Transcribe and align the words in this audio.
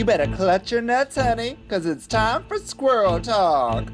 You 0.00 0.06
better 0.06 0.34
clutch 0.34 0.72
your 0.72 0.80
nuts, 0.80 1.16
honey, 1.16 1.58
because 1.62 1.84
it's 1.84 2.06
time 2.06 2.42
for 2.48 2.56
squirrel 2.56 3.20
talk. 3.20 3.84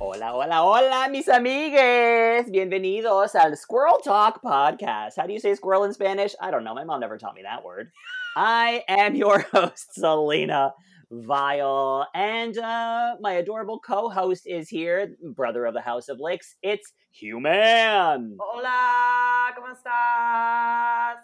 Hola, 0.00 0.26
hola, 0.32 0.56
hola, 0.56 1.08
mis 1.08 1.28
amigues! 1.28 2.50
Bienvenidos 2.50 3.36
al 3.36 3.54
Squirrel 3.54 3.98
Talk 3.98 4.42
podcast. 4.42 5.12
How 5.16 5.28
do 5.28 5.32
you 5.32 5.38
say 5.38 5.54
squirrel 5.54 5.84
in 5.84 5.92
Spanish? 5.92 6.34
I 6.40 6.50
don't 6.50 6.64
know. 6.64 6.74
My 6.74 6.82
mom 6.82 6.98
never 6.98 7.16
taught 7.16 7.36
me 7.36 7.42
that 7.42 7.64
word. 7.64 7.92
I 8.34 8.82
am 8.88 9.14
your 9.14 9.38
host, 9.52 9.94
Selena 9.94 10.74
Vile, 11.10 12.06
and 12.14 12.58
uh, 12.58 13.14
my 13.20 13.34
adorable 13.34 13.78
co-host 13.78 14.42
is 14.46 14.68
here, 14.68 15.14
brother 15.22 15.64
of 15.64 15.74
the 15.74 15.80
House 15.80 16.08
of 16.08 16.18
Licks. 16.18 16.56
It's 16.62 16.92
Human. 17.12 18.36
Hola, 18.40 19.54
¿cómo 19.56 19.68
estás? 19.70 21.18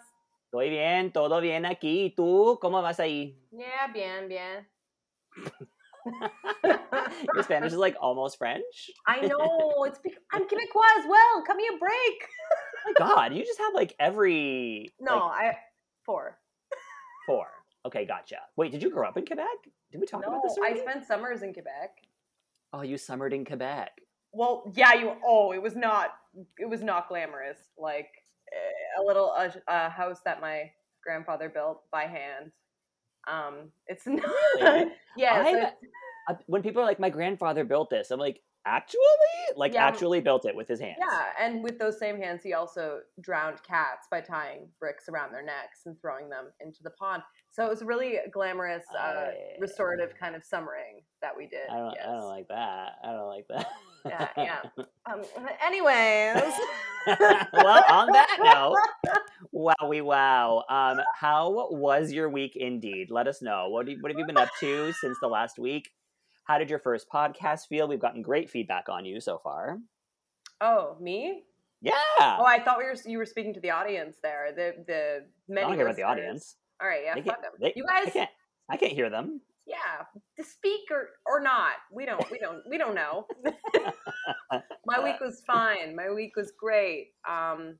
Estoy 0.47 0.69
bien, 0.69 1.11
todo 1.11 1.41
bien 1.41 1.65
aquí. 1.65 2.05
¿Y 2.05 2.15
tú? 2.15 2.57
¿Cómo 2.61 2.81
vas 2.81 2.99
ahí? 2.99 3.35
Yeah, 3.51 3.87
bien, 3.93 4.29
bien. 4.29 4.65
Your 7.33 7.43
Spanish 7.43 7.73
is 7.73 7.77
like 7.77 7.97
almost 7.99 8.37
French. 8.37 8.89
I 9.05 9.21
know. 9.27 9.83
It's 9.87 9.99
bec- 9.99 10.13
I'm 10.31 10.43
Quebecois 10.43 10.99
as 10.99 11.05
well. 11.09 11.43
Cut 11.45 11.57
me 11.57 11.67
a 11.67 11.77
break. 11.77 12.97
God, 12.97 13.33
you 13.33 13.43
just 13.43 13.59
have 13.59 13.73
like 13.73 13.93
every 13.99 14.93
No, 14.99 15.27
like, 15.27 15.55
I 15.55 15.57
four. 16.05 16.37
four. 17.25 17.47
Okay, 17.85 18.05
gotcha. 18.05 18.37
Wait, 18.55 18.71
did 18.71 18.81
you 18.81 18.89
grow 18.89 19.07
up 19.07 19.17
in 19.17 19.25
Quebec? 19.25 19.45
Did 19.91 19.99
we 19.99 20.07
talk 20.07 20.21
No, 20.21 20.29
about 20.29 20.43
this 20.43 20.57
Already? 20.57 20.79
I 20.79 20.83
spent 20.83 21.05
summers 21.05 21.41
in 21.41 21.53
Quebec. 21.53 21.97
Oh, 22.71 22.81
you 22.81 22.97
summered 22.97 23.33
in 23.33 23.45
Quebec. 23.45 23.91
Well, 24.31 24.71
yeah, 24.75 24.93
you. 24.93 25.13
Oh, 25.23 25.51
it 25.51 25.61
was 25.61 25.75
not. 25.75 26.13
It 26.57 26.67
was 26.67 26.81
not 26.81 27.07
glamorous. 27.07 27.59
Like 27.77 28.09
eh, 28.51 29.01
a 29.01 29.03
little 29.05 29.33
a, 29.67 29.89
house 29.89 30.21
that 30.25 30.41
my 30.41 30.71
grandfather 31.03 31.49
built 31.49 31.81
by 31.91 32.03
hand. 32.03 32.51
Um, 33.27 33.69
it's 33.87 34.05
not. 34.07 34.87
Yeah, 35.15 35.43
so 35.43 35.49
it's- 35.49 35.73
Uh, 36.29 36.35
when 36.47 36.63
people 36.63 36.81
are 36.81 36.85
like, 36.85 37.01
"My 37.01 37.09
grandfather 37.09 37.65
built 37.65 37.89
this," 37.89 38.09
I'm 38.09 38.19
like, 38.19 38.41
"Actually, 38.65 38.99
like 39.55 39.73
Yeah, 39.73 39.85
actually 39.85 40.21
built 40.21 40.45
it 40.45 40.55
with 40.55 40.67
his 40.67 40.79
hands." 40.79 40.97
Yeah, 40.99 41.23
and 41.39 41.63
with 41.63 41.79
those 41.79 41.99
same 41.99 42.17
hands, 42.17 42.41
he 42.43 42.53
also 42.53 42.99
drowned 43.21 43.61
cats 43.63 44.07
by 44.09 44.21
tying 44.21 44.69
bricks 44.79 45.09
around 45.09 45.31
their 45.33 45.43
necks 45.43 45.81
and 45.85 45.99
throwing 45.99 46.29
them 46.29 46.45
into 46.59 46.83
the 46.83 46.91
pond. 46.91 47.23
So 47.51 47.65
it 47.65 47.69
was 47.69 47.81
a 47.81 47.85
really 47.85 48.17
glamorous, 48.31 48.83
uh, 48.97 49.01
I- 49.01 49.35
restorative 49.59 50.13
kind 50.19 50.35
of 50.35 50.43
summering 50.43 51.01
that 51.21 51.35
we 51.37 51.47
did. 51.47 51.69
I 51.71 51.77
don't. 51.77 51.93
yes. 51.95 52.05
I 52.07 52.11
don't 52.11 52.27
like 52.29 52.47
that. 52.47 52.91
I 53.03 53.11
don't 53.11 53.27
like 53.27 53.47
that. 53.49 53.67
Yeah, 54.05 54.27
yeah. 54.37 54.61
Um, 55.05 55.21
anyways. 55.65 56.53
well, 57.07 57.83
on 57.89 58.07
that 58.13 58.37
note, 58.41 58.77
wowie 59.53 60.01
wow. 60.01 60.63
Um, 60.69 61.01
how 61.13 61.67
was 61.71 62.11
your 62.13 62.29
week? 62.29 62.55
Indeed, 62.55 63.11
let 63.11 63.27
us 63.27 63.41
know. 63.41 63.67
What, 63.69 63.85
do 63.85 63.91
you- 63.91 63.97
what 64.01 64.11
have 64.11 64.17
you 64.19 64.25
been 64.25 64.37
up 64.37 64.49
to 64.61 64.93
since 64.93 65.17
the 65.21 65.27
last 65.27 65.59
week? 65.59 65.89
How 66.45 66.57
did 66.57 66.69
your 66.69 66.79
first 66.79 67.07
podcast 67.09 67.67
feel? 67.67 67.87
We've 67.87 67.99
gotten 67.99 68.21
great 68.21 68.49
feedback 68.49 68.89
on 68.89 69.05
you 69.05 69.19
so 69.21 69.37
far. 69.37 69.79
Oh, 70.61 70.97
me? 70.99 71.43
Yeah. 71.81 71.91
Oh, 72.19 72.45
I 72.45 72.61
thought 72.63 72.77
we 72.77 72.85
were 72.85 72.95
you 73.05 73.17
were 73.17 73.25
speaking 73.25 73.53
to 73.53 73.59
the 73.59 73.71
audience 73.71 74.17
there. 74.23 74.51
The 74.55 74.83
the 74.87 75.17
I 75.23 75.25
many 75.53 75.67
don't 75.67 75.75
care 75.77 75.85
about 75.85 75.95
the 75.97 76.03
audience. 76.03 76.55
All 76.81 76.87
right, 76.87 77.01
yeah, 77.05 77.15
fuck 77.15 77.41
them. 77.41 77.51
they- 77.59 77.73
You 77.75 77.85
I 77.89 78.03
guys, 78.05 78.13
can't. 78.13 78.29
I 78.69 78.77
can't 78.77 78.93
hear 78.93 79.09
them. 79.09 79.41
yeah, 79.67 80.05
to 80.37 80.43
speak 80.43 80.81
or 80.91 81.09
or 81.25 81.41
not. 81.41 81.73
We 81.91 82.05
don't 82.05 82.29
we 82.31 82.39
don't 82.39 82.61
we 82.69 82.77
don't 82.77 82.95
know. 82.95 83.27
My 84.85 85.03
week 85.03 85.15
was 85.21 85.41
fine. 85.45 85.95
My 85.95 86.09
week 86.11 86.35
was 86.35 86.51
great. 86.57 87.09
Um, 87.29 87.77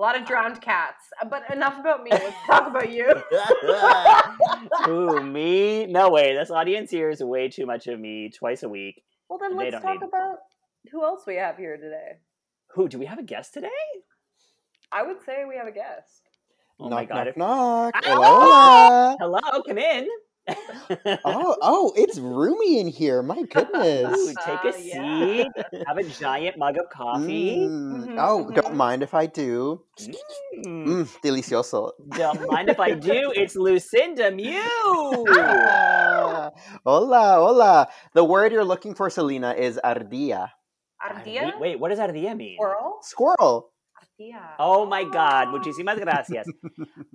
a 0.00 0.02
lot 0.02 0.18
of 0.18 0.26
drowned 0.26 0.60
cats. 0.62 1.04
Uh, 1.20 1.26
But 1.28 1.42
enough 1.52 1.78
about 1.78 2.02
me. 2.02 2.10
Let's 2.10 2.36
talk 2.46 2.66
about 2.68 2.90
you. 2.90 3.06
Who 4.86 5.22
me? 5.36 5.86
No 5.86 6.08
way. 6.10 6.34
This 6.34 6.50
audience 6.50 6.90
here 6.90 7.10
is 7.10 7.22
way 7.22 7.48
too 7.48 7.66
much 7.66 7.86
of 7.86 8.00
me 8.00 8.30
twice 8.30 8.62
a 8.62 8.68
week. 8.68 9.02
Well, 9.28 9.38
then 9.38 9.56
let's 9.56 9.76
talk 9.82 10.02
about 10.02 10.38
who 10.90 11.04
else 11.04 11.24
we 11.26 11.36
have 11.36 11.56
here 11.58 11.76
today. 11.76 12.18
Who? 12.74 12.88
Do 12.88 12.98
we 12.98 13.04
have 13.06 13.18
a 13.18 13.22
guest 13.22 13.52
today? 13.54 13.68
I 14.90 15.02
would 15.02 15.18
say 15.24 15.44
we 15.46 15.56
have 15.56 15.66
a 15.66 15.72
guest. 15.72 16.22
Oh 16.80 16.88
knock, 16.88 16.98
my 16.98 17.04
god! 17.04 17.16
knock, 17.16 17.26
if- 17.28 17.36
knock. 17.36 17.94
Ow! 18.06 18.14
Hola, 18.14 18.26
hola. 18.26 19.16
Hello, 19.20 19.62
come 19.62 19.78
in. 19.78 20.08
Oh, 21.24 21.56
oh, 21.62 21.92
it's 21.96 22.18
roomy 22.18 22.80
in 22.80 22.88
here. 22.88 23.22
My 23.22 23.38
Ooh, 23.38 23.46
goodness. 23.46 24.34
take 24.44 24.64
a 24.64 24.74
Uh, 24.74 24.78
yeah. 24.78 25.18
seat. 25.20 25.46
Have 25.86 25.98
a 25.98 26.02
giant 26.04 26.58
mug 26.58 26.76
of 26.78 26.88
coffee. 26.90 27.56
Mm. 27.58 28.06
Mhm, 28.08 28.16
Oh, 28.18 28.50
don't 28.50 28.74
mind 28.74 29.02
if 29.02 29.14
I 29.14 29.26
do. 29.26 29.82
Mm. 30.00 30.86
Mm, 30.86 31.20
delicioso. 31.22 31.92
Don't 32.10 32.46
mind 32.48 32.68
if 32.68 32.80
I 32.80 32.92
do. 32.92 33.32
It's 33.34 33.54
Lucinda 33.56 34.30
Miu. 34.30 34.60
Ah, 35.30 36.50
hola, 36.84 37.34
hola. 37.38 37.88
The 38.14 38.24
word 38.24 38.52
you're 38.52 38.64
looking 38.64 38.94
for, 38.94 39.08
Selena, 39.10 39.52
is 39.54 39.78
ardilla. 39.82 40.50
Ardilla? 41.00 41.54
Wait, 41.54 41.60
wait, 41.60 41.80
what 41.80 41.88
does 41.90 41.98
ardilla 41.98 42.36
mean? 42.36 42.56
Squirrel? 42.58 42.98
Squirrel. 43.02 43.70
Ardilla. 44.20 44.40
Oh 44.58 44.86
my 44.86 45.04
God, 45.04 45.48
muchísimas 45.52 45.98
gracias. 45.98 46.46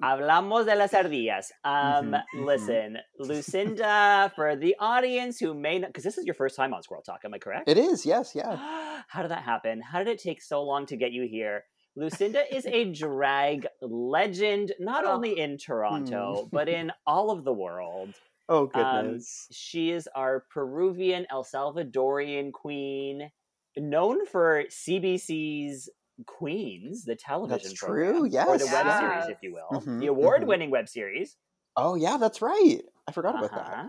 Hablamos 0.01 0.65
de 0.65 0.75
las 0.75 0.93
ardillas. 0.93 1.51
Um, 1.63 2.11
Mhm, 2.11 2.23
mhm. 2.35 2.45
listen, 2.45 2.97
Lucinda, 3.19 4.31
for 4.35 4.55
the 4.55 4.75
audience 4.79 5.39
who 5.39 5.53
may 5.53 5.79
not, 5.79 5.89
because 5.89 6.03
this 6.03 6.17
is 6.17 6.25
your 6.25 6.35
first 6.35 6.55
time 6.55 6.73
on 6.73 6.81
Squirrel 6.83 7.03
Talk, 7.03 7.21
am 7.25 7.33
I 7.33 7.39
correct? 7.39 7.69
It 7.69 7.77
is, 7.77 8.05
yes, 8.05 8.33
yeah. 8.35 8.55
How 9.07 9.21
did 9.21 9.31
that 9.31 9.43
happen? 9.43 9.81
How 9.81 9.99
did 9.99 10.07
it 10.07 10.19
take 10.21 10.41
so 10.41 10.63
long 10.63 10.85
to 10.87 10.97
get 10.97 11.11
you 11.11 11.27
here? 11.29 11.63
Lucinda 11.95 12.43
is 12.53 12.65
a 12.65 12.91
drag 12.91 13.67
legend, 13.81 14.73
not 14.79 15.05
Oh. 15.05 15.13
only 15.13 15.39
in 15.39 15.57
Toronto, 15.57 16.49
but 16.51 16.67
in 16.67 16.91
all 17.07 17.31
of 17.31 17.43
the 17.45 17.53
world. 17.53 18.09
Oh, 18.49 18.69
Um, 18.73 19.05
goodness. 19.05 19.47
She 19.51 19.91
is 19.91 20.07
our 20.13 20.45
Peruvian 20.51 21.25
El 21.31 21.43
Salvadorian 21.43 22.51
queen, 22.51 23.31
known 23.77 24.25
for 24.25 24.65
CBC's 24.69 25.89
Queens, 26.25 27.03
the 27.05 27.15
television 27.15 27.69
That's 27.69 27.79
program, 27.79 28.11
true, 28.13 28.19
or 28.25 28.27
the 28.27 28.33
yes, 28.33 28.47
web 28.47 28.85
yeah. 28.85 28.99
series, 29.21 29.35
if 29.35 29.37
you 29.43 29.53
will, 29.53 29.79
Mhm, 29.79 29.99
the 29.99 30.07
award-winning 30.07 30.71
web 30.71 30.87
series. 30.87 31.37
oh, 31.77 31.95
yeah, 31.95 32.17
that's 32.17 32.41
right. 32.41 32.81
I 33.07 33.11
forgot 33.11 33.35
about 33.35 33.51
that. 33.51 33.73
Uh-huh. 33.73 33.87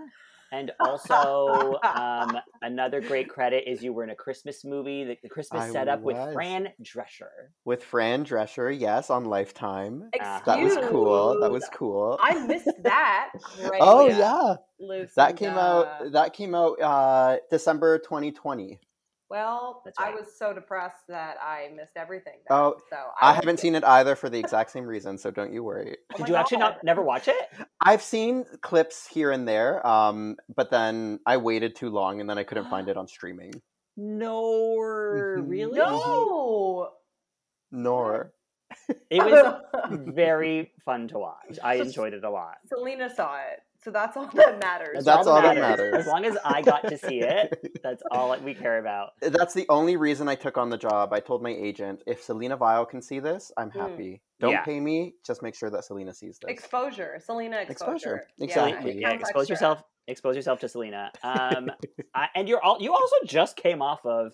And 0.53 0.71
also, 0.79 1.77
um, 1.83 2.39
another 2.63 3.01
great 3.01 3.29
credit 3.29 3.69
is 3.69 3.83
you 3.83 3.93
were 3.93 4.05
in 4.05 4.11
a 4.11 4.15
Christmas 4.15 4.65
movie, 4.65 5.03
the, 5.03 5.19
the 5.23 5.29
Christmas 5.29 5.65
I 5.65 5.71
setup 5.71 6.03
with. 6.03 6.17
Fran 6.33 6.69
Drescher. 6.83 7.51
With 7.65 7.83
Fran 7.83 8.25
Drescher, 8.25 8.71
yes, 8.79 9.11
on 9.11 9.25
Lifetime. 9.25 10.09
Uh-huh. 10.19 10.41
That 10.47 10.61
was 10.61 10.77
cool. 10.89 11.41
That 11.41 11.51
was 11.51 11.69
cool. 11.73 12.19
I 12.23 12.47
missed 12.47 12.71
that. 12.85 13.31
Right 13.61 13.81
oh 13.81 14.07
yeah. 14.07 14.19
yeah, 14.19 14.55
Lucinda. 14.79 15.11
that 15.17 15.37
came 15.37 15.51
out. 15.51 16.13
That 16.13 16.33
came 16.33 16.55
out 16.55 16.81
uh, 16.81 17.39
December 17.51 17.99
2020. 17.99 18.79
Well, 19.29 19.83
That's 19.85 19.99
I 19.99 20.11
was 20.13 20.27
so 20.39 20.53
depressed 20.55 21.07
that 21.09 21.37
I 21.43 21.69
missed 21.75 21.97
everything. 21.97 22.35
then, 22.49 22.57
Oh, 22.57 22.77
so 22.89 22.97
I 23.21 23.31
was- 23.31 23.37
haven't 23.37 23.59
seen 23.59 23.75
it 23.75 23.83
either 23.85 24.15
for 24.15 24.29
the 24.31 24.39
exact 24.39 24.71
same 24.71 24.85
reason, 24.87 25.19
so 25.19 25.31
don't 25.33 25.53
you 25.53 25.65
worry. 25.65 25.97
Oh 26.15 26.17
Did 26.19 26.23
my 26.23 26.29
you 26.29 26.37
actually 26.37 26.59
not 26.59 26.85
never 26.85 27.03
watch 27.03 27.27
it? 27.29 27.49
I've 27.81 28.03
seen 28.03 28.45
clips 28.63 29.07
here 29.07 29.33
and 29.33 29.47
there, 29.49 29.85
um, 29.87 30.37
but 30.55 30.71
then 30.71 31.19
I 31.27 31.39
waited 31.39 31.75
too 31.75 31.91
long, 31.91 32.21
and 32.21 32.31
then 32.31 32.39
I 32.39 32.45
couldn't 32.45 32.71
find 32.71 32.89
it 32.89 32.97
on 32.97 33.09
streaming. 33.09 33.53
No, 33.97 34.43
Mhm. 34.79 35.49
really? 35.49 35.79
No. 35.79 36.93
Nor 37.73 38.33
It 39.11 39.23
was 39.25 39.61
very 40.15 40.73
fun 40.85 41.09
to 41.09 41.19
watch. 41.19 41.59
I 41.65 41.75
enjoyed 41.77 42.13
it 42.15 42.23
a 42.25 42.31
lot. 42.31 42.59
Selena 42.67 43.09
saw 43.13 43.39
it, 43.39 43.61
so 43.87 43.93
that's 43.93 44.17
all 44.17 44.27
that 44.35 44.59
matters. 44.59 45.05
That's 45.05 45.29
all 45.29 45.41
that 45.41 45.55
matters. 45.55 45.95
As 45.95 46.07
long 46.09 46.25
as 46.25 46.37
I 46.45 46.61
got 46.61 46.83
to 46.89 46.99
see 46.99 47.21
it, 47.21 47.79
that's 47.85 48.03
all 48.11 48.33
that 48.33 48.43
we 48.43 48.53
care 48.53 48.79
about. 48.81 49.11
that's 49.23 49.55
the 49.55 49.65
only 49.69 49.97
reason 49.97 50.29
I 50.29 50.35
took 50.35 50.59
on 50.59 50.71
the 50.71 50.77
job. 50.77 51.13
I 51.13 51.21
told 51.21 51.41
my 51.41 51.51
agent, 51.51 52.03
if 52.05 52.21
Selena 52.21 52.57
Vile 52.57 52.85
can 52.85 53.01
see 53.01 53.21
this, 53.21 53.53
I'm 53.57 53.71
Mm. 53.71 53.75
happy. 53.81 54.23
Don't 54.41 54.51
Yeah. 54.51 54.65
pay 54.65 54.81
me, 54.81 55.15
just 55.25 55.41
make 55.41 55.55
sure 55.55 55.71
that 55.71 55.85
Selena 55.85 56.13
sees 56.13 56.41
this. 56.41 56.51
Exposure, 56.51 57.21
Selena 57.25 57.59
exposure. 57.59 58.17
Exposure, 58.17 58.29
exactly. 58.41 58.91
it 58.91 58.97
yeah, 59.03 59.11
expose 59.13 59.43
extra. 59.43 59.53
yourself. 59.55 59.83
Expose 60.09 60.35
yourself 60.35 60.59
to 60.61 60.69
Selena. 60.69 61.13
Um, 61.23 61.71
I, 62.15 62.29
and 62.35 62.49
you're 62.49 62.63
all. 62.63 62.79
You 62.81 62.93
also 62.93 63.15
just 63.25 63.57
came 63.57 63.83
off 63.83 64.05
of 64.05 64.33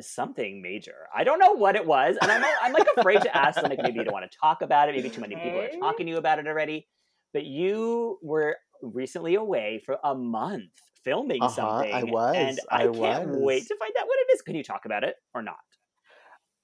something 0.00 0.62
major. 0.62 1.06
I 1.14 1.24
don't 1.24 1.38
know 1.38 1.52
what 1.52 1.76
it 1.76 1.86
was, 1.86 2.16
and 2.20 2.30
I'm 2.32 2.42
I'm 2.62 2.72
like 2.72 2.86
afraid 2.96 3.20
to 3.22 3.36
ask. 3.36 3.62
Like 3.62 3.78
maybe 3.82 3.98
you 3.98 4.04
don't 4.04 4.12
want 4.14 4.30
to 4.30 4.38
talk 4.38 4.62
about 4.62 4.88
it. 4.88 4.94
Maybe 4.94 5.10
too 5.10 5.20
many 5.20 5.36
people 5.36 5.60
are 5.60 5.68
talking 5.78 6.06
to 6.06 6.12
you 6.12 6.18
about 6.18 6.38
it 6.38 6.46
already. 6.46 6.88
But 7.32 7.44
you 7.46 8.18
were 8.22 8.56
recently 8.82 9.34
away 9.34 9.80
for 9.84 9.98
a 10.04 10.14
month 10.14 10.70
filming 11.04 11.42
Uh-huh, 11.42 11.54
something. 11.54 11.92
I 11.92 12.02
was, 12.04 12.36
and 12.36 12.60
I, 12.70 12.84
I 12.84 12.86
can't 12.88 13.28
wait 13.42 13.66
to 13.66 13.76
find 13.76 13.92
out 13.98 14.06
what 14.06 14.18
it 14.20 14.32
is. 14.34 14.42
Can 14.42 14.54
you 14.54 14.64
talk 14.64 14.84
about 14.84 15.04
it 15.04 15.16
or 15.34 15.42
not? 15.42 15.56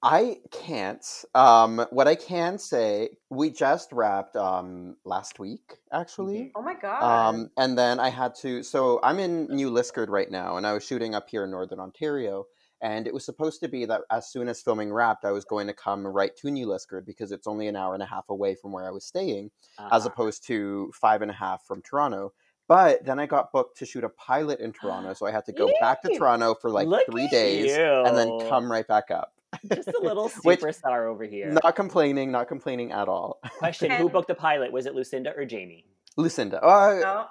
I 0.01 0.37
can't. 0.51 1.05
Um, 1.35 1.85
what 1.89 2.07
I 2.07 2.15
can 2.15 2.57
say, 2.57 3.09
we 3.29 3.49
just 3.49 3.91
wrapped 3.91 4.37
um, 4.37 4.95
last 5.03 5.39
week, 5.39 5.77
actually. 5.91 6.51
Oh 6.55 6.61
my 6.61 6.75
god. 6.75 7.03
Um, 7.03 7.49
and 7.57 7.77
then 7.77 7.99
I 7.99 8.09
had 8.09 8.33
to. 8.35 8.63
So 8.63 9.01
I'm 9.03 9.19
in 9.19 9.47
New 9.47 9.69
Liskeard 9.69 10.07
right 10.07 10.31
now, 10.31 10.55
and 10.55 10.65
I 10.65 10.73
was 10.73 10.85
shooting 10.85 11.15
up 11.15 11.29
here 11.29 11.43
in 11.43 11.51
Northern 11.51 11.79
Ontario. 11.79 12.45
And 12.81 13.07
it 13.07 13.13
was 13.13 13.25
supposed 13.25 13.59
to 13.61 13.67
be 13.67 13.85
that 13.85 14.01
as 14.09 14.31
soon 14.31 14.47
as 14.47 14.61
filming 14.61 14.91
wrapped, 14.93 15.25
I 15.25 15.31
was 15.31 15.43
going 15.45 15.67
to 15.67 15.73
come 15.73 16.07
right 16.07 16.35
to 16.37 16.49
New 16.49 16.67
Liskeard 16.67 17.05
because 17.05 17.31
it's 17.31 17.45
only 17.47 17.67
an 17.67 17.75
hour 17.75 17.93
and 17.93 18.01
a 18.01 18.05
half 18.05 18.29
away 18.29 18.55
from 18.55 18.71
where 18.71 18.87
I 18.87 18.91
was 18.91 19.05
staying, 19.05 19.51
as 19.77 20.05
Uh-huh. 20.05 20.09
opposed 20.13 20.45
to 20.47 20.91
five 20.93 21.21
and 21.21 21.29
a 21.29 21.33
half 21.33 21.65
from 21.65 21.81
Toronto. 21.81 22.31
But 22.69 23.03
then 23.03 23.19
I 23.19 23.25
got 23.25 23.51
booked 23.51 23.77
to 23.79 23.85
shoot 23.85 24.03
a 24.03 24.09
pilot 24.09 24.59
in 24.59 24.71
Toronto, 24.71 25.13
so 25.17 25.25
I 25.25 25.31
had 25.31 25.45
to 25.45 25.51
go 25.51 25.69
back 25.81 26.01
to 26.03 26.17
Toronto 26.17 26.55
for 26.55 26.69
like 26.69 26.87
Look 26.87 27.05
three 27.11 27.25
at 27.25 27.31
days 27.31 27.75
and 27.75 28.15
then 28.15 28.29
come 28.47 28.71
right 28.71 28.87
back 28.87 29.11
up. 29.11 29.33
Just 29.73 29.87
a 29.89 29.99
little 30.01 30.29
Which- 30.43 30.61
superstar 30.61 31.07
over 31.07 31.23
here. 31.25 31.51
Not 31.63 31.75
complaining, 31.75 32.31
not 32.31 32.47
complaining 32.47 32.91
at 32.91 33.09
all. 33.09 33.39
Question: 33.57 33.89
Who 33.91 34.07
booked 34.07 34.27
the 34.27 34.35
pilot? 34.35 34.71
Was 34.71 34.85
it 34.85 34.93
Lucinda 34.95 35.33
or 35.35 35.43
Jamie? 35.45 35.85
Lucinda. 36.15 36.63
Uh, 36.63 36.99
No. 37.01 37.25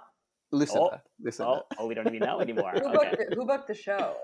Lucinda. 0.51 1.03
Lucinda. 1.23 1.51
Oh, 1.53 1.63
oh, 1.79 1.87
we 1.87 1.95
don't 1.95 2.07
even 2.09 2.21
know 2.21 2.41
anymore. 2.41 2.73
Who, 2.75 2.81
Okay. 2.89 2.93
booked 2.93 3.31
the, 3.31 3.37
who 3.37 3.47
booked 3.47 3.69
the 3.69 3.75
show? 3.75 4.17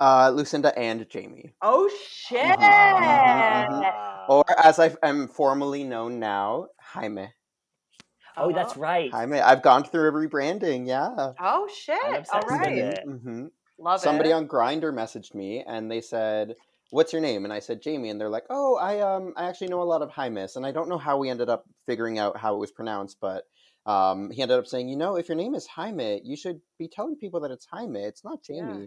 Uh, 0.00 0.30
Lucinda 0.34 0.76
and 0.78 1.08
Jamie. 1.08 1.52
Oh 1.62 1.90
shit! 2.08 2.42
Mhm, 2.42 2.58
mhm, 2.58 3.68
mhm. 3.68 3.82
Ah. 3.84 4.26
Or 4.28 4.44
as 4.62 4.78
I 4.78 4.94
am 5.02 5.28
formally 5.28 5.84
known 5.84 6.18
now, 6.20 6.68
Jaime. 6.80 7.28
oh, 8.36 8.52
that's 8.52 8.76
right. 8.76 9.10
Jaime. 9.10 9.40
I've 9.40 9.62
gone 9.62 9.84
through 9.84 10.08
a 10.08 10.12
rebranding, 10.12 10.86
yeah. 10.86 11.32
Oh 11.40 11.68
shit! 11.72 11.96
I'm 12.02 12.14
All 12.14 12.20
obsessed 12.20 12.46
with 12.48 12.60
right, 12.60 12.72
it. 12.76 13.04
love 13.78 14.00
Somebody 14.00 14.30
it. 14.30 14.34
on 14.34 14.48
Grindr 14.48 14.92
messaged 14.92 15.34
me 15.34 15.64
and 15.66 15.90
they 15.90 16.00
said, 16.00 16.54
What's 16.90 17.12
your 17.12 17.22
name? 17.22 17.44
And 17.44 17.52
I 17.52 17.60
said 17.60 17.82
Jamie, 17.82 18.10
and 18.10 18.20
they're 18.20 18.28
like, 18.28 18.46
Oh, 18.50 18.76
I 18.76 19.00
um 19.00 19.32
I 19.36 19.44
actually 19.48 19.68
know 19.68 19.82
a 19.82 19.84
lot 19.84 20.02
of 20.02 20.10
Jaimes, 20.10 20.56
and 20.56 20.66
I 20.66 20.72
don't 20.72 20.88
know 20.88 20.98
how 20.98 21.18
we 21.18 21.28
ended 21.30 21.48
up 21.48 21.64
figuring 21.86 22.18
out 22.18 22.36
how 22.36 22.54
it 22.54 22.58
was 22.58 22.70
pronounced, 22.70 23.18
but 23.20 23.44
um 23.86 24.30
he 24.30 24.42
ended 24.42 24.58
up 24.58 24.66
saying, 24.66 24.88
you 24.88 24.96
know, 24.96 25.16
if 25.16 25.28
your 25.28 25.36
name 25.36 25.54
is 25.54 25.66
Jaime, 25.66 26.20
you 26.24 26.36
should 26.36 26.60
be 26.78 26.88
telling 26.88 27.16
people 27.16 27.40
that 27.40 27.50
it's 27.50 27.66
Jaime. 27.66 28.00
It's 28.00 28.24
not 28.24 28.40
Yeah. 28.48 28.78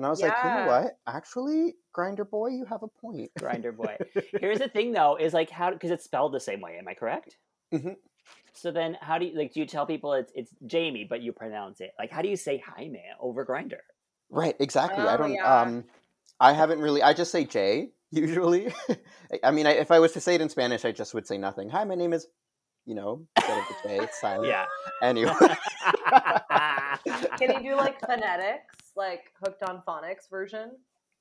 Jamie. 0.00 0.06
And 0.06 0.06
I 0.06 0.10
was 0.10 0.20
like, 0.22 0.32
you 0.44 0.50
know 0.50 0.66
what? 0.66 0.98
Actually, 1.16 1.74
Grindr 1.96 2.28
boy, 2.28 2.48
you 2.48 2.64
have 2.64 2.82
a 2.82 2.88
point. 2.88 3.30
Grindr 3.38 3.76
boy. 3.76 3.96
Here's 4.40 4.58
the 4.58 4.68
thing, 4.68 4.92
though, 4.92 5.16
is 5.16 5.32
like 5.34 5.50
how 5.50 5.70
because 5.70 5.90
it's 5.90 6.04
spelled 6.04 6.32
the 6.32 6.40
same 6.40 6.60
way. 6.60 6.76
Am 6.78 6.88
I 6.88 6.94
correct? 6.94 7.36
Mhm. 7.72 7.96
So 8.52 8.70
then, 8.72 8.96
how 9.00 9.18
do 9.18 9.26
you 9.26 9.36
like? 9.38 9.52
Do 9.54 9.60
you 9.60 9.66
tell 9.66 9.86
people 9.86 10.12
it's 10.14 10.32
it's 10.34 10.50
Jamie, 10.66 11.06
but 11.08 11.20
you 11.22 11.32
pronounce 11.32 11.80
it 11.80 11.92
like? 11.98 12.10
How 12.10 12.22
do 12.22 12.28
you 12.28 12.36
say 12.36 12.62
Jaime 12.66 13.02
over 13.20 13.44
Grindr? 13.46 13.78
Right, 14.30 14.54
exactly. 14.60 15.04
I 15.04 15.14
Oh, 15.14 15.16
don't. 15.18 15.32
yeah. 15.32 15.60
Um, 15.60 15.84
I 16.40 16.52
haven't 16.52 16.80
really. 16.80 17.02
I 17.02 17.12
just 17.12 17.30
say 17.32 17.44
Jay 17.44 17.90
usually. 18.10 18.72
I- 18.88 19.40
I 19.44 19.50
mean, 19.52 19.66
I, 19.66 19.72
if 19.72 19.90
I 19.90 19.98
was 20.00 20.12
to 20.12 20.20
say 20.20 20.34
it 20.34 20.40
in 20.40 20.48
Spanish, 20.48 20.84
I 20.84 20.92
just 20.92 21.14
would 21.14 21.26
say 21.26 21.38
nothing. 21.38 21.68
Hi, 21.70 21.84
my 21.84 21.94
name 21.94 22.12
is. 22.12 22.26
You 22.86 22.94
know, 22.94 23.26
instead 23.36 23.58
of 23.58 23.64
the 23.68 23.88
J, 23.88 23.98
it's 24.04 24.20
silent. 24.20 24.48
Yeah. 24.48 24.64
Anyway. 25.02 25.32
Can 27.38 27.62
you 27.62 27.70
do 27.70 27.76
like 27.76 28.00
phonetics, 28.00 28.74
like 29.00 29.32
hooked 29.42 29.62
on 29.64 29.82
phonics 29.88 30.28
version? 30.30 30.76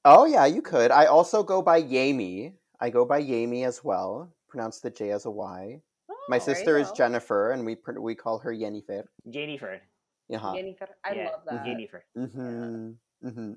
oh 0.06 0.26
yeah, 0.26 0.46
you 0.46 0.62
could. 0.62 0.92
I 0.92 1.06
also 1.06 1.44
go 1.44 1.62
by 1.62 1.82
Yami. 1.82 2.54
I 2.80 2.90
go 2.90 3.06
by 3.06 3.22
Yami 3.24 3.66
as 3.66 3.84
well. 3.84 4.32
Pronounce 4.48 4.80
the 4.80 4.90
J 4.92 5.12
as 5.12 5.26
a 5.26 5.32
Y. 5.32 5.82
My 6.30 6.38
Oh, 6.38 6.40
there 6.40 6.40
you 6.40 6.56
sister 6.56 6.78
is. 6.78 6.92
Jennifer, 6.92 7.52
and 7.52 7.66
we 7.66 7.76
pr- 7.76 8.00
we 8.00 8.16
call 8.16 8.40
her 8.40 8.54
Jennifer. 8.56 9.08
Jennifer. 9.30 9.82
Uh-huh. 10.32 10.54
Jennifer. 10.56 10.88
I 11.04 11.14
yeah. 11.16 11.26
love 11.32 11.42
that. 11.48 11.66
Jennifer. 11.66 12.04
hmm 12.16 12.92
hmm 13.24 13.54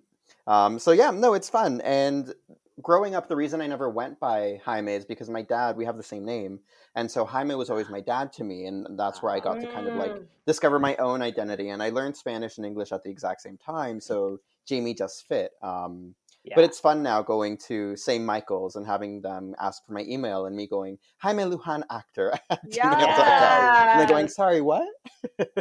Um, 0.46 0.78
so 0.78 0.92
yeah, 0.92 1.10
no, 1.10 1.34
it's 1.34 1.50
fun. 1.50 1.80
And 1.82 2.34
growing 2.80 3.14
up, 3.14 3.28
the 3.28 3.36
reason 3.36 3.60
I 3.60 3.66
never 3.66 3.90
went 3.90 4.18
by 4.20 4.60
Jaime 4.64 4.92
is 4.94 5.04
because 5.04 5.28
my 5.28 5.42
dad, 5.42 5.76
we 5.76 5.84
have 5.84 5.96
the 5.96 6.02
same 6.02 6.24
name, 6.24 6.60
and 6.94 7.10
so 7.10 7.24
Jaime 7.24 7.54
was 7.54 7.68
always 7.70 7.88
my 7.88 8.00
dad 8.12 8.32
to 8.34 8.44
me, 8.44 8.66
and 8.66 8.86
that's 8.98 9.22
where 9.22 9.32
I 9.32 9.40
got 9.40 9.60
to 9.60 9.66
kind 9.66 9.86
of 9.88 9.94
like 9.96 10.12
Mm. 10.12 10.26
discover 10.46 10.78
my 10.78 10.96
own 10.96 11.22
identity. 11.22 11.68
And 11.68 11.82
I 11.82 11.90
learned 11.90 12.16
Spanish 12.16 12.56
and 12.56 12.66
English 12.66 12.92
at 12.92 13.02
the 13.02 13.10
exact 13.10 13.42
same 13.42 13.58
time, 13.58 14.00
so 14.00 14.38
Jamie 14.66 14.94
just 14.94 15.26
fit. 15.26 15.52
Um, 15.62 16.14
Yeah. 16.44 16.56
But 16.56 16.64
it's 16.64 16.80
fun 16.80 17.04
now 17.04 17.22
going 17.22 17.56
to 17.68 17.94
St. 17.96 18.24
Michael's 18.24 18.74
and 18.74 18.84
having 18.84 19.20
them 19.22 19.54
ask 19.60 19.84
for 19.86 19.92
my 19.92 20.02
email 20.02 20.46
and 20.46 20.56
me 20.56 20.66
going, 20.66 20.98
Jaime 21.18 21.44
Lujan 21.44 21.84
actor 21.88 22.32
at 22.50 22.60
gmail.com. 22.68 23.90
And 23.90 24.00
they're 24.00 24.08
going, 24.08 24.26
sorry, 24.26 24.60
what? 24.60 24.88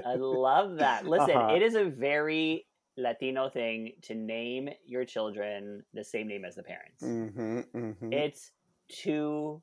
I 0.04 0.16
love 0.16 0.78
that. 0.78 1.06
Listen, 1.16 1.38
Uh-huh. 1.38 1.54
it 1.56 1.62
is 1.62 1.76
a 1.76 1.86
very 1.86 2.66
Latino 2.98 3.50
thing 3.50 3.94
to 4.04 4.16
name 4.16 4.70
your 4.86 5.06
children 5.06 5.84
the 5.94 6.04
same 6.04 6.28
name 6.28 6.46
as 6.46 6.56
the 6.56 6.64
parents. 6.64 7.02
hmm 7.04 7.62
hmm 7.72 8.14
It's 8.14 8.52
too 8.90 9.62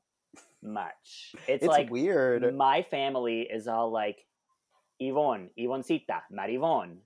much. 0.63 1.35
It's, 1.47 1.63
It's 1.63 1.67
like 1.67 1.89
weird. 1.91 2.55
my 2.55 2.81
family 2.81 3.41
is 3.41 3.67
all 3.67 3.91
like 3.91 4.25
Yvonne, 4.99 5.49
Yvoncita, 5.57 6.21
Marivon. 6.33 6.97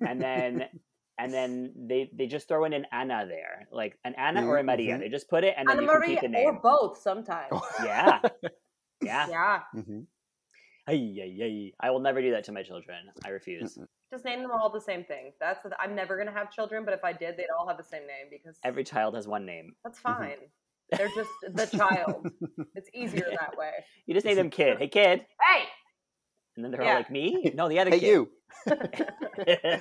And 0.00 0.20
then 0.20 0.64
and 1.18 1.32
then 1.32 1.72
they 1.76 2.10
they 2.14 2.26
just 2.26 2.48
throw 2.48 2.64
in 2.64 2.72
an 2.72 2.86
Anna 2.92 3.26
there. 3.28 3.68
Like 3.70 3.98
an 4.04 4.14
Anna 4.16 4.46
or 4.46 4.58
a 4.58 4.62
Maria. 4.64 4.96
Mhm. 4.96 5.00
They 5.00 5.08
just 5.08 5.28
put 5.28 5.44
it 5.44 5.54
and 5.56 5.68
then 5.68 5.76
Anna 5.78 5.82
you 5.82 5.88
Maria 5.92 6.20
complete 6.20 6.38
the 6.38 6.44
or 6.44 6.60
both 6.60 6.98
sometimes. 6.98 7.52
Yeah. 7.84 8.20
Yeah. 9.02 9.26
Yeah. 9.28 9.60
hmm 9.72 10.00
Ay, 10.86 11.16
ay, 11.16 11.38
ay. 11.42 11.72
I 11.80 11.90
will 11.90 12.00
never 12.00 12.20
do 12.20 12.30
that 12.32 12.44
to 12.44 12.52
my 12.52 12.62
children. 12.62 13.08
I 13.24 13.30
refuse. 13.30 13.78
Just 14.14 14.24
name 14.24 14.42
them 14.42 14.52
all 14.52 14.70
the 14.70 14.80
same 14.80 15.02
thing. 15.02 15.32
That's 15.40 15.60
the, 15.64 15.70
I'm 15.80 15.96
never 15.96 16.16
gonna 16.16 16.30
have 16.30 16.48
children, 16.52 16.84
but 16.84 16.94
if 16.94 17.02
I 17.02 17.12
did, 17.12 17.36
they'd 17.36 17.48
all 17.58 17.66
have 17.66 17.76
the 17.76 17.82
same 17.82 18.02
name 18.06 18.26
because 18.30 18.56
Every 18.62 18.84
child 18.84 19.16
has 19.16 19.26
one 19.26 19.44
name. 19.44 19.74
that's 19.82 19.98
Mhm. 19.98 20.02
fine. 20.02 20.36
They're 20.96 21.08
just 21.16 21.30
the 21.52 21.66
child. 21.78 22.30
It's 22.76 22.88
easier 22.94 23.26
that 23.40 23.56
way. 23.58 23.72
You 24.06 24.14
just 24.14 24.24
name 24.24 24.36
them 24.36 24.50
kid. 24.50 24.78
Hey 24.78 24.86
kid. 24.86 25.26
Hey, 25.42 25.64
And 26.54 26.64
then 26.64 26.70
they're 26.70 26.82
Yeah. 26.84 26.90
all 26.90 26.96
like 26.98 27.10
me? 27.10 27.50
No, 27.56 27.68
the 27.68 27.80
other 27.80 27.90
Hey, 27.90 27.98
kid. 27.98 28.06
you. 28.06 28.30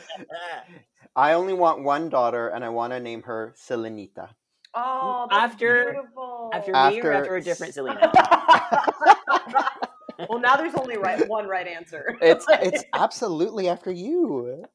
I 1.16 1.34
only 1.34 1.54
want 1.54 1.84
one 1.84 2.10
daughter, 2.10 2.48
and 2.50 2.66
I 2.66 2.70
want 2.70 2.92
to 2.94 3.00
name 3.00 3.22
her 3.24 3.54
Selenita. 3.56 4.30
oh, 4.74 5.28
that's 5.30 5.54
After- 5.54 5.92
beautiful. 5.92 6.50
after 6.52 6.72
me 6.72 6.78
or 6.80 6.82
After- 6.82 7.14
after 7.14 7.36
a 7.36 7.42
different 7.44 7.76
Selena? 7.76 8.12
well, 10.30 10.40
now 10.40 10.56
there's 10.56 10.76
only 10.76 10.98
right 10.98 11.28
one 11.28 11.48
right 11.48 11.68
answer. 11.68 12.18
It's 12.22 12.46
it's 12.62 12.84
absolutely 12.94 13.68
after 13.70 13.92
you. 13.92 14.66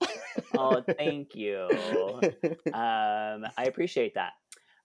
oh, 0.55 0.83
thank 0.97 1.35
you. 1.35 2.21
Um, 2.73 3.47
I 3.57 3.65
appreciate 3.67 4.15
that. 4.15 4.33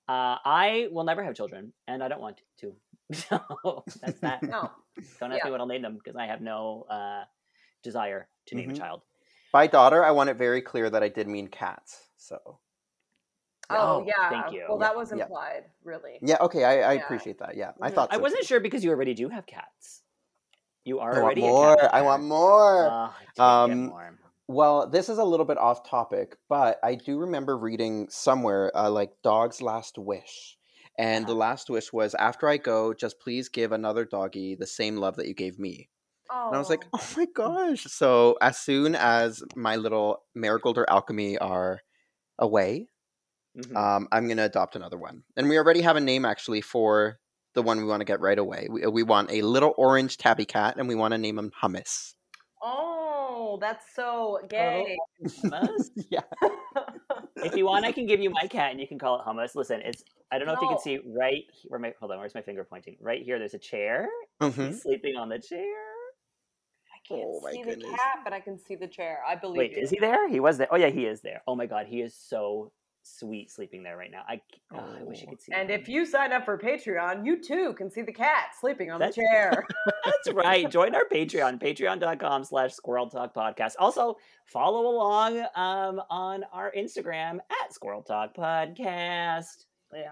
Uh, 0.08 0.38
I 0.46 0.88
will 0.92 1.04
never 1.06 1.24
have 1.24 1.36
children, 1.36 1.74
and 1.88 2.04
I 2.04 2.08
don't 2.08 2.22
want 2.22 2.42
to. 2.62 2.74
So 3.14 3.84
that's 4.02 4.20
that. 4.22 4.44
no. 4.44 4.72
Don't 5.20 5.32
ask 5.32 5.40
Yeah. 5.40 5.46
me 5.46 5.52
what 5.52 5.60
I'll 5.60 5.68
name 5.68 5.82
them 5.82 5.96
because 5.96 6.16
I 6.16 6.26
have 6.26 6.42
no 6.42 6.86
uh, 6.90 7.24
desire 7.84 8.28
to 8.48 8.56
name 8.56 8.70
Mhm. 8.70 8.74
a 8.74 8.76
child. 8.78 9.02
By 9.52 9.68
daughter, 9.68 10.04
I 10.04 10.12
want 10.12 10.30
it 10.30 10.38
very 10.38 10.62
clear 10.62 10.90
that 10.90 11.04
I 11.04 11.10
did 11.10 11.28
mean 11.28 11.48
cats. 11.48 12.10
So 12.18 12.60
Oh, 13.70 13.78
Oh, 14.02 14.04
yeah. 14.06 14.30
thank 14.30 14.54
you. 14.54 14.66
Well, 14.68 14.78
that 14.80 14.96
was 14.96 15.12
Yeah. 15.12 15.24
implied, 15.24 15.66
really. 15.84 16.20
yeah, 16.22 16.38
okay, 16.42 16.64
I, 16.64 16.80
I 16.82 16.94
Yeah. 16.94 17.04
appreciate 17.04 17.40
that. 17.40 17.56
Yeah, 17.56 17.72
I 17.82 17.90
Mhm. 17.90 17.96
thought 17.96 18.10
I 18.12 18.18
wasn't 18.18 18.46
sure 18.46 18.60
because 18.60 18.84
you 18.84 18.92
already 18.92 19.14
do 19.14 19.30
have 19.30 19.46
cats. 19.46 20.03
You 20.86 21.00
are 21.00 21.14
I 21.14 21.20
want 21.20 21.36
already 21.36 21.42
a 21.48 21.54
more. 21.54 21.96
I 21.96 22.02
want 22.02 22.24
more. 22.24 22.90
Oh, 22.90 23.16
I 23.40 23.44
Um, 23.44 23.90
more. 23.90 24.20
Well, 24.48 24.88
this 24.90 25.10
is 25.10 25.18
a 25.18 25.24
little 25.24 25.46
bit 25.46 25.58
off 25.58 25.88
topic, 25.90 26.38
but 26.50 26.80
I 26.84 26.96
do 26.96 27.18
remember 27.18 27.58
reading 27.58 28.10
somewhere 28.10 28.72
uh, 28.76 28.90
like 28.90 29.14
Dog's 29.24 29.62
Last 29.62 29.98
Wish. 29.98 30.58
And 30.98 31.26
the 31.26 31.32
Uh-huh. 31.32 31.40
last 31.40 31.70
wish 31.70 31.92
was 31.94 32.14
after 32.16 32.48
I 32.48 32.58
go, 32.58 32.94
just 32.94 33.20
please 33.20 33.50
give 33.50 33.72
another 33.72 34.06
doggy 34.06 34.56
the 34.56 34.68
same 34.68 34.98
love 34.98 35.16
that 35.16 35.28
you 35.28 35.34
gave 35.34 35.58
me. 35.60 35.90
Oh. 36.30 36.50
And 36.50 36.58
I 36.58 36.60
was 36.60 36.70
like, 36.70 36.86
oh 36.94 37.08
my 37.18 37.26
gosh. 37.26 37.84
So 37.86 38.38
as 38.42 38.58
soon 38.60 38.96
as 38.96 39.44
my 39.56 39.78
little 39.78 40.24
marigold 40.36 40.78
or 40.78 40.90
alchemy 40.90 41.38
are 41.40 41.82
away, 42.40 42.90
Mhm. 43.56 43.76
um, 43.76 44.08
I'm 44.12 44.26
going 44.28 44.38
to 44.38 44.46
adopt 44.46 44.76
another 44.76 44.98
one. 44.98 45.24
And 45.36 45.50
we 45.50 45.58
already 45.58 45.82
have 45.82 45.96
a 45.96 46.02
name 46.02 46.26
actually 46.26 46.62
for 46.62 47.20
the 47.54 47.62
one 47.62 47.78
we 47.78 47.86
want 47.86 48.02
to 48.02 48.06
get 48.06 48.20
right 48.20 48.38
away. 48.38 48.68
We, 48.70 48.86
we 48.88 49.04
want 49.04 49.32
a 49.32 49.42
little 49.42 49.74
orange 49.78 50.18
tabby 50.18 50.46
cat 50.46 50.76
and 50.78 50.88
we 50.88 50.96
want 50.96 51.14
to 51.14 51.18
name 51.18 51.38
him 51.38 51.52
Hummus. 51.62 52.14
oh, 52.62 53.58
that's 53.62 53.86
so 53.96 54.40
gay. 54.50 54.98
Hummus? 55.44 55.90
yeah. 56.10 56.22
if 57.44 57.56
you 57.56 57.66
want, 57.66 57.86
I 57.86 57.92
can 57.94 58.06
give 58.06 58.22
you 58.22 58.30
my 58.30 58.48
cat 58.48 58.72
and 58.72 58.80
you 58.80 58.88
can 58.88 59.00
call 59.00 59.20
it 59.20 59.26
hummus. 59.26 59.56
Listen, 59.56 59.82
it's 59.84 60.04
I 60.32 60.38
don't 60.38 60.48
know 60.48 60.54
if 60.54 60.62
you 60.62 60.68
can 60.68 60.80
see 60.80 61.00
right 61.06 61.44
he- 61.52 61.68
where 61.68 61.80
my 61.80 61.94
hold 62.00 62.12
on, 62.12 62.20
where's 62.20 62.36
my 62.36 62.42
finger 62.42 62.64
pointing? 62.64 62.98
Right 63.00 63.22
here, 63.24 63.38
there's 63.40 63.54
a 63.54 63.60
chair. 63.60 64.08
hmm 64.42 64.68
He's 64.68 64.82
sleeping 64.82 65.16
on 65.16 65.30
the 65.30 65.40
chair. 65.40 65.60
I 66.94 67.08
can't 67.08 67.24
Oh 67.26 67.42
my 67.44 67.52
see 67.52 67.64
goodness. 67.64 67.84
the 67.92 67.98
cat, 67.98 68.20
but 68.24 68.34
I 68.34 68.40
can 68.40 68.58
see 68.58 68.76
the 68.76 68.88
chair. 68.88 69.20
I 69.28 69.36
believe 69.36 69.58
Wait, 69.60 69.72
you. 69.72 69.84
is 69.84 69.90
he 69.90 70.00
there? 70.00 70.28
He 70.30 70.40
was 70.40 70.58
there. 70.58 70.68
Oh 70.72 70.78
yeah, 70.78 70.90
he 70.90 71.06
is 71.06 71.22
there. 71.22 71.42
Oh 71.48 71.56
my 71.56 71.66
god, 71.66 71.86
he 71.88 72.02
is 72.02 72.16
so 72.16 72.72
sweet 73.04 73.52
sleeping 73.52 73.84
there 73.84 73.98
right 73.98 74.10
now. 74.12 74.24
I, 74.28 74.42
oh, 74.74 74.78
I 75.00 75.04
wish 75.04 75.20
I 75.22 75.26
Oh. 75.28 75.30
could 75.32 75.42
see. 75.42 75.52
And 75.54 75.70
him. 75.70 75.80
if 75.82 75.88
you 75.88 76.06
sign 76.06 76.32
up 76.32 76.46
for 76.46 76.58
Patreon, 76.58 77.26
you 77.26 77.42
too 77.42 77.74
can 77.78 77.92
see 77.92 78.02
the 78.02 78.14
cat 78.14 78.48
sleeping 78.60 78.90
on 78.92 79.00
That's- 79.00 79.16
the 79.16 79.22
chair. 79.22 79.66
That's 80.06 80.34
right. 80.34 80.70
Join 80.70 80.96
our 80.96 81.06
Patreon, 81.12 81.62
patreon.com 81.62 82.44
slash 82.46 82.74
squirrel 82.74 83.10
talk 83.10 83.34
podcast. 83.36 83.74
Also, 83.80 84.16
follow 84.46 84.88
along 84.88 85.40
um, 85.56 86.02
on 86.10 86.44
our 86.52 86.72
Instagram 86.78 87.40
at 87.62 87.74
squirrel 87.74 88.02
talk 88.04 88.36
podcast. 88.36 89.66
yeah. 89.94 90.12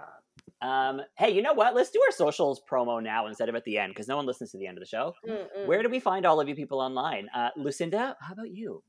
Um, 0.62 1.02
hey, 1.18 1.32
you 1.32 1.42
know 1.42 1.54
what? 1.54 1.74
Let's 1.76 1.90
do 1.90 2.00
our 2.06 2.12
socials 2.12 2.62
promo 2.70 3.02
now 3.02 3.26
instead 3.28 3.50
of 3.50 3.56
at 3.56 3.64
the 3.66 3.78
end 3.80 3.92
because 3.94 4.08
no 4.08 4.16
one 4.18 4.26
listens 4.28 4.52
to 4.52 4.58
the 4.58 4.68
end 4.68 4.78
of 4.78 4.82
the 4.82 4.88
show. 4.88 5.14
Mm-mm. 5.28 5.66
Where 5.66 5.82
do 5.82 5.90
we 5.90 6.00
find 6.00 6.26
all 6.26 6.40
of 6.40 6.48
you 6.48 6.56
people 6.56 6.80
online? 6.80 7.28
Uh, 7.36 7.50
Lucinda, 7.58 8.16
how 8.20 8.34
about 8.34 8.52
you? 8.52 8.84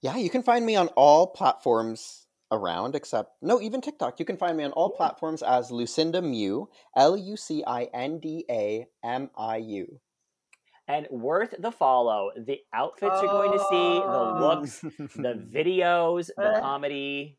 Yeah, 0.00 0.16
you 0.16 0.30
can 0.30 0.42
find 0.42 0.64
me 0.64 0.76
on 0.76 0.88
all 0.88 1.26
platforms 1.26 2.26
around, 2.52 2.94
except 2.94 3.32
no, 3.42 3.60
even 3.60 3.80
TikTok. 3.80 4.18
You 4.18 4.24
can 4.26 4.36
find 4.36 4.56
me 4.56 4.64
on 4.64 4.72
all 4.72 4.90
platforms 4.90 5.42
as 5.42 5.70
Lucinda 5.70 6.20
Miu, 6.20 6.66
L 6.96 7.16
U 7.16 7.36
C 7.36 7.62
I 7.66 7.84
N 7.94 8.18
D 8.20 8.44
A 8.50 8.86
M 9.04 9.30
I 9.36 9.56
U. 9.58 10.00
And 10.88 11.06
worth 11.10 11.54
the 11.58 11.70
follow. 11.70 12.30
The 12.36 12.58
outfits 12.74 13.22
you're 13.22 13.30
going 13.30 13.52
to 13.52 13.58
see, 13.70 14.00
the 14.00 14.04
Oh. 14.06 14.36
looks, 14.40 14.80
the 14.80 15.46
videos, 15.54 16.30
the 16.36 16.42
Uh. 16.56 16.60
comedy, 16.60 17.38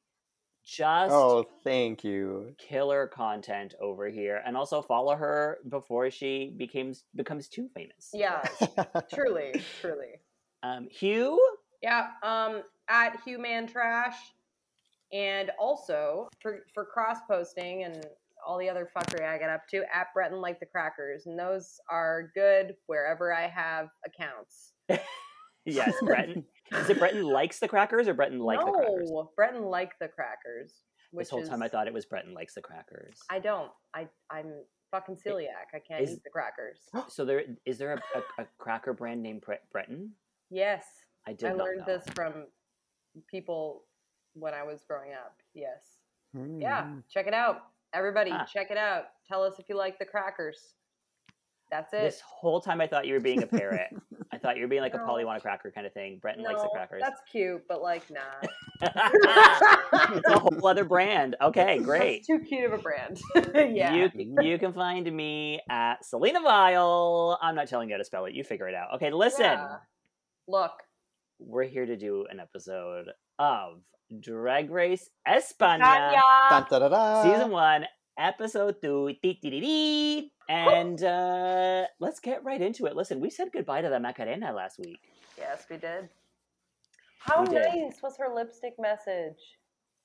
just 0.63 1.11
oh, 1.13 1.43
thank 1.63 2.03
you. 2.03 2.55
killer 2.59 3.07
content 3.07 3.73
over 3.81 4.07
here. 4.07 4.41
And 4.45 4.55
also 4.55 4.81
follow 4.81 5.15
her 5.15 5.57
before 5.67 6.09
she 6.11 6.53
becomes 6.55 7.03
becomes 7.15 7.49
too 7.49 7.67
famous. 7.75 8.11
Yeah, 8.13 8.41
truly, 9.13 9.61
truly. 9.81 10.21
Um, 10.63 10.87
Hugh, 10.89 11.39
Yeah, 11.81 12.11
um, 12.23 12.61
at 12.87 13.19
Human 13.25 13.65
Trash, 13.67 14.15
and 15.13 15.51
also 15.59 16.29
for 16.41 16.59
for 16.73 16.85
cross 16.85 17.17
posting 17.29 17.83
and 17.83 18.05
all 18.45 18.57
the 18.57 18.69
other 18.69 18.89
fuckery 18.95 19.27
I 19.27 19.37
get 19.37 19.49
up 19.49 19.67
to 19.69 19.83
at 19.93 20.07
Breton 20.13 20.41
like 20.41 20.59
the 20.59 20.65
crackers, 20.65 21.25
and 21.25 21.37
those 21.37 21.79
are 21.89 22.31
good 22.33 22.73
wherever 22.87 23.33
I 23.33 23.47
have 23.47 23.87
accounts. 24.05 24.73
yes, 25.65 25.93
Breton. 26.01 26.43
Is 26.71 26.89
it 26.89 26.97
Breton 26.99 27.23
likes 27.23 27.59
the 27.59 27.67
crackers 27.67 28.07
or 28.07 28.13
Breton 28.13 28.39
like 28.39 28.59
no, 28.59 28.65
the 28.65 28.71
crackers? 28.71 29.11
Oh, 29.13 29.31
Breton 29.35 29.63
like 29.63 29.91
the 29.99 30.07
crackers. 30.07 30.73
Which 31.11 31.25
This 31.25 31.29
whole 31.29 31.45
time 31.45 31.61
I 31.61 31.67
thought 31.67 31.87
it 31.87 31.93
was 31.93 32.05
Breton 32.05 32.33
likes 32.33 32.55
the 32.55 32.61
crackers. 32.61 33.17
I 33.29 33.39
don't. 33.39 33.69
I 33.93 34.07
I'm 34.31 34.53
fucking 34.91 35.17
celiac. 35.25 35.69
I 35.73 35.79
can't 35.79 36.03
Is- 36.03 36.11
eat 36.11 36.23
the 36.23 36.29
crackers. 36.29 36.79
So 37.09 37.25
there 37.25 37.43
is 37.65 37.77
there 37.77 37.93
a, 37.93 38.19
a, 38.19 38.43
a 38.43 38.47
cracker 38.57 38.93
brand 38.93 39.21
named 39.21 39.41
Bre- 39.41 39.53
Breton? 39.71 40.11
Yes, 40.49 40.83
I 41.27 41.33
did 41.33 41.49
I 41.49 41.53
learned 41.53 41.83
know. 41.85 41.97
this 41.97 42.03
from 42.15 42.45
people 43.29 43.83
when 44.33 44.53
I 44.53 44.63
was 44.63 44.81
growing 44.87 45.13
up. 45.13 45.35
Yes. 45.53 45.97
Yeah, 46.33 46.83
Mm. 46.83 47.03
check 47.09 47.27
it 47.27 47.33
out. 47.33 47.63
Everybody, 47.93 48.31
Ah. 48.31 48.45
check 48.45 48.71
it 48.71 48.77
out. 48.77 49.07
Tell 49.27 49.43
us 49.43 49.59
if 49.59 49.67
you 49.67 49.75
like 49.75 49.99
the 49.99 50.05
crackers. 50.05 50.75
That's 51.69 51.93
it. 51.93 52.01
This 52.01 52.19
whole 52.21 52.59
time 52.59 52.81
I 52.81 52.87
thought 52.87 53.05
you 53.07 53.13
were 53.13 53.19
being 53.21 53.43
a 53.43 53.47
parrot. 53.47 53.89
I 54.31 54.37
thought 54.37 54.57
you 54.57 54.63
were 54.63 54.67
being 54.67 54.81
like 54.81 54.93
a 54.93 54.97
No. 54.97 55.05
Polly 55.05 55.23
want 55.25 55.37
a 55.37 55.41
cracker 55.41 55.71
kind 55.71 55.87
of 55.87 55.93
thing. 55.93 56.19
Breton 56.19 56.43
likes 56.43 56.59
the 56.61 56.65
No, 56.67 56.71
crackers. 56.71 57.01
That's 57.01 57.21
cute, 57.31 57.65
but 57.67 57.81
like, 57.81 58.09
nah. 58.09 58.19
it's 58.81 60.27
a 60.27 60.39
whole 60.39 60.65
other 60.67 60.83
brand. 60.83 61.35
Okay, 61.41 61.79
great. 61.79 62.25
That's 62.27 62.27
too 62.27 62.39
cute 62.45 62.65
of 62.65 62.73
a 62.73 62.81
brand. 62.81 63.19
yeah. 63.75 63.93
You 63.93 64.09
you 64.41 64.57
can 64.59 64.73
find 64.73 65.09
me 65.11 65.61
at 65.69 66.03
Selena 66.05 66.41
Vile. 66.41 67.37
I'm 67.41 67.55
not 67.55 67.67
telling 67.67 67.89
you 67.89 67.95
how 67.95 67.99
to 67.99 68.05
spell 68.05 68.25
it. 68.25 68.33
You 68.33 68.43
figure 68.43 68.67
it 68.67 68.75
out. 68.75 68.93
Okay, 68.95 69.11
listen. 69.11 69.43
Yeah. 69.45 69.77
Look, 70.47 70.73
We're 71.39 71.63
here 71.63 71.85
to 71.85 71.95
do 71.97 72.25
an 72.29 72.39
episode 72.39 73.07
of 73.39 73.81
Drag 74.19 74.69
Race 74.69 75.09
España, 75.27 75.79
Tanya. 75.79 76.21
Dun, 76.49 76.65
da, 76.69 76.79
da, 76.79 76.89
da. 76.89 77.23
season 77.23 77.51
one, 77.51 77.85
episode 78.19 78.75
two. 78.81 79.13
Dee, 79.23 79.39
dee, 79.41 79.49
dee, 79.49 79.59
dee. 79.61 80.31
And 80.49 81.01
uh, 81.03 81.85
let's 81.99 82.19
get 82.19 82.43
right 82.43 82.61
into 82.61 82.85
it. 82.85 82.95
Listen, 82.95 83.21
we 83.21 83.29
said 83.29 83.49
goodbye 83.53 83.81
to 83.81 83.89
the 83.89 83.99
Macarena 83.99 84.51
last 84.51 84.79
week. 84.79 84.99
Yes, 85.37 85.65
we 85.69 85.77
did. 85.77 86.09
How 87.19 87.41
We 87.43 87.49
did. 87.49 87.65
nice 87.73 88.01
was 88.01 88.17
her 88.17 88.33
lipstick 88.33 88.73
message? 88.79 89.37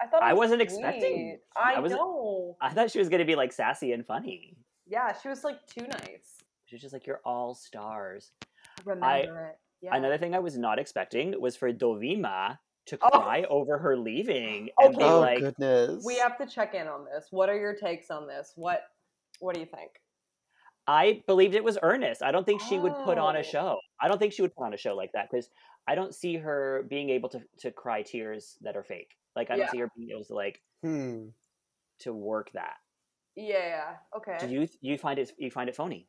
I 0.00 0.06
thought 0.06 0.22
it 0.22 0.26
I 0.26 0.34
was 0.34 0.50
wasn't 0.50 0.70
sweet. 0.70 0.78
expecting- 0.84 1.38
I, 1.56 1.74
I 1.74 1.80
wasn't- 1.80 2.00
know. 2.00 2.56
I 2.60 2.68
thought 2.70 2.90
she 2.90 2.98
was 2.98 3.08
going 3.08 3.20
to 3.20 3.24
be 3.26 3.34
like 3.34 3.52
sassy 3.52 3.92
and 3.92 4.06
funny. 4.06 4.56
Yeah, 4.86 5.12
she 5.20 5.28
was 5.28 5.42
like 5.42 5.66
too 5.66 5.86
nice. 5.88 6.36
She's 6.66 6.80
just 6.80 6.92
like, 6.92 7.06
you're 7.06 7.20
all 7.24 7.54
stars. 7.54 8.30
Remember 8.84 9.48
it. 9.52 9.58
Yeah. 9.80 9.94
Another 9.96 10.18
thing 10.18 10.34
I 10.34 10.38
was 10.38 10.56
not 10.58 10.78
expecting 10.78 11.34
was 11.40 11.56
for 11.56 11.72
Dovima 11.72 12.58
to 12.86 12.98
Oh. 13.02 13.10
cry 13.10 13.42
over 13.44 13.78
her 13.78 13.96
leaving 13.96 14.70
and 14.78 14.94
Okay. 14.94 14.98
be 14.98 15.04
Oh 15.04 15.20
like, 15.20 15.40
goodness. 15.40 16.04
we 16.04 16.16
have 16.18 16.38
to 16.38 16.46
check 16.46 16.74
in 16.74 16.86
on 16.86 17.04
this. 17.04 17.28
What 17.30 17.48
are 17.48 17.58
your 17.58 17.74
takes 17.74 18.10
on 18.10 18.26
this? 18.26 18.52
What 18.56 18.82
What 19.38 19.54
do 19.54 19.60
you 19.60 19.66
think? 19.66 20.00
I 20.86 21.22
believed 21.26 21.54
it 21.54 21.62
was 21.64 21.78
earnest. 21.82 22.22
I 22.22 22.30
don't 22.32 22.44
think 22.46 22.62
she 22.62 22.78
would 22.78 22.94
put 23.04 23.18
on 23.18 23.36
a 23.36 23.40
Oh. 23.40 23.42
show. 23.42 23.80
I 24.00 24.08
don't 24.08 24.18
think 24.18 24.32
she 24.32 24.40
would 24.40 24.54
put 24.54 24.64
on 24.64 24.72
a 24.72 24.78
show 24.78 24.94
like 24.94 25.12
that 25.12 25.28
because 25.30 25.50
I 25.86 25.94
don't 25.94 26.14
see 26.14 26.36
her 26.36 26.84
being 26.88 27.10
able 27.10 27.28
to 27.30 27.42
to 27.58 27.70
cry 27.70 28.02
tears 28.02 28.56
that 28.62 28.76
are 28.76 28.82
fake. 28.84 29.18
Like 29.34 29.50
I 29.50 29.56
don't 29.56 29.66
Yeah. 29.66 29.70
see 29.72 29.78
her 29.80 29.90
being 29.94 30.10
able 30.10 30.24
to 30.24 30.34
like 30.34 30.62
Hmm. 30.82 31.28
to 31.98 32.14
work 32.14 32.50
that. 32.52 32.78
Yeah. 33.34 33.98
Okay. 34.16 34.38
Do 34.38 34.48
you 34.48 34.68
you 34.80 34.96
find 34.96 35.18
it 35.18 35.32
you 35.38 35.50
find 35.50 35.68
it 35.68 35.76
phony? 35.76 36.08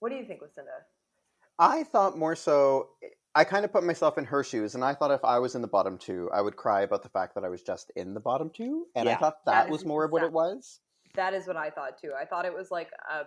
what 0.00 0.08
do 0.10 0.16
you 0.16 0.26
think, 0.26 0.42
Lucinda? 0.42 0.86
I 1.58 1.84
thought 1.84 2.18
more 2.18 2.34
so. 2.36 2.96
I 3.36 3.44
kind 3.44 3.66
of 3.66 3.72
put 3.72 3.84
myself 3.84 4.16
in 4.16 4.24
her 4.24 4.42
shoes, 4.42 4.74
and 4.74 4.82
I 4.82 4.94
thought 4.94 5.10
if 5.10 5.22
I 5.22 5.38
was 5.38 5.54
in 5.54 5.60
the 5.60 5.68
bottom 5.68 5.98
two, 5.98 6.30
I 6.32 6.40
would 6.40 6.56
cry 6.56 6.80
about 6.80 7.02
the 7.02 7.10
fact 7.10 7.34
that 7.34 7.44
I 7.44 7.50
was 7.50 7.60
just 7.60 7.90
in 7.94 8.14
the 8.14 8.20
bottom 8.20 8.48
two, 8.48 8.86
and 8.96 9.06
I 9.06 9.14
thought 9.14 9.44
That 9.44 9.66
that, 9.66 9.70
was 9.70 9.84
more 9.84 10.04
of 10.04 10.12
what 10.12 10.22
it 10.22 10.32
was. 10.32 10.80
That 11.16 11.34
is 11.34 11.46
what 11.46 11.56
I 11.56 11.68
thought 11.68 11.98
too. 12.00 12.12
I 12.18 12.24
thought 12.24 12.46
it 12.46 12.54
was 12.54 12.70
like 12.70 12.88
a, 13.10 13.24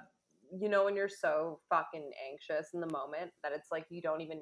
you 0.60 0.68
know, 0.68 0.86
when 0.86 0.96
you're 0.96 1.10
so 1.10 1.60
fucking 1.70 2.10
anxious 2.32 2.70
in 2.74 2.82
the 2.82 2.92
moment 2.92 3.30
that 3.44 3.51
it's 3.51 3.68
like 3.72 3.86
you 3.92 4.01
don't 4.01 4.22
even 4.22 4.42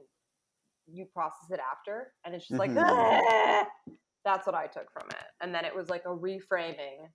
you 0.89 1.05
process 1.13 1.51
it 1.51 1.59
after, 1.59 2.13
and 2.23 2.33
it's 2.33 2.47
just 2.47 2.59
like 2.59 2.71
Mhm. 2.71 2.77
"Ah!" 2.77 3.67
that's 4.23 4.45
what 4.45 4.55
I 4.55 4.67
took 4.67 4.89
from 4.91 5.09
it. 5.09 5.25
And 5.41 5.53
then 5.53 5.65
it 5.65 5.75
was 5.75 5.89
like 5.89 6.05
a 6.05 6.09
reframing. 6.15 7.09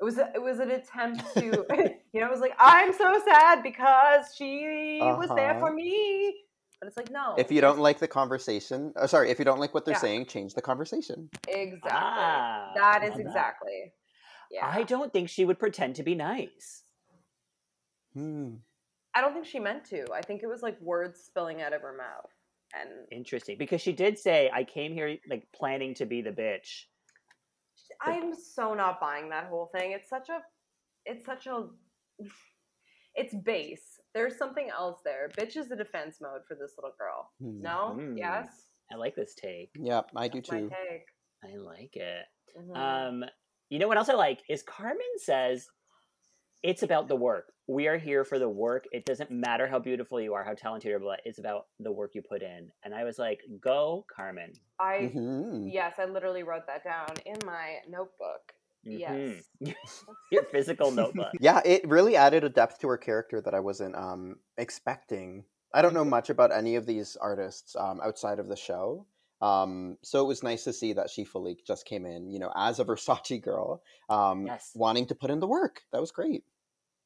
It 0.00 0.04
was 0.04 0.18
a, 0.18 0.30
it 0.34 0.42
was 0.42 0.60
an 0.60 0.70
attempt 0.70 1.22
to, 1.34 1.64
you 2.12 2.20
know, 2.20 2.26
it 2.26 2.30
was 2.30 2.40
like 2.40 2.54
I'm 2.60 2.92
so 2.92 3.20
sad 3.24 3.64
because 3.64 4.34
she 4.36 4.98
was 5.00 5.30
there 5.34 5.54
Uh-huh. 5.54 5.60
for 5.60 5.72
me, 5.72 6.34
but 6.82 6.88
it's 6.88 6.96
like 6.96 7.12
no. 7.12 7.36
If 7.38 7.52
you 7.52 7.60
don't 7.60 7.78
like 7.78 8.00
the 8.00 8.08
conversation, 8.08 8.92
uh, 8.96 9.06
sorry, 9.06 9.30
if 9.30 9.38
you 9.38 9.44
don't 9.44 9.60
like 9.60 9.72
what 9.72 9.84
they're 9.84 9.94
Yeah. 9.94 10.00
saying, 10.00 10.26
change 10.26 10.54
the 10.54 10.62
conversation. 10.62 11.30
exactly, 11.46 11.92
Ah, 11.92 12.72
that 12.74 13.04
is 13.04 13.10
love 13.10 13.18
that. 13.18 13.26
exactly. 13.26 13.92
Yeah, 14.50 14.66
I 14.66 14.82
don't 14.82 15.12
think 15.12 15.28
she 15.28 15.44
would 15.44 15.60
pretend 15.60 15.94
to 15.96 16.02
be 16.02 16.16
nice. 16.16 16.82
Hmm. 18.14 18.56
I 19.14 19.20
don't 19.20 19.32
think 19.32 19.46
she 19.46 19.60
meant 19.60 19.84
to. 19.86 20.12
I 20.12 20.22
think 20.22 20.42
it 20.42 20.48
was 20.48 20.60
like 20.60 20.80
words 20.80 21.20
spilling 21.20 21.62
out 21.62 21.72
of 21.72 21.82
her 21.82 21.96
mouth. 21.96 22.30
And 22.74 23.06
Interesting, 23.12 23.58
because 23.58 23.80
she 23.80 23.92
did 23.92 24.18
say, 24.18 24.50
"I 24.52 24.64
came 24.64 24.92
here 24.92 25.18
like 25.30 25.46
planning 25.52 25.94
to 25.94 26.04
be 26.06 26.20
the 26.20 26.32
bitch." 26.32 26.86
I'm 28.00 28.34
so 28.34 28.74
not 28.74 29.00
buying 29.00 29.28
that 29.28 29.46
whole 29.46 29.70
thing. 29.72 29.92
It's 29.92 30.08
such 30.10 30.30
a 30.30 30.42
it's 31.06 31.24
such 31.24 31.46
a 31.46 31.68
it's 33.14 33.34
base. 33.36 34.00
There's 34.14 34.36
something 34.36 34.68
else 34.68 35.00
there. 35.04 35.30
Bitch 35.38 35.56
is 35.56 35.68
the 35.68 35.76
defense 35.76 36.18
mode 36.20 36.42
for 36.46 36.54
this 36.54 36.72
little 36.76 36.94
girl. 36.98 37.30
Hmm. 37.40 37.62
No? 37.62 37.96
Mm. 37.98 38.18
Yes? 38.18 38.48
I 38.92 38.96
like 38.96 39.14
this 39.16 39.34
take. 39.34 39.70
Yep, 39.78 40.10
I 40.14 40.28
do 40.28 40.38
That's 40.38 40.50
my 40.50 40.60
too. 40.60 40.68
take. 40.68 41.06
I 41.44 41.56
like 41.56 41.96
it. 41.96 42.26
Mhm. 42.58 42.76
Um, 42.76 43.24
you 43.70 43.78
know 43.78 43.88
what 43.88 43.96
else 43.96 44.10
I 44.10 44.14
like 44.14 44.42
is 44.50 44.62
Carmen 44.62 44.98
says 45.16 45.66
it's 46.62 46.82
about 46.82 47.08
the 47.08 47.16
work. 47.16 47.52
We 47.66 47.88
are 47.88 47.96
here 47.96 48.24
for 48.24 48.38
the 48.38 48.48
work. 48.48 48.84
It 48.92 49.06
doesn't 49.06 49.30
matter 49.30 49.66
how 49.66 49.78
beautiful 49.78 50.20
you 50.20 50.34
are, 50.34 50.44
how 50.44 50.52
talented 50.52 50.90
you 50.90 50.96
are, 50.96 51.00
but 51.00 51.20
it's 51.24 51.38
about 51.38 51.66
the 51.80 51.90
work 51.90 52.14
you 52.14 52.22
put 52.22 52.42
in. 52.42 52.70
And 52.84 52.94
I 52.94 53.04
was 53.04 53.18
like, 53.18 53.40
go, 53.60 54.04
Carmen. 54.14 54.52
I 54.78 55.10
Mhm. 55.14 55.72
yes, 55.72 55.94
I 55.98 56.04
literally 56.04 56.42
wrote 56.42 56.66
that 56.66 56.84
down 56.84 57.08
in 57.24 57.38
my 57.46 57.80
notebook. 57.88 58.52
Mhm. 58.86 59.44
Yes. 59.60 60.06
Your 60.32 60.44
physical 60.44 60.90
notebook. 60.90 61.32
Yeah, 61.40 61.60
it 61.64 61.86
really 61.86 62.16
added 62.16 62.44
a 62.44 62.48
depth 62.48 62.80
to 62.80 62.88
her 62.88 62.98
character 62.98 63.40
that 63.40 63.54
I 63.54 63.60
wasn't 63.60 63.94
um, 63.96 64.36
expecting. 64.56 65.44
I 65.74 65.82
don't 65.82 65.94
know 65.94 66.04
much 66.04 66.30
about 66.30 66.52
any 66.52 66.76
of 66.76 66.86
these 66.86 67.16
artists 67.16 67.76
um, 67.76 68.00
outside 68.02 68.38
of 68.38 68.48
the 68.48 68.56
show. 68.56 69.06
Um, 69.40 69.98
so 70.02 70.22
it 70.22 70.28
was 70.28 70.42
nice 70.42 70.64
to 70.64 70.72
see 70.72 70.92
that 70.92 71.10
she 71.10 71.24
fully 71.24 71.58
just 71.66 71.84
came 71.84 72.06
in, 72.06 72.30
you 72.30 72.38
know, 72.38 72.52
as 72.54 72.78
a 72.78 72.84
Versace 72.84 73.42
girl, 73.42 73.82
um, 74.08 74.46
Yes. 74.46 74.70
wanting 74.74 75.06
to 75.06 75.14
put 75.14 75.30
in 75.30 75.40
the 75.40 75.48
work. 75.48 75.82
That 75.92 76.00
was 76.00 76.12
great. 76.12 76.44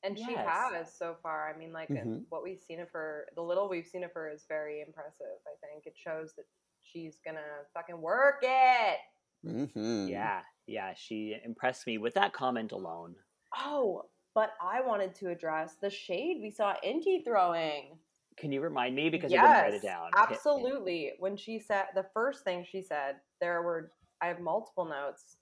And 0.03 0.19
she 0.19 0.35
has 0.35 0.95
so 0.95 1.17
far. 1.23 1.49
I 1.53 1.57
mean, 1.57 1.73
like 1.73 1.89
Mhm. 1.89 2.27
what 2.29 2.43
we've 2.43 2.61
seen 2.61 2.81
of 2.81 2.91
her, 2.91 3.27
the 3.35 3.43
little 3.43 3.69
we've 3.69 3.87
seen 3.87 4.05
of 4.05 4.13
her 4.13 4.29
is 4.29 4.45
very 4.47 4.83
impressive. 4.83 5.41
I 5.47 5.67
think 5.67 5.87
it 5.87 5.97
shows 5.97 6.35
that 6.35 6.45
she's 6.83 7.19
gonna 7.25 7.65
fucking 7.75 8.01
work 8.01 8.41
it. 8.43 9.01
Hmm 9.47 10.09
Yeah, 10.09 10.41
yeah. 10.67 10.93
She 10.97 11.37
impressed 11.45 11.87
me 11.87 11.99
with 11.99 12.15
that 12.15 12.33
comment 12.33 12.73
alone. 12.73 13.15
Oh, 13.57 14.03
but 14.35 14.51
I 14.61 14.81
wanted 14.83 15.15
to 15.17 15.31
address 15.31 15.77
the 15.81 15.91
shade 15.91 16.39
we 16.43 16.51
saw 16.51 16.75
Inti 16.85 17.25
throwing. 17.25 17.99
Can 18.37 18.53
you 18.53 18.61
remind 18.61 18.95
me 18.95 19.09
because 19.09 19.33
I 19.33 19.37
didn't 19.37 19.51
write 19.51 19.75
it 19.75 19.83
Yes, 19.83 19.83
down? 19.83 20.11
Hit- 20.15 20.29
hit- 20.29 20.37
absolutely. 20.37 21.13
When 21.19 21.37
she 21.37 21.59
said 21.59 21.87
the 21.95 22.07
first 22.13 22.45
thing 22.45 22.67
she 22.69 22.83
said, 22.83 23.17
there 23.41 23.63
were 23.63 23.93
I 24.21 24.27
have 24.27 24.41
multiple 24.41 24.85
notes 24.85 25.37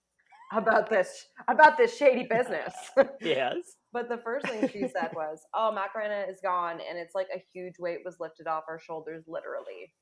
about 0.53 0.89
this 0.91 1.27
about 1.49 1.77
this 1.77 1.97
shady 1.97 2.27
business. 2.29 2.75
Yes. 3.21 3.57
but 3.93 4.09
the 4.09 4.19
first 4.19 4.47
thing 4.47 4.69
she 4.69 4.87
said 4.89 5.11
was, 5.15 5.41
"Oh, 5.55 5.73
Macarena 5.73 6.27
is 6.29 6.39
gone, 6.43 6.81
and 6.89 6.99
it's 6.99 7.15
like 7.15 7.29
a 7.35 7.43
huge 7.53 7.79
weight 7.79 8.01
was 8.05 8.21
lifted 8.21 8.47
off 8.47 8.65
our 8.69 8.79
shoulders, 8.79 9.25
literally." 9.27 9.93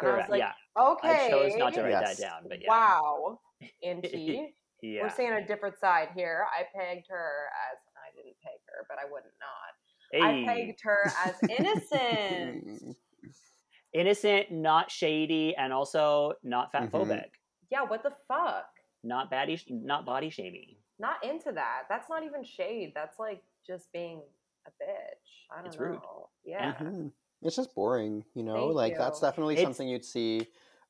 And 0.00 0.08
I 0.08 0.12
was 0.12 0.16
Correct. 0.16 0.30
like, 0.30 0.38
yeah. 0.40 0.52
Okay, 0.80 1.26
I 1.26 1.30
chose 1.30 1.52
not 1.58 1.74
to 1.74 1.82
write 1.82 1.90
Yes. 1.90 2.16
that 2.18 2.22
down, 2.22 2.42
but 2.48 2.60
yeah. 2.62 2.68
wow, 2.68 3.40
Inti. 3.84 4.46
Yeah. 4.80 5.02
We're 5.02 5.10
seeing 5.10 5.32
a 5.32 5.44
different 5.44 5.76
side 5.80 6.10
here. 6.14 6.44
I 6.56 6.62
pegged 6.72 7.06
her 7.08 7.46
as 7.72 7.78
I 7.96 8.14
didn't 8.14 8.36
peg 8.44 8.60
her, 8.68 8.86
but 8.88 8.96
I 8.96 9.10
wouldn't 9.10 9.34
not. 9.42 10.24
I 10.24 10.44
pegged 10.46 10.78
her 10.84 11.12
as 11.26 11.34
innocent. 11.58 12.96
Innocent, 13.92 14.52
not 14.52 14.88
shady, 14.90 15.56
and 15.56 15.72
also 15.72 16.34
not 16.44 16.72
Mhm. 16.72 16.90
fatphobic. 16.90 17.30
yeah, 17.70 17.82
what 17.82 18.04
the 18.04 18.12
fuck? 18.28 18.66
not 19.02 19.30
body, 19.30 19.60
not 19.68 20.04
body 20.06 20.30
shaming. 20.30 20.76
Not 21.00 21.24
into 21.24 21.50
that. 21.52 21.84
That's 21.88 22.08
not 22.08 22.22
even 22.22 22.44
shade. 22.44 22.92
That's 22.94 23.18
like 23.18 23.42
just 23.66 23.90
being 23.92 24.22
a 24.66 24.70
bitch. 24.70 25.50
I 25.50 25.56
don't 25.56 25.66
It's 25.66 25.76
know. 25.76 25.86
rude. 25.86 26.00
Yeah. 26.44 26.74
Mhm. 26.74 27.12
It's 27.42 27.56
just 27.56 27.74
boring, 27.74 28.24
you 28.34 28.42
know. 28.44 28.66
Thank 28.68 28.74
like 28.74 28.96
that's 28.96 29.18
definitely 29.20 29.54
It's- 29.54 29.64
something 29.66 29.88
you'd 29.88 30.04
see 30.04 30.46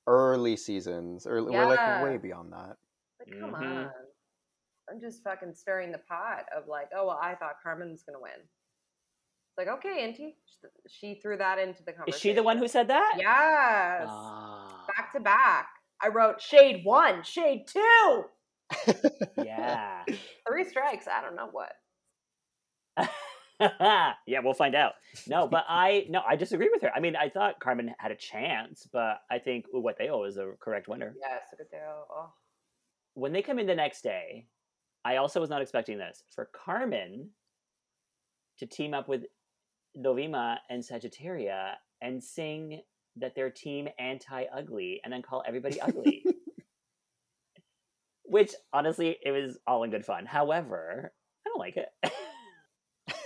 early 0.09 0.57
seasons, 0.57 1.27
or 1.27 1.45
we're 1.45 1.67
like 1.67 2.03
way 2.03 2.17
beyond 2.17 2.53
that. 2.53 2.77
Like, 3.21 3.39
come 3.41 3.53
Mhm. 3.53 3.85
on. 3.87 3.91
I'm 4.91 5.01
just 5.01 5.23
fucking 5.23 5.55
stirring 5.55 5.93
the 5.93 5.99
pot 5.99 6.47
of 6.57 6.67
like, 6.67 6.89
oh 6.97 7.07
well, 7.07 7.19
I 7.23 7.35
thought 7.35 7.61
Carmen 7.63 7.91
was 7.91 8.03
gonna 8.03 8.19
win. 8.21 8.33
It's 8.41 9.59
like, 9.59 9.69
okay, 9.69 10.03
Auntie. 10.05 10.37
She 10.89 11.17
threw 11.23 11.37
that 11.37 11.59
into 11.59 11.83
the 11.85 11.93
conversation. 11.93 12.17
Is 12.17 12.21
she 12.21 12.33
the 12.33 12.43
one 12.43 12.57
who 12.59 12.67
said 12.69 12.89
that? 12.89 13.15
Yes. 13.19 14.07
Ah, 14.09 14.85
Back 14.97 15.13
to 15.13 15.21
back. 15.21 15.69
I 16.01 16.09
wrote 16.09 16.41
shade 16.41 16.85
one, 16.85 17.23
shade 17.23 17.67
two. 17.67 18.25
yeah. 19.37 20.05
Three 20.49 20.65
strikes. 20.65 21.07
I 21.07 21.21
don't 21.21 21.37
know 21.37 21.49
what. 21.53 21.73
yeah, 23.81 24.41
we'll 24.43 24.55
find 24.55 24.75
out. 24.75 24.95
No, 25.27 25.49
but 25.49 25.65
I 25.69 26.07
no, 26.09 26.23
I 26.27 26.37
disagree 26.37 26.71
with 26.73 26.83
her. 26.83 26.93
I 26.95 27.01
mean, 27.01 27.17
I 27.17 27.29
thought 27.29 27.61
Carmen 27.61 27.95
had 27.99 28.13
a 28.13 28.17
chance, 28.17 28.87
but 28.93 29.23
I 29.31 29.39
think 29.39 29.67
Hugáceo 29.75 30.27
is 30.29 30.37
the 30.37 30.57
correct 30.61 30.89
winner. 30.89 31.15
Yes, 31.21 31.55
that. 31.59 31.81
Oh. 32.11 32.33
When 33.15 33.33
they 33.33 33.43
come 33.43 33.59
in 33.59 33.67
the 33.67 33.75
next 33.75 34.03
day, 34.03 34.47
I 35.05 35.17
also 35.17 35.41
was 35.41 35.51
not 35.51 35.63
expecting 35.63 35.99
this 35.99 36.23
for 36.31 36.51
Carmen 36.55 37.31
to 38.59 38.67
team 38.67 38.95
up 38.95 39.09
with 39.09 39.23
Dovima 39.97 40.59
and 40.71 40.83
Sagittaria 40.83 41.75
and 42.01 42.23
sing 42.23 42.83
that 43.17 43.35
they're 43.35 43.51
team 43.51 43.89
anti-ugly 43.99 45.01
and 45.03 45.13
then 45.13 45.23
call 45.23 45.43
everybody 45.47 45.81
ugly. 45.81 46.25
Which 48.25 48.53
honestly, 48.73 49.17
it 49.25 49.31
was 49.31 49.59
all 49.67 49.83
in 49.85 49.91
good 49.91 50.05
fun. 50.05 50.27
However, 50.27 51.13
I 51.45 51.49
don't 51.49 51.59
like 51.59 51.77
it. 51.77 51.89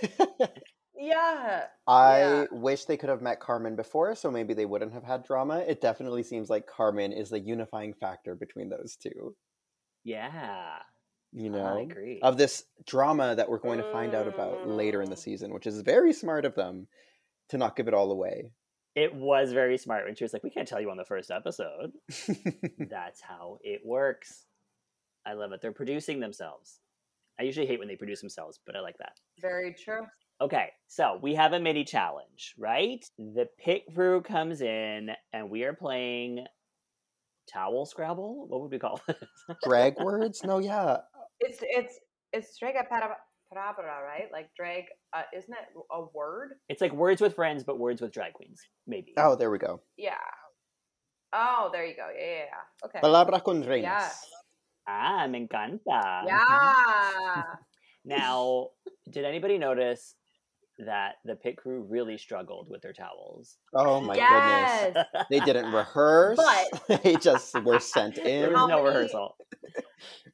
Yeah. 0.95 1.67
I 1.87 2.19
Yeah. 2.19 2.45
wish 2.51 2.85
they 2.85 2.97
could 2.97 3.09
have 3.09 3.21
met 3.21 3.39
Carmen 3.39 3.75
before, 3.75 4.15
so 4.15 4.29
maybe 4.31 4.53
they 4.53 4.65
wouldn't 4.65 4.93
have 4.93 5.03
had 5.03 5.23
drama. 5.23 5.59
It 5.59 5.81
definitely 5.81 6.23
seems 6.23 6.49
like 6.49 6.67
Carmen 6.67 7.11
is 7.11 7.29
the 7.29 7.39
unifying 7.39 7.93
factor 7.93 8.35
between 8.35 8.69
those 8.69 8.95
two. 8.95 9.35
yeah, 10.03 10.79
You 11.31 11.47
I 11.47 11.49
know, 11.49 11.77
agree. 11.79 12.19
of 12.21 12.37
this 12.37 12.63
drama 12.85 13.35
that 13.35 13.49
we're 13.49 13.57
going 13.59 13.79
to 13.79 13.91
find 13.91 14.13
out 14.13 14.27
about 14.27 14.67
later 14.67 15.01
in 15.01 15.09
the 15.09 15.15
Mm. 15.15 15.19
season, 15.19 15.53
which 15.53 15.65
is 15.67 15.81
very 15.81 16.13
smart 16.13 16.45
of 16.45 16.55
them 16.55 16.87
to 17.49 17.57
not 17.57 17.75
give 17.75 17.87
it 17.87 17.93
all 17.93 18.11
away. 18.11 18.51
It 18.95 19.15
was 19.15 19.51
very 19.51 19.77
smart 19.79 20.05
when 20.05 20.15
she 20.15 20.23
was 20.23 20.33
like, 20.33 20.43
"We 20.43 20.51
can't 20.51 20.67
tell 20.67 20.79
you 20.79 20.91
on 20.91 20.97
the 20.97 21.05
first 21.05 21.31
episode." 21.31 21.93
That's 22.77 23.21
how 23.21 23.57
it 23.61 23.81
works. 23.83 24.45
I 25.25 25.33
love 25.33 25.51
it. 25.53 25.61
They're 25.61 25.71
producing 25.71 26.19
themselves. 26.19 26.79
I 27.39 27.43
usually 27.43 27.65
hate 27.67 27.79
when 27.79 27.87
they 27.87 27.95
produce 27.95 28.21
themselves, 28.21 28.59
but 28.65 28.75
I 28.75 28.79
like 28.79 28.97
that. 28.99 29.13
Very 29.41 29.73
true. 29.73 30.05
Okay, 30.41 30.69
so 30.87 31.19
we 31.21 31.35
have 31.35 31.53
a 31.53 31.59
mini 31.59 31.83
challenge, 31.83 32.53
right? 32.57 33.03
The 33.17 33.47
pit 33.63 33.83
crew 33.93 34.21
comes 34.21 34.61
in, 34.61 35.09
and 35.31 35.49
we 35.49 35.63
are 35.63 35.73
playing 35.73 36.45
towel 37.51 37.85
scrabble. 37.85 38.47
What 38.47 38.61
would 38.61 38.71
we 38.71 38.79
call 38.79 38.99
it? 39.07 39.17
Drag 39.63 39.95
words? 39.99 40.43
No, 40.43 40.59
yeah. 40.59 40.97
It's 41.39 41.59
it's 41.61 41.99
it's 42.31 42.57
drega 42.61 42.87
para 42.87 43.15
parabra, 43.53 44.03
right? 44.03 44.29
Like 44.31 44.49
drag. 44.57 44.85
Uh, 45.13 45.23
isn't 45.35 45.51
that 45.51 45.69
a 45.91 46.05
word? 46.13 46.53
it's 46.69 46.81
like 46.81 46.93
words 46.93 47.21
with 47.21 47.35
friends, 47.35 47.63
but 47.63 47.79
words 47.79 48.01
with 48.01 48.11
drag 48.11 48.33
queens, 48.33 48.61
maybe. 48.87 49.13
Oh, 49.17 49.35
there 49.35 49.51
we 49.51 49.59
go. 49.59 49.81
Yeah. 49.97 50.15
Oh, 51.33 51.69
there 51.71 51.85
you 51.85 51.95
go. 51.95 52.09
Yeah, 52.15 52.25
yeah, 52.25 52.37
yeah. 52.37 52.85
Okay. 52.85 52.99
Palabra 53.01 53.43
con 53.43 53.63
reinas. 53.63 53.83
Yes. 53.83 54.25
Ah, 54.87 55.25
me 55.27 55.47
encanta. 55.47 56.23
Yeah. 56.25 57.43
Now, 58.05 58.71
did 59.09 59.23
anybody 59.23 59.57
notice 59.57 60.15
that 60.79 61.13
the 61.23 61.35
pit 61.35 61.55
crew 61.55 61.85
really 61.89 62.17
struggled 62.17 62.67
with 62.69 62.81
their 62.81 62.91
towels? 62.91 63.57
Oh 63.73 64.01
my 64.01 64.15
goodness. 64.15 65.05
They 65.29 65.39
didn't 65.39 65.71
rehearse. 65.73 66.37
But- 66.37 67.01
they 67.03 67.15
just 67.15 67.53
were 67.63 67.79
sent 67.79 68.17
in. 68.17 68.23
There 68.25 68.47
in. 68.47 68.53
was 68.53 68.67
no 68.67 68.83
many- 68.83 68.87
rehearsal. 68.89 69.37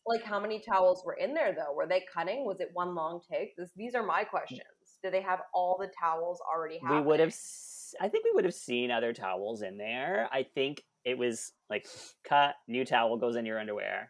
Like, 0.07 0.23
how 0.23 0.39
many 0.39 0.59
towels 0.67 1.03
were 1.05 1.13
in 1.13 1.35
there 1.35 1.53
though? 1.53 1.75
Were 1.75 1.85
they 1.85 2.03
cutting? 2.11 2.43
Was 2.45 2.59
it 2.59 2.69
one 2.73 2.95
long 2.95 3.21
take? 3.31 3.55
This, 3.55 3.69
these 3.75 3.93
are 3.93 4.01
my 4.03 4.23
questions. 4.23 4.61
Did 5.03 5.13
they 5.13 5.21
have 5.21 5.41
all 5.53 5.77
the 5.79 5.91
towels 6.01 6.39
already? 6.51 6.79
we 6.89 6.99
would 7.01 7.19
have 7.19 7.29
s- 7.29 7.93
i 8.01 8.07
think 8.09 8.23
we 8.25 8.31
would 8.33 8.45
have 8.45 8.53
seen 8.55 8.89
other 8.91 9.13
towels 9.13 9.61
in 9.63 9.77
there 9.77 10.27
i 10.31 10.43
think 10.43 10.83
it 11.05 11.17
was 11.17 11.53
like 11.71 11.87
cut 12.23 12.53
new 12.67 12.85
towel 12.85 13.17
goes 13.17 13.35
in 13.35 13.45
your 13.47 13.59
underwear 13.59 14.09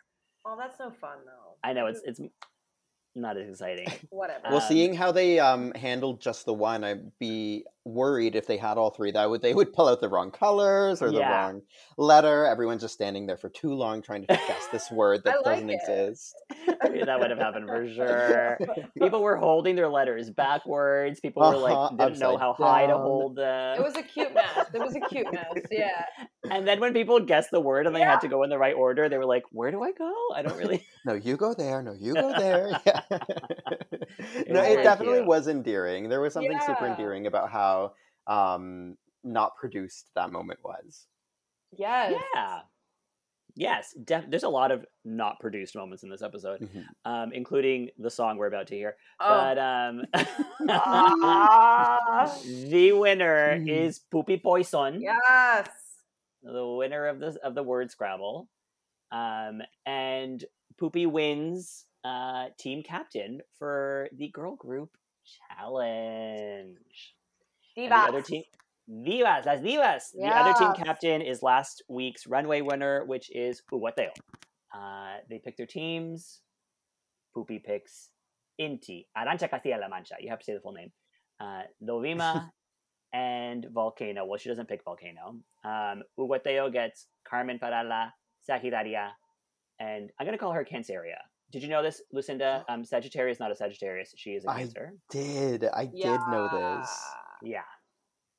Oh, 0.51 0.55
that's 0.57 0.79
no 0.79 0.89
fun 0.89 1.19
though. 1.25 1.55
i 1.63 1.73
know 1.73 1.85
it's 1.85 2.01
it's 2.05 2.19
not 3.15 3.37
as 3.37 3.49
exciting 3.49 3.87
whatever. 4.09 4.45
Well, 4.49 4.57
Um, 4.61 4.67
seeing 4.67 4.93
how 4.93 5.11
they 5.11 5.39
um, 5.39 5.71
handled 5.73 6.21
just 6.21 6.45
the 6.45 6.53
one, 6.53 6.83
I'd 6.83 7.17
be 7.19 7.65
worried 7.85 8.35
if 8.35 8.45
they 8.47 8.57
had 8.57 8.77
all 8.77 8.89
three. 8.91 9.11
That 9.11 9.29
would 9.29 9.41
they 9.41 9.53
would 9.53 9.73
pull 9.73 9.87
out 9.87 10.01
the 10.01 10.09
wrong 10.09 10.31
colors 10.31 11.01
or 11.01 11.11
the 11.11 11.19
Yeah. 11.19 11.31
wrong 11.31 11.61
letter. 11.97 12.45
Everyone's 12.45 12.81
just 12.81 12.93
standing 12.93 13.25
there 13.25 13.37
for 13.37 13.49
too 13.49 13.73
long 13.73 14.01
trying 14.01 14.21
to 14.21 14.27
guess 14.27 14.67
this 14.71 14.91
word 14.91 15.23
that 15.25 15.37
like 15.45 15.55
doesn't 15.55 15.69
it. 15.69 15.79
exist. 15.81 16.35
I 16.81 16.89
mean, 16.89 17.05
that 17.05 17.19
would 17.19 17.29
have 17.29 17.39
happened 17.39 17.67
for 17.67 17.87
sure 17.93 18.57
people 19.01 19.21
were 19.21 19.35
holding 19.37 19.75
their 19.75 19.89
letters 19.89 20.29
backwards 20.29 21.19
people 21.19 21.41
were 21.43 21.57
like 21.57 21.73
Uh-huh, 21.73 21.95
didn't 21.95 22.19
know 22.19 22.35
upside 22.35 22.39
how 22.39 22.53
high 22.53 22.87
to 22.87 22.97
hold 22.97 23.35
them 23.35 23.79
it 23.79 23.83
was 23.83 23.95
a 23.95 24.03
cute 24.03 24.33
mess. 24.33 24.67
It 24.73 24.79
was 24.79 24.95
a 24.95 24.99
cute 25.01 25.31
mess. 25.33 25.45
Yeah. 25.71 26.03
and 26.49 26.67
then 26.67 26.79
when 26.79 26.93
people 26.93 27.19
guessed 27.19 27.51
the 27.51 27.59
word 27.59 27.85
and 27.87 27.95
they 27.95 27.99
Yeah. 27.99 28.11
had 28.11 28.21
to 28.21 28.27
go 28.27 28.43
in 28.43 28.49
the 28.49 28.57
right 28.57 28.75
order 28.75 29.09
they 29.09 29.17
were 29.17 29.25
like 29.25 29.43
where 29.51 29.71
do 29.71 29.81
i 29.83 29.91
go 29.91 30.13
i 30.35 30.41
don't 30.41 30.57
really 30.57 30.85
No, 31.05 31.13
you 31.13 31.37
go 31.37 31.53
there. 31.53 31.81
No, 31.81 31.93
you 31.93 32.13
go 32.13 32.33
there. 32.37 32.69
Yeah. 32.85 33.01
no, 34.49 34.61
it 34.61 34.83
definitely 34.83 35.19
cute. 35.19 35.27
was 35.27 35.47
endearing. 35.47 36.09
There 36.09 36.19
was 36.21 36.33
something 36.33 36.59
super 36.65 36.87
endearing 36.87 37.25
about 37.27 37.49
how 37.49 37.68
um, 38.27 38.97
not 39.23 39.55
produced 39.57 40.09
that 40.15 40.31
moment 40.31 40.59
was. 40.63 41.07
Yes. 41.77 42.13
yeah 42.35 42.59
yes 43.55 43.93
def- 44.03 44.29
there's 44.29 44.43
a 44.43 44.49
lot 44.49 44.71
of 44.71 44.85
not 45.03 45.39
produced 45.39 45.75
moments 45.75 46.03
in 46.03 46.09
this 46.09 46.21
episode 46.21 46.61
Mhm. 46.61 46.85
um, 47.05 47.31
including 47.33 47.89
the 47.97 48.09
song 48.09 48.37
we're 48.37 48.47
about 48.47 48.67
to 48.67 48.75
hear 48.75 48.95
Oh. 49.19 49.29
But 49.29 49.57
um, 49.59 50.01
Ah. 50.69 52.31
the 52.45 52.91
winner 52.93 53.57
Mhm. 53.59 53.69
is 53.69 53.99
Pupi 54.11 54.41
Poisson, 54.41 55.01
yes. 55.01 55.67
the 56.43 56.65
winner 56.67 57.07
of 57.07 57.19
the 57.19 57.37
of 57.43 57.53
the 57.55 57.63
word 57.63 57.91
Scrabble, 57.91 58.47
um, 59.11 59.61
and 59.85 60.43
Pupi 60.79 61.05
wins 61.07 61.85
uh, 62.03 62.49
team 62.57 62.81
captain 62.81 63.41
for 63.57 64.07
the 64.13 64.29
girl 64.29 64.55
group 64.55 64.95
challenge. 65.59 67.13
And 67.77 67.91
the 67.91 67.95
other 67.95 68.21
team, 68.21 68.43
Divas, 68.89 69.45
las 69.45 69.59
Divas. 69.59 70.03
The 70.13 70.27
other 70.27 70.53
team 70.57 70.73
captain 70.73 71.21
is 71.21 71.43
last 71.43 71.83
week's 71.87 72.25
runway 72.27 72.61
winner, 72.61 73.05
which 73.05 73.29
is 73.35 73.61
Hugáceo. 73.71 74.09
Uh, 74.73 75.17
they 75.29 75.39
pick 75.39 75.57
their 75.57 75.65
teams. 75.65 76.41
Pupi 77.35 77.63
picks 77.63 78.09
Inti, 78.59 79.05
Arantxa 79.17 79.49
Castilla-La 79.49 79.87
Mancha. 79.87 80.15
You 80.19 80.29
have 80.29 80.39
to 80.39 80.45
say 80.45 80.53
the 80.53 80.59
full 80.59 80.73
name. 80.73 80.91
Uh, 81.39 81.63
Dovima 81.83 82.49
and 83.13 83.67
Volcano. 83.71 84.25
Well, 84.25 84.37
she 84.37 84.49
doesn't 84.49 84.67
pick 84.67 84.83
Volcano. 84.83 85.39
Um, 85.63 86.03
Hugáceo 86.17 86.71
gets 86.71 87.07
Carmen 87.27 87.59
Farala, 87.59 88.09
Sagittaria, 88.49 89.11
and 89.79 90.09
I'm 90.19 90.25
going 90.25 90.37
to 90.37 90.41
call 90.41 90.51
her 90.51 90.65
Canceria. 90.65 91.19
Did 91.51 91.63
you 91.63 91.69
know 91.69 91.81
this, 91.81 92.01
Lucinda? 92.11 92.65
Um, 92.69 92.83
Sagittarius 92.83 93.37
is 93.37 93.39
not 93.39 93.51
a 93.51 93.55
Sagittarius. 93.55 94.13
She 94.17 94.31
is 94.31 94.45
a 94.45 94.49
I 94.49 94.59
Cancer. 94.59 94.93
Did 95.09 95.65
I 95.65 95.85
did 95.85 96.19
know 96.29 96.49
this? 96.51 96.89
Yeah. 97.41 97.61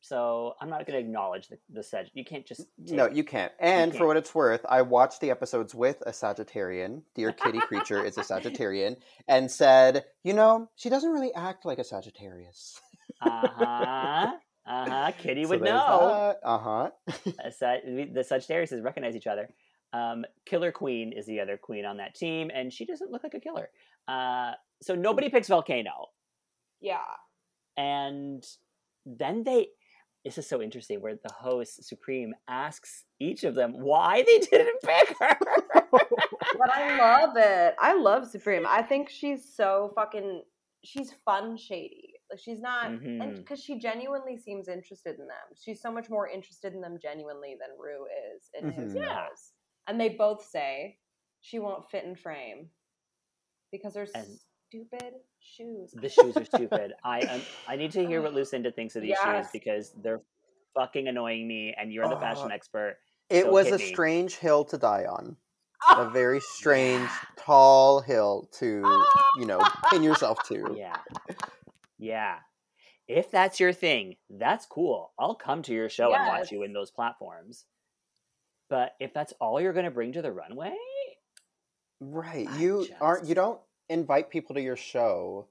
So 0.02 0.54
I'm 0.60 0.70
not 0.70 0.86
going 0.86 0.98
to 0.98 1.06
acknowledge 1.06 1.48
the, 1.48 1.58
the 1.68 1.82
Sag. 1.82 2.06
You 2.14 2.24
can't 2.24 2.46
just. 2.46 2.62
No, 2.78 3.06
you 3.06 3.22
can't. 3.22 3.52
And 3.60 3.90
can't. 3.92 3.98
for 4.00 4.06
what 4.06 4.16
it's 4.16 4.34
worth, 4.34 4.64
I 4.68 4.80
watched 4.82 5.20
the 5.20 5.30
episodes 5.30 5.74
with 5.74 6.02
a 6.06 6.10
Sagittarian. 6.10 7.02
Dear 7.14 7.32
Kitty 7.32 7.58
Creature 7.60 8.04
is 8.06 8.16
a 8.16 8.22
Sagittarian, 8.22 8.96
and 9.28 9.50
said, 9.50 10.04
you 10.24 10.32
know, 10.32 10.70
she 10.76 10.88
doesn't 10.88 11.10
really 11.12 11.34
act 11.34 11.66
like 11.66 11.78
a 11.78 11.84
Sagittarius. 11.84 12.80
Uh 13.20 13.46
huh. 13.46 14.32
Uh 14.66 14.88
huh. 14.90 15.12
Kitty 15.18 15.44
would 15.50 15.60
know. 15.60 16.34
Uh 16.42 16.58
huh. 16.58 16.90
A 17.44 17.52
Sag- 17.52 17.82
we- 17.86 18.10
the 18.10 18.24
Sagittarius 18.24 18.72
recognize 18.80 19.14
each 19.16 19.26
other. 19.26 19.50
Um, 19.92 20.24
killer 20.46 20.72
Queen 20.72 21.12
is 21.12 21.26
the 21.26 21.40
other 21.40 21.56
queen 21.58 21.84
on 21.84 21.96
that 21.98 22.14
team, 22.14 22.50
and 22.54 22.72
she 22.72 22.86
doesn't 22.86 23.10
look 23.10 23.22
like 23.24 23.34
a 23.34 23.40
killer. 23.40 23.68
Uh, 24.08 24.52
so 24.80 24.94
nobody 24.94 25.28
picks 25.28 25.48
Volcano, 25.48 26.06
Yeah. 26.80 26.98
and 27.76 28.42
then 29.06 29.42
they. 29.44 29.68
This 30.24 30.36
is 30.36 30.46
so 30.46 30.60
interesting, 30.60 31.00
where 31.00 31.14
the 31.14 31.32
host 31.32 31.82
Supremme 31.82 32.34
asks 32.46 33.04
each 33.20 33.42
of 33.44 33.54
them 33.54 33.72
why 33.72 34.22
they 34.26 34.38
didn't 34.50 34.80
pick 34.82 35.14
her. 35.18 35.36
But 35.90 36.70
I 36.74 36.98
love 36.98 37.36
it. 37.36 37.74
I 37.78 37.94
love 37.94 38.28
Supremme. 38.28 38.66
I 38.66 38.82
think 38.82 39.08
she's 39.08 39.54
so 39.54 39.92
fucking. 39.94 40.42
She's 40.84 41.12
fun, 41.24 41.56
shady. 41.56 42.14
Like 42.30 42.38
she's 42.40 42.60
not, 42.60 42.92
because 43.36 43.60
she 43.62 43.78
genuinely 43.78 44.36
seems 44.38 44.68
interested 44.68 45.18
in 45.18 45.26
them. 45.26 45.56
She's 45.60 45.82
so 45.82 45.90
much 45.90 46.08
more 46.08 46.28
interested 46.28 46.74
in 46.74 46.80
them 46.80 46.96
genuinely 47.02 47.56
than 47.58 47.76
Rue 47.78 48.06
is 48.36 48.50
in 48.54 48.70
his 48.70 48.94
Mhm. 48.94 49.00
Yeah. 49.02 49.26
shows. 49.26 49.52
And 49.88 50.00
they 50.00 50.10
both 50.10 50.44
say 50.44 50.98
she 51.40 51.58
won't 51.58 51.90
fit 51.90 52.04
in 52.04 52.14
frame 52.14 52.70
because 53.72 53.94
they're 53.94 54.06
And- 54.14 54.38
stupid 54.68 55.14
shoes. 55.40 55.92
The 55.94 56.08
shoes 56.08 56.36
are 56.36 56.44
stupid. 56.56 56.92
I 57.04 57.20
um, 57.22 57.42
I 57.68 57.76
need 57.76 57.92
to 57.92 58.06
hear 58.06 58.22
what 58.22 58.34
Lucinda 58.34 58.70
thinks 58.72 58.96
of 58.96 59.02
these 59.02 59.16
shoes 59.24 59.46
because 59.52 59.92
they're 60.02 60.22
fucking 60.74 61.08
annoying 61.08 61.46
me, 61.48 61.74
and 61.78 61.92
you're 61.92 62.08
the 62.08 62.16
fashion 62.16 62.50
Uh, 62.50 62.54
expert. 62.54 62.96
It 63.28 63.44
So 63.44 63.52
was 63.52 63.68
a 63.68 63.78
me. 63.78 63.86
strange 63.92 64.36
hill 64.36 64.64
to 64.66 64.78
die 64.78 65.04
on. 65.04 65.36
Oh, 65.88 66.02
A 66.06 66.10
very 66.10 66.40
strange, 66.58 67.08
tall 67.36 68.00
hill 68.00 68.48
to, 68.58 68.82
you 69.36 69.46
know, 69.46 69.60
pin 69.90 70.02
yourself 70.08 70.42
to. 70.48 70.74
Yeah, 70.76 70.96
yeah. 71.98 72.36
If 73.08 73.30
that's 73.32 73.58
your 73.58 73.72
thing, 73.72 74.16
that's 74.28 74.66
cool. 74.66 75.12
I'll 75.18 75.34
come 75.34 75.62
to 75.62 75.72
your 75.74 75.88
show 75.88 76.12
and 76.14 76.26
watch 76.28 76.52
you 76.52 76.62
in 76.62 76.72
those 76.72 76.90
platforms. 76.92 77.64
But 78.68 78.92
if 79.00 79.12
that's 79.12 79.32
all 79.40 79.60
you're 79.60 79.72
going 79.72 79.84
to 79.86 79.90
bring 79.90 80.12
to 80.12 80.22
the 80.22 80.30
runway, 80.30 80.74
Right. 82.00 82.46
I 82.48 82.58
You 82.58 82.86
aren't 83.00 83.26
you 83.28 83.34
don't 83.34 83.60
invite 83.90 84.30
people 84.30 84.54
to 84.56 84.62
your 84.62 84.76
show 84.76 85.50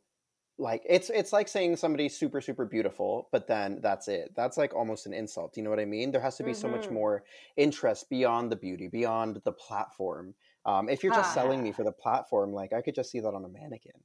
like 0.58 0.84
it's 0.88 1.10
it's 1.10 1.32
like 1.34 1.47
saying 1.47 1.78
somebody's 1.78 2.17
super 2.17 2.41
super 2.41 2.65
beautiful, 2.65 3.30
but 3.32 3.47
then 3.47 3.80
that's 3.82 4.08
it. 4.10 4.34
That's 4.36 4.58
like 4.58 4.73
almost 4.75 5.06
an 5.06 5.13
insult. 5.13 5.56
You 5.58 5.63
know 5.63 5.69
what 5.69 5.80
I 5.80 5.86
mean? 5.86 6.12
There 6.12 6.21
has 6.21 6.38
to 6.38 6.43
be 6.43 6.54
so 6.54 6.67
much 6.67 6.89
Mhm. 6.89 6.91
more 6.91 7.23
interest 7.58 8.10
beyond 8.10 8.52
the 8.52 8.58
beauty, 8.58 8.88
beyond 8.88 9.41
the 9.45 9.54
platform. 9.54 10.36
Um, 10.65 10.89
if 10.89 11.02
you're 11.04 11.13
just 11.13 11.34
selling 11.34 11.63
me 11.63 11.71
Ah. 11.71 11.73
for 11.73 11.86
the 11.86 11.93
platform, 11.93 12.52
like 12.54 12.73
I 12.73 12.82
could 12.82 12.95
just 12.95 13.10
see 13.12 13.21
that 13.21 13.34
on 13.34 13.45
a 13.45 13.49
mannequin. 13.49 14.04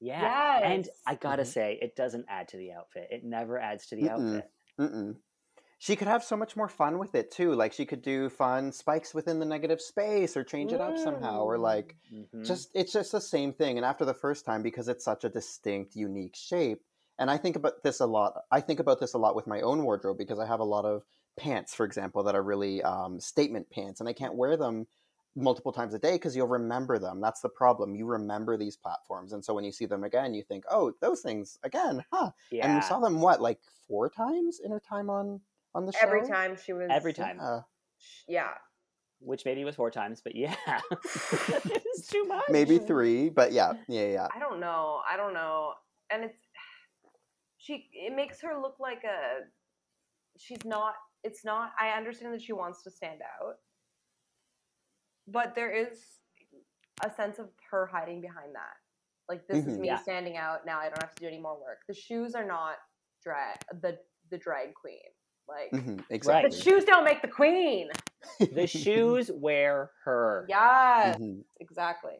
yeah. 0.00 0.60
And 0.62 0.88
I 1.06 1.14
gotta 1.16 1.44
Mhm. 1.44 1.44
say, 1.44 1.78
it 1.80 1.96
doesn't 1.96 2.26
add 2.28 2.48
to 2.48 2.56
the 2.56 2.72
outfit. 2.72 3.08
It 3.10 3.24
never 3.24 3.58
adds 3.58 3.86
to 3.88 3.96
the 3.96 4.06
Mm-mm. 4.06 4.08
outfit. 4.08 4.50
Mm-mm. 4.80 5.20
She 5.78 5.94
could 5.96 6.08
have 6.08 6.24
so 6.24 6.36
much 6.36 6.56
more 6.56 6.68
fun 6.68 6.98
with 6.98 7.14
it 7.14 7.30
too. 7.30 7.54
Like 7.54 7.72
she 7.72 7.86
could 7.86 8.02
do 8.02 8.28
fun 8.28 8.72
spikes 8.72 9.14
within 9.14 9.38
the 9.38 9.46
negative 9.46 9.80
space, 9.80 10.36
or 10.36 10.42
change 10.44 10.72
it 10.72 10.80
up 10.80 10.98
somehow, 10.98 11.42
or 11.44 11.56
Mm. 11.56 11.58
like 11.58 11.96
Mhm. 12.10 12.44
just 12.44 12.70
it's 12.74 12.92
just 12.92 13.12
the 13.12 13.20
same 13.20 13.52
thing 13.52 13.76
and 13.78 13.84
after 13.84 14.04
the 14.04 14.14
first 14.14 14.44
time 14.44 14.62
because 14.62 14.88
it's 14.88 15.04
such 15.04 15.24
a 15.24 15.28
distinct 15.28 15.96
unique 15.96 16.36
shape 16.36 16.84
and 17.18 17.30
i 17.30 17.36
think 17.36 17.56
about 17.56 17.82
this 17.82 17.98
a 18.00 18.06
lot 18.06 18.42
i 18.52 18.60
think 18.60 18.78
about 18.80 19.00
this 19.00 19.12
a 19.14 19.18
lot 19.18 19.34
with 19.34 19.46
my 19.46 19.60
own 19.60 19.82
wardrobe 19.82 20.16
because 20.16 20.38
i 20.38 20.46
have 20.46 20.60
a 20.60 20.64
lot 20.64 20.84
of 20.84 21.04
pants 21.36 21.74
for 21.74 21.84
example 21.84 22.22
that 22.22 22.36
are 22.36 22.42
really 22.42 22.80
um, 22.84 23.18
statement 23.20 23.68
pants 23.70 23.98
and 24.00 24.08
i 24.08 24.12
can't 24.12 24.36
wear 24.36 24.56
them 24.56 24.86
multiple 25.34 25.72
times 25.72 25.94
a 25.94 25.98
day 25.98 26.12
because 26.12 26.36
you'll 26.36 26.46
remember 26.48 26.98
them 26.98 27.20
that's 27.20 27.40
the 27.40 27.48
problem 27.48 27.94
you 27.94 28.06
remember 28.06 28.56
these 28.56 28.76
platforms 28.76 29.32
and 29.32 29.44
so 29.44 29.52
when 29.54 29.64
you 29.64 29.72
see 29.72 29.86
them 29.86 30.04
again 30.04 30.32
you 30.34 30.42
think 30.42 30.64
oh 30.70 30.92
those 31.00 31.20
things 31.20 31.58
again 31.64 32.04
huh 32.12 32.30
yeah. 32.50 32.62
and 32.62 32.74
we 32.74 32.80
saw 32.80 32.98
them 33.00 33.20
what 33.20 33.40
like 33.40 33.60
four 33.86 34.08
times 34.08 34.60
in 34.60 34.70
her 34.70 34.80
time 34.80 35.10
on 35.10 35.40
on 35.74 35.86
the 35.86 35.92
show 35.92 35.98
every 36.02 36.26
time 36.26 36.56
she 36.56 36.72
was 36.72 36.88
Every 36.90 37.12
time. 37.12 37.38
Uh, 37.40 37.60
Yeah. 38.26 38.54
which 39.20 39.44
maybe 39.44 39.64
was 39.64 39.74
four 39.76 39.90
times, 39.90 40.20
but 40.22 40.34
yeah, 40.36 40.54
it's 40.92 42.06
too 42.06 42.24
much. 42.24 42.44
maybe 42.48 42.78
three 42.78 43.28
but 43.28 43.50
yeah 43.52 43.72
yeah 43.88 44.06
yeah 44.06 44.28
I 44.34 44.38
don't 44.38 44.60
know. 44.60 45.00
I 45.10 45.16
don't 45.16 45.34
know. 45.34 45.72
And 46.10 46.24
it's 46.24 46.38
she 47.58 47.88
it 47.92 48.14
makes 48.14 48.40
her 48.42 48.60
look 48.60 48.76
like 48.78 49.02
a 49.04 49.44
she's 50.38 50.64
not 50.64 50.94
it's 51.24 51.44
not 51.44 51.72
I 51.80 51.88
understand 51.90 52.32
that 52.34 52.42
she 52.42 52.52
wants 52.52 52.82
to 52.84 52.90
stand 52.90 53.20
out. 53.22 53.56
But 55.26 55.54
there 55.54 55.70
is 55.72 55.98
a 57.04 57.10
sense 57.12 57.38
of 57.38 57.48
her 57.70 57.86
hiding 57.86 58.20
behind 58.20 58.54
that. 58.54 58.76
Like 59.28 59.46
this 59.48 59.66
is 59.66 59.76
Mhm. 59.76 59.80
me 59.80 59.86
Yeah. 59.88 59.98
standing 59.98 60.36
out 60.36 60.64
now 60.64 60.78
I 60.78 60.88
don't 60.88 61.02
have 61.02 61.14
to 61.16 61.20
do 61.20 61.26
any 61.26 61.40
more 61.40 61.58
work. 61.60 61.80
The 61.88 61.94
shoes 61.94 62.34
are 62.34 62.46
not 62.46 62.76
drag 63.22 63.58
the 63.82 63.98
the 64.30 64.38
drag 64.38 64.74
queen. 64.74 65.00
Like 65.48 65.70
Mhm, 65.72 66.42
the 66.42 66.50
shoes 66.56 66.84
don't 66.84 67.04
make 67.04 67.22
the 67.22 67.28
queen. 67.28 67.88
the 68.38 68.66
shoes 68.66 69.30
wear 69.32 69.90
her. 70.04 70.44
Yes, 70.48 71.18
Mhm. 71.18 71.42
exactly. 71.60 72.18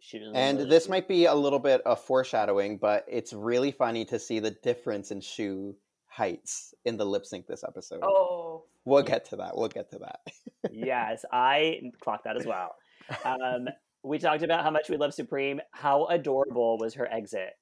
She 0.00 0.18
And 0.34 0.58
this 0.58 0.84
shoes. 0.84 0.88
might 0.90 1.06
be 1.08 1.26
a 1.26 1.34
little 1.34 1.58
bit 1.60 1.80
of 1.82 2.00
foreshadowing, 2.00 2.78
but 2.78 3.04
it's 3.08 3.32
really 3.32 3.70
funny 3.70 4.04
to 4.06 4.18
see 4.18 4.38
the 4.40 4.50
difference 4.50 5.10
in 5.12 5.20
shoe 5.20 5.76
heights 6.06 6.74
in 6.84 6.96
the 6.96 7.04
lip 7.06 7.24
sync 7.24 7.46
this 7.46 7.64
episode. 7.64 8.00
Oh, 8.02 8.64
We'll 8.84 9.04
get 9.04 9.24
to 9.26 9.36
that. 9.36 9.56
We'll 9.56 9.68
get 9.68 9.90
to 9.90 9.98
that. 10.00 10.20
yes, 10.72 11.24
I 11.32 11.92
clocked 12.00 12.24
that 12.24 12.36
as 12.36 12.46
well. 12.46 12.74
Um, 13.24 13.68
we 14.04 14.18
talked 14.18 14.42
about 14.42 14.64
how 14.64 14.70
much 14.70 14.88
we 14.88 14.96
love 14.96 15.12
Supremme. 15.14 15.60
How 15.72 16.06
adorable 16.06 16.78
was 16.78 16.94
her 16.94 17.06
exit 17.12 17.52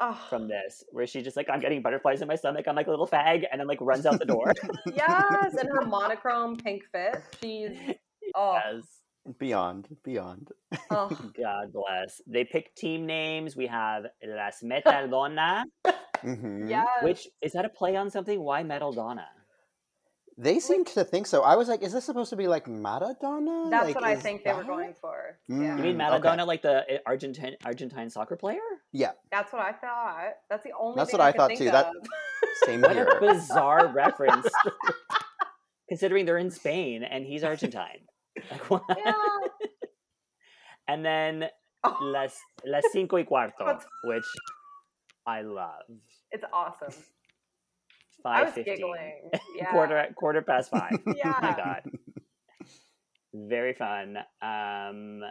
oh. 0.00 0.18
from 0.28 0.48
this, 0.48 0.84
where 0.90 1.06
she 1.06 1.22
just 1.22 1.36
like, 1.36 1.48
I'm 1.50 1.60
getting 1.60 1.82
butterflies 1.82 2.22
in 2.22 2.28
my 2.28 2.36
stomach. 2.36 2.66
I'm 2.68 2.76
like 2.76 2.86
a 2.86 2.90
little 2.90 3.06
fag, 3.06 3.44
and 3.50 3.60
then 3.60 3.66
like 3.66 3.80
runs 3.80 4.06
out 4.06 4.18
the 4.18 4.24
door. 4.24 4.52
yes, 4.94 5.54
and 5.54 5.68
her 5.68 5.84
monochrome 5.84 6.56
pink 6.56 6.84
fit. 6.92 7.22
She's 7.40 7.70
oh, 8.34 8.58
yes. 8.64 8.84
beyond, 9.38 9.88
beyond. 10.04 10.50
oh. 10.90 11.08
God 11.40 11.72
bless. 11.72 12.20
They 12.26 12.44
pick 12.44 12.74
team 12.74 13.06
names. 13.06 13.56
We 13.56 13.66
have 13.66 14.04
Las 14.24 14.62
Metaldona, 14.62 15.64
hmm 16.20 16.68
yes. 16.68 16.86
which 17.02 17.28
is 17.42 17.52
that 17.52 17.64
a 17.64 17.68
play 17.68 17.96
on 17.96 18.10
something? 18.10 18.40
Why 18.40 18.62
Metaldona? 18.62 19.26
They 20.40 20.60
seemed 20.60 20.86
to 20.88 21.02
think 21.04 21.26
so. 21.26 21.42
I 21.42 21.56
was 21.56 21.66
like, 21.68 21.82
is 21.82 21.92
this 21.92 22.04
supposed 22.04 22.30
to 22.30 22.36
be 22.36 22.46
like 22.46 22.66
Maradona? 22.66 23.68
That's 23.70 23.86
Like, 23.86 23.94
what 23.96 24.04
I 24.04 24.12
is 24.12 24.22
think 24.22 24.44
they 24.44 24.52
were 24.52 24.62
going 24.62 24.94
for. 25.00 25.36
Mm. 25.50 25.62
Yeah, 25.64 25.76
You 25.76 25.82
mean 25.82 26.00
okay. 26.00 26.42
Like 26.44 26.62
the 26.62 26.76
uh, 26.94 26.98
Argentine 27.06 27.56
Argentine 27.64 28.08
soccer 28.08 28.36
player? 28.36 28.60
Yeah, 28.92 29.12
that's 29.32 29.52
what 29.52 29.62
I 29.62 29.72
thought. 29.72 30.34
That's 30.48 30.62
the 30.62 30.70
only. 30.78 30.94
That's 30.96 31.10
thing 31.10 31.18
what 31.18 31.26
I 31.26 31.32
could 31.32 31.38
thought 31.38 31.48
think 31.48 31.58
too. 31.58 31.70
That- 31.70 31.86
of. 31.88 32.06
same 32.66 32.80
What 32.82 32.92
here. 32.92 33.08
a 33.08 33.20
bizarre 33.20 33.88
reference, 33.92 34.46
considering 35.88 36.24
they're 36.24 36.38
in 36.38 36.50
Spain 36.52 37.02
and 37.02 37.26
he's 37.26 37.42
Argentine. 37.42 38.06
Like 38.50 38.70
what? 38.70 38.82
yeah. 38.96 39.12
And 40.86 41.04
then 41.04 41.48
Oh, 41.84 41.96
las 42.00 42.36
las 42.64 42.84
cinco 42.92 43.16
y 43.16 43.24
cuarto, 43.24 43.80
which 44.04 44.24
I 45.26 45.42
love. 45.42 45.82
it's 46.30 46.44
awesome. 46.52 46.94
I 48.28 48.44
Five 48.44 48.46
was 48.46 48.54
fifteen. 48.54 48.94
Yeah. 49.56 49.70
quarter 49.70 50.06
quarter 50.16 50.42
past 50.42 50.70
five. 50.70 50.92
Oh 51.06 51.38
my 51.42 51.54
god, 51.56 51.82
very 53.34 53.74
fun. 53.74 54.16
Um, 54.42 55.22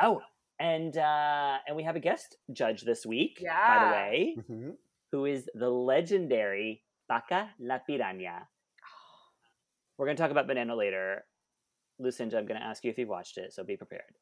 oh, 0.00 0.20
and 0.58 0.96
uh, 0.96 1.58
and 1.66 1.76
we 1.76 1.82
have 1.84 1.96
a 1.96 2.00
guest 2.00 2.36
judge 2.52 2.82
this 2.82 3.04
week, 3.06 3.38
Yeah. 3.40 3.68
by 3.68 3.84
the 3.84 3.90
Yeah. 3.90 4.02
way, 4.02 4.36
Mhm. 4.38 4.76
who 5.12 5.24
is 5.26 5.48
the 5.54 5.68
legendary 5.70 6.84
Paca 7.08 7.50
la 7.58 7.78
Piraña. 7.88 8.46
We're 9.98 10.06
going 10.06 10.16
to 10.16 10.22
talk 10.22 10.30
about 10.30 10.46
Banana 10.46 10.74
later. 10.74 11.24
Lucinda, 11.98 12.38
I'm 12.38 12.46
going 12.46 12.58
to 12.58 12.66
ask 12.66 12.82
you 12.84 12.90
if 12.90 12.98
you've 12.98 13.08
watched 13.08 13.36
it, 13.38 13.52
so 13.52 13.62
be 13.64 13.76
prepared. 13.76 14.14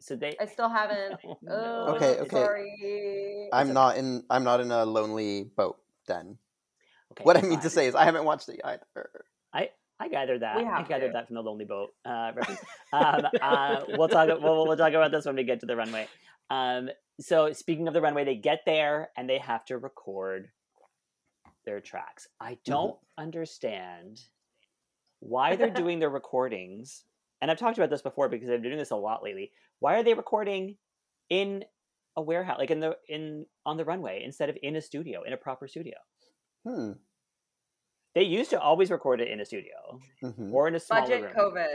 So 0.00 0.14
they. 0.16 0.36
I 0.40 0.46
still 0.46 0.68
haven't. 0.68 1.18
Oh. 1.24 1.36
Oh, 1.50 1.94
Okay, 1.96 2.18
okay. 2.20 2.36
Sorry. 2.44 3.48
I'm 3.52 3.66
okay. 3.68 3.74
not 3.74 3.96
in. 3.96 4.22
I'm 4.30 4.44
not 4.44 4.60
in 4.60 4.70
a 4.70 4.84
lonely 4.84 5.50
boat. 5.56 5.78
Then 6.06 6.38
Okay, 7.12 7.24
what 7.24 7.36
I 7.36 7.42
mean 7.42 7.60
to 7.60 7.70
say 7.70 7.86
is, 7.86 7.94
I 7.94 8.04
haven't 8.04 8.24
watched 8.24 8.48
it 8.48 8.60
either. 8.64 8.84
I 10.00 10.08
gathered 10.08 10.42
that. 10.42 10.56
We 10.56 10.64
I 10.64 10.82
gathered 10.82 11.08
to. 11.08 11.12
that 11.14 11.26
from 11.26 11.34
the 11.34 11.42
Lonely 11.42 11.64
Boat 11.64 11.90
uh, 12.04 12.32
reference. 12.36 12.60
um, 12.92 13.22
uh, 13.40 13.80
we'll 13.88 14.08
talk. 14.08 14.28
We'll, 14.28 14.66
we'll 14.66 14.76
talk 14.76 14.92
about 14.92 15.10
this 15.10 15.26
when 15.26 15.36
we 15.36 15.44
get 15.44 15.60
to 15.60 15.66
the 15.66 15.76
runway. 15.76 16.06
Um, 16.50 16.88
so 17.20 17.52
speaking 17.52 17.88
of 17.88 17.94
the 17.94 18.00
runway, 18.00 18.24
they 18.24 18.36
get 18.36 18.60
there 18.64 19.10
and 19.16 19.28
they 19.28 19.38
have 19.38 19.64
to 19.66 19.78
record 19.78 20.48
their 21.64 21.80
tracks. 21.80 22.28
I 22.40 22.58
don't 22.64 22.96
understand 23.18 24.20
why 25.20 25.56
they're 25.56 25.70
doing 25.84 25.98
their 25.98 26.10
recordings. 26.10 27.04
And 27.42 27.50
I've 27.50 27.58
talked 27.58 27.76
about 27.76 27.90
this 27.90 28.02
before 28.02 28.28
because 28.28 28.48
I've 28.48 28.62
been 28.62 28.70
doing 28.70 28.78
this 28.78 28.92
a 28.92 28.96
lot 28.96 29.22
lately. 29.22 29.50
Why 29.80 29.96
are 29.96 30.02
they 30.02 30.14
recording 30.14 30.76
in 31.28 31.64
a 32.16 32.22
warehouse, 32.22 32.58
like 32.58 32.70
in 32.70 32.80
the 32.80 32.96
in 33.08 33.46
on 33.66 33.76
the 33.76 33.84
runway, 33.84 34.22
instead 34.24 34.48
of 34.48 34.56
in 34.62 34.76
a 34.76 34.80
studio, 34.80 35.22
in 35.24 35.32
a 35.32 35.36
proper 35.36 35.66
studio? 35.66 35.94
Hmm. 36.68 36.92
They 38.14 38.22
used 38.24 38.50
to 38.50 38.60
always 38.60 38.90
record 38.90 39.20
it 39.20 39.28
in 39.28 39.40
a 39.40 39.44
studio 39.44 40.00
hmm 40.20 40.52
or 40.52 40.68
in 40.68 40.74
a 40.74 40.80
smaller 40.80 41.02
Budget 41.02 41.22
room. 41.22 41.32
COVID. 41.36 41.66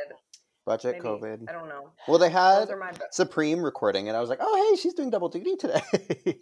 Budget 0.65 0.93
Maybe. 0.93 1.05
COVID. 1.05 1.49
I 1.49 1.51
don't 1.51 1.67
know. 1.67 1.89
Well, 2.07 2.19
they 2.19 2.29
had 2.29 2.69
my. 2.79 2.91
Supremme 3.11 3.63
recording, 3.63 4.07
and 4.07 4.15
I 4.15 4.21
was 4.21 4.29
like, 4.29 4.39
oh, 4.41 4.69
hey, 4.71 4.81
she's 4.81 4.93
doing 4.93 5.09
double 5.09 5.29
duty 5.29 5.55
today. 5.55 5.81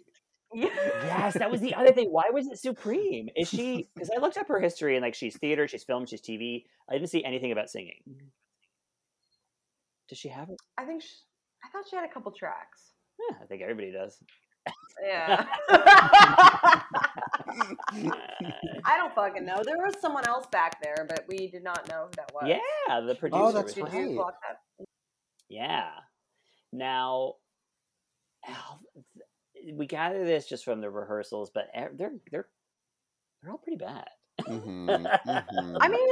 Yes, 0.54 1.34
that 1.38 1.50
was 1.50 1.62
the 1.62 1.74
other 1.74 1.92
thing. 1.92 2.08
Why 2.10 2.24
was 2.30 2.46
it 2.46 2.58
Supremme? 2.58 3.28
Is 3.34 3.48
she? 3.48 3.88
Because 3.94 4.10
I 4.14 4.20
looked 4.20 4.36
up 4.36 4.48
her 4.48 4.60
history 4.60 4.96
and 4.96 5.02
like 5.02 5.14
she's 5.14 5.34
theater, 5.38 5.66
she's 5.66 5.82
film, 5.82 6.04
she's 6.04 6.20
TV. 6.20 6.64
I 6.90 6.92
didn't 6.92 7.08
see 7.08 7.24
anything 7.24 7.52
about 7.52 7.70
singing. 7.70 8.02
Does 10.10 10.18
she 10.18 10.28
have? 10.28 10.50
it? 10.50 10.56
I 10.76 10.84
think. 10.84 11.02
She, 11.02 11.08
I 11.64 11.70
thought 11.70 11.84
she 11.88 11.96
had 11.96 12.04
a 12.04 12.12
couple 12.12 12.32
tracks. 12.32 12.92
Yeah, 13.18 13.36
I 13.42 13.46
think 13.46 13.62
everybody 13.62 13.92
does. 13.92 14.18
Yeah. 15.02 15.46
I 18.84 18.96
don't 18.96 19.14
fucking 19.14 19.44
know. 19.44 19.62
There 19.64 19.78
was 19.78 19.94
someone 20.00 20.26
else 20.26 20.46
back 20.52 20.82
there, 20.82 21.06
but 21.08 21.24
we 21.28 21.48
did 21.48 21.64
not 21.64 21.88
know 21.88 22.06
who 22.06 22.10
that 22.16 22.30
was. 22.32 22.44
Yeah, 22.46 23.00
the 23.00 23.12
oh, 23.12 23.14
producer. 23.14 23.42
Oh, 23.42 23.52
that's 23.52 23.76
was- 23.76 23.90
Did 23.90 24.10
you 24.10 24.22
right. 24.22 24.34
that? 24.78 24.86
Yeah. 25.48 25.90
Now, 26.72 27.34
oh, 28.48 28.78
we 29.74 29.86
gather 29.86 30.24
this 30.24 30.48
just 30.48 30.64
from 30.64 30.80
the 30.80 30.90
rehearsals, 30.90 31.50
but 31.52 31.64
they're 31.74 31.92
they're 32.30 32.46
they're 33.42 33.50
all 33.50 33.58
pretty 33.58 33.76
bad. 33.76 34.08
Mhm, 34.40 35.06
mhm. 35.26 35.76
I 35.80 35.88
mean, 35.88 36.08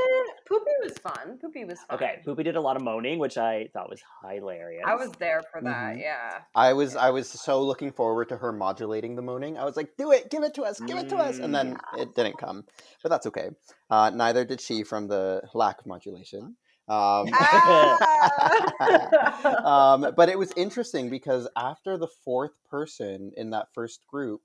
Pupi 0.49 0.73
was 0.83 0.99
fun. 0.99 1.39
Pupi 1.43 1.67
was 1.67 1.81
fun. 1.81 1.97
Okay, 1.97 2.23
Pupi 2.27 2.45
did 2.45 2.57
a 2.57 2.61
lot 2.61 2.77
of 2.77 2.83
moaning, 2.83 3.19
which 3.19 3.39
I 3.39 3.69
thought 3.73 3.91
was 3.91 4.03
hilarious. 4.25 4.85
I 4.87 4.95
was 4.95 5.11
there 5.19 5.43
for 5.51 5.61
that. 5.63 5.97
Mhm. 5.97 6.01
Yeah. 6.01 6.39
I 6.55 6.73
was 6.73 6.97
I 6.97 7.11
was 7.11 7.29
so 7.29 7.63
looking 7.63 7.93
forward 7.93 8.29
to 8.29 8.37
her 8.37 8.53
modulating 8.53 9.17
the 9.17 9.23
moaning. 9.23 9.59
I 9.59 9.65
was 9.65 9.77
like, 9.77 9.97
"Do 9.97 10.13
it, 10.13 10.31
give 10.31 10.43
it 10.43 10.55
to 10.55 10.63
us, 10.63 10.81
give 10.81 10.99
it 10.99 11.09
to 11.09 11.17
us," 11.17 11.39
and 11.39 11.55
then 11.55 11.77
it 11.99 12.15
didn't 12.15 12.39
come, 12.39 12.65
but 13.03 13.09
that's 13.09 13.27
okay. 13.27 13.51
Uh, 13.89 14.11
neither 14.11 14.45
did 14.45 14.61
she 14.61 14.85
from 14.85 15.09
the 15.09 15.43
lack 15.55 15.81
of 15.81 15.87
modulation. 15.87 16.57
Um, 16.89 17.29
Ah! 17.33 17.99
um, 19.65 20.13
but 20.17 20.29
it 20.29 20.37
was 20.37 20.51
interesting 20.57 21.09
because 21.09 21.49
after 21.57 21.97
the 21.97 22.09
fourth 22.25 22.51
person 22.69 23.31
in 23.37 23.51
that 23.51 23.69
first 23.75 24.05
group, 24.09 24.41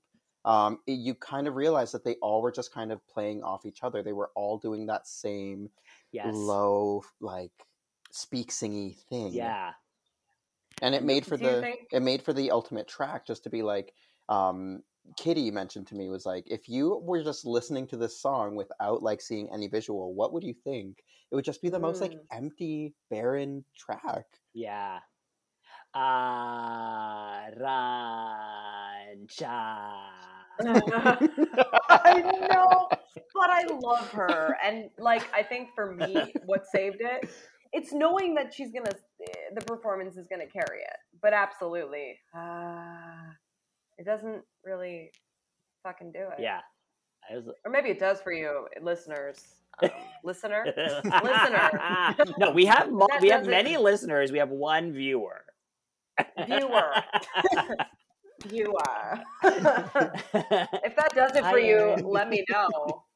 um, 0.46 0.78
it- 0.86 0.92
you 0.92 1.14
kind 1.14 1.46
of 1.46 1.56
realize 1.56 1.92
that 1.92 2.04
they 2.04 2.14
all 2.22 2.40
were 2.40 2.52
just 2.52 2.72
kind 2.72 2.90
of 2.92 3.06
playing 3.08 3.42
off 3.42 3.66
each 3.66 3.82
other. 3.82 4.02
They 4.02 4.12
were 4.14 4.30
all 4.34 4.56
doing 4.58 4.86
that 4.86 5.06
same 5.06 5.68
yes. 6.12 6.32
low, 6.34 7.02
like 7.20 7.52
speak 8.12 8.50
singy 8.50 8.96
thing. 9.10 9.32
Yeah. 9.34 9.72
and 10.82 10.94
it 10.94 11.02
made 11.02 11.24
for 11.26 11.36
Do 11.36 11.44
the 11.46 11.60
think- 11.62 11.88
it 11.92 12.00
made 12.00 12.22
for 12.22 12.32
the 12.32 12.50
ultimate 12.50 12.86
track 12.88 13.26
just 13.26 13.42
to 13.44 13.50
be 13.50 13.62
like 13.62 13.92
um 14.28 14.82
kitty 15.16 15.50
mentioned 15.50 15.86
to 15.86 15.94
me 15.94 16.08
was 16.10 16.26
like 16.26 16.44
if 16.48 16.68
you 16.68 16.96
were 17.02 17.22
just 17.22 17.46
listening 17.46 17.86
to 17.86 17.96
this 17.96 18.20
song 18.20 18.56
without 18.56 19.02
like 19.02 19.20
seeing 19.22 19.48
any 19.52 19.68
visual 19.68 20.12
what 20.14 20.32
would 20.32 20.42
you 20.44 20.52
think 20.64 20.98
it 21.30 21.34
would 21.34 21.44
just 21.44 21.62
be 21.62 21.68
the 21.70 21.78
most 21.78 22.00
like 22.02 22.12
Mm. 22.12 22.20
empty 22.32 22.94
barren 23.10 23.64
track 23.78 24.26
Yeah. 24.52 24.98
Arantxa. 28.76 30.35
I 30.60 32.22
know, 32.50 32.88
but 33.34 33.50
I 33.50 33.64
love 33.80 34.08
her, 34.10 34.56
and 34.64 34.90
like 34.98 35.28
I 35.34 35.42
think 35.42 35.70
for 35.74 35.94
me, 35.94 36.32
what 36.44 36.66
saved 36.66 37.00
it, 37.00 37.28
it's 37.72 37.92
knowing 37.92 38.34
that 38.34 38.54
she's 38.54 38.72
gonna, 38.72 38.92
the 39.54 39.60
performance 39.62 40.16
is 40.16 40.26
gonna 40.28 40.46
carry 40.46 40.80
it. 40.80 40.96
But 41.20 41.32
absolutely, 41.32 42.18
uh, 42.34 43.32
it 43.98 44.04
doesn't 44.06 44.42
really 44.64 45.10
fucking 45.82 46.12
do 46.12 46.20
it. 46.20 46.40
Yeah. 46.40 46.60
I 47.30 47.36
was, 47.36 47.48
or 47.64 47.70
maybe 47.70 47.90
it 47.90 47.98
does 47.98 48.20
for 48.20 48.32
you, 48.32 48.68
listeners, 48.80 49.36
um, 49.82 49.90
listener. 50.24 50.64
Listener. 51.04 52.16
no, 52.38 52.50
we 52.50 52.64
have 52.66 52.90
mo- 52.92 53.08
we 53.20 53.28
have 53.28 53.46
many 53.46 53.76
listeners. 53.76 54.32
We 54.32 54.38
have 54.38 54.50
one 54.50 54.92
viewer. 54.92 55.44
Viewer. 56.46 56.92
Viewer. 58.44 59.20
if 59.44 60.96
that 60.96 61.10
does 61.14 61.34
it 61.36 61.44
for 61.44 61.58
you, 61.58 61.76
Erin. 61.76 62.04
let 62.04 62.28
me 62.28 62.44
know. 62.50 63.02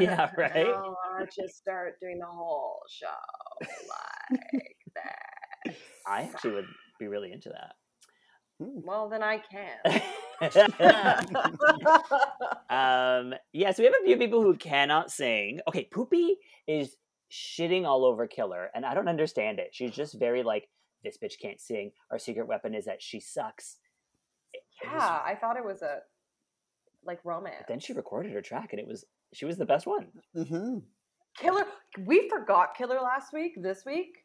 Yeah, 0.00 0.30
right? 0.38 0.68
I'll 0.68 1.26
just 1.26 1.56
start 1.56 2.00
doing 2.00 2.18
the 2.18 2.24
whole 2.24 2.80
show 2.88 3.06
like 3.60 4.62
that. 4.94 5.74
I 6.06 6.22
actually 6.22 6.52
would 6.52 6.68
be 6.98 7.08
really 7.08 7.30
into 7.30 7.50
that. 7.50 7.74
Well, 8.58 9.10
then 9.10 9.22
I 9.22 9.42
can. 9.50 9.76
um, 12.70 13.34
yeah, 13.52 13.72
so 13.72 13.82
we 13.82 13.84
have 13.84 13.94
a 14.00 14.06
few 14.06 14.16
people 14.16 14.40
who 14.42 14.56
cannot 14.56 15.10
sing. 15.10 15.60
Okay, 15.68 15.86
Pupi 15.94 16.36
is 16.66 16.96
shitting 17.30 17.84
all 17.84 18.06
over 18.06 18.26
Killer, 18.26 18.70
and 18.74 18.86
I 18.86 18.94
don't 18.94 19.08
understand 19.08 19.58
it. 19.58 19.70
She's 19.72 19.90
just 19.90 20.18
very 20.18 20.42
like, 20.42 20.68
this 21.04 21.18
bitch 21.22 21.38
can't 21.40 21.60
sing. 21.60 21.92
Our 22.10 22.18
secret 22.18 22.48
weapon 22.48 22.74
is 22.74 22.86
that 22.86 23.02
she 23.02 23.20
sucks. 23.20 23.76
It- 24.82 24.86
it 24.86 24.92
was- 24.92 25.02
yeah, 25.02 25.22
I 25.24 25.34
thought 25.34 25.56
it 25.56 25.64
was 25.64 25.82
a 25.82 26.02
like 27.04 27.24
romance. 27.24 27.64
then 27.68 27.78
she 27.80 27.92
recorded 27.92 28.32
her 28.32 28.42
track, 28.42 28.72
and 28.72 28.80
it 28.80 28.86
was 28.86 29.04
she 29.32 29.44
was 29.44 29.56
the 29.56 29.66
best 29.66 29.86
one. 29.86 30.08
hmm 30.34 30.78
Killer. 31.38 31.66
We 31.98 32.28
forgot 32.30 32.74
Killer 32.76 33.00
last 33.00 33.32
week. 33.32 33.52
This 33.56 33.84
week, 33.84 34.24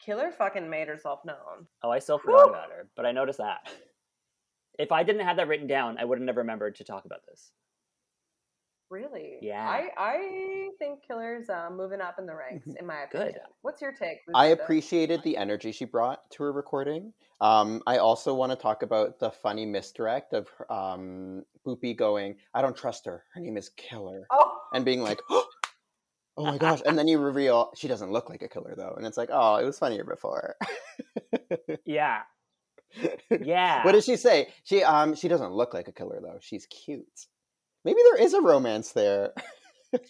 Killer 0.00 0.32
fucking 0.32 0.68
made 0.68 0.88
herself 0.88 1.24
known. 1.24 1.66
Oh, 1.82 1.90
I 1.90 2.00
still 2.00 2.18
forgot 2.18 2.46
Whew. 2.46 2.50
about 2.54 2.70
her, 2.70 2.88
but 2.96 3.06
I 3.06 3.12
noticed 3.12 3.38
that. 3.38 3.68
If 4.78 4.92
I 4.92 5.02
didn't 5.02 5.24
have 5.26 5.36
that 5.36 5.48
written 5.48 5.66
down, 5.66 5.98
I 5.98 6.04
would 6.04 6.18
have 6.18 6.24
never 6.26 6.40
remembered 6.40 6.74
to 6.76 6.84
talk 6.84 7.04
about 7.04 7.24
this. 7.26 7.52
Really? 8.90 9.36
Yeah. 9.42 9.68
I 9.68 9.88
I 9.98 10.68
think 10.78 11.02
Killer's 11.06 11.50
uh, 11.50 11.68
moving 11.70 12.00
up 12.00 12.18
in 12.18 12.26
the 12.26 12.34
ranks, 12.34 12.68
in 12.78 12.86
my 12.86 13.04
Good. 13.10 13.20
opinion. 13.20 13.42
What's 13.62 13.82
your 13.82 13.92
take? 13.92 14.18
I 14.34 14.46
appreciated 14.46 15.22
the 15.22 15.36
energy 15.36 15.72
she 15.72 15.84
brought 15.84 16.30
to 16.32 16.42
her 16.44 16.52
recording. 16.52 17.12
Um, 17.40 17.82
I 17.86 17.98
also 17.98 18.34
want 18.34 18.50
to 18.52 18.56
talk 18.56 18.82
about 18.82 19.18
the 19.18 19.30
funny 19.30 19.66
misdirect 19.66 20.32
of 20.32 20.48
um, 20.70 21.44
Boopy 21.66 21.96
going, 21.96 22.36
"I 22.54 22.62
don't 22.62 22.76
trust 22.76 23.04
her. 23.06 23.24
Her 23.34 23.40
name 23.40 23.56
is 23.56 23.68
Killer," 23.70 24.26
Oh, 24.30 24.58
and 24.72 24.84
being 24.84 25.02
like, 25.02 25.20
"Oh 25.30 25.46
my 26.38 26.56
gosh!" 26.56 26.80
And 26.86 26.98
then 26.98 27.08
you 27.08 27.18
reveal 27.18 27.72
she 27.76 27.88
doesn't 27.88 28.10
look 28.10 28.30
like 28.30 28.42
a 28.42 28.48
killer 28.48 28.74
though, 28.76 28.94
and 28.96 29.06
it's 29.06 29.18
like, 29.18 29.28
"Oh, 29.30 29.56
it 29.56 29.64
was 29.64 29.78
funnier 29.78 30.04
before." 30.04 30.56
Yeah, 31.84 32.22
yeah. 33.40 33.84
What 33.84 33.92
does 33.92 34.04
she 34.04 34.16
say? 34.16 34.48
She 34.64 34.82
um 34.82 35.14
she 35.14 35.28
doesn't 35.28 35.52
look 35.52 35.74
like 35.74 35.88
a 35.88 35.92
killer 35.92 36.20
though. 36.22 36.38
She's 36.40 36.66
cute. 36.66 37.26
Maybe 37.84 38.00
there 38.12 38.22
is 38.22 38.34
a 38.34 38.42
romance 38.42 38.92
there. 38.92 39.32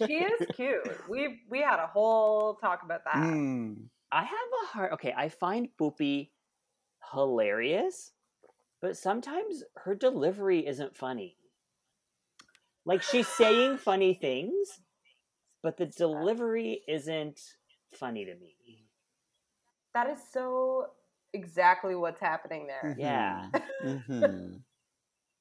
she 0.07 0.15
is 0.15 0.47
cute. 0.55 1.09
We 1.09 1.41
we 1.51 1.61
had 1.61 1.79
a 1.79 1.87
whole 1.87 2.55
talk 2.55 2.83
about 2.83 3.05
that. 3.05 3.17
Mm. 3.17 3.89
I 4.11 4.23
have 4.25 4.49
a 4.63 4.67
hard. 4.67 4.93
Okay, 4.93 5.15
I 5.17 5.29
find 5.29 5.69
Boopy 5.81 6.31
hilarious, 7.13 8.13
but 8.81 8.97
sometimes 8.97 9.63
her 9.77 9.95
delivery 9.95 10.67
isn't 10.67 10.97
funny. 10.97 11.37
Like 12.85 13.03
she's 13.03 13.29
saying 13.29 13.79
funny 13.85 14.15
things, 14.15 14.81
but 15.63 15.77
the 15.77 15.87
delivery 15.87 16.83
isn't 16.89 17.41
funny 17.93 18.25
to 18.25 18.35
me. 18.35 18.87
That 19.95 20.09
is 20.11 20.19
so 20.33 20.87
exactly 21.33 21.95
what's 21.95 22.21
happening 22.21 22.67
there. 22.67 22.97
Yeah. 22.99 23.49
Mhm. 23.85 24.63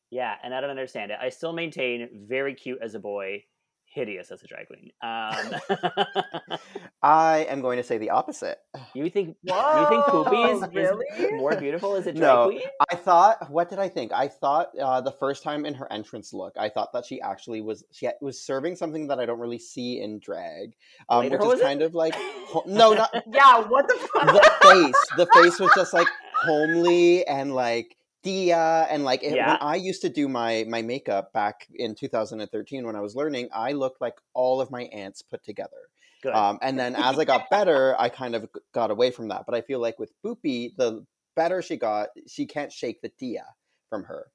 Yeah, 0.09 0.33
and 0.43 0.53
I 0.53 0.61
don't 0.61 0.69
understand 0.69 1.11
it. 1.11 1.17
I 1.21 1.29
still 1.29 1.53
maintain 1.53 2.25
very 2.27 2.53
cute 2.55 2.79
as 2.81 2.95
a 2.95 2.99
boy, 2.99 3.43
hideous 3.85 4.31
as 4.31 4.41
a 4.43 4.47
drag 4.47 4.67
queen. 4.67 4.91
Um, 5.01 6.57
I 7.03 7.45
am 7.49 7.61
going 7.61 7.77
to 7.77 7.83
say 7.83 7.97
the 7.97 8.11
opposite. 8.11 8.57
you 8.95 9.09
think 9.09 9.35
Whoa, 9.43 9.81
you 9.81 9.87
think 9.89 10.05
Pupi 10.05 10.53
is, 10.53 10.91
is 11.19 11.31
more 11.33 11.55
beautiful 11.57 11.95
as 11.95 12.07
a 12.07 12.13
drag 12.13 12.21
No. 12.21 12.45
queen? 12.47 12.61
I 12.89 12.95
thought, 12.95 13.51
what 13.51 13.69
did 13.69 13.79
I 13.79 13.89
think? 13.89 14.11
I 14.13 14.29
thought 14.29 14.69
uh, 14.79 15.01
the 15.01 15.11
first 15.11 15.43
time 15.43 15.65
in 15.65 15.73
her 15.73 15.91
entrance 15.91 16.31
look, 16.33 16.53
I 16.57 16.69
thought 16.69 16.93
that 16.93 17.05
she 17.05 17.19
actually 17.21 17.59
was 17.61 17.83
she 17.91 18.07
was 18.21 18.39
serving 18.41 18.75
something 18.77 19.07
that 19.07 19.19
I 19.19 19.25
don't 19.25 19.39
really 19.39 19.59
see 19.59 19.99
in 19.99 20.19
drag, 20.19 20.73
um, 21.09 21.23
Later, 21.23 21.37
which 21.37 21.55
is 21.55 21.59
it? 21.59 21.63
kind 21.63 21.81
of 21.81 21.93
like 21.93 22.15
no, 22.65 22.93
not 22.93 23.13
Yeah, 23.29 23.59
what 23.67 23.87
the 23.89 23.95
fuck? 24.13 24.27
the 24.27 24.51
face. 24.69 25.05
The 25.17 25.27
face 25.33 25.59
was 25.59 25.71
just 25.75 25.93
like 25.93 26.07
homely 26.45 27.25
and 27.27 27.53
like 27.53 27.96
Dia 28.27 28.87
and 28.89 29.05
like 29.05 29.23
it, 29.23 29.35
Yeah. 29.35 29.47
when 29.47 29.57
I 29.61 29.75
used 29.75 30.01
to 30.01 30.09
do 30.09 30.27
my 30.27 30.65
my 30.67 30.81
makeup 30.81 31.31
back 31.31 31.65
in 31.73 31.95
2013 31.95 32.85
when 32.85 32.95
I 32.95 32.99
was 32.99 33.15
learning, 33.15 33.47
I 33.53 33.71
looked 33.71 34.01
like 34.01 34.15
all 34.33 34.59
of 34.59 34.69
my 34.69 34.83
aunts 34.83 35.21
put 35.21 35.43
together. 35.45 35.89
Um, 36.35 36.59
and 36.61 36.77
then 36.77 36.95
as 36.95 37.17
I 37.17 37.23
got 37.25 37.49
better, 37.49 37.95
I 37.97 38.09
kind 38.09 38.35
of 38.35 38.49
got 38.73 38.91
away 38.91 39.11
from 39.11 39.29
that. 39.29 39.45
But 39.45 39.55
I 39.55 39.61
feel 39.61 39.79
like 39.79 39.97
with 39.97 40.11
Boopy, 40.25 40.75
the 40.75 41.05
better 41.37 41.61
she 41.61 41.77
got, 41.77 42.09
she 42.27 42.45
can't 42.45 42.71
shake 42.71 43.01
the 43.01 43.11
Dia 43.17 43.45
from 43.89 44.03
her. 44.03 44.27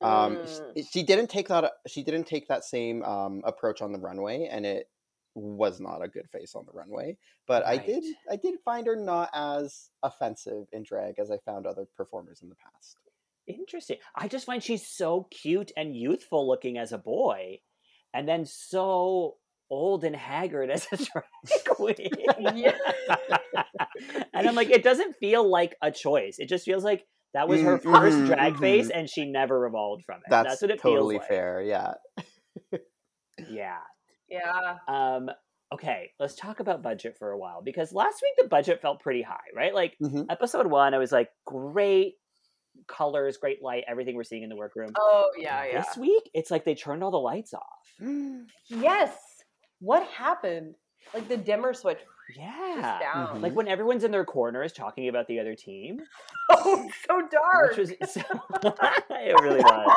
Um, 0.00 0.38
Mm. 0.38 0.88
she 0.92 1.02
didn't 1.04 1.28
take 1.28 1.46
that. 1.48 1.72
She 1.86 2.02
didn't 2.02 2.24
take 2.26 2.48
that 2.48 2.64
same 2.64 3.02
um, 3.04 3.42
approach 3.44 3.80
on 3.80 3.92
the 3.92 3.98
runway, 4.00 4.48
and 4.50 4.66
it 4.66 4.90
was 5.34 5.78
not 5.80 6.02
a 6.02 6.08
good 6.08 6.28
face 6.28 6.54
on 6.56 6.66
the 6.66 6.72
runway. 6.72 7.16
But 7.46 7.64
I 7.64 7.76
did, 7.76 8.04
I 8.30 8.36
did 8.36 8.58
find 8.64 8.86
her 8.88 8.96
not 8.96 9.30
as 9.32 9.90
offensive 10.02 10.66
in 10.72 10.82
drag 10.82 11.18
as 11.18 11.30
I 11.30 11.38
found 11.38 11.66
other 11.66 11.86
performers 11.96 12.40
in 12.42 12.48
the 12.48 12.56
past. 12.56 12.96
Interesting. 13.46 13.98
I 14.14 14.28
just 14.28 14.46
find 14.46 14.62
she's 14.62 14.86
so 14.86 15.28
cute 15.30 15.72
and 15.76 15.94
youthful 15.96 16.48
looking 16.48 16.78
as 16.78 16.92
a 16.92 16.98
boy, 16.98 17.60
and 18.14 18.28
then 18.28 18.44
so 18.44 19.36
old 19.70 20.04
and 20.04 20.14
haggard 20.16 20.70
as 20.76 20.86
a 20.92 20.96
drag 20.96 21.64
queen. 21.66 22.08
And 24.32 24.46
I'm 24.48 24.54
like, 24.54 24.70
it 24.70 24.82
doesn't 24.82 25.16
feel 25.16 25.48
like 25.48 25.74
a 25.82 25.90
choice. 25.90 26.36
It 26.38 26.48
just 26.48 26.64
feels 26.64 26.84
like 26.84 27.04
that 27.34 27.48
was 27.48 27.60
her 27.62 27.78
Mm, 27.78 27.82
1st 27.82 28.12
mhm, 28.22 28.26
drag 28.26 28.58
face, 28.58 28.86
mhm. 28.88 28.98
and 28.98 29.08
she 29.10 29.24
never 29.30 29.66
evolved 29.66 30.04
from 30.04 30.16
it. 30.16 30.22
That's, 30.28 30.48
That's, 30.50 30.62
what 30.62 30.70
it 30.70 30.80
totally 30.80 31.14
feels 31.16 31.20
like. 31.22 31.28
fair. 31.28 31.62
Yeah. 31.62 31.94
Yeah. 33.50 33.78
yeah. 34.28 34.76
Um. 34.88 35.28
Okay, 35.74 36.12
let's 36.20 36.34
talk 36.36 36.60
about 36.60 36.82
budget 36.82 37.16
for 37.18 37.30
a 37.32 37.38
while 37.38 37.60
because 37.62 37.92
last 37.92 38.22
week 38.22 38.32
the 38.38 38.48
budget 38.48 38.80
felt 38.80 39.00
pretty 39.00 39.20
high, 39.22 39.48
right? 39.54 39.74
Like 39.74 39.96
Mhm. 40.02 40.26
episode 40.30 40.68
one, 40.68 40.94
I 40.94 40.98
was 40.98 41.12
like, 41.12 41.28
great 41.44 42.14
colors, 42.88 43.36
great 43.36 43.62
light, 43.62 43.84
everything 43.88 44.14
we're 44.16 44.24
seeing 44.24 44.42
in 44.42 44.48
the 44.48 44.56
workroom. 44.56 44.90
Oh 44.98 45.30
yeah, 45.38 45.64
yeah. 45.64 45.82
This 45.82 45.96
week, 45.96 46.30
it's 46.34 46.50
like 46.50 46.64
they 46.64 46.74
turned 46.74 47.02
all 47.02 47.10
the 47.10 47.16
lights 47.18 47.52
off. 47.54 47.62
Yes. 48.68 49.16
What 49.80 50.06
happened? 50.08 50.74
Like 51.14 51.28
the 51.28 51.36
dimmer 51.36 51.72
switch 51.74 51.98
Yeah. 52.36 52.98
down. 53.00 53.38
Mhm. 53.38 53.42
Like 53.42 53.54
when 53.54 53.68
everyone's 53.68 54.04
in 54.04 54.10
their 54.10 54.24
corners 54.24 54.72
talking 54.72 55.08
about 55.08 55.26
the 55.28 55.38
other 55.40 55.54
team, 55.54 56.00
Oh, 56.50 56.88
so 57.08 57.22
dark. 57.30 57.76
which 57.76 57.78
was 57.78 58.12
so, 58.12 58.20
it 59.10 59.40
really 59.42 59.60
was. 59.60 59.96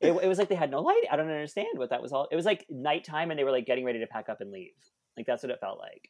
it, 0.00 0.12
it 0.12 0.26
was 0.28 0.38
like 0.38 0.48
they 0.48 0.54
had 0.54 0.70
no 0.70 0.80
light. 0.80 1.02
I 1.10 1.16
don't 1.16 1.28
understand 1.28 1.68
what 1.76 1.90
that 1.90 2.02
was 2.02 2.12
all. 2.12 2.28
It 2.32 2.36
was 2.36 2.44
like 2.46 2.66
nighttime 2.70 3.30
and 3.30 3.38
they 3.38 3.44
were 3.44 3.50
like 3.52 3.66
getting 3.66 3.84
ready 3.84 4.00
to 4.00 4.06
pack 4.06 4.28
up 4.28 4.40
and 4.40 4.50
leave. 4.50 4.72
Like 5.16 5.26
that's 5.26 5.42
what 5.42 5.50
it 5.50 5.60
felt 5.60 5.78
like. 5.78 6.08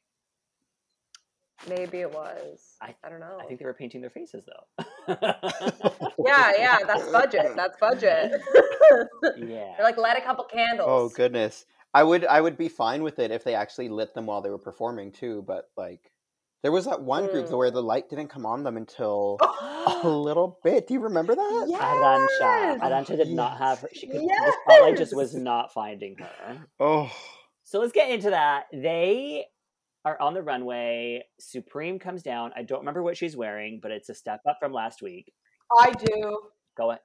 Maybe 1.68 1.98
it 2.00 2.12
was. 2.12 2.76
I- 2.80 2.94
I, 3.04 3.08
don't 3.10 3.20
know. 3.20 3.38
I 3.40 3.46
think 3.46 3.58
they 3.60 3.66
were 3.66 3.74
painting 3.74 4.00
their 4.00 4.10
faces 4.10 4.46
though. 4.46 4.84
yeah, 6.26 6.52
yeah, 6.58 6.78
that's 6.86 7.06
budget. 7.10 7.52
That's 7.56 7.76
budget. 7.78 8.40
yeah. 9.36 9.74
They're 9.76 9.84
like, 9.84 9.96
light 9.98 10.16
a 10.16 10.22
couple 10.22 10.44
candles. 10.44 10.88
Oh 10.90 11.08
goodness. 11.14 11.66
I 11.92 12.02
would 12.04 12.24
I 12.24 12.40
would 12.40 12.56
be 12.56 12.68
fine 12.68 13.02
with 13.02 13.18
it 13.18 13.30
if 13.32 13.42
they 13.44 13.54
actually 13.54 13.88
lit 13.88 14.14
them 14.14 14.26
while 14.26 14.40
they 14.42 14.50
were 14.50 14.58
performing 14.58 15.10
too, 15.12 15.42
but 15.46 15.68
like 15.76 16.12
there 16.62 16.70
was 16.72 16.84
that 16.84 17.02
one 17.02 17.26
group 17.26 17.46
Mm. 17.48 17.56
where 17.58 17.70
the 17.70 17.82
light 17.82 18.08
didn't 18.08 18.28
come 18.28 18.46
on 18.46 18.62
them 18.62 18.76
until 18.76 19.38
a 19.42 20.00
little 20.08 20.58
bit. 20.62 20.86
Do 20.86 20.94
you 20.94 21.00
remember 21.00 21.34
that? 21.34 21.40
Arantxa. 21.42 22.28
Yes! 22.40 22.80
Arantxa 22.80 23.16
did 23.16 23.30
not 23.30 23.58
have 23.58 23.80
her. 23.80 23.88
She 23.92 24.06
could, 24.06 24.20
The 24.20 24.24
Yes! 24.26 24.54
spotlight 24.64 24.96
just 24.98 25.16
was 25.16 25.34
not 25.34 25.72
finding 25.72 26.16
her. 26.18 26.58
Oh. 26.78 27.10
So 27.64 27.80
let's 27.80 27.92
get 27.92 28.10
into 28.10 28.30
that. 28.30 28.64
They 28.72 29.46
are 30.04 30.20
on 30.20 30.34
the 30.34 30.42
runway. 30.42 31.24
Supremme 31.38 31.98
comes 31.98 32.22
down. 32.22 32.52
I 32.56 32.62
don't 32.62 32.80
remember 32.80 33.02
what 33.02 33.16
she's 33.16 33.36
wearing, 33.36 33.80
but 33.82 33.90
it's 33.90 34.08
a 34.08 34.14
step 34.14 34.40
up 34.48 34.56
from 34.60 34.72
last 34.72 35.02
week. 35.02 35.32
I 35.78 35.90
do. 35.92 36.38
Go 36.76 36.90
ahead. 36.90 37.00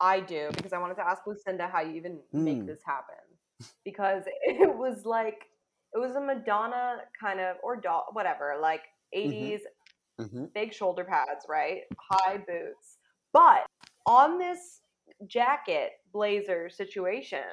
I 0.00 0.20
do 0.20 0.50
because 0.56 0.72
I 0.72 0.78
wanted 0.78 0.96
to 0.96 1.06
ask 1.08 1.22
Lucinda 1.26 1.66
how 1.68 1.80
you 1.80 1.94
even 1.94 2.20
make 2.32 2.58
Hmm. 2.58 2.66
this 2.66 2.80
happen 2.84 3.16
because 3.84 4.24
it 4.42 4.76
was 4.76 5.04
like 5.06 5.46
it 5.94 5.98
was 5.98 6.14
a 6.16 6.20
Madonna 6.20 6.98
kind 7.18 7.40
of 7.40 7.56
or 7.62 7.76
doll 7.80 8.06
whatever 8.12 8.56
like 8.60 8.82
80s 9.16 9.60
hmm 10.20 10.44
big 10.54 10.72
shoulder 10.72 11.04
pads 11.04 11.46
right 11.48 11.82
high 11.98 12.38
boots 12.38 12.98
but 13.32 13.66
on 14.06 14.38
this 14.38 14.80
jacket 15.26 15.92
blazer 16.12 16.68
situation 16.70 17.44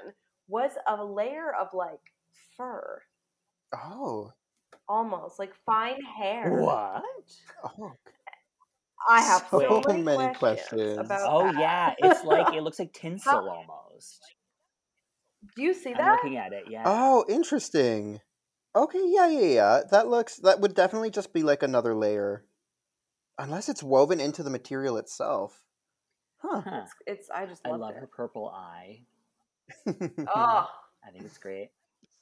was 0.47 0.71
a 0.87 1.03
layer 1.03 1.53
of 1.59 1.67
like 1.73 1.99
fur 2.57 3.01
Oh. 3.73 4.31
Almost 4.87 5.39
like 5.39 5.53
fine 5.65 6.01
hair 6.01 6.51
What? 6.61 7.03
Oh. 7.79 7.93
I 9.07 9.21
have 9.21 9.45
so, 9.51 9.59
So 9.59 9.81
many, 9.87 10.01
many 10.01 10.33
questions, 10.35 10.69
questions. 10.69 10.97
about 10.97 11.21
Oh 11.29 11.51
that. 11.51 11.59
yeah, 11.59 11.93
it's 11.97 12.23
like 12.23 12.53
it 12.55 12.63
looks 12.63 12.79
like 12.79 12.93
tinsel 12.93 13.49
almost. 13.49 14.21
do 15.55 15.61
you 15.61 15.73
see 15.73 15.91
I'm 15.91 15.97
that 15.97 16.19
looking 16.23 16.37
at 16.37 16.53
it. 16.53 16.65
Yeah. 16.69 16.83
Oh, 16.85 17.25
interesting. 17.27 18.21
Okay, 18.75 19.01
yeah, 19.05 19.27
yeah, 19.27 19.41
yeah. 19.41 19.81
That 19.91 20.07
looks 20.07 20.37
that 20.37 20.61
would 20.61 20.73
definitely 20.73 21.11
just 21.11 21.33
be 21.33 21.43
like 21.43 21.63
another 21.63 21.93
layer. 21.93 22.45
Unless 23.37 23.67
it's 23.67 23.83
woven 23.83 24.19
into 24.19 24.41
the 24.43 24.49
material 24.49 24.97
itself. 24.97 25.63
Huh. 26.37 26.61
Huh. 26.61 26.81
it's, 26.83 26.93
it's 27.07 27.29
I 27.29 27.45
just 27.45 27.61
I 27.65 27.71
love 27.71 27.81
love 27.81 27.91
it 27.91 27.99
her 27.99 28.07
purple 28.07 28.49
eye. 28.49 29.01
oh 29.87 30.67
I 31.05 31.11
think 31.11 31.25
it's 31.25 31.37
great. 31.37 31.69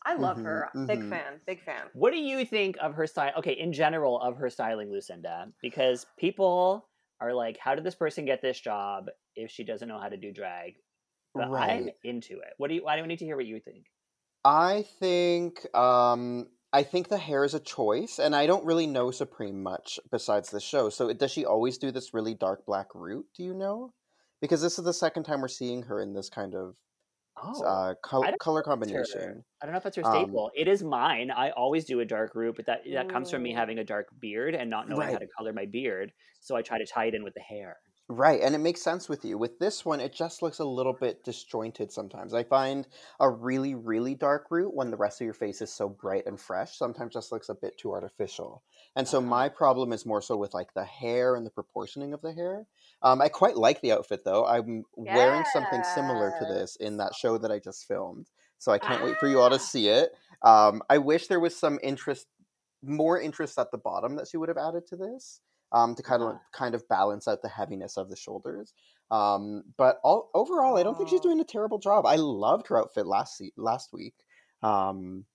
I 0.05 0.13
love 0.15 0.39
Mhm, 0.39 0.41
her. 0.41 0.69
Big 0.87 1.03
mhm. 1.03 1.03
fan. 1.03 1.41
Big 1.45 1.61
fan. 1.63 1.89
What 1.93 2.11
do 2.11 2.17
you 2.19 2.45
think 2.45 2.77
of 2.79 2.93
her 2.95 3.07
style? 3.07 3.33
Okay, 3.37 3.53
in 3.53 3.73
general 3.73 4.19
of 4.19 4.37
her 4.37 4.49
styling, 4.49 4.91
Lucinda, 4.91 5.53
because 5.61 6.05
people 6.17 6.89
are 7.19 7.33
like, 7.33 7.57
"How 7.57 7.75
did 7.75 7.83
this 7.83 7.95
person 7.95 8.25
get 8.25 8.41
this 8.41 8.59
job 8.59 9.09
if 9.35 9.51
she 9.51 9.63
doesn't 9.63 9.87
know 9.87 9.99
how 9.99 10.09
to 10.09 10.17
do 10.17 10.31
drag?" 10.31 10.77
But 11.37 11.49
I'm 11.55 11.89
Right. 11.89 11.95
into 12.03 12.39
it. 12.39 12.53
What 12.57 12.69
do 12.69 12.75
you? 12.75 12.87
I 12.87 12.95
don't 12.97 13.07
need 13.07 13.19
to 13.19 13.25
hear 13.25 13.37
what 13.37 13.45
you 13.45 13.59
think. 13.59 13.87
I 14.43 14.83
think 14.83 15.73
um 15.75 16.49
I 16.73 16.83
think 16.83 17.09
the 17.09 17.17
hair 17.17 17.43
is 17.43 17.53
a 17.53 17.59
choice, 17.59 18.17
and 18.17 18.33
I 18.35 18.47
don't 18.47 18.65
really 18.65 18.87
know 18.87 19.11
Supremme 19.11 19.61
much 19.61 19.99
besides 20.09 20.51
the 20.51 20.61
show. 20.61 20.89
So 20.89 21.11
does 21.13 21.31
she 21.31 21.45
always 21.45 21.77
do 21.77 21.91
this 21.91 22.13
really 22.13 22.33
dark 22.33 22.65
black 22.65 22.95
root? 22.95 23.27
Do 23.35 23.43
you 23.43 23.53
know? 23.53 23.93
Because 24.39 24.61
this 24.61 24.79
is 24.79 24.85
the 24.85 24.93
second 24.93 25.23
time 25.23 25.41
we're 25.41 25.47
seeing 25.49 25.83
her 25.83 25.99
in 26.01 26.13
this 26.13 26.29
kind 26.29 26.55
of 26.55 26.75
Oh, 27.41 27.63
uh, 27.63 27.95
col- 28.03 28.33
color 28.39 28.61
her. 28.61 28.63
combination. 28.63 29.43
I 29.61 29.65
don't 29.65 29.73
know 29.73 29.77
if 29.77 29.83
that's 29.83 29.95
her 29.97 30.03
Um, 30.03 30.25
staple. 30.25 30.51
it 30.55 30.67
is 30.67 30.83
mine. 30.83 31.31
I 31.31 31.51
always 31.51 31.85
do 31.85 31.99
a 31.99 32.05
dark 32.05 32.35
root, 32.35 32.55
but 32.55 32.65
that 32.67 32.81
that 32.93 33.09
comes 33.09 33.29
from 33.31 33.43
me 33.43 33.51
Mm. 33.51 33.55
having 33.55 33.79
a 33.79 33.83
dark 33.83 34.07
beard 34.19 34.55
and 34.55 34.69
not 34.69 34.87
knowing 34.89 35.09
how 35.09 35.17
to 35.19 35.27
color 35.27 35.53
my 35.53 35.65
beard. 35.65 36.13
So 36.39 36.55
I 36.55 36.61
try 36.61 36.77
to 36.79 36.85
tie 36.85 37.05
it 37.05 37.15
in 37.15 37.23
with 37.23 37.33
the 37.35 37.41
hair. 37.41 37.79
Right, 38.09 38.41
and 38.41 38.53
it 38.53 38.57
makes 38.57 38.81
sense 38.81 39.07
with 39.07 39.23
you. 39.23 39.37
With 39.37 39.59
this 39.59 39.85
one, 39.85 40.01
it 40.01 40.11
just 40.11 40.41
looks 40.41 40.59
a 40.59 40.65
little 40.65 40.91
bit 40.91 41.23
disjointed 41.23 41.93
sometimes. 41.93 42.33
I 42.33 42.43
find 42.43 42.85
a 43.21 43.29
really, 43.29 43.73
really 43.73 44.15
dark 44.15 44.47
root 44.51 44.73
when 44.73 44.91
the 44.91 44.97
rest 44.97 45.21
of 45.21 45.25
your 45.25 45.33
face 45.33 45.61
is 45.61 45.71
so 45.71 45.87
bright 45.87 46.25
and 46.25 46.37
fresh, 46.37 46.75
sometimes 46.77 47.13
just 47.13 47.31
looks 47.31 47.47
a 47.47 47.55
bit 47.55 47.77
too 47.77 47.93
artificial. 47.93 48.63
And 48.97 49.07
so 49.07 49.21
Uh-huh. 49.21 49.21
my 49.21 49.47
problem 49.47 49.93
is 49.93 50.05
more 50.05 50.21
so 50.21 50.35
with 50.35 50.53
like 50.53 50.73
the 50.73 50.83
hair 50.83 51.35
and 51.35 51.45
the 51.45 51.51
proportioning 51.51 52.13
of 52.13 52.21
the 52.21 52.33
hair. 52.33 52.67
Um, 53.01 53.21
I 53.21 53.29
quite 53.29 53.55
like 53.55 53.79
the 53.79 53.93
outfit 53.93 54.25
though. 54.25 54.45
I'm 54.45 54.83
wearing 54.97 55.45
something 55.45 55.81
similar 55.85 56.33
to 56.33 56.45
this 56.45 56.75
in 56.75 56.97
that 56.97 57.15
show 57.15 57.37
that 57.37 57.51
I 57.51 57.59
just 57.59 57.85
filmed. 57.87 58.29
So 58.57 58.73
I 58.73 58.77
can't 58.79 59.01
wait 59.01 59.19
for 59.19 59.29
you 59.29 59.39
all 59.39 59.49
to 59.49 59.57
Ah. 59.57 59.71
see 59.73 59.87
it. 59.87 60.11
Um, 60.41 60.83
I 60.89 60.97
wish 60.97 61.27
there 61.27 61.39
was 61.39 61.55
some 61.57 61.79
interest, 61.81 62.27
more 62.83 63.17
interest 63.21 63.57
at 63.57 63.71
the 63.71 63.77
bottom 63.77 64.15
that 64.17 64.27
she 64.27 64.35
would 64.35 64.49
have 64.49 64.57
added 64.57 64.85
to 64.87 64.97
this 64.97 65.39
um, 65.71 65.95
to 65.95 66.03
kind 66.03 66.21
of 66.23 66.35
kind 66.53 66.75
of 66.75 66.87
balance 66.89 67.27
out 67.27 67.41
the 67.41 67.49
heaviness 67.49 67.97
of 67.97 68.09
the 68.09 68.15
shoulders. 68.15 68.73
Um, 69.09 69.63
but 69.77 69.99
all 70.03 70.29
overall, 70.33 70.77
I 70.77 70.83
don't 70.83 70.97
think 70.97 71.09
she's 71.09 71.19
doing 71.21 71.39
a 71.39 71.43
terrible 71.45 71.79
job. 71.79 72.05
I 72.05 72.15
loved 72.15 72.67
her 72.67 72.77
outfit 72.77 73.05
last 73.05 73.41
last 73.57 73.91
week. 73.93 74.13
Um, 74.63 75.25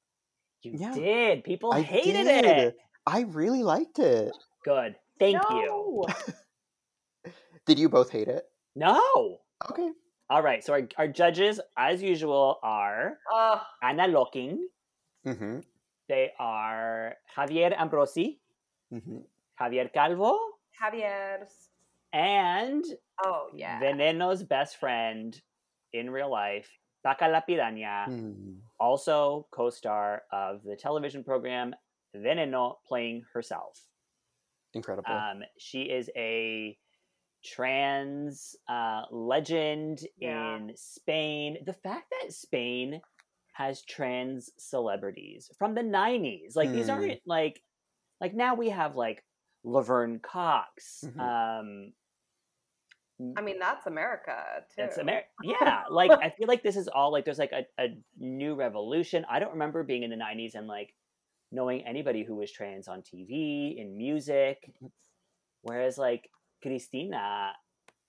You 0.62 0.72
Yeah. 0.78 0.94
did. 0.94 1.44
People 1.44 1.72
I 1.72 1.82
hated 1.82 2.24
did. 2.24 2.44
it. 2.44 2.76
I 3.06 3.20
really 3.22 3.62
liked 3.62 3.98
it. 3.98 4.32
Good. 4.64 4.96
Thank 5.18 5.40
you. 5.50 6.04
Did 7.66 7.78
you 7.78 7.88
both 7.88 8.10
hate 8.10 8.28
it? 8.28 8.44
No. 8.74 9.38
Okay. 9.70 9.90
All 10.30 10.42
right. 10.42 10.62
So 10.64 10.72
our, 10.72 10.82
our 10.98 11.08
judges, 11.08 11.60
as 11.76 12.02
usual, 12.02 12.58
are 12.62 13.18
Ugh. 13.34 13.58
Ana 13.82 14.06
Locking. 14.08 14.68
Mm-hmm. 15.26 15.60
They 16.08 16.32
are 16.38 17.14
Javier 17.36 17.76
Ambrosi, 17.76 18.38
Mm-hmm. 18.92 19.18
Javier 19.60 19.92
Calvo, 19.92 20.38
Javier's. 20.80 21.70
and 22.12 22.84
Oh 23.24 23.48
yeah. 23.54 23.80
Veneno's 23.80 24.42
best 24.42 24.76
friend 24.78 25.40
in 25.92 26.10
real 26.10 26.30
life, 26.30 26.68
Paca 27.04 27.28
La 27.28 27.40
Piraña, 27.48 28.06
Mm. 28.08 28.58
also 28.78 29.46
co-star 29.50 30.22
of 30.32 30.62
the 30.64 30.76
television 30.76 31.24
program 31.24 31.74
Veneno, 32.14 32.76
playing 32.86 33.22
herself. 33.32 33.78
Incredible. 34.74 35.12
Um, 35.12 35.42
she 35.58 35.82
is 35.82 36.10
a 36.16 36.76
trans 37.44 38.56
uh, 38.68 39.02
legend 39.10 40.00
Yeah. 40.18 40.56
in 40.56 40.72
Spain. 40.76 41.58
The 41.64 41.72
fact 41.72 42.06
that 42.10 42.32
Spain 42.32 43.00
has 43.54 43.82
trans 43.84 44.50
celebrities 44.58 45.50
from 45.58 45.74
the 45.74 45.82
90s, 45.82 46.56
like 46.56 46.72
these 46.72 46.86
Hmm. 46.86 46.92
aren't 46.92 47.20
like, 47.26 47.62
like 48.20 48.34
now 48.34 48.54
we 48.54 48.68
have 48.70 48.96
like 48.96 49.24
Laverne 49.66 50.20
Cox. 50.20 51.04
Mhm. 51.04 51.20
Um, 51.20 51.92
I 53.36 53.40
mean, 53.40 53.58
that's 53.58 53.86
America 53.86 54.64
too. 54.74 54.82
it's 54.82 54.98
America. 54.98 55.26
Yeah, 55.42 55.84
like 55.90 56.10
I 56.10 56.30
feel 56.30 56.46
like 56.48 56.62
this 56.62 56.76
is 56.76 56.86
all 56.88 57.10
like 57.10 57.24
there's 57.24 57.38
like 57.38 57.52
a, 57.52 57.66
a 57.78 57.96
new 58.18 58.54
revolution. 58.54 59.24
I 59.28 59.38
don't 59.38 59.52
remember 59.52 59.82
being 59.82 60.02
in 60.02 60.10
the 60.10 60.16
90s 60.16 60.54
and 60.54 60.66
like 60.66 60.94
knowing 61.50 61.86
anybody 61.86 62.24
who 62.24 62.36
was 62.36 62.52
trans 62.52 62.88
on 62.88 63.02
TV, 63.02 63.78
in 63.78 63.96
music. 63.96 64.70
Whereas 65.62 65.98
like 65.98 66.30
Cristina 66.62 67.52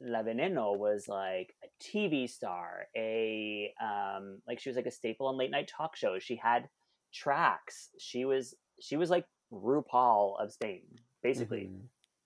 La 0.01 0.21
Veneno 0.23 0.77
was 0.77 1.07
like 1.07 1.55
a 1.63 1.67
TV 1.83 2.29
star, 2.29 2.87
a 2.95 3.73
um 3.81 4.41
like 4.47 4.59
she 4.59 4.69
was 4.69 4.75
like 4.75 4.85
a 4.85 4.91
staple 4.91 5.27
on 5.27 5.37
late 5.37 5.51
night 5.51 5.71
talk 5.75 5.95
shows. 5.95 6.21
She 6.21 6.35
had 6.35 6.67
tracks. 7.13 7.89
She 7.97 8.25
was 8.25 8.53
she 8.81 8.97
was 8.97 9.09
like 9.09 9.25
RuPaul 9.53 10.39
of 10.39 10.51
Spain, 10.51 10.83
basically 11.27 11.69
Mhm. 11.69 11.81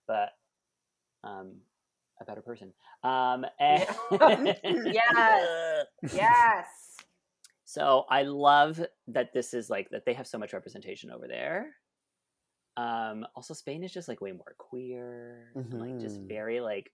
but 0.08 0.30
um 1.24 1.56
a 2.20 2.26
better 2.26 2.42
person 2.42 2.72
um 3.04 3.46
and 3.60 3.86
Yes. 4.86 5.88
yes. 6.14 6.68
so 7.64 8.06
i 8.10 8.22
love 8.24 8.80
that 9.08 9.34
this 9.34 9.54
is 9.54 9.70
like 9.70 9.90
that 9.90 10.06
they 10.06 10.14
have 10.14 10.28
so 10.28 10.38
much 10.38 10.54
representation 10.54 11.10
over 11.10 11.28
there 11.28 11.76
um 12.78 13.26
also 13.36 13.54
spain 13.54 13.84
is 13.84 13.92
just 13.92 14.08
like 14.08 14.22
way 14.22 14.32
more 14.32 14.54
queer 14.58 15.52
and, 15.56 15.74
like 15.82 16.00
just 16.00 16.20
Mhm. 16.22 16.28
very 16.28 16.60
like 16.62 16.92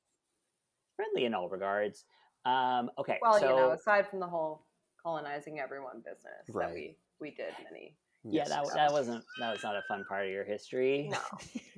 friendly 0.95 1.25
in 1.25 1.33
all 1.33 1.49
regards 1.49 2.05
um 2.45 2.89
okay 2.97 3.17
Well, 3.21 3.39
so 3.39 3.49
you 3.49 3.55
know, 3.55 3.71
aside 3.71 4.07
from 4.09 4.19
the 4.21 4.27
whole 4.27 4.65
colonizing 5.03 5.59
everyone 5.59 5.99
business 5.99 6.47
Right. 6.53 6.67
that 6.67 6.73
we 6.73 6.95
we 7.19 7.31
did 7.31 7.53
many. 7.69 7.95
Yeah 8.29 8.43
that, 8.45 8.61
yes, 8.65 8.73
that 8.73 8.91
wasn't 8.91 9.23
that 9.39 9.51
was 9.53 9.63
not 9.63 9.75
a 9.75 9.81
fun 9.87 10.03
part 10.07 10.25
of 10.25 10.31
your 10.31 10.43
history 10.43 11.09
No, 11.11 11.17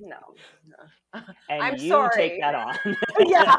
no, 0.00 0.16
no. 0.68 1.20
and 1.48 1.62
I'm 1.62 1.76
you 1.76 1.90
sorry. 1.90 2.10
take 2.16 2.40
that 2.40 2.54
on 2.54 2.76
Yeah. 3.20 3.56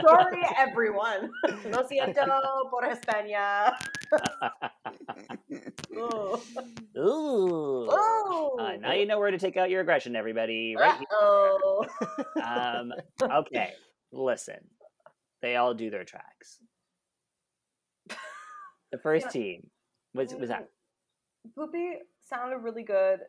Sorry, 0.00 0.42
everyone. 0.58 1.30
Lo 1.66 1.82
siento 1.84 2.26
por 2.70 2.82
España. 2.84 3.72
Ooh. 5.96 6.40
Ooh. 6.96 7.88
Ooh. 7.90 8.56
Uh, 8.58 8.76
now 8.80 8.92
you 8.92 9.06
know 9.06 9.18
where 9.18 9.30
to 9.30 9.38
take 9.38 9.56
out 9.56 9.70
your 9.70 9.80
aggression, 9.80 10.16
everybody. 10.16 10.76
Right 10.78 10.96
here. 10.98 11.06
Oh. 11.12 11.86
um, 12.44 12.92
okay, 13.22 13.72
listen. 14.12 14.58
They 15.42 15.56
all 15.56 15.74
do 15.74 15.90
their 15.90 16.04
tracks. 16.04 16.58
The 18.90 18.98
first 18.98 19.26
Yeah. 19.26 19.30
team 19.30 19.70
was 20.14 20.34
was 20.34 20.48
that 20.48 20.68
Pupi 21.56 21.96
sounded 22.28 22.58
really 22.58 22.82
good, 22.82 23.20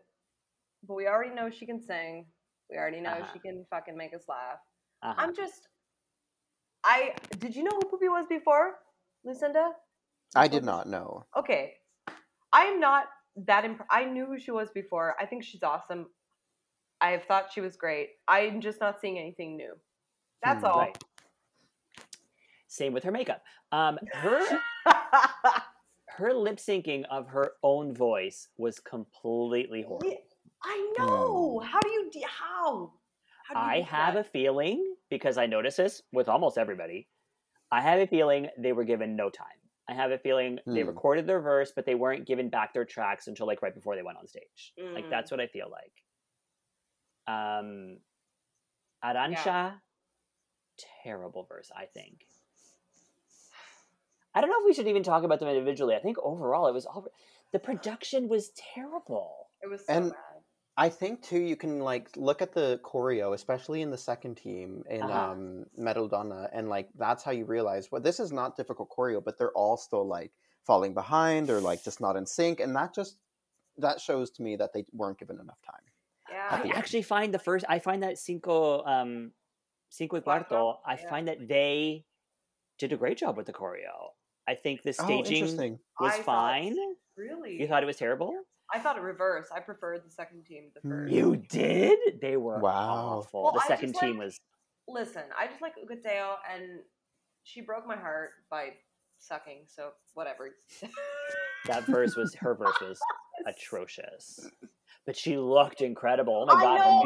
but 0.87 0.93
we 0.95 1.07
already 1.07 1.33
know 1.33 1.49
she 1.49 1.65
can 1.65 1.81
sing. 1.81 2.25
We 2.69 2.77
already 2.77 3.01
know 3.01 3.11
Uh-huh. 3.11 3.27
she 3.33 3.39
can 3.39 3.65
fucking 3.69 3.97
make 3.97 4.13
us 4.13 4.25
laugh. 4.27 4.59
uh 5.03 5.13
I'm 5.17 5.35
just. 5.35 5.67
I 6.83 7.13
did 7.39 7.55
you 7.55 7.63
know 7.63 7.77
who 7.77 7.89
Pupi 7.89 8.09
was 8.09 8.25
before, 8.27 8.75
Lucinda? 9.25 9.71
I 10.35 10.47
did 10.47 10.63
not 10.63 10.87
know. 10.87 11.25
Okay, 11.35 11.73
I'm 12.53 12.79
not 12.79 13.05
that 13.47 13.65
imp- 13.65 13.85
I 13.89 14.05
knew 14.05 14.25
who 14.25 14.39
she 14.39 14.51
was 14.51 14.69
before. 14.71 15.15
I 15.19 15.25
think 15.25 15.43
she's 15.43 15.63
awesome. 15.63 16.07
I 17.01 17.11
have 17.11 17.23
thought 17.25 17.51
she 17.53 17.61
was 17.61 17.75
great. 17.77 18.09
I'm 18.27 18.61
just 18.61 18.79
not 18.81 18.99
seeing 19.01 19.17
anything 19.17 19.55
new. 19.57 19.73
That's 20.43 20.59
Hmm, 20.61 20.65
all. 20.65 20.79
right. 20.79 20.97
Same 22.67 22.93
with 22.93 23.03
her 23.03 23.11
makeup. 23.11 23.41
Um, 23.71 23.97
her 24.13 24.41
her 26.19 26.33
lip 26.33 26.57
syncing 26.57 27.03
of 27.09 27.27
her 27.29 27.53
own 27.63 27.93
voice 27.93 28.49
was 28.57 28.79
completely 28.79 29.81
horrible. 29.81 30.13
I 30.63 30.93
know. 30.97 31.59
How 31.65 31.79
do 31.79 31.89
you? 31.89 32.11
How? 32.27 32.93
How 33.47 33.53
do 33.55 33.59
you 33.59 33.65
I 33.65 33.77
do 33.79 33.85
have 33.85 34.13
that? 34.15 34.19
a 34.21 34.23
feeling 34.23 34.95
because 35.09 35.37
I 35.37 35.45
notice 35.47 35.77
this 35.77 36.01
with 36.11 36.29
almost 36.29 36.57
everybody. 36.57 37.07
I 37.71 37.81
have 37.81 37.99
a 37.99 38.07
feeling 38.07 38.47
they 38.57 38.73
were 38.73 38.83
given 38.83 39.15
no 39.15 39.29
time. 39.29 39.47
I 39.87 39.93
have 39.93 40.11
a 40.11 40.19
feeling 40.19 40.59
they 40.67 40.81
Hmm. 40.81 40.87
recorded 40.89 41.25
their 41.25 41.39
verse, 41.39 41.71
but 41.75 41.85
they 41.85 41.95
weren't 41.95 42.27
given 42.27 42.49
back 42.49 42.73
their 42.73 42.85
tracks 42.85 43.27
until 43.27 43.47
like 43.47 43.61
right 43.61 43.73
before 43.73 43.95
they 43.95 44.03
went 44.03 44.17
on 44.19 44.27
stage. 44.27 44.73
Like 44.77 45.05
Mm. 45.05 45.09
that's 45.09 45.31
what 45.31 45.39
I 45.39 45.47
feel 45.47 45.69
like. 45.69 46.03
Um, 47.27 47.99
Arantxa, 49.03 49.81
terrible 51.03 51.43
verse. 51.43 51.71
I 51.75 51.85
think. 51.85 52.25
I 54.35 54.41
don't 54.41 54.49
know 54.49 54.59
if 54.59 54.65
we 54.65 54.73
should 54.73 54.87
even 54.87 55.03
talk 55.03 55.23
about 55.23 55.39
them 55.39 55.49
individually. 55.49 55.95
I 55.95 55.99
think 55.99 56.17
overall 56.19 56.67
it 56.67 56.73
was 56.73 56.85
all. 56.85 57.07
The 57.51 57.59
production 57.59 58.27
was 58.27 58.51
terrible. 58.73 59.47
It 59.61 59.67
was 59.69 59.85
so 59.85 59.93
And- 59.93 60.11
bad. 60.11 60.19
I 60.77 60.87
think 60.87 61.21
too 61.23 61.39
you 61.39 61.57
can 61.57 61.79
like 61.79 62.15
look 62.15 62.41
at 62.41 62.53
the 62.53 62.79
choreo, 62.85 63.33
especially 63.33 63.81
in 63.81 63.89
the 63.91 63.97
second 63.97 64.35
team 64.35 64.83
in 64.89 65.01
Uh-huh. 65.01 65.31
um 65.31 65.65
Metal 65.75 66.07
Donna, 66.07 66.49
and 66.53 66.69
like 66.69 66.87
that's 66.95 67.21
how 67.23 67.31
you 67.31 67.43
realize 67.43 67.91
well 67.91 68.01
this 68.01 68.17
is 68.19 68.31
not 68.31 68.55
difficult 68.55 68.89
choreo, 68.89 69.21
but 69.21 69.37
they're 69.37 69.51
all 69.51 69.75
still 69.75 70.07
like 70.07 70.31
falling 70.65 70.93
behind 70.93 71.49
or 71.49 71.59
like 71.59 71.83
just 71.83 71.99
not 71.99 72.15
in 72.15 72.25
sync, 72.25 72.61
and 72.61 72.73
that 72.77 72.93
just 72.93 73.17
that 73.77 73.99
shows 73.99 74.29
to 74.31 74.41
me 74.41 74.55
that 74.55 74.71
they 74.73 74.85
weren't 74.93 75.17
given 75.19 75.37
enough 75.39 75.61
time. 75.65 75.83
Yeah. 76.29 76.47
I 76.51 76.61
end. 76.61 76.73
actually 76.73 77.01
find 77.01 77.33
the 77.33 77.39
first. 77.39 77.65
I 77.67 77.79
find 77.79 78.03
that 78.03 78.17
cinco, 78.17 78.83
um, 78.85 79.33
cinco 79.89 80.15
y 80.17 80.21
cuarto. 80.21 80.49
Cuarto? 80.49 80.77
I 80.85 80.95
find 80.95 81.27
that 81.27 81.47
they 81.49 82.05
did 82.77 82.93
a 82.93 82.97
great 82.97 83.17
job 83.17 83.35
with 83.35 83.47
the 83.47 83.53
choreo. 83.53 84.11
I 84.49 84.55
think 84.55 84.81
the 84.81 84.89
Oh, 84.99 85.05
staging 85.05 85.37
interesting. 85.43 85.79
was 85.99 86.11
I 86.11 86.15
thought- 86.17 86.25
fine. 86.25 86.75
Really? 87.15 87.61
You 87.61 87.67
thought 87.67 87.83
it 87.83 87.85
was 87.85 87.97
terrible? 87.97 88.33
I 88.73 88.79
thought 88.79 88.97
it 88.97 89.01
reversed. 89.01 89.51
I 89.53 89.59
preferred 89.59 90.03
the 90.03 90.09
second 90.11 90.45
team 90.45 90.71
to 90.73 90.81
the 90.81 90.89
first. 90.89 91.13
You 91.13 91.35
did? 91.37 92.19
They 92.19 92.35
were 92.35 92.57
Wow. 92.59 93.19
awful. 93.19 93.43
Well, 93.43 93.51
the 93.53 93.61
second 93.67 93.93
team 93.95 94.17
like- 94.17 94.25
was 94.25 94.39
Listen, 94.87 95.21
I 95.37 95.45
just 95.45 95.61
like 95.61 95.75
Hugáceo, 95.77 96.37
and 96.51 96.83
she 97.43 97.61
broke 97.61 97.85
my 97.85 97.95
heart 97.95 98.31
by 98.49 98.75
sucking. 99.19 99.65
So 99.67 99.91
whatever. 100.15 100.49
that 101.67 101.83
verse 101.83 102.15
was 102.15 102.33
her 102.35 102.55
verse 102.55 102.79
was 102.81 102.99
atrocious. 103.45 104.49
But 105.05 105.15
she 105.15 105.37
looked 105.37 105.81
incredible. 105.81 106.47
Oh 106.49 106.55
my 106.55 106.59
I 106.59 106.77
god, 106.77 107.03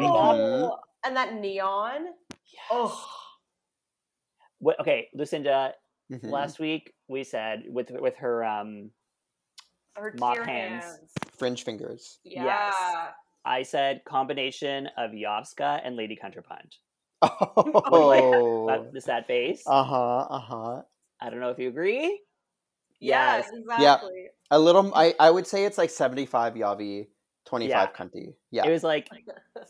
makeup. 0.62 0.80
And 1.04 1.14
that 1.16 1.34
neon. 1.34 2.06
Oh, 2.70 3.06
What, 4.60 4.80
okay, 4.80 5.10
Lucinda, 5.12 5.74
Mhm. 6.10 6.30
last 6.30 6.58
week 6.58 6.93
we 7.08 7.24
said 7.24 7.64
with 7.68 7.90
with 7.90 8.16
her 8.16 8.44
um 8.44 8.90
her 9.96 10.14
Mop 10.18 10.38
hands. 10.38 10.84
hands. 10.84 10.98
Fringe 11.38 11.62
fingers. 11.64 12.18
Yeah. 12.24 12.44
Yes. 12.44 12.74
I 13.44 13.62
said 13.62 14.02
combination 14.06 14.88
of 14.96 15.10
Yovska 15.12 15.80
and 15.84 15.96
Lady 15.96 16.18
Counterpunch. 16.22 16.78
Oh, 17.22 18.66
That, 18.68 18.92
the 18.92 19.00
sad 19.00 19.26
face. 19.26 19.62
uh 19.66 19.84
huh, 19.84 20.18
uh 20.18 20.38
huh. 20.38 20.82
I 21.20 21.30
don't 21.30 21.40
know 21.40 21.50
if 21.50 21.58
you 21.58 21.68
agree. 21.68 22.20
Yes, 23.00 23.46
exactly. 23.52 24.28
A 24.50 24.58
little. 24.58 24.92
I 24.94 25.14
I 25.20 25.30
would 25.30 25.46
say 25.46 25.64
it's 25.64 25.78
like 25.78 25.90
seventy 25.90 26.26
five 26.26 26.54
Yavi, 26.54 27.08
twenty 27.44 27.70
five 27.70 27.90
Yeah. 27.92 28.04
Cunty. 28.04 28.34
Yeah. 28.50 28.66
It 28.66 28.70
was 28.70 28.82
like 28.82 29.08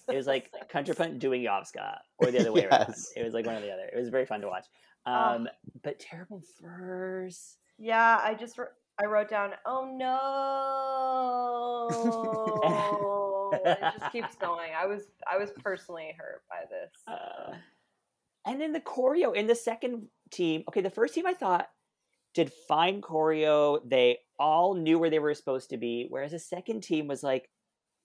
it 0.08 0.14
was 0.14 0.26
like 0.26 0.50
Counterpunch 0.72 1.18
doing 1.18 1.42
Yovska 1.42 1.98
or 2.18 2.30
the 2.30 2.40
other 2.40 2.52
way 2.52 2.66
around. 2.66 2.94
It 3.16 3.24
was 3.24 3.34
like 3.34 3.46
one 3.46 3.56
or 3.56 3.60
the 3.60 3.72
other. 3.72 3.86
It 3.92 3.98
was 3.98 4.08
very 4.08 4.26
fun 4.26 4.40
to 4.42 4.46
watch. 4.48 4.66
Oh. 5.06 5.12
Um, 5.12 5.48
but 5.82 5.98
terrible 6.00 6.42
verse. 6.62 7.56
Yeah, 7.78 8.20
I 8.22 8.34
just 8.34 8.56
wr- 8.58 8.74
I 9.02 9.06
wrote 9.06 9.28
down. 9.28 9.50
Oh 9.66 9.84
no! 11.90 13.60
it 13.64 13.78
just 13.98 14.12
keeps 14.12 14.34
going. 14.36 14.70
I 14.76 14.86
was 14.86 15.02
I 15.30 15.36
was 15.38 15.50
personally 15.62 16.14
hurt 16.18 16.42
by 16.48 16.64
this. 16.70 16.90
Uh, 17.06 17.54
and 18.46 18.60
then 18.60 18.72
the 18.72 18.80
choreo 18.80 19.34
in 19.34 19.46
the 19.46 19.54
second 19.54 20.06
team. 20.30 20.64
Okay, 20.68 20.80
the 20.80 20.90
first 20.90 21.14
team 21.14 21.26
I 21.26 21.34
thought 21.34 21.68
did 22.34 22.52
fine 22.68 23.00
choreo. 23.00 23.80
They 23.88 24.18
all 24.38 24.74
knew 24.74 24.98
where 24.98 25.10
they 25.10 25.18
were 25.18 25.34
supposed 25.34 25.70
to 25.70 25.76
be. 25.76 26.06
Whereas 26.08 26.32
the 26.32 26.38
second 26.38 26.82
team 26.82 27.06
was 27.08 27.22
like 27.22 27.48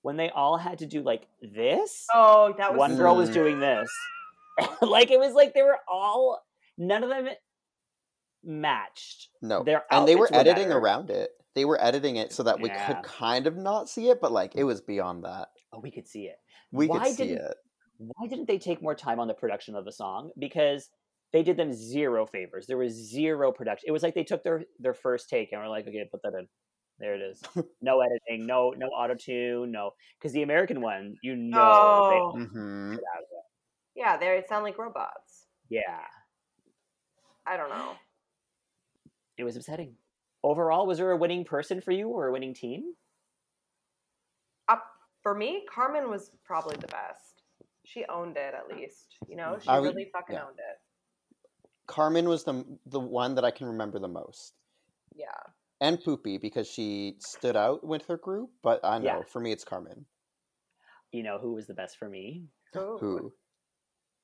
when 0.02 0.18
they 0.18 0.30
all 0.30 0.58
had 0.58 0.80
to 0.80 0.86
do 0.86 1.02
like 1.02 1.28
this. 1.42 2.06
oh, 2.14 2.54
that 2.58 2.72
was 2.72 2.80
one 2.80 2.96
girl 2.98 3.16
was 3.16 3.30
Mm. 3.30 3.34
doing 3.34 3.60
this. 3.60 3.90
like 4.82 5.12
it 5.12 5.20
was 5.20 5.34
like 5.34 5.54
they 5.54 5.62
were 5.62 5.80
all 5.88 6.42
none 6.80 7.04
of 7.04 7.10
them 7.10 7.28
matched. 8.44 9.30
no, 9.42 9.64
Their 9.64 9.84
and 9.92 10.08
they 10.08 10.16
were 10.16 10.22
were 10.22 10.34
editing 10.36 10.70
better. 10.70 10.80
around 10.80 11.10
it. 11.10 11.32
They 11.56 11.66
were 11.66 11.82
editing 11.82 12.16
it 12.16 12.32
so 12.32 12.44
that 12.44 12.60
we 12.62 12.70
Yeah. 12.70 12.88
could 12.88 13.04
kind 13.04 13.48
of 13.48 13.58
not 13.58 13.90
see 13.90 14.10
it, 14.10 14.22
but 14.22 14.32
like 14.32 14.56
it 14.56 14.64
was 14.64 14.82
beyond 14.82 15.24
that. 15.26 15.50
Oh, 15.74 15.80
we 15.80 15.92
could 15.92 16.08
see 16.08 16.26
it. 16.28 16.38
We 16.72 16.88
Why 16.88 17.00
could 17.08 17.16
see 17.16 17.28
didn't- 17.28 17.46
it. 17.46 17.58
Why 17.98 18.28
didn't 18.28 18.48
they 18.48 18.58
take 18.60 18.82
more 18.82 18.96
time 18.96 19.20
on 19.20 19.28
the 19.28 19.34
production 19.34 19.76
of 19.76 19.84
the 19.84 19.92
song? 19.92 20.32
Because 20.40 20.90
they 21.34 21.44
did 21.44 21.58
them 21.58 21.74
zero 21.74 22.26
favors. 22.26 22.66
There 22.66 22.78
was 22.78 22.94
zero 22.94 23.52
production. 23.52 23.88
It 23.90 23.92
was 23.92 24.04
like 24.04 24.16
they 24.16 24.24
took 24.24 24.42
their 24.44 24.64
their 24.80 24.94
first 24.94 25.28
take 25.30 25.52
and 25.52 25.62
were 25.62 25.68
like, 25.68 25.86
okay, 25.86 26.08
put 26.10 26.22
that 26.24 26.34
in. 26.34 26.48
There 27.00 27.16
it 27.16 27.22
is. 27.22 27.42
No 27.82 28.00
editing, 28.02 28.46
no 28.48 28.72
no 28.78 28.88
auto 28.88 29.16
tune, 29.16 29.72
no. 29.72 29.92
Because 30.18 30.32
the 30.32 30.44
American 30.44 30.80
one, 30.82 31.16
you 31.22 31.36
know, 31.36 31.60
Oh. 31.62 32.34
they, 32.38 32.46
hmm 32.46 32.96
yeah. 33.96 34.16
They 34.18 34.44
sound 34.48 34.64
like 34.64 34.78
robots. 34.78 35.48
yeah, 35.70 36.06
I 37.50 37.58
don't 37.58 37.70
know. 37.70 37.94
it 39.38 39.44
was 39.44 39.56
upsetting. 39.56 39.96
Overall, 40.44 40.86
was 40.88 40.98
there 41.00 41.12
a 41.12 41.18
winning 41.18 41.44
person 41.46 41.82
for 41.82 41.92
you 41.92 42.08
or 42.10 42.28
a 42.28 42.32
winning 42.32 42.54
team? 42.54 42.94
Up 44.68 44.84
for 45.24 45.34
me, 45.36 45.64
Carmen 45.74 46.10
was 46.10 46.32
probably 46.46 46.76
the 46.78 46.88
best. 46.88 47.44
She 47.86 48.06
owned 48.08 48.38
it 48.38 48.54
at 48.54 48.68
least. 48.78 49.16
You 49.28 49.36
know, 49.36 49.54
mm-hmm. 49.54 49.62
she 49.62 49.68
I 49.70 49.80
would- 49.80 49.96
really 49.96 50.10
fucking 50.14 50.36
yeah. 50.36 50.44
owned 50.44 50.60
it. 50.60 50.78
Carmen 51.88 52.30
was 52.30 52.44
the 52.44 52.64
the 52.86 53.00
one 53.00 53.34
that 53.36 53.44
I 53.44 53.50
can 53.52 53.66
remember 53.66 53.98
the 53.98 54.08
most, 54.08 54.54
Yeah. 55.16 55.26
and 55.82 55.98
Pupi 55.98 56.40
because 56.40 56.70
she 56.70 57.16
stood 57.20 57.56
out 57.58 57.84
with 57.84 58.06
her 58.06 58.18
group. 58.18 58.52
But 58.62 58.80
I 58.86 59.00
know 59.00 59.06
Yeah. 59.06 59.24
for 59.24 59.40
me 59.40 59.52
it's 59.52 59.64
Carmen. 59.64 60.06
You 61.12 61.24
know 61.24 61.40
who 61.40 61.54
was 61.54 61.66
the 61.66 61.74
best 61.74 61.98
for 61.98 62.08
me? 62.08 62.46
Ooh. 62.78 62.98
Who? 63.02 63.34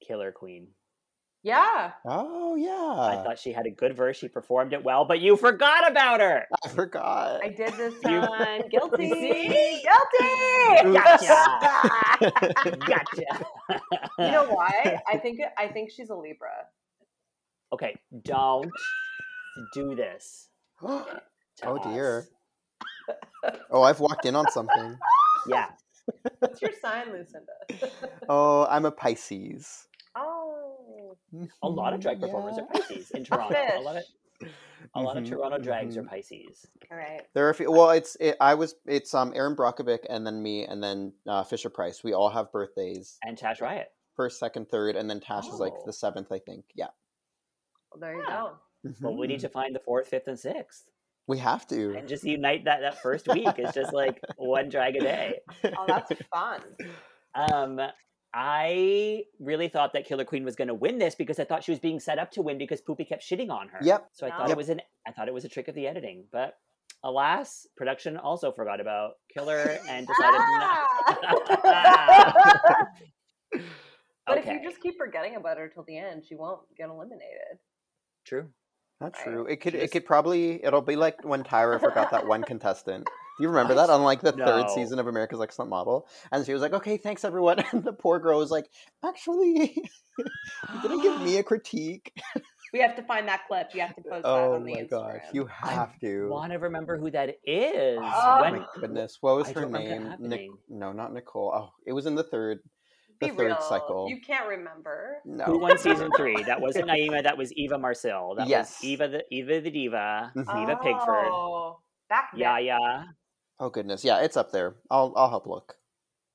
Killer 0.06 0.32
Queen. 0.32 0.68
Yeah. 1.46 1.92
Oh 2.06 2.56
yeah, 2.56 2.72
I 2.74 3.22
thought 3.24 3.38
she 3.38 3.52
had 3.52 3.68
a 3.68 3.70
good 3.70 3.96
verse. 3.96 4.18
She 4.18 4.28
performed 4.28 4.74
it 4.74 4.84
well, 4.84 5.06
but 5.06 5.20
you 5.20 5.38
forgot 5.38 5.88
about 5.88 6.20
her. 6.20 6.48
I 6.66 6.70
forgot. 6.70 7.44
I 7.44 7.50
did 7.50 7.72
this 7.74 7.94
one. 8.02 8.68
Guilty. 8.72 9.12
see? 9.12 9.84
Guilty. 9.84 10.92
Gotcha. 10.92 11.46
Gotcha. 12.88 13.46
you 14.18 14.32
know 14.32 14.46
why? 14.50 15.00
I 15.08 15.18
think 15.18 15.40
I 15.56 15.68
think 15.68 15.92
she's 15.92 16.10
a 16.10 16.16
Libra. 16.16 16.50
okay, 17.72 17.96
don't 18.24 18.72
do 19.76 19.94
this. 19.94 20.50
oh 20.82 21.06
us. 21.64 21.84
dear. 21.84 22.26
Oh, 23.70 23.84
I've 23.84 24.00
walked 24.00 24.26
in 24.26 24.36
on 24.36 24.50
something. 24.50 24.98
Yeah. 25.48 25.68
What's 26.40 26.60
your 26.60 26.72
sign, 26.82 27.12
Lucinda? 27.12 27.92
Oh, 28.28 28.66
I'm 28.68 28.86
a 28.86 28.92
Pisces. 28.92 29.86
Oh. 31.44 31.48
A 31.64 31.70
lot 31.70 31.94
of 31.94 32.00
drag 32.00 32.20
performers 32.20 32.58
are 32.58 32.66
Pisces 32.66 33.12
in 33.12 33.24
Toronto. 33.26 33.58
A 33.78 33.82
lot 33.82 33.96
of 33.98 34.04
a 34.94 35.02
lot 35.02 35.18
of 35.18 35.24
Mhm, 35.24 35.30
Toronto 35.30 35.58
drags 35.58 35.98
are 35.98 36.04
mhm. 36.04 36.10
Pisces. 36.10 36.66
All 36.92 36.98
right. 36.98 37.22
There 37.34 37.48
are 37.48 37.50
a 37.50 37.54
few. 37.56 37.72
Well, 37.72 37.90
it's 37.92 38.16
it, 38.20 38.36
I 38.40 38.54
was 38.56 38.76
it's 38.86 39.14
um 39.14 39.32
Aaron 39.36 39.56
Brockovic 39.56 40.00
and 40.10 40.26
then 40.26 40.42
me 40.44 40.66
and 40.66 40.82
then 40.84 41.14
uh, 41.28 41.44
Fisher 41.44 41.70
Price. 41.70 42.04
We 42.04 42.14
all 42.14 42.30
have 42.30 42.52
birthdays 42.52 43.18
And 43.24 43.38
Tash 43.38 43.62
Riot. 43.62 43.88
first, 44.16 44.40
second, 44.40 44.70
third, 44.70 44.96
and 44.96 45.10
then 45.10 45.20
Tash 45.20 45.48
is 45.48 45.60
like 45.60 45.74
Oh. 45.76 45.84
the 45.86 45.94
seventh, 45.94 46.32
I 46.32 46.40
think. 46.40 46.66
Yeah. 46.76 46.88
Well, 47.92 48.00
there 48.02 48.14
you 48.16 48.24
Yeah. 48.28 48.50
go. 48.84 48.92
Well, 49.02 49.18
we 49.18 49.26
need 49.28 49.40
to 49.40 49.50
find 49.50 49.74
the 49.74 49.80
fourth, 49.80 50.08
fifth, 50.10 50.28
and 50.28 50.38
sixth. 50.40 50.86
We 51.28 51.40
have 51.40 51.66
to. 51.70 51.98
And 51.98 52.08
just 52.08 52.24
unite 52.24 52.66
that 52.66 52.82
that 52.82 53.02
first 53.02 53.28
week. 53.28 53.48
It's 53.58 53.74
just 53.74 53.94
like 53.94 54.22
one 54.38 54.70
drag 54.70 54.96
a 54.98 55.00
day. 55.00 55.40
Oh, 55.64 55.86
that's 55.88 56.12
fun. 56.32 56.62
Um 57.34 57.80
I 58.38 59.24
really 59.40 59.70
thought 59.70 59.94
that 59.94 60.06
Killer 60.06 60.26
Queen 60.26 60.44
was 60.44 60.58
going 60.58 60.68
to 60.68 60.74
win 60.74 60.98
this 60.98 61.16
because 61.16 61.40
I 61.40 61.46
thought 61.46 61.64
she 61.64 61.72
was 61.72 61.80
being 61.80 62.02
set 62.02 62.20
up 62.20 62.32
to 62.32 62.42
win 62.42 62.58
because 62.58 62.82
Pupi 62.82 63.08
kept 63.08 63.24
shitting 63.24 63.50
on 63.50 63.70
her. 63.70 63.80
Yep. 63.82 64.10
So 64.12 64.28
I 64.28 64.32
thought 64.32 64.50
Yep. 64.50 64.52
it 64.52 64.58
was 64.58 64.68
an 64.70 64.82
I 65.08 65.12
thought 65.14 65.30
it 65.30 65.34
was 65.34 65.46
a 65.46 65.50
trick 65.50 65.70
of 65.70 65.76
the 65.76 65.88
editing, 65.88 66.26
but 66.34 66.58
alas, 67.04 67.66
production 67.78 68.18
also 68.18 68.52
forgot 68.52 68.82
about 68.82 69.14
Killer 69.34 69.78
and 69.88 70.06
decided 70.20 70.42
Ah! 70.42 70.88
not. 71.64 72.88
But 74.28 74.40
okay, 74.40 74.56
if 74.56 74.64
you 74.64 74.70
just 74.70 74.82
keep 74.82 74.98
forgetting 74.98 75.36
about 75.36 75.58
her 75.60 75.68
till 75.70 75.84
the 75.84 75.98
end, 76.00 76.24
she 76.28 76.34
won't 76.34 76.62
get 76.76 76.90
eliminated. 76.90 77.60
true. 78.26 78.50
Not 79.00 79.14
Right. 79.14 79.24
true. 79.24 79.46
It 79.46 79.58
could. 79.62 79.74
She 79.74 79.80
It 79.80 79.92
could 79.92 80.04
probably. 80.06 80.64
It'll 80.66 80.82
be 80.82 80.96
like 80.96 81.24
when 81.24 81.44
Tyra 81.44 81.80
forgot 81.80 82.10
that 82.12 82.26
one 82.26 82.44
contestant. 82.44 83.08
Do 83.38 83.44
you 83.44 83.50
remember 83.50 83.74
that 83.76 83.90
on 83.90 84.02
like 84.04 84.22
the 84.22 84.32
No. 84.32 84.46
third 84.46 84.70
season 84.70 84.98
of 85.00 85.08
America's 85.08 85.40
Next 85.40 85.58
Top 85.58 85.68
Model? 85.68 86.08
And 86.32 86.46
she 86.46 86.54
was 86.54 86.62
like, 86.62 86.74
"Okay, 86.74 86.98
thanks 86.98 87.26
everyone." 87.26 87.60
And 87.74 87.84
the 87.84 87.94
poor 87.94 88.20
girl 88.20 88.40
was 88.40 88.52
like, 88.52 88.66
"Actually, 89.04 89.76
you 90.18 90.82
didn't 90.82 91.02
give 91.02 91.22
me 91.22 91.38
a 91.38 91.44
critique." 91.52 92.12
We 92.74 92.80
have 92.82 92.96
to 92.98 93.04
find 93.04 93.28
that 93.28 93.42
clip. 93.48 93.70
You 93.74 93.82
have 93.82 93.96
to 93.96 94.02
post 94.02 94.24
that 94.24 94.30
Oh 94.30 94.54
on 94.56 94.64
the 94.66 94.74
Instagram. 94.74 94.90
Oh 94.94 95.02
my 95.04 95.14
gosh, 95.14 95.22
you 95.34 95.46
have 95.48 96.00
to. 96.00 96.28
Want 96.30 96.52
to 96.52 96.60
remember 96.60 96.98
who 96.98 97.12
that 97.12 97.36
is? 97.46 98.00
Oh 98.02 98.42
When- 98.42 98.60
my 98.60 98.66
goodness, 98.80 99.18
what 99.22 99.36
was 99.38 99.48
I 99.48 99.54
her 99.54 99.62
don't 99.62 99.74
remember 99.74 100.10
that 100.10 100.20
name? 100.22 100.30
Nic- 100.30 100.52
no, 100.70 100.92
not 100.92 101.14
Nicole. 101.14 101.52
Oh, 101.56 101.70
it 101.86 101.94
was 101.94 102.06
in 102.06 102.16
the 102.16 102.24
third, 102.24 102.60
the 103.22 103.28
Be 103.30 103.36
third 103.36 103.46
real. 103.48 103.62
cycle. 103.62 104.08
You 104.10 104.20
can't 104.20 104.48
remember. 104.48 105.18
No. 105.26 105.46
Who 105.46 105.60
won 105.60 105.78
season 105.78 106.10
three? 106.18 106.42
That 106.44 106.60
wasn't 106.60 106.88
Naima. 106.90 107.24
That 107.24 107.38
was 107.38 107.54
Eva 107.54 107.78
Marcille. 107.78 108.36
That 108.38 108.48
Yes. 108.48 108.80
was 108.82 108.84
Eva 108.90 109.08
the 109.10 109.24
Eva 109.32 109.62
the 109.62 109.72
diva. 109.72 110.32
Mhm. 110.36 110.64
Eva 110.64 110.76
Pigford. 110.84 111.28
Oh, 111.32 111.80
back 112.10 112.32
then. 112.34 112.42
Yeah, 112.42 112.60
yeah. 112.60 113.04
Oh 113.60 113.70
goodness, 113.70 114.04
yeah, 114.04 114.20
it's 114.22 114.38
up 114.38 114.52
there. 114.52 114.76
I'll 114.90 115.14
I'll 115.16 115.30
help 115.30 115.48
look. 115.48 115.76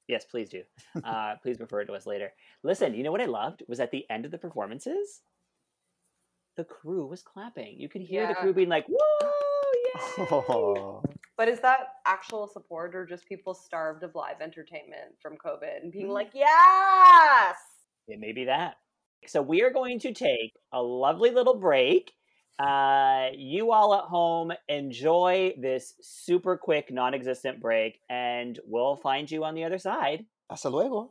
Yes, 0.08 0.24
please 0.24 0.48
do. 0.48 0.62
Uh, 1.04 1.36
please 1.42 1.60
refer 1.60 1.84
to 1.84 1.92
us 1.92 2.06
later. 2.06 2.32
Listen, 2.62 2.94
you 2.94 3.02
know 3.04 3.12
what 3.12 3.20
I 3.20 3.26
loved 3.26 3.62
was 3.68 3.78
at 3.80 3.90
the 3.92 4.04
end 4.10 4.24
of 4.24 4.30
the 4.32 4.38
performances, 4.38 5.20
the 6.56 6.64
crew 6.64 7.06
was 7.06 7.22
clapping. 7.22 7.78
You 7.78 7.88
could 7.88 8.02
hear 8.02 8.26
the 8.26 8.34
crew 8.34 8.52
being 8.52 8.68
like, 8.68 8.86
"Whoa, 8.88 11.02
yeah!" 11.08 11.14
But 11.36 11.48
is 11.48 11.60
that 11.60 11.88
actual 12.06 12.48
support 12.48 12.94
or 12.94 13.06
just 13.06 13.26
people 13.26 13.54
starved 13.54 14.02
of 14.02 14.14
live 14.14 14.40
entertainment 14.40 15.14
from 15.22 15.36
COVID 15.36 15.82
and 15.82 15.92
being 15.92 16.08
Mm. 16.08 16.12
like, 16.14 16.30
yes? 16.34 17.56
It 18.08 18.18
may 18.18 18.32
be 18.32 18.46
that. 18.46 18.76
So 19.26 19.40
we 19.40 19.62
are 19.62 19.70
going 19.70 20.00
to 20.00 20.12
take 20.12 20.52
a 20.72 20.82
lovely 20.82 21.30
little 21.30 21.54
break. 21.54 22.12
Uh, 22.60 23.30
you 23.34 23.72
all 23.72 23.94
at 23.94 24.04
home 24.04 24.52
enjoy 24.68 25.54
this 25.56 25.94
super 26.02 26.58
quick, 26.58 26.92
non-existent 26.92 27.58
break, 27.58 28.00
and 28.10 28.60
we'll 28.66 28.96
find 28.96 29.30
you 29.30 29.44
on 29.44 29.54
the 29.54 29.64
other 29.64 29.78
side. 29.78 30.26
hasta 30.50 30.68
luego. 30.68 31.10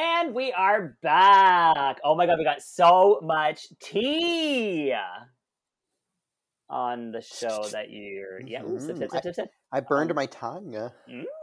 And 0.00 0.34
we 0.34 0.50
are 0.52 0.96
back. 1.02 1.98
Oh 2.02 2.14
my 2.14 2.24
god, 2.24 2.38
we 2.38 2.44
got 2.44 2.62
so 2.62 3.20
much 3.22 3.66
tea 3.82 4.94
on 6.70 7.12
the 7.12 7.20
show 7.20 7.68
that 7.72 7.90
you're. 7.90 8.40
Yeah, 8.40 8.62
ooh, 8.62 8.80
sip, 8.80 8.96
sip, 8.96 9.10
sip, 9.22 9.34
sip. 9.34 9.50
I 9.70 9.80
burned 9.80 10.14
my 10.14 10.24
tongue. 10.24 10.74
uh, 10.74 10.88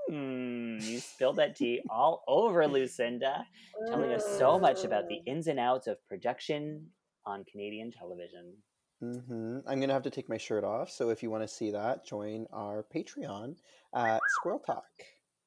Mm, 0.10 0.84
you 0.84 1.00
spilled 1.00 1.36
that 1.36 1.56
tea 1.56 1.82
all 1.88 2.24
over 2.28 2.68
Lucinda, 2.68 3.46
telling 3.92 4.12
us 4.14 4.26
so 4.40 4.58
much 4.58 4.86
about 4.86 5.08
the 5.08 5.20
ins 5.28 5.46
and 5.46 5.60
outs 5.60 5.86
of 5.86 5.98
production 6.08 6.88
on 7.28 7.44
Canadian 7.52 7.92
television. 7.92 8.56
hmm 9.02 9.60
I'm 9.68 9.80
gonna 9.80 9.94
have 9.94 10.02
to 10.04 10.10
take 10.10 10.30
my 10.30 10.38
shirt 10.38 10.64
off. 10.64 10.90
So 10.90 11.10
if 11.12 11.22
you 11.22 11.30
want 11.30 11.44
to 11.44 11.48
see 11.48 11.70
that, 11.72 12.08
join 12.08 12.48
our 12.52 12.88
Patreon 12.96 13.56
at 13.94 14.20
Squirrel 14.40 14.64
Talk. 14.66 14.86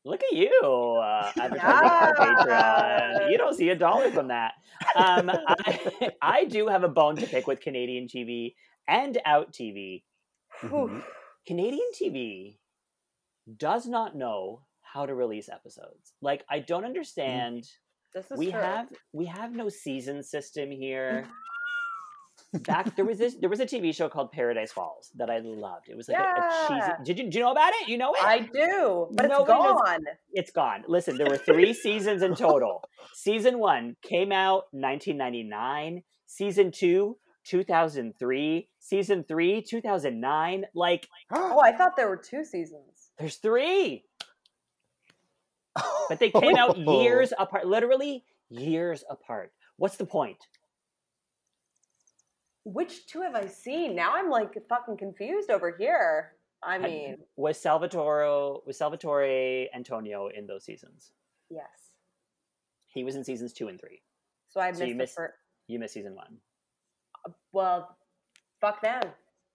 Look 0.04 0.22
at 0.22 0.32
you 0.36 0.50
uh, 0.62 1.30
advertising 1.38 1.60
our 1.60 2.14
Patreon. 2.14 3.30
You 3.30 3.38
don't 3.38 3.54
see 3.54 3.68
a 3.68 3.76
dollar 3.76 4.10
from 4.10 4.28
that. 4.28 4.52
Um, 4.96 5.30
I, 5.30 6.10
I 6.22 6.44
do 6.46 6.68
have 6.68 6.84
a 6.84 6.88
bone 6.88 7.16
to 7.16 7.26
pick 7.26 7.46
with 7.46 7.60
Canadian 7.60 8.06
TV 8.08 8.54
and 8.88 9.18
Out 9.26 9.52
TV. 9.52 10.02
Mhm. 10.62 11.02
Canadian 11.46 11.88
TV 12.00 12.58
does 13.56 13.86
not 13.86 14.16
know 14.16 14.62
how 14.82 15.06
to 15.06 15.14
release 15.14 15.48
episodes. 15.48 16.12
Like 16.20 16.44
I 16.48 16.60
don't 16.60 16.84
understand. 16.84 17.68
This 18.14 18.30
is 18.30 18.38
We 18.38 18.50
true. 18.50 18.60
have 18.60 18.88
we 19.12 19.26
have 19.26 19.52
no 19.52 19.68
season 19.68 20.22
system 20.22 20.70
here. 20.70 21.28
Back 22.52 22.96
there 22.96 23.04
was 23.04 23.18
this 23.18 23.36
there 23.40 23.48
was 23.48 23.60
a 23.60 23.66
TV 23.66 23.94
show 23.94 24.08
called 24.08 24.32
Paradise 24.32 24.72
Falls 24.72 25.12
that 25.16 25.30
I 25.30 25.38
loved. 25.38 25.88
It 25.88 25.96
was 25.96 26.08
like 26.08 26.18
a, 26.18 26.22
a 26.22 26.66
cheesy. 26.68 26.90
Did 27.04 27.18
you 27.20 27.30
do 27.30 27.38
you 27.38 27.44
know 27.44 27.52
about 27.52 27.72
it? 27.80 27.88
You 27.88 27.96
know 27.96 28.12
it? 28.12 28.24
I 28.24 28.40
do, 28.40 29.06
but 29.12 29.26
it's 29.26 29.32
Nobody 29.32 29.62
does- 29.62 29.80
gone. 29.80 30.04
it's 30.32 30.50
gone. 30.50 30.84
Listen, 30.88 31.16
there 31.16 31.28
were 31.28 31.36
three 31.36 31.72
seasons 31.72 32.22
in 32.22 32.34
total. 32.34 32.82
Season 33.14 33.60
one 33.60 33.94
came 34.02 34.32
out 34.32 34.64
1999. 34.72 36.02
Season 36.26 36.72
two, 36.72 37.18
2003. 37.44 38.68
Season 38.80 39.22
three, 39.28 39.62
2009. 39.62 40.64
Like, 40.74 41.08
Oh, 41.32 41.60
I 41.60 41.70
thought 41.70 41.94
there 41.96 42.08
were 42.08 42.16
two 42.16 42.44
seasons. 42.44 43.10
there's 43.18 43.36
three, 43.36 44.04
but 46.08 46.18
they 46.18 46.30
came 46.30 46.56
out 46.56 46.76
years 46.78 47.32
apart. 47.38 47.66
Literally 47.66 48.24
years 48.48 49.04
apart. 49.08 49.52
What's 49.76 49.96
the 49.96 50.06
point? 50.06 50.38
Which 52.64 53.06
two 53.06 53.22
have 53.22 53.34
I 53.34 53.46
seen? 53.46 53.94
Now 53.96 54.14
I'm 54.14 54.28
like 54.30 54.54
fucking 54.68 54.96
confused 54.98 55.50
over 55.50 55.74
here. 55.76 56.32
I 56.62 56.76
mean, 56.78 57.16
Was 57.36 57.58
Salvatore 57.58 58.60
was 58.66 58.76
Salvatore 58.76 59.68
Antonio 59.74 60.28
in 60.28 60.46
those 60.46 60.64
seasons? 60.64 61.12
yes. 61.50 61.68
He 62.86 63.04
was 63.04 63.14
in 63.16 63.22
seasons 63.24 63.52
two 63.52 63.68
and 63.68 63.80
three. 63.80 64.02
So 64.48 64.60
I 64.60 64.72
So 64.72 64.84
you 64.84 64.94
missed 64.94 64.98
missed- 64.98 65.16
first. 65.16 65.34
You 65.68 65.78
missed 65.78 65.94
season 65.94 66.14
one, 66.16 66.38
Well, 67.52 67.96
fuck 68.60 68.82
them, 68.82 69.02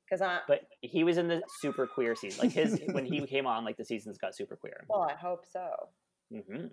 because 0.06 0.22
I. 0.22 0.40
but 0.48 0.62
he 0.82 1.04
was 1.04 1.18
in 1.18 1.28
the 1.28 1.42
super 1.60 1.86
queer 1.86 2.16
season. 2.16 2.40
Like 2.46 2.54
his 2.54 2.80
when 2.94 3.06
he 3.06 3.26
came 3.28 3.46
on, 3.46 3.66
like 3.66 3.76
the 3.76 3.84
seasons 3.84 4.18
got 4.18 4.34
super 4.34 4.56
queer. 4.56 4.86
Well, 4.88 5.02
I 5.04 5.14
hope 5.14 5.46
so. 5.46 5.90
hmm 6.32 6.68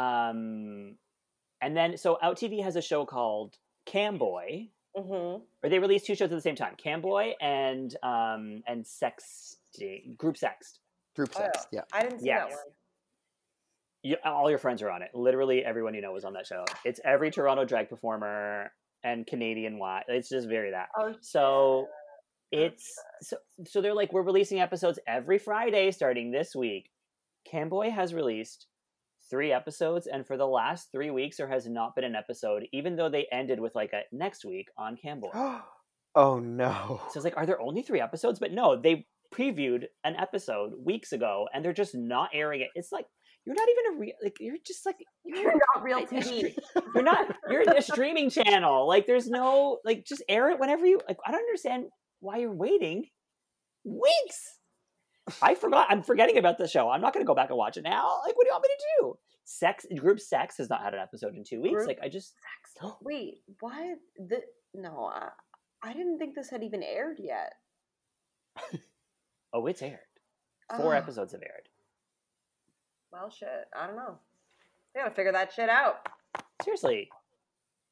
Um, 0.00 0.96
and 1.62 1.74
then 1.76 1.96
so 1.96 2.18
Out 2.22 2.36
TV 2.36 2.62
has 2.62 2.76
a 2.76 2.82
show 2.82 3.06
called 3.06 3.56
Camboy, 3.86 4.68
Mm-hmm. 4.96 5.42
or 5.62 5.68
they 5.70 5.78
released 5.78 6.06
two 6.06 6.14
shows 6.14 6.30
at 6.32 6.36
the 6.36 6.40
same 6.40 6.56
time: 6.56 6.74
Camboy 6.82 7.32
and 7.40 7.94
um 8.02 8.62
and 8.66 8.84
Sexting, 8.84 10.16
Group 10.16 10.36
Sext. 10.36 10.78
Group 11.14 11.30
Oh, 11.36 11.40
sex. 11.40 11.66
Yeah. 11.72 11.82
I 11.92 12.02
didn't 12.02 12.20
see 12.20 12.26
Yes. 12.26 12.48
that 12.48 12.50
one. 12.50 12.64
You, 14.02 14.16
all 14.24 14.48
your 14.50 14.58
friends 14.58 14.82
are 14.82 14.90
on 14.90 15.02
it. 15.02 15.10
Literally 15.14 15.64
everyone 15.64 15.94
you 15.94 16.00
know 16.00 16.12
was 16.12 16.24
on 16.24 16.32
that 16.34 16.46
show. 16.46 16.64
It's 16.84 17.00
every 17.04 17.30
Toronto 17.30 17.64
drag 17.64 17.88
performer 17.88 18.70
and 19.02 19.26
Canadian 19.26 19.78
wide. 19.78 20.04
It's 20.08 20.28
just 20.28 20.48
very 20.48 20.70
that. 20.70 20.88
Oh, 20.98 21.14
So 21.20 21.86
it's 22.52 22.94
so 23.22 23.36
so 23.66 23.80
they're 23.80 23.94
like 23.94 24.12
we're 24.12 24.22
releasing 24.22 24.60
episodes 24.60 24.98
every 25.08 25.38
Friday 25.38 25.90
starting 25.90 26.30
this 26.30 26.54
week. 26.54 26.90
Camboy 27.52 27.90
has 27.90 28.14
released 28.14 28.66
three 29.30 29.52
episodes, 29.52 30.06
and 30.06 30.26
for 30.26 30.36
the 30.36 30.46
last 30.46 30.88
three 30.92 31.10
weeks 31.10 31.36
there 31.36 31.48
has 31.48 31.66
not 31.66 31.94
been 31.94 32.04
an 32.04 32.14
episode, 32.14 32.66
even 32.72 32.96
though 32.96 33.08
they 33.08 33.26
ended 33.32 33.60
with 33.60 33.74
like 33.74 33.92
a 33.92 34.02
next 34.12 34.44
week 34.44 34.68
on 34.78 34.96
Camboy. 34.96 35.30
oh 36.14 36.38
no. 36.38 37.00
So 37.10 37.18
it's 37.18 37.24
like, 37.24 37.36
are 37.36 37.46
there 37.46 37.60
only 37.60 37.82
three 37.82 38.00
episodes? 38.00 38.38
But 38.38 38.52
no, 38.52 38.80
they 38.80 39.06
previewed 39.34 39.84
an 40.04 40.16
episode 40.16 40.72
weeks 40.84 41.12
ago, 41.12 41.46
and 41.52 41.64
they're 41.64 41.72
just 41.72 41.94
not 41.94 42.30
airing 42.32 42.60
it. 42.60 42.68
It's 42.74 42.92
like 42.92 43.06
you're 43.46 43.54
not 43.54 43.68
even 43.70 43.94
a 43.94 44.00
real 44.00 44.14
like 44.22 44.36
you're 44.40 44.56
just 44.66 44.84
like 44.84 44.96
You're 45.24 45.52
not 45.52 45.82
real 45.82 46.04
TV. 46.04 46.54
you're 46.94 47.04
not 47.04 47.34
you're 47.48 47.62
a 47.62 47.80
streaming 47.80 48.28
channel. 48.28 48.88
Like 48.88 49.06
there's 49.06 49.28
no 49.28 49.78
like 49.84 50.04
just 50.04 50.22
air 50.28 50.50
it 50.50 50.58
whenever 50.58 50.84
you 50.84 51.00
like. 51.08 51.18
I 51.24 51.30
don't 51.30 51.40
understand 51.40 51.84
why 52.20 52.38
you're 52.38 52.52
waiting 52.54 53.04
weeks. 53.84 54.55
I 55.42 55.54
forgot. 55.54 55.88
I'm 55.90 56.02
forgetting 56.02 56.38
about 56.38 56.56
the 56.58 56.68
show. 56.68 56.88
I'm 56.88 57.00
not 57.00 57.12
going 57.12 57.24
to 57.24 57.26
go 57.26 57.34
back 57.34 57.48
and 57.50 57.58
watch 57.58 57.76
it 57.76 57.82
now. 57.82 58.20
Like, 58.24 58.36
what 58.36 58.44
do 58.44 58.48
you 58.48 58.52
want 58.52 58.62
me 58.64 58.68
to 58.68 58.84
do? 59.00 59.18
Sex 59.44 59.86
group 59.96 60.20
sex 60.20 60.56
has 60.58 60.68
not 60.70 60.82
had 60.82 60.94
an 60.94 61.00
episode 61.00 61.34
in 61.34 61.44
two 61.44 61.60
weeks. 61.60 61.74
Group 61.74 61.86
like, 61.88 61.98
I 62.02 62.08
just 62.08 62.34
Wait, 63.02 63.42
what? 63.60 63.98
The, 64.18 64.42
no, 64.74 65.10
uh, 65.14 65.30
I 65.82 65.92
didn't 65.92 66.18
think 66.18 66.34
this 66.34 66.50
had 66.50 66.62
even 66.62 66.82
aired 66.82 67.18
yet. 67.18 67.54
Oh, 69.52 69.66
it's 69.66 69.82
aired. 69.82 69.98
Four 70.76 70.94
Ah, 70.94 70.98
episodes 70.98 71.32
have 71.32 71.42
aired. 71.42 71.68
Well, 73.12 73.30
shit. 73.30 73.48
I 73.74 73.86
don't 73.86 73.96
know. 73.96 74.18
They 74.94 75.00
gotta 75.00 75.14
figure 75.14 75.32
that 75.32 75.52
shit 75.52 75.68
out. 75.68 76.06
Seriously, 76.62 77.08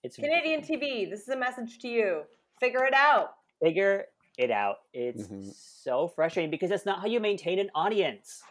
it's 0.02 0.16
Canadian 0.16 0.60
TV. 0.60 1.08
This 1.08 1.20
is 1.22 1.28
a 1.28 1.36
message 1.36 1.78
to 1.80 1.88
you. 1.88 2.22
Figure 2.60 2.84
it 2.84 2.94
out. 2.94 3.30
figure 3.62 4.06
it 4.38 4.50
out. 4.50 4.76
It's 4.92 5.28
Mhm. 5.28 5.52
so 5.54 6.08
frustrating 6.08 6.50
because 6.50 6.70
that's 6.70 6.86
not 6.86 7.00
how 7.00 7.06
you 7.06 7.20
maintain 7.20 7.58
an 7.58 7.70
audience. 7.74 8.42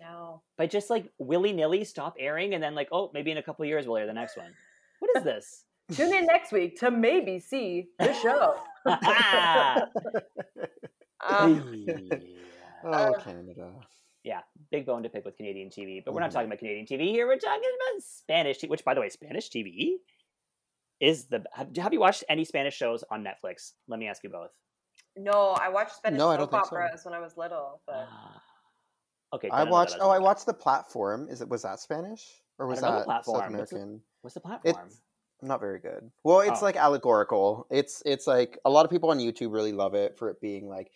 No. 0.00 0.42
By 0.56 0.66
just 0.66 0.90
like 0.90 1.10
willy 1.18 1.52
nilly 1.52 1.84
stop 1.84 2.16
airing 2.18 2.54
and 2.54 2.62
then 2.62 2.74
like, 2.74 2.88
oh, 2.92 3.10
maybe 3.14 3.30
in 3.30 3.38
a 3.38 3.42
couple 3.42 3.62
of 3.62 3.68
years 3.68 3.86
we'll 3.86 3.96
air 3.98 4.06
the 4.06 4.12
next 4.12 4.36
one. 4.36 4.52
What 4.98 5.16
is 5.16 5.22
this? 5.24 5.64
Tune 5.92 6.12
in 6.14 6.26
next 6.26 6.52
week 6.52 6.78
to 6.80 6.90
maybe 6.90 7.38
see 7.38 7.88
the 7.98 8.12
show. 8.14 8.60
Ah, 8.86 9.86
Um, 11.24 11.86
Oh, 12.84 13.14
Canada. 13.20 13.72
Yeah, 14.24 14.40
big 14.72 14.86
bone 14.86 15.04
to 15.04 15.08
pick 15.08 15.24
with 15.24 15.36
Canadian 15.36 15.68
TV, 15.70 16.00
but 16.04 16.14
we're 16.14 16.20
not 16.20 16.30
Mhm. 16.30 16.34
talking 16.34 16.46
about 16.48 16.58
Canadian 16.58 16.84
TV 16.86 17.10
here. 17.10 17.26
We're 17.28 17.38
talking 17.38 17.62
about 17.76 18.02
Spanish 18.02 18.58
TV, 18.58 18.68
which, 18.70 18.84
by 18.84 18.94
the 18.94 19.00
way, 19.00 19.08
Spanish 19.08 19.48
TV 19.50 19.98
is 21.00 21.26
the. 21.26 21.44
Have, 21.52 21.76
have 21.76 21.92
you 21.92 22.00
watched 22.00 22.24
any 22.28 22.44
Spanish 22.44 22.74
shows 22.76 23.04
on 23.10 23.24
Netflix? 23.24 23.72
Let 23.86 23.98
me 24.00 24.08
ask 24.08 24.22
you 24.24 24.30
both. 24.30 24.50
No, 25.16 25.50
I 25.60 25.68
watched 25.68 25.96
Spanish 25.96 26.18
No, 26.18 26.30
I 26.30 26.36
don't 26.36 26.44
soap 26.50 26.50
think 26.52 26.64
so. 26.66 26.76
operas 26.76 27.04
when 27.04 27.14
I 27.14 27.18
was 27.20 27.36
little, 27.36 27.80
but 27.86 28.06
Ah. 28.10 28.42
okay, 29.34 29.48
I 29.50 29.64
watched. 29.64 29.96
Oh, 30.00 30.10
I 30.10 30.18
watched 30.18 30.46
the 30.46 30.54
platform. 30.54 31.28
Is 31.28 31.40
it 31.40 31.48
was 31.48 31.62
that 31.62 31.80
Spanish 31.80 32.42
or 32.58 32.66
was 32.66 32.80
don't 32.80 32.90
know 32.90 32.92
the 32.94 32.98
that 33.00 33.04
Platform. 33.06 33.40
South 33.40 33.58
What's 33.58 33.70
the- 33.70 33.76
American? 33.76 34.02
What's 34.22 34.34
the 34.34 34.40
platform? 34.40 34.86
It's 34.88 35.00
not 35.42 35.60
very 35.60 35.80
good. 35.80 36.10
Well, 36.24 36.40
it's 36.40 36.62
Oh. 36.62 36.64
like 36.64 36.76
allegorical. 36.76 37.66
It's 37.70 38.02
it's 38.06 38.26
like 38.26 38.58
a 38.64 38.70
lot 38.70 38.84
of 38.84 38.90
people 38.90 39.10
on 39.10 39.18
YouTube 39.18 39.52
really 39.52 39.72
love 39.72 39.94
it 39.94 40.16
for 40.16 40.30
it 40.30 40.40
being 40.40 40.68
like, 40.68 40.92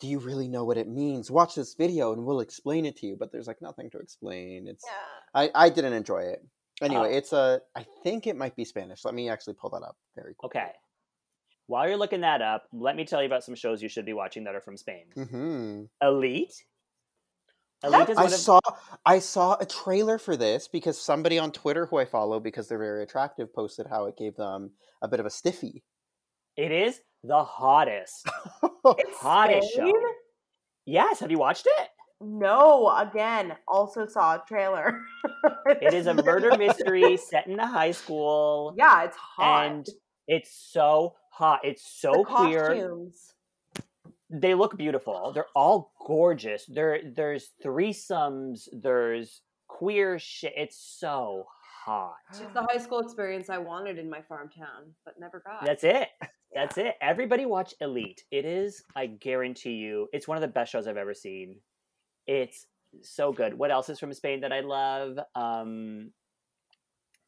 do 0.00 0.06
you 0.08 0.18
really 0.18 0.48
know 0.48 0.64
what 0.64 0.78
it 0.78 0.88
means? 0.88 1.30
Watch 1.30 1.54
this 1.54 1.74
video 1.74 2.12
and 2.12 2.24
we'll 2.24 2.40
explain 2.40 2.86
it 2.86 2.96
to 2.98 3.06
you. 3.06 3.16
But 3.16 3.32
there's 3.32 3.46
like 3.48 3.60
nothing 3.60 3.90
to 3.90 3.98
explain. 3.98 4.66
It's 4.68 4.84
yeah. 4.86 5.40
I 5.54 5.66
I 5.66 5.68
didn't 5.68 5.94
enjoy 5.94 6.22
it. 6.22 6.44
Anyway, 6.80 7.08
Oh. 7.12 7.16
it's 7.16 7.32
a. 7.32 7.60
I 7.76 7.84
think 8.02 8.26
it 8.26 8.34
might 8.36 8.56
be 8.56 8.64
Spanish. 8.64 9.04
Let 9.04 9.14
me 9.14 9.28
actually 9.28 9.54
pull 9.54 9.70
that 9.70 9.82
up 9.82 9.96
very 10.16 10.34
quickly. 10.34 10.60
Okay. 10.62 10.72
While 11.66 11.88
you're 11.88 11.96
looking 11.96 12.20
that 12.22 12.42
up, 12.42 12.64
let 12.72 12.96
me 12.96 13.04
tell 13.04 13.20
you 13.22 13.26
about 13.26 13.44
some 13.44 13.54
shows 13.54 13.82
you 13.82 13.88
should 13.88 14.04
be 14.04 14.12
watching 14.12 14.44
that 14.44 14.54
are 14.54 14.60
from 14.60 14.76
Spain. 14.76 15.04
Hmm. 15.14 15.82
Elite. 16.02 16.52
Elite 17.84 18.10
is 18.10 18.16
I 18.18 18.24
of 18.26 18.30
saw 18.32 18.60
I 19.04 19.18
saw 19.18 19.56
a 19.58 19.66
trailer 19.66 20.18
for 20.18 20.36
this 20.36 20.68
because 20.68 21.00
somebody 21.00 21.38
on 21.38 21.50
Twitter 21.50 21.86
who 21.86 21.98
I 21.98 22.04
follow 22.04 22.38
because 22.38 22.68
they're 22.68 22.78
very 22.78 23.02
attractive 23.02 23.52
posted 23.52 23.86
how 23.88 24.06
it 24.06 24.16
gave 24.16 24.36
them 24.36 24.70
a 25.02 25.08
bit 25.08 25.18
of 25.20 25.26
a 25.26 25.30
stiffy. 25.30 25.82
it 26.56 26.70
is 26.70 27.00
the 27.24 27.42
hottest, 27.44 28.26
It's 28.84 29.18
hottest 29.18 29.72
show. 29.74 29.92
Yes, 30.86 31.20
have 31.20 31.30
you 31.30 31.38
watched 31.38 31.66
it? 31.78 31.88
No, 32.20 32.88
again, 32.96 33.54
also 33.68 34.06
saw 34.06 34.34
a 34.34 34.44
trailer. 34.46 35.00
It 35.80 35.94
is 35.94 36.06
a 36.06 36.14
murder 36.14 36.56
mystery 36.58 37.16
set 37.16 37.46
in 37.46 37.58
a 37.60 37.66
high 37.66 37.92
school, 37.92 38.74
Yeah, 38.76 39.04
it's 39.04 39.16
hot. 39.16 39.66
and 39.66 39.86
it's 40.28 40.52
so 40.72 41.14
hot. 41.32 41.60
It's 41.64 41.82
so 41.84 42.12
the 42.12 42.24
queer. 42.24 42.66
costumes. 42.68 43.34
They 44.30 44.54
look 44.54 44.76
beautiful. 44.78 45.32
They're 45.34 45.46
all 45.54 45.92
gorgeous. 46.06 46.64
There, 46.66 47.00
there's 47.14 47.50
threesomes. 47.64 48.68
There's 48.72 49.42
queer 49.68 50.18
shit. 50.18 50.52
It's 50.56 50.76
so 50.78 51.46
hot. 51.84 52.14
It's 52.30 52.38
the 52.54 52.66
high 52.70 52.78
school 52.78 53.00
experience 53.00 53.50
I 53.50 53.58
wanted 53.58 53.98
in 53.98 54.08
my 54.08 54.22
farm 54.22 54.48
town, 54.48 54.92
but 55.04 55.18
never 55.18 55.40
got. 55.44 55.64
That's 55.64 55.84
it. 55.84 56.08
That's 56.54 56.78
it. 56.78 56.94
Everybody 57.00 57.44
watch 57.46 57.74
Elite. 57.80 58.24
It 58.30 58.44
is, 58.44 58.82
I 58.94 59.06
guarantee 59.06 59.72
you, 59.74 60.08
it's 60.12 60.28
one 60.28 60.36
of 60.36 60.42
the 60.42 60.48
best 60.48 60.70
shows 60.72 60.86
I've 60.86 60.96
ever 60.98 61.14
seen. 61.14 61.56
It's 62.26 62.66
so 63.00 63.32
good. 63.32 63.54
What 63.54 63.70
else 63.70 63.88
is 63.88 63.98
from 63.98 64.12
Spain 64.12 64.42
that 64.42 64.52
I 64.52 64.60
love? 64.60 65.18
Um, 65.34 66.10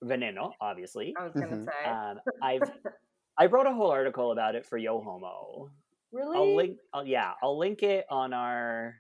Veneno, 0.03 0.51
obviously. 0.61 1.15
I 1.19 1.25
was 1.25 1.33
gonna 1.33 1.57
Mhm. 1.57 1.65
say. 1.65 1.85
Um, 1.91 2.21
I've 2.43 2.63
I 3.39 3.47
wrote 3.47 3.67
a 3.67 3.73
whole 3.75 3.91
article 3.91 4.33
about 4.33 4.55
it 4.55 4.65
for 4.67 4.79
Yo 4.79 5.01
Homo. 5.01 5.71
really? 6.13 6.37
I'll 6.37 6.55
link. 6.57 6.79
I'll, 6.93 7.07
yeah, 7.07 7.33
I'll 7.43 7.59
link 7.59 7.83
it 7.83 8.07
on 8.11 8.33
our. 8.33 8.97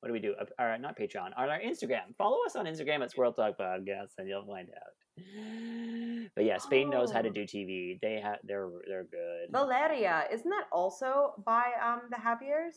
What 0.00 0.08
do 0.08 0.12
we 0.12 0.20
do? 0.20 0.34
Uh, 0.40 0.44
Our 0.60 0.78
not 0.78 0.96
Patreon 0.96 1.30
on 1.36 1.48
our 1.48 1.58
Instagram. 1.58 2.14
Follow 2.16 2.38
us 2.46 2.54
on 2.54 2.66
Instagram 2.66 3.02
at 3.02 3.10
Squirrel 3.10 3.32
Talk 3.32 3.58
Podcast, 3.58 4.10
and 4.18 4.28
you'll 4.28 4.46
find 4.46 4.68
out. 4.70 4.94
But 6.36 6.44
yeah, 6.44 6.58
Spain 6.58 6.90
knows 6.90 7.10
how 7.10 7.22
to 7.22 7.30
Oh. 7.30 7.32
do 7.32 7.42
TV. 7.44 7.98
They 8.00 8.20
have. 8.20 8.36
They're 8.44 8.68
they're 8.86 9.04
good. 9.10 9.50
Valeria, 9.50 10.24
isn't 10.30 10.48
that 10.48 10.66
also 10.70 11.32
by 11.44 11.64
um 11.84 12.02
the 12.10 12.16
Javiers? 12.16 12.76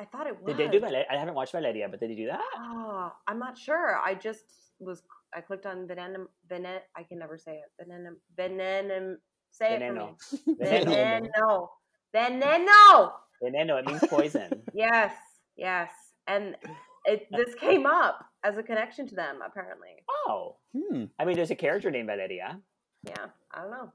I 0.00 0.04
thought 0.06 0.26
it 0.28 0.40
was. 0.40 0.56
Did 0.56 0.56
they 0.56 0.70
do 0.72 0.80
Valeria? 0.80 1.04
I 1.10 1.16
haven't 1.18 1.34
watched 1.34 1.52
Valeria, 1.52 1.88
but 1.90 2.00
did 2.00 2.10
they 2.10 2.14
do 2.14 2.26
that? 2.28 2.40
Oh, 2.56 3.12
I'm 3.26 3.38
not 3.38 3.58
sure. 3.58 3.98
I 3.98 4.14
just 4.14 4.44
was. 4.78 5.02
I 5.34 5.40
clicked 5.40 5.66
on 5.66 5.86
venenum. 5.86 6.26
Venet. 6.50 6.80
I 6.96 7.02
can 7.02 7.18
never 7.18 7.38
say 7.38 7.60
it. 7.62 7.70
Venenum. 7.88 8.16
Venenum. 8.38 9.16
Say 9.50 9.78
Veneno. 9.80 10.14
it 10.32 10.38
for 10.44 10.50
me. 10.50 10.56
Veneno. 10.60 11.68
Veneno. 12.14 12.32
Veneno. 12.32 13.12
Veneno. 13.42 13.78
It 13.78 13.86
means 13.86 14.04
poison. 14.08 14.62
Yes. 14.74 15.12
Yes. 15.56 15.90
And 16.26 16.56
it 17.04 17.26
this 17.30 17.54
came 17.54 17.86
up 17.86 18.24
as 18.44 18.56
a 18.58 18.62
connection 18.62 19.06
to 19.08 19.14
them 19.14 19.40
apparently. 19.44 19.94
oh, 20.26 20.56
Hmm. 20.76 21.04
I 21.18 21.24
mean, 21.24 21.36
there's 21.36 21.50
a 21.50 21.56
character 21.56 21.90
named 21.90 22.06
Valeria. 22.08 22.60
Yeah. 23.04 23.26
I 23.52 23.62
don't 23.62 23.70
know. 23.70 23.92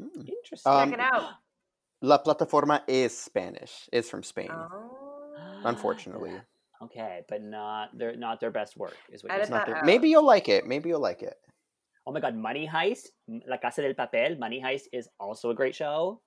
hmm. 0.00 0.20
Interesting. 0.26 0.72
Um, 0.72 0.90
Check 0.90 0.98
it 0.98 1.04
out. 1.12 1.30
La 2.02 2.18
Plataforma 2.18 2.82
is 2.86 3.16
Spanish. 3.16 3.88
It's 3.92 4.08
from 4.08 4.22
Spain. 4.22 4.50
Oh. 4.52 5.60
Unfortunately, 5.64 6.34
Okay, 6.82 7.22
but 7.28 7.42
not 7.42 7.96
their 7.96 8.16
not 8.16 8.40
their 8.40 8.50
best 8.52 8.76
work 8.76 8.96
is 9.12 9.22
what 9.22 9.28
you're 9.30 9.34
Edit 9.34 9.42
It's 9.44 9.50
not 9.50 9.66
that 9.66 9.72
there. 9.72 9.76
out. 9.78 9.84
Maybe 9.86 10.08
you'll 10.08 10.26
like 10.26 10.48
it. 10.48 10.66
Maybe 10.66 10.88
you'll 10.90 11.00
like 11.02 11.22
it. 11.22 11.34
Oh 12.06 12.12
my 12.12 12.20
god, 12.20 12.34
Money 12.36 12.66
Heist, 12.72 13.08
La 13.46 13.56
Casa 13.58 13.82
del 13.82 13.94
Papel, 13.94 14.38
Money 14.38 14.62
Heist 14.64 14.84
is 14.92 15.08
also 15.20 15.50
a 15.50 15.54
great 15.54 15.74
show. 15.74 16.20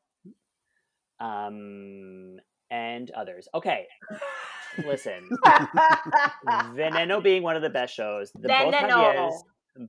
Um, 1.19 2.37
and 2.69 3.11
others. 3.11 3.47
Okay, 3.53 3.85
listen, 4.85 5.29
Veneno 6.75 7.21
being 7.23 7.43
one 7.43 7.55
of 7.55 7.61
the 7.61 7.69
best 7.69 7.93
shows. 7.93 8.31
The 8.33 8.47
both 8.47 8.73
Veneno. 8.73 8.89
Javiers, 8.89 9.33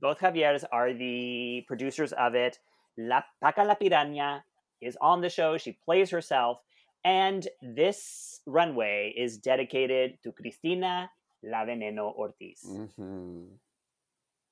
both 0.01 0.19
Javiers 0.19 0.63
are 0.71 0.93
the 0.93 1.63
producers 1.67 2.13
of 2.13 2.35
it. 2.35 2.57
La 2.97 3.21
Paca 3.41 3.63
la 3.63 3.75
Piraña 3.75 4.41
is 4.81 4.97
on 5.01 5.21
the 5.21 5.29
show. 5.29 5.57
She 5.57 5.77
plays 5.85 6.09
herself, 6.11 6.59
and 7.03 7.47
this 7.61 8.41
runway 8.45 9.13
is 9.17 9.37
dedicated 9.37 10.17
to 10.23 10.31
Cristina 10.31 11.09
La 11.43 11.65
Veneno 11.65 12.13
Ortiz. 12.15 12.61
hmm 12.95 13.43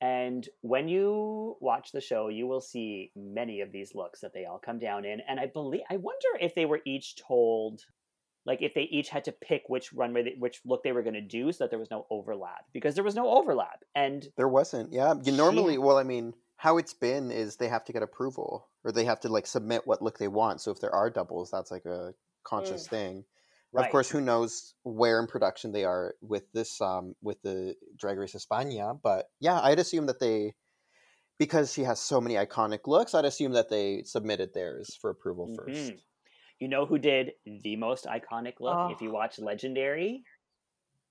And 0.02 0.48
when 0.62 0.88
you 0.88 1.58
watch 1.62 1.92
the 1.92 2.02
show, 2.02 2.28
you 2.30 2.48
will 2.48 2.62
see 2.62 3.12
many 3.16 3.62
of 3.62 3.72
these 3.72 3.94
looks 3.94 4.22
that 4.22 4.34
they 4.34 4.46
all 4.46 4.60
come 4.60 4.80
down 4.80 5.06
in. 5.06 5.22
And 5.28 5.40
I 5.40 5.46
believe, 5.46 5.82
I 5.90 5.98
wonder 5.98 6.28
if 6.40 6.56
they 6.56 6.66
were 6.66 6.82
each 6.86 7.16
told, 7.18 7.82
like, 8.46 8.62
if 8.64 8.74
they 8.74 8.82
each 8.84 9.10
had 9.10 9.24
to 9.26 9.32
pick 9.32 9.64
which 9.68 9.94
runway, 9.94 10.36
which 10.40 10.60
look 10.66 10.82
they 10.84 10.92
were 10.92 11.04
going 11.04 11.14
to 11.14 11.22
do, 11.22 11.52
so 11.52 11.64
that 11.64 11.70
there 11.70 11.80
was 11.80 11.92
no 11.92 12.08
overlap. 12.10 12.66
Because 12.74 12.96
there 12.96 13.04
was 13.04 13.16
no 13.16 13.30
overlap, 13.30 13.84
and 13.94 14.28
There 14.38 14.48
wasn't. 14.48 14.92
Yeah. 14.92 15.14
You 15.14 15.32
She- 15.32 15.38
normally, 15.38 15.78
well, 15.78 15.98
I 15.98 16.04
mean, 16.04 16.34
how 16.58 16.78
it's 16.78 16.94
been 16.96 17.30
is 17.32 17.58
they 17.58 17.70
have 17.70 17.86
to 17.86 17.94
get 17.94 18.04
approval 18.04 18.70
or 18.84 18.92
they 18.92 19.06
have 19.06 19.20
to 19.22 19.30
like 19.30 19.48
submit 19.48 19.86
what 19.86 20.02
look 20.02 20.18
they 20.20 20.28
want. 20.28 20.62
So 20.62 20.72
if 20.72 20.80
there 20.80 20.94
are 20.94 21.10
doubles, 21.10 21.50
that's 21.52 21.72
like 21.72 21.86
a 21.86 22.14
conscious 22.44 22.88
thing. 22.88 23.26
right. 23.74 23.86
Of 23.86 23.92
course, 23.92 24.10
who 24.10 24.22
knows 24.22 24.74
where 24.84 25.20
in 25.20 25.28
production 25.28 25.72
they 25.72 25.86
are 25.86 26.16
with 26.22 26.44
this 26.54 26.80
um 26.82 27.16
with 27.22 27.42
the 27.42 27.76
Drag 27.98 28.18
Race 28.18 28.36
España, 28.36 29.00
but 29.02 29.28
yeah, 29.40 29.60
I'd 29.62 29.80
assume 29.80 30.06
that 30.08 30.20
they 30.20 30.56
because 31.40 31.74
she 31.74 31.82
has 31.84 32.00
so 32.00 32.22
many 32.22 32.36
iconic 32.36 32.82
looks, 32.86 33.16
I'd 33.16 33.26
assume 33.26 33.54
that 33.54 33.70
they 33.70 34.04
submitted 34.04 34.54
theirs 34.54 34.96
for 35.02 35.10
approval 35.10 35.54
first. 35.56 35.92
Mhm. 35.94 36.00
you 36.60 36.68
know 36.68 36.86
who 36.86 37.00
did 37.00 37.32
the 37.64 37.76
most 37.76 38.06
iconic 38.06 38.60
look? 38.60 38.92
If 38.92 39.02
you 39.02 39.10
Oh. 39.10 39.14
watch 39.14 39.40
Legendary, 39.40 40.24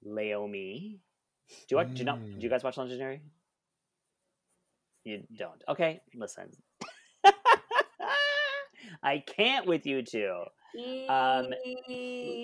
Leiomy. 0.07 1.01
Do 1.49 1.67
you 1.71 1.77
watch, 1.79 1.89
do 1.95 1.99
you 1.99 2.05
know? 2.05 2.17
Do 2.17 2.39
you 2.39 2.49
Mm. 2.49 2.51
guys 2.51 2.63
watch 2.63 2.77
Legendary? 2.77 3.21
You 5.03 5.27
don't. 5.37 5.61
Okay, 5.67 6.01
listen. 6.15 6.53
I 9.03 9.19
can't 9.27 9.67
with 9.67 9.87
you 9.87 10.03
two. 10.03 10.45
Um, 11.09 11.47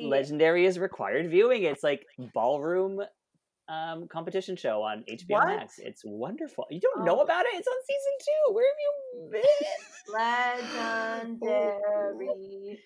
Legendary 0.09 0.67
is 0.67 0.79
required 0.79 1.31
viewing. 1.31 1.63
It's 1.65 1.83
like 1.83 2.07
ballroom 2.35 3.01
um, 3.69 4.07
competition 4.09 4.57
show 4.57 4.83
on 4.83 5.05
HBO 5.09 5.31
What? 5.35 5.47
Max. 5.49 5.79
It's 5.79 6.03
wonderful. 6.05 6.67
You 6.71 6.81
don't 6.81 7.05
know 7.05 7.19
Oh. 7.19 7.23
about 7.23 7.47
it? 7.47 7.55
It's 7.55 7.67
on 7.67 7.75
season 7.87 8.13
two. 8.21 8.55
Where 8.55 8.65
have 8.71 8.79
you 8.81 9.31
been? 9.33 9.43
Legendary. 11.41 12.79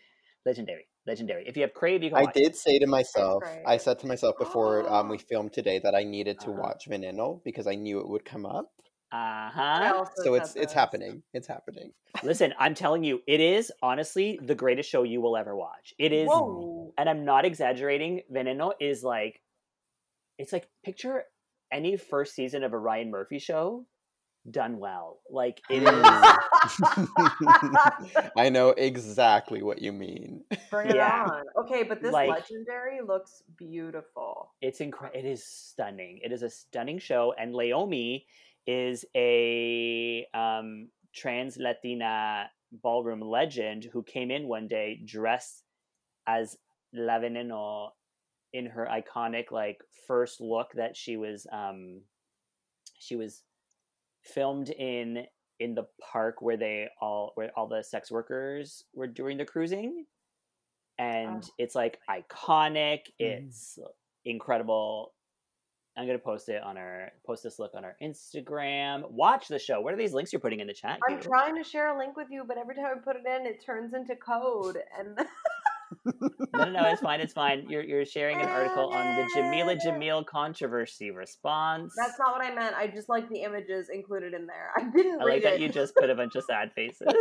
Legendary, 0.46 0.86
legendary. 1.06 1.44
If 1.46 1.56
you 1.56 1.62
have 1.62 1.74
Crave, 1.74 2.02
you 2.02 2.08
can 2.08 2.18
I 2.18 2.22
watch. 2.22 2.34
did 2.34 2.56
say 2.56 2.78
to 2.78 2.86
myself. 2.86 3.44
I 3.66 3.76
said 3.76 3.98
to 3.98 4.06
myself 4.06 4.36
before 4.38 4.90
um, 4.90 5.10
we 5.10 5.16
Oh. 5.18 5.20
filmed 5.28 5.52
today 5.52 5.80
that 5.80 5.94
I 5.94 6.02
needed 6.02 6.40
to 6.40 6.50
Uh-huh. 6.50 6.62
watch 6.62 6.88
Veneno 6.88 7.42
because 7.44 7.66
I 7.66 7.74
knew 7.74 8.00
it 8.00 8.08
would 8.08 8.24
come 8.24 8.46
up. 8.46 8.72
Uh 9.12 9.16
I 9.16 9.50
huh. 9.54 10.04
So 10.16 10.34
it's 10.34 10.50
it's 10.54 10.66
this. 10.66 10.72
happening. 10.72 11.22
It's 11.34 11.48
happening. 11.48 11.92
Listen, 12.22 12.54
I'm 12.58 12.74
telling 12.74 13.02
you, 13.02 13.20
it 13.26 13.40
is 13.40 13.72
honestly 13.82 14.38
the 14.42 14.54
greatest 14.54 14.88
show 14.88 15.02
you 15.02 15.20
will 15.20 15.36
ever 15.36 15.56
watch. 15.56 15.92
It 15.98 16.12
is, 16.12 16.28
Whoa. 16.28 16.92
and 16.96 17.08
I'm 17.08 17.24
not 17.24 17.44
exaggerating. 17.44 18.22
Veneno 18.32 18.72
is 18.80 19.02
like, 19.02 19.40
it's 20.38 20.52
like 20.52 20.68
picture 20.84 21.24
any 21.72 21.96
first 21.96 22.34
season 22.34 22.62
of 22.64 22.72
a 22.72 22.78
Ryan 22.78 23.10
Murphy 23.10 23.38
show 23.40 23.84
done 24.48 24.78
well. 24.78 25.18
Like 25.28 25.60
it 25.68 25.82
is. 25.82 25.88
I 28.36 28.48
know 28.50 28.70
exactly 28.70 29.62
what 29.62 29.80
you 29.82 29.92
mean. 29.92 30.42
Bring 30.70 30.90
it 30.90 30.98
on. 31.00 31.42
Okay, 31.64 31.82
but 31.82 32.02
this 32.02 32.12
Like- 32.12 32.30
legendary 32.30 33.00
looks 33.06 33.42
beautiful. 33.56 34.52
it's 34.62 34.80
incredible. 34.80 35.18
It 35.20 35.26
is 35.26 35.44
stunning. 35.44 36.20
It 36.22 36.32
is 36.32 36.42
a 36.42 36.50
stunning 36.50 36.98
show, 36.98 37.34
and 37.38 37.54
Leiomy 37.54 38.24
is 38.66 39.04
a 39.16 40.26
um, 40.34 40.88
trans 41.14 41.56
Latina 41.56 42.50
ballroom 42.72 43.20
legend 43.20 43.84
who 43.92 44.02
came 44.02 44.30
in 44.30 44.46
one 44.46 44.68
day 44.68 45.00
dressed 45.04 45.64
as 46.26 46.56
La 46.92 47.18
Veneno 47.18 47.90
in 48.52 48.66
her 48.66 48.88
iconic 48.90 49.50
like 49.50 49.80
first 50.06 50.40
look 50.40 50.72
that 50.74 50.96
she 50.96 51.16
was 51.16 51.46
um, 51.52 52.00
she 52.98 53.16
was 53.16 53.42
filmed 54.22 54.70
in 54.70 55.24
in 55.58 55.74
the 55.74 55.86
park 56.00 56.40
where 56.40 56.56
they 56.56 56.88
all 57.00 57.32
where 57.34 57.50
all 57.56 57.66
the 57.66 57.82
sex 57.82 58.10
workers 58.10 58.84
were 58.94 59.06
doing 59.06 59.36
the 59.36 59.44
cruising 59.44 60.04
and 60.98 61.44
Oh. 61.44 61.54
it's 61.58 61.74
like 61.74 61.98
iconic 62.08 63.02
Mhm. 63.20 63.44
it's 63.46 63.78
incredible 64.24 65.14
i'm 65.96 66.06
gonna 66.06 66.18
post 66.18 66.48
it 66.48 66.62
on 66.62 66.76
our 66.78 67.10
post 67.26 67.42
this 67.42 67.58
look 67.58 67.72
on 67.74 67.84
our 67.84 67.96
instagram 68.02 69.10
watch 69.10 69.48
the 69.48 69.58
show 69.58 69.80
what 69.80 69.92
are 69.92 69.96
these 69.96 70.12
links 70.12 70.32
you're 70.32 70.40
putting 70.40 70.60
in 70.60 70.66
the 70.66 70.72
chat 70.74 70.98
I'm 71.08 71.20
trying 71.20 71.56
to 71.56 71.64
share 71.68 71.94
a 71.94 71.98
link 71.98 72.16
with 72.16 72.28
you, 72.30 72.44
but 72.46 72.56
every 72.58 72.74
time 72.74 72.86
I 72.96 72.98
put 73.00 73.16
it 73.16 73.22
in, 73.26 73.46
it 73.46 73.64
turns 73.64 73.94
into 73.94 74.14
code. 74.16 74.78
And 74.98 75.16
no 76.54 76.64
no 76.64 76.70
no 76.70 76.84
it's 76.84 77.00
fine 77.00 77.20
it's 77.20 77.32
fine 77.32 77.66
you're, 77.68 77.82
you're 77.82 78.04
sharing 78.04 78.36
an 78.40 78.48
article 78.48 78.88
on 78.90 79.16
the 79.16 79.28
Jameela 79.36 79.76
jamil 79.84 80.24
controversy 80.24 81.10
response 81.10 81.92
that's 81.96 82.18
not 82.18 82.32
what 82.32 82.44
I 82.44 82.54
meant. 82.54 82.76
I 82.76 82.86
just 82.86 83.08
like 83.08 83.28
the 83.28 83.42
images 83.42 83.88
included 83.92 84.32
in 84.32 84.46
there. 84.46 84.70
I 84.76 84.84
didn't 84.96 85.20
i 85.20 85.24
like 85.24 85.42
that 85.42 85.54
it. 85.54 85.60
you 85.60 85.68
just 85.68 85.94
put 85.96 86.08
a 86.10 86.14
bunch 86.14 86.36
of 86.36 86.44
sad 86.44 86.72
faces 86.74 87.08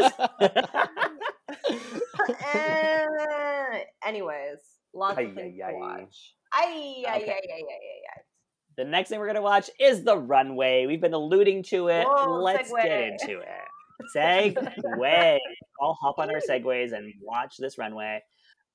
Eh, 2.54 3.80
Anyways, 4.06 4.60
lots 4.94 5.20
of 5.20 5.34
things 5.34 5.58
to 5.58 5.74
watch. 5.74 6.34
Ay, 6.54 7.04
ay, 7.08 7.18
Okay. 7.22 7.32
ay, 7.32 7.42
ay, 7.50 7.64
ay, 7.64 7.64
ay, 7.70 8.02
ay. 8.16 8.22
The 8.80 8.86
next 8.86 9.10
thing 9.10 9.20
we're 9.20 9.28
gonna 9.28 9.42
watch 9.42 9.70
is 9.78 10.06
the 10.06 10.18
runway. 10.18 10.86
We've 10.86 11.02
been 11.02 11.14
alluding 11.14 11.64
to 11.64 11.90
it. 11.90 12.08
Whoa, 12.08 12.40
Let's 12.42 12.72
get 12.72 12.90
into 13.20 13.40
it. 13.42 13.48
Segway. 14.16 15.38
I'll 15.82 15.98
hop 16.02 16.18
on 16.18 16.30
our 16.34 16.40
segways 16.40 16.94
and 16.94 17.14
watch 17.22 17.56
this 17.60 17.78
runway. 17.78 18.22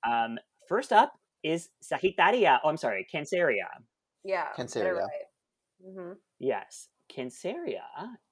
Um, 0.07 0.37
first 0.69 0.93
up 0.93 1.13
is 1.43 1.71
Sagittaria. 1.83 2.59
Oh, 2.63 2.69
I'm 2.69 2.77
sorry, 2.77 3.07
Canceria. 3.15 3.65
Yeah. 4.25 4.49
get 4.55 4.67
Canceria. 4.67 4.99
right. 5.01 5.89
Mhm. 5.89 6.17
Yes, 6.39 6.89
Canceria 7.11 7.81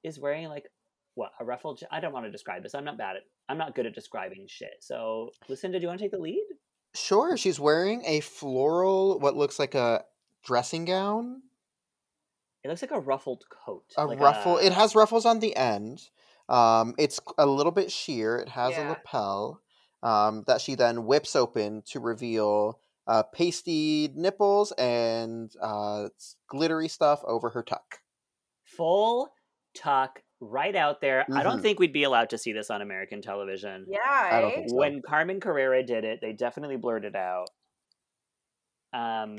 is 0.02 0.18
wearing 0.18 0.48
like 0.48 0.66
what 1.14 1.30
a 1.40 1.44
ruffled. 1.46 1.80
ja- 1.80 1.88
I 1.90 2.00
don't 2.00 2.12
want 2.12 2.26
to 2.26 2.30
describe 2.30 2.62
this. 2.62 2.74
I'm 2.74 2.84
not 2.84 2.98
bad 2.98 3.16
at. 3.16 3.22
I'm 3.48 3.56
not 3.56 3.74
good 3.74 3.86
at 3.86 3.94
describing 3.94 4.44
shit. 4.46 4.74
So, 4.80 5.30
Lucinda, 5.48 5.78
do 5.78 5.82
you 5.82 5.88
want 5.88 6.00
to 6.00 6.04
take 6.04 6.12
the 6.12 6.18
lead? 6.18 6.44
Sure, 6.94 7.36
she's 7.38 7.58
wearing 7.58 8.02
a 8.04 8.20
floral, 8.20 9.18
what 9.20 9.36
looks 9.36 9.58
like 9.58 9.74
a 9.74 10.04
dressing 10.44 10.84
gown. 10.84 11.40
It 12.64 12.68
looks 12.68 12.82
like 12.82 12.90
a 12.92 13.00
ruffled 13.00 13.44
coat. 13.50 13.84
A 13.96 14.06
like 14.06 14.20
ruffle. 14.20 14.58
a- 14.58 14.62
It 14.64 14.72
has 14.72 14.94
ruffles 14.94 15.26
on 15.26 15.40
the 15.40 15.56
end. 15.56 16.02
Um, 16.48 16.94
it's 16.98 17.18
a 17.38 17.46
little 17.46 17.72
bit 17.72 17.90
sheer. 17.90 18.36
It 18.38 18.48
has 18.50 18.76
a 18.76 18.88
lapel 18.88 19.60
um, 20.02 20.44
that 20.46 20.60
she 20.60 20.74
then 20.74 21.06
whips 21.06 21.34
open 21.34 21.82
to 21.86 22.00
reveal 22.00 22.78
uh, 23.06 23.22
pasty 23.24 24.10
nipples 24.14 24.70
and 24.72 25.50
uh, 25.60 26.08
glittery 26.48 26.88
stuff 26.88 27.20
over 27.24 27.50
her 27.50 27.62
tuck. 27.62 27.98
full 28.64 29.28
tuck 29.74 30.22
right 30.40 30.74
out 30.76 31.00
there. 31.00 31.24
I 31.32 31.42
don't 31.42 31.58
Mhm. 31.58 31.62
think 31.62 31.78
we'd 31.80 31.92
be 31.92 32.02
allowed 32.04 32.30
to 32.30 32.38
see 32.38 32.52
this 32.52 32.70
on 32.70 32.80
American 32.82 33.22
television. 33.22 33.86
Yeah. 33.88 33.98
I 34.04 34.40
don't 34.40 34.50
eh? 34.52 34.54
think 34.56 34.70
so. 34.70 34.76
When 34.76 35.02
Carmen 35.02 35.40
Carrera 35.40 35.82
did 35.82 36.04
it, 36.04 36.20
they 36.20 36.32
definitely 36.32 36.76
blurred 36.76 37.04
it 37.04 37.14
out. 37.16 37.48
Um, 38.92 39.38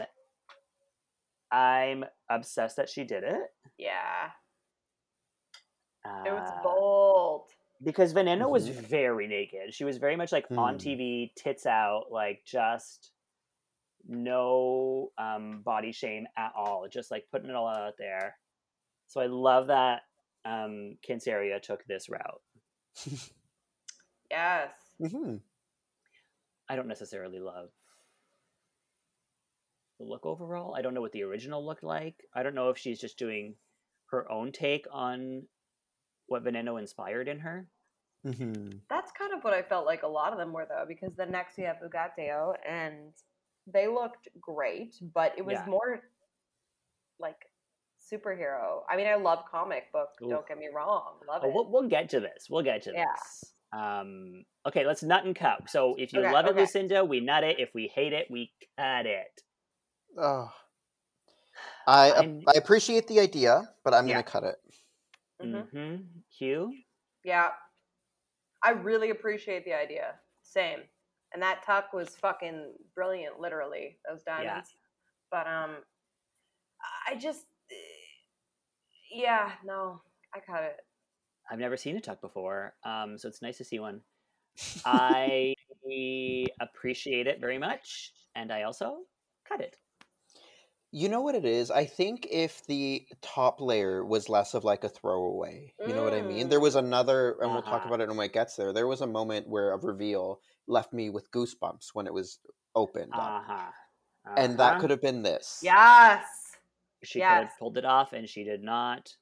I'm 1.52 2.04
obsessed 2.30 2.78
that 2.78 2.90
she 2.90 3.04
did 3.04 3.24
it. 3.24 3.54
Yeah. 3.78 4.32
It 6.26 6.32
was 6.32 6.50
Uh, 6.50 6.62
bold. 6.64 7.50
because 7.84 8.14
Veneno 8.14 8.50
was 8.50 8.70
Mhm. 8.70 8.74
very 8.74 9.28
naked. 9.28 9.74
She 9.74 9.84
was 9.86 9.98
very 9.98 10.16
much 10.16 10.32
like 10.32 10.50
on 10.52 10.74
Hmm. 10.76 10.78
TV, 10.80 11.34
tits 11.36 11.66
out, 11.66 12.12
like 12.12 12.44
just 12.46 13.12
no 14.06 15.12
um, 15.18 15.62
body 15.62 15.92
shame 15.92 16.28
at 16.38 16.52
all. 16.56 16.88
Just 16.90 17.10
like 17.12 17.28
putting 17.32 17.50
it 17.50 17.56
all 17.56 17.68
out 17.68 17.98
there. 17.98 18.38
So 19.08 19.22
I 19.22 19.28
love 19.28 19.68
that 19.68 20.04
um, 20.46 20.98
Canceria 21.08 21.62
took 21.62 21.84
this 21.86 22.10
route. 22.10 22.42
Yes. 24.32 24.72
Mm-hmm. 25.00 25.38
I 26.68 26.76
don't 26.76 26.88
necessarily 26.88 27.40
love 27.40 27.70
the 30.04 30.10
look 30.10 30.26
overall. 30.26 30.76
I 30.76 30.82
don't 30.82 30.94
know 30.94 31.02
what 31.02 31.12
the 31.12 31.24
original 31.24 31.66
looked 31.66 31.84
like. 31.84 32.16
I 32.36 32.44
don't 32.44 32.56
know 32.56 32.70
if 32.70 32.78
she's 32.78 33.00
just 33.00 33.18
doing 33.18 33.56
her 34.08 34.30
own 34.32 34.52
take 34.52 34.86
on 34.92 35.44
what 36.28 36.44
Veneno 36.44 36.80
inspired 36.80 37.28
in 37.28 37.40
her. 37.40 37.68
hmm 38.26 38.54
That's 38.90 39.12
kind 39.12 39.34
of 39.34 39.44
what 39.44 39.54
I 39.54 39.62
felt 39.62 39.86
like 39.86 40.04
a 40.04 40.08
lot 40.08 40.32
of 40.32 40.40
them 40.40 40.54
were 40.54 40.66
though, 40.68 40.86
because 40.88 41.12
the 41.16 41.26
next 41.26 41.58
we 41.58 41.64
have 41.64 41.78
Hugáceo 41.78 42.54
and 42.68 43.14
they 43.68 43.88
looked 43.88 44.28
great, 44.40 44.96
but 45.14 45.34
it 45.38 45.46
was 45.46 45.56
Yeah. 45.56 45.66
more 45.68 46.02
like 47.20 47.48
superhero. 48.12 48.82
I 48.90 48.98
mean, 48.98 49.08
I 49.08 49.16
love 49.16 49.40
comic 49.50 49.92
book. 49.92 50.10
Ooh. 50.24 50.30
Don't 50.30 50.48
get 50.48 50.58
me 50.58 50.68
wrong, 50.74 51.16
love 51.28 51.42
Oh, 51.44 51.48
it. 51.48 51.54
we'll, 51.54 51.72
we'll 51.72 51.90
get 51.90 52.10
to 52.10 52.20
this. 52.20 52.48
We'll 52.50 52.64
get 52.64 52.84
to 52.84 52.92
Yeah. 52.94 53.06
this. 53.14 53.54
Um, 53.74 54.46
okay, 54.68 54.86
let's 54.86 55.02
nut 55.02 55.26
and 55.26 55.36
cup. 55.36 55.68
So 55.68 55.96
if 55.98 56.14
you 56.14 56.20
Okay, 56.20 56.32
love 56.32 56.46
it. 56.46 56.56
Lucinda, 56.56 57.04
we 57.04 57.20
nut 57.22 57.44
it. 57.44 57.60
If 57.60 57.70
we 57.74 57.92
hate 57.94 58.14
it, 58.14 58.28
we 58.30 58.52
cut 58.78 59.06
it. 59.06 59.42
Oh. 60.18 60.54
I 61.86 62.10
ap- 62.12 62.16
I'm- 62.18 62.44
I 62.48 62.54
appreciate 62.58 63.08
the 63.08 63.20
idea, 63.20 63.76
but 63.84 63.94
I'm 63.94 64.08
Yeah. 64.08 64.16
gonna 64.16 64.24
cut 64.24 64.44
it. 64.44 64.60
Mhm. 65.42 65.70
hmm 65.70 66.22
Hugh? 66.30 66.74
Yeah, 67.24 67.54
I 68.62 68.72
really 68.72 69.10
appreciate 69.10 69.66
the 69.66 69.74
idea. 69.74 70.20
Same, 70.42 70.90
and 71.34 71.42
that 71.42 71.64
tuck 71.64 71.92
was 71.94 72.16
fucking 72.16 72.78
brilliant. 72.96 73.40
Literally, 73.40 74.00
those 74.08 74.24
diamonds. 74.24 74.76
But 75.30 75.48
um, 75.48 75.84
I 77.08 77.16
just, 77.16 77.48
yeah, 79.10 79.58
no, 79.64 80.02
I 80.34 80.40
cut 80.40 80.64
it. 80.64 80.86
I've 81.50 81.60
never 81.60 81.76
seen 81.76 81.98
a 81.98 82.02
tuck 82.02 82.22
before, 82.22 82.76
um, 82.84 83.18
so 83.18 83.28
it's 83.28 83.42
nice 83.42 83.58
to 83.58 83.66
see 83.66 83.80
one. 83.80 84.04
I 84.86 85.56
appreciate 86.60 87.28
it 87.28 87.40
very 87.42 87.58
much, 87.58 88.14
and 88.36 88.52
I 88.52 88.64
also 88.64 89.06
cut 89.44 89.60
it. 89.60 89.78
You 90.96 91.10
know 91.10 91.22
what 91.22 91.34
it 91.34 91.44
is? 91.44 91.72
I 91.72 91.86
think 91.86 92.28
if 92.30 92.64
the 92.68 93.08
top 93.24 93.60
layer 93.60 94.06
was 94.06 94.30
less 94.30 94.54
of 94.54 94.64
like 94.64 94.84
a 94.84 94.90
throwaway, 94.90 95.74
you 95.84 95.92
know 95.92 96.04
what 96.04 96.14
I 96.14 96.22
mean? 96.22 96.50
There 96.50 96.60
was 96.60 96.76
another, 96.76 97.36
and 97.42 97.52
we'll 97.52 97.64
talk 97.64 97.84
Uh-huh. 97.84 97.96
about 97.96 98.00
it 98.02 98.10
when 98.10 98.20
it 98.20 98.32
gets 98.32 98.56
there. 98.56 98.72
There 98.72 98.86
was 98.86 99.02
a 99.02 99.08
moment 99.08 99.50
where 99.50 99.72
a 99.72 99.78
reveal 99.78 100.40
left 100.68 100.94
me 100.94 101.10
with 101.10 101.32
goosebumps 101.32 101.96
when 101.96 102.06
it 102.06 102.14
was 102.14 102.38
opened 102.76 103.12
up. 103.16 103.42
Uh-huh. 103.50 103.72
And 104.38 104.60
that 104.60 104.74
Uh-huh. 104.74 104.82
could 104.82 104.90
have 104.92 105.02
been 105.02 105.24
this. 105.24 105.62
Yes. 105.64 106.58
She 107.04 107.20
could 107.20 107.28
have 107.28 107.58
pulled 107.58 107.78
it 107.80 107.86
off, 107.86 108.14
and 108.14 108.30
she 108.30 108.44
did 108.44 108.62
not. 108.62 109.18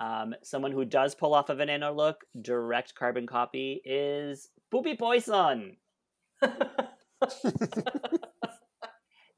Um, 0.00 0.34
someone 0.42 0.72
who 0.72 0.84
does 0.84 1.14
pull 1.14 1.32
off 1.34 1.48
a 1.48 1.54
Veneno 1.54 1.96
look, 1.96 2.24
direct 2.42 2.94
carbon 2.94 3.26
copy, 3.26 3.80
is 3.86 4.50
Pupi 4.70 4.98
Poisson. 4.98 5.78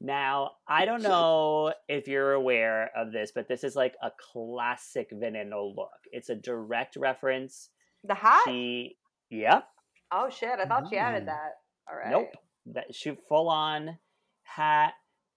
Now, 0.05 0.51
I 0.67 0.85
don't 0.85 1.01
know 1.11 1.73
if 1.87 2.07
you're 2.07 2.33
aware 2.33 2.91
of 2.95 3.11
this, 3.13 3.31
but 3.33 3.47
this 3.47 3.63
is 3.63 3.75
like 3.75 3.95
a 4.03 4.11
classic 4.33 5.09
Veneno 5.11 5.73
look. 5.75 5.89
It's 6.11 6.29
a 6.29 6.35
direct 6.35 6.95
reference. 6.97 7.69
the 8.03 8.13
hat. 8.13 8.41
She, 8.45 8.97
yep, 9.31 9.63
Oh 10.11 10.29
shit! 10.29 10.59
I 10.59 10.65
thought 10.65 10.89
she 10.89 10.97
added 10.97 11.23
Mm. 11.23 11.27
that. 11.27 11.51
All 11.89 11.97
right. 11.97 12.11
nope. 12.11 12.29
That 12.67 12.93
she 12.93 13.17
full 13.27 13.49
on 13.49 13.97
hat, 14.43 14.93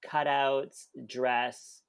cutouts, 0.06 0.86
dress, 1.06 1.80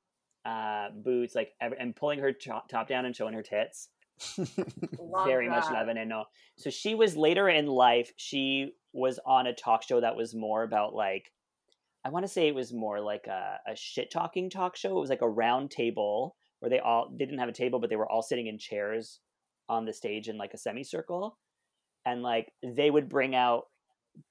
uh, 0.46 0.90
boots, 0.96 1.36
like 1.36 1.52
every, 1.60 1.78
and 1.80 1.96
pulling 1.96 2.20
her 2.20 2.32
top, 2.32 2.70
top 2.70 2.88
down 2.88 3.06
and 3.06 3.16
showing 3.16 3.34
her 3.34 3.44
tits. 3.44 3.90
Love 4.38 5.28
very 5.28 5.50
much 5.50 5.66
that. 5.66 5.74
La 5.74 5.84
Veneno. 5.94 6.24
So 6.58 6.70
she 6.70 6.96
was 6.96 7.16
later 7.18 7.50
in 7.50 7.68
life. 7.68 8.14
She 8.18 8.74
was 8.94 9.20
on 9.26 9.48
a 9.48 9.54
talk 9.54 9.84
show 9.84 10.00
that 10.02 10.16
was 10.16 10.34
more 10.34 10.64
about 10.64 10.96
like, 10.96 11.32
I 12.08 12.10
want 12.10 12.24
to 12.24 12.32
say 12.32 12.48
it 12.48 12.56
was 12.56 12.72
more 12.72 13.02
like 13.02 13.28
a, 13.28 13.60
a 13.68 13.76
shit 13.76 14.10
talking 14.10 14.50
talk 14.50 14.78
show. 14.78 14.98
It 14.98 15.02
was 15.02 15.10
like 15.10 15.22
a 15.22 15.30
round 15.30 15.72
table 15.72 16.38
where 16.60 16.70
they 16.70 16.80
all 16.80 17.10
they 17.12 17.26
didn't 17.26 17.40
have 17.40 17.50
a 17.50 17.54
table, 17.54 17.80
but 17.80 17.90
they 17.90 17.98
were 17.98 18.10
all 18.10 18.22
sitting 18.22 18.48
in 18.48 18.58
chairs 18.58 19.20
on 19.68 19.84
the 19.86 19.92
stage 19.92 20.30
in 20.30 20.38
like 20.38 20.54
a 20.54 20.58
semicircle, 20.58 21.38
and 22.06 22.24
like 22.24 22.54
they 22.64 22.90
would 22.90 23.10
bring 23.10 23.36
out 23.36 23.64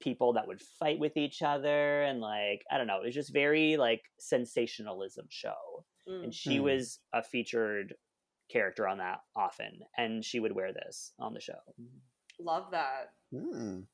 people 0.00 0.32
that 0.32 0.48
would 0.48 0.62
fight 0.80 0.98
with 0.98 1.18
each 1.18 1.42
other 1.42 2.02
and 2.02 2.20
like 2.20 2.62
I 2.70 2.78
don't 2.78 2.86
know, 2.86 3.02
it 3.02 3.04
was 3.06 3.14
just 3.14 3.32
very 3.32 3.76
like 3.76 4.00
sensationalism 4.18 5.26
show. 5.28 5.84
Mm. 6.08 6.24
And 6.24 6.34
she 6.34 6.56
Hmm. 6.56 6.62
was 6.62 7.00
a 7.12 7.22
featured 7.22 7.94
character 8.50 8.88
on 8.88 8.98
that 8.98 9.18
often, 9.36 9.80
and 9.98 10.24
she 10.24 10.40
would 10.40 10.54
wear 10.54 10.72
this 10.72 11.12
on 11.18 11.34
the 11.34 11.40
show. 11.40 11.58
Love 12.40 12.70
that. 12.70 13.10
Mm. 13.34 13.84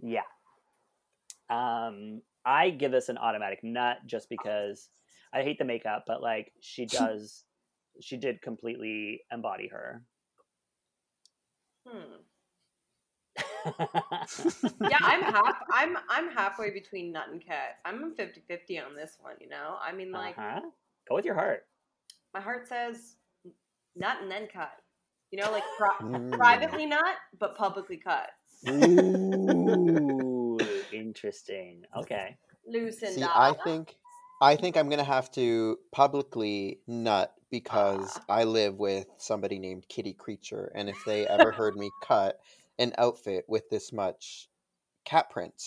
Yeah. 0.00 0.22
Um, 1.48 2.22
I 2.46 2.70
give 2.70 2.92
this 2.92 3.08
an 3.08 3.18
automatic 3.18 3.60
nut 3.62 3.98
just 4.06 4.28
because 4.28 4.88
I 5.32 5.42
hate 5.42 5.58
the 5.58 5.64
makeup, 5.64 6.04
but 6.06 6.22
like 6.22 6.52
she 6.60 6.86
does, 7.00 7.44
she 8.00 8.16
did 8.16 8.42
completely 8.42 9.20
embody 9.32 9.68
her. 9.68 10.02
Hmm. 11.88 12.20
Yeah, 14.80 14.98
I'm 15.00 15.22
half. 15.22 15.56
I'm 15.72 15.96
I'm 16.10 16.30
halfway 16.30 16.70
between 16.70 17.12
nut 17.12 17.28
and 17.32 17.44
cat. 17.44 17.78
I'm 17.84 18.14
50-50 18.14 18.84
on 18.86 18.94
this 18.94 19.16
one. 19.20 19.34
You 19.40 19.48
know, 19.48 19.76
I 19.82 19.92
mean, 19.92 20.12
like 20.12 20.36
uh-huh. 20.38 20.60
Go 21.08 21.14
with 21.14 21.24
your 21.24 21.34
heart. 21.34 21.66
my 22.34 22.40
heart 22.40 22.68
says 22.68 23.16
nut 23.96 24.18
and 24.22 24.30
then 24.30 24.48
cut. 24.52 24.70
You 25.30 25.40
know, 25.42 25.50
like 25.50 25.64
pri- 25.78 25.98
Mm. 26.06 26.32
privately 26.36 26.86
nut, 26.86 27.16
but 27.40 27.56
publicly 27.56 27.96
cut. 27.96 28.28
Ooh, 31.14 31.26
interesting. 31.28 31.84
Okay. 31.96 32.36
Loosened 32.66 33.14
See, 33.14 33.22
up. 33.22 33.32
I 33.34 33.52
think 33.52 33.96
I 34.40 34.56
think 34.56 34.76
I'm 34.76 34.88
gonna 34.88 35.04
have 35.04 35.30
to 35.32 35.78
publicly 35.92 36.80
nut 36.86 37.32
because 37.50 38.18
Ah. 38.28 38.40
I 38.40 38.44
live 38.44 38.78
with 38.78 39.06
somebody 39.18 39.58
named 39.58 39.88
Kitty 39.88 40.12
Creature, 40.12 40.72
and 40.74 40.88
if 40.88 41.04
they 41.06 41.26
ever 41.26 41.52
heard 41.52 41.76
me 41.76 41.90
cut 42.02 42.40
an 42.78 42.92
outfit 42.98 43.44
with 43.48 43.68
this 43.70 43.92
much 43.92 44.48
cat 45.04 45.30
print, 45.30 45.62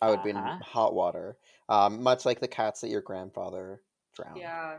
I 0.00 0.10
would 0.10 0.22
be 0.22 0.30
in 0.30 0.36
Uh-huh. 0.36 0.62
hot 0.62 0.94
water. 0.94 1.36
Um, 1.68 2.02
much 2.02 2.24
like 2.24 2.40
the 2.40 2.48
cats 2.48 2.82
that 2.82 2.88
your 2.88 3.00
grandfather 3.00 3.82
drowned. 4.14 4.36
Yeah. 4.38 4.78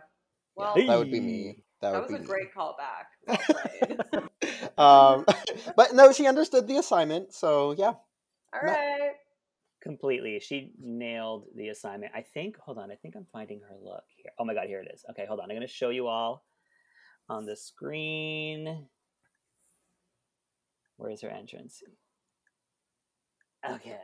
Well, 0.55 0.73
Hey. 0.75 0.87
That 0.87 0.97
would 0.97 1.11
be 1.11 1.19
me. 1.19 1.63
That, 1.81 1.91
that 1.93 2.01
was 2.01 2.11
a 2.11 2.13
be 2.13 2.19
me. 2.19 2.25
great 2.25 2.53
callback. 2.53 3.07
Well 4.77 5.15
um, 5.17 5.25
but 5.75 5.93
no, 5.93 6.11
she 6.11 6.27
understood 6.27 6.67
the 6.67 6.77
assignment, 6.77 7.33
so 7.33 7.71
yeah. 7.73 7.93
All 8.53 8.61
right. 8.61 9.13
Completely. 9.83 10.39
She 10.39 10.71
nailed 10.81 11.45
the 11.55 11.67
assignment. 11.67 12.13
I 12.15 12.21
think, 12.21 12.57
hold 12.57 12.77
on, 12.77 12.89
I 12.89 12.95
think 12.95 13.15
I'm 13.17 13.27
finding 13.33 13.59
her 13.67 13.75
look 13.83 14.05
here. 14.15 14.31
Oh 14.39 14.45
my 14.45 14.53
god, 14.53 14.67
here 14.67 14.79
it 14.79 14.89
is. 14.93 15.03
Okay, 15.09 15.25
hold 15.27 15.41
on. 15.41 15.51
I'm 15.51 15.57
going 15.57 15.61
to 15.61 15.67
show 15.67 15.89
you 15.89 16.07
all 16.07 16.45
on 17.27 17.45
the 17.45 17.57
screen. 17.57 18.87
Where 20.95 21.11
is 21.11 21.19
her 21.21 21.29
entrance? 21.29 21.83
Okay. 23.69 23.97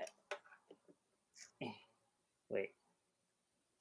Eh, 1.62 1.68
Wait. 2.50 2.72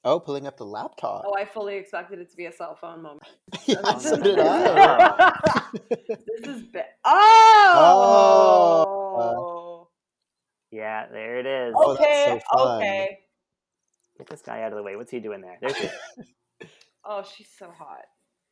Oh, 0.05 0.21
pulling 0.21 0.47
up 0.47 0.55
the 0.55 0.65
laptop. 0.65 1.23
Oh, 1.25 1.35
I 1.37 1.43
fully 1.43 1.75
expected 1.75 2.19
it 2.19 2.31
to 2.31 2.37
be 2.37 2.45
a 2.45 2.53
cell 2.53 2.75
phone 2.79 3.01
moment. 3.01 3.27
yeah, 3.65 3.81
Oh, 3.83 3.99
so 3.99 4.15
did 4.15 4.39
I. 4.39 5.33
this 5.89 6.47
is 6.47 6.63
big. 6.63 6.83
Oh. 7.03 8.39
Yeah, 10.71 11.07
there 11.11 11.39
it 11.39 11.45
is. 11.45 11.73
Oh, 11.77 11.93
okay. 11.93 12.41
so 12.53 12.75
okay. 12.77 13.19
Get 14.17 14.29
this 14.29 14.41
guy 14.41 14.61
out 14.63 14.71
of 14.71 14.77
the 14.77 14.83
way. 14.83 14.95
What's 14.95 15.11
he 15.11 15.19
doing 15.19 15.41
there? 15.41 15.57
There's 15.61 15.75
he. 15.77 15.89
Oh, 17.05 17.23
she's 17.23 17.47
so 17.57 17.71
hot. 17.71 18.01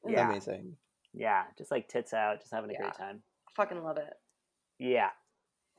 Yeah. 0.07 0.29
Amazing. 0.29 0.77
Yeah, 1.13 1.43
just 1.57 1.69
like 1.69 1.87
tits 1.89 2.13
out, 2.13 2.39
just 2.39 2.51
having 2.51 2.69
a 2.69 2.73
Yeah. 2.73 2.79
great 2.83 2.95
time. 2.95 3.21
Fucking 3.55 3.83
love 3.83 3.97
it. 3.97 4.13
Yeah. 4.79 5.09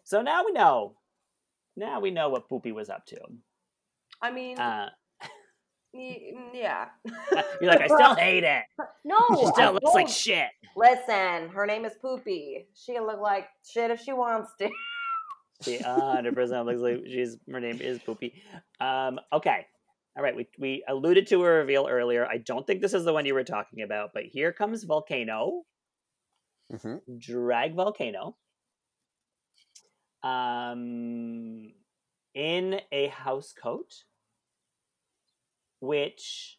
So 0.04 0.20
now 0.22 0.44
we 0.44 0.52
know. 0.52 0.94
Now 1.76 1.98
we 2.00 2.10
know 2.10 2.28
what 2.28 2.48
Pupi 2.48 2.72
was 2.72 2.88
up 2.90 3.04
to. 3.06 3.16
I 4.22 4.30
mean, 4.30 4.58
Uh, 4.60 4.90
yeah. 5.92 6.88
you're 7.60 7.70
like, 7.70 7.80
I 7.80 7.86
still 7.86 8.14
hate 8.14 8.44
it. 8.44 8.62
no. 9.04 9.18
She 9.40 9.46
I 9.46 9.50
still 9.52 9.72
looks 9.72 9.94
like 9.94 10.06
don't. 10.06 10.10
shit. 10.14 10.50
Listen, 10.76 11.48
her 11.48 11.66
name 11.66 11.84
is 11.84 11.94
Pupi. 12.04 12.66
She 12.74 12.92
can 12.94 13.06
look 13.06 13.20
like 13.20 13.46
shit 13.66 13.90
if 13.90 14.00
she 14.00 14.12
wants 14.12 14.50
to. 14.60 14.68
She 15.62 15.78
100 15.78 16.34
percent 16.34 16.66
looks 16.66 16.80
like 16.80 17.02
she's 17.06 17.36
her 17.50 17.60
name 17.60 17.80
is 17.80 17.98
Pupi. 18.00 18.34
Um, 18.80 19.20
okay. 19.32 19.66
All 20.16 20.22
right, 20.24 20.34
we, 20.34 20.48
we 20.58 20.84
alluded 20.88 21.28
to 21.28 21.44
a 21.44 21.48
reveal 21.48 21.86
earlier. 21.88 22.26
I 22.26 22.38
don't 22.38 22.66
think 22.66 22.80
this 22.80 22.92
is 22.94 23.04
the 23.04 23.12
one 23.12 23.24
you 23.24 23.34
were 23.34 23.44
talking 23.44 23.82
about, 23.82 24.10
but 24.12 24.24
here 24.24 24.52
comes 24.52 24.84
Vulcano, 24.84 25.62
hmm 26.82 26.96
drag 27.18 27.76
Vulcano, 27.76 28.34
um, 30.24 31.72
in 32.34 32.80
a 32.90 33.08
house 33.08 33.52
coat, 33.52 34.04
which 35.80 36.58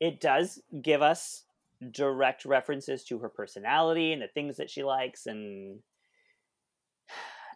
it 0.00 0.20
does 0.20 0.60
give 0.82 1.02
us 1.02 1.44
direct 1.90 2.44
references 2.46 3.04
to 3.04 3.18
her 3.18 3.28
personality 3.28 4.12
and 4.12 4.22
the 4.22 4.28
things 4.28 4.56
that 4.56 4.70
she 4.70 4.82
likes 4.82 5.26
and 5.26 5.80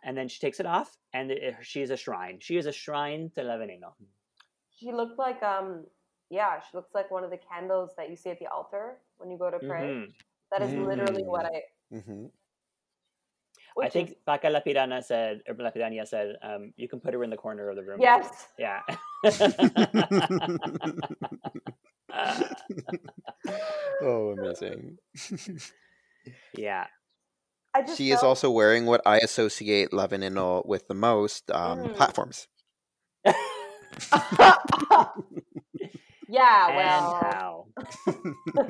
and 0.03 0.17
then 0.17 0.29
she 0.29 0.39
takes 0.41 0.61
it 0.61 0.67
off 0.67 0.97
and 1.13 1.31
it, 1.31 1.57
she's 1.63 1.91
a 1.91 1.97
shrine 1.97 2.39
she 2.41 2.57
is 2.57 2.67
a 2.67 2.73
shrine 2.73 3.31
to 3.35 3.43
la 3.43 3.57
veneno 3.57 3.93
She 4.79 4.93
looked 4.93 5.19
like 5.19 5.43
um 5.43 5.85
yeah, 6.31 6.61
she 6.61 6.77
looks 6.77 6.95
like 6.95 7.11
one 7.11 7.25
of 7.25 7.31
the 7.31 7.39
candles 7.39 7.91
that 7.97 8.09
you 8.09 8.15
see 8.17 8.31
at 8.31 8.39
the 8.39 8.47
altar 8.47 8.99
when 9.19 9.31
you 9.33 9.37
go 9.37 9.51
to 9.51 9.59
pray. 9.59 9.83
Mhm. 9.83 10.13
That 10.53 10.63
is 10.63 10.73
literally 10.75 11.25
what 11.25 11.45
I 11.47 11.63
hmm 11.91 12.27
i 13.83 13.89
think 13.89 14.11
is- 14.11 14.17
Paca 14.27 14.49
La 14.51 14.61
Piraña 14.61 15.03
said 15.03 15.43
or 15.49 15.55
La 15.59 15.71
Piraña 15.71 16.07
said 16.07 16.37
um, 16.43 16.73
you 16.77 16.89
can 16.89 17.01
put 17.01 17.15
her 17.15 17.23
in 17.25 17.31
the 17.31 17.37
corner 17.37 17.69
of 17.71 17.77
the 17.77 17.83
room 17.83 18.01
Yes. 18.01 18.49
yeah 18.59 18.81
oh, 24.03 24.31
amazing. 24.31 24.99
yeah 26.55 26.87
I 26.87 26.87
just 26.87 27.00
She 27.97 28.11
is 28.11 28.23
also 28.23 28.51
wearing 28.51 28.87
what 28.87 29.01
I 29.07 29.19
associate 29.19 29.93
La 29.93 30.07
Veneno 30.07 30.65
with 30.67 30.89
the 30.89 30.95
most 30.95 31.51
um, 31.51 31.79
Mm. 31.81 31.95
platforms. 31.97 32.49
Yeah, 36.33 36.69
and 36.69 36.77
well. 36.77 37.67
how? 37.77 38.65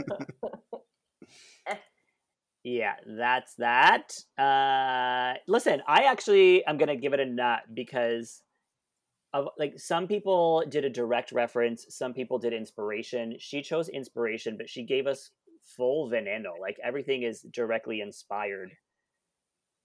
Yeah 2.63 2.93
that's 3.07 3.55
that. 3.55 4.13
Uh 4.39 5.33
listen 5.49 5.81
i 5.89 6.03
actually 6.05 6.67
i'm 6.67 6.77
gonna 6.77 6.95
give 6.97 7.15
it 7.15 7.21
a 7.21 7.25
nut 7.25 7.63
because 7.73 8.43
of 9.33 9.49
like 9.59 9.79
some 9.79 10.07
people 10.09 10.63
did 10.69 10.85
a 10.85 10.91
direct 10.91 11.33
reference 11.33 11.87
some 11.89 12.13
people 12.13 12.39
did 12.39 12.53
inspiration. 12.53 13.37
She 13.39 13.63
chose 13.63 13.89
inspiration 13.89 14.57
but 14.59 14.69
she 14.69 14.83
gave 14.85 15.07
us 15.07 15.31
full 15.77 16.11
veneno 16.11 16.53
like 16.61 16.77
everything 16.85 17.23
is 17.23 17.41
directly 17.43 18.01
inspired 18.03 18.73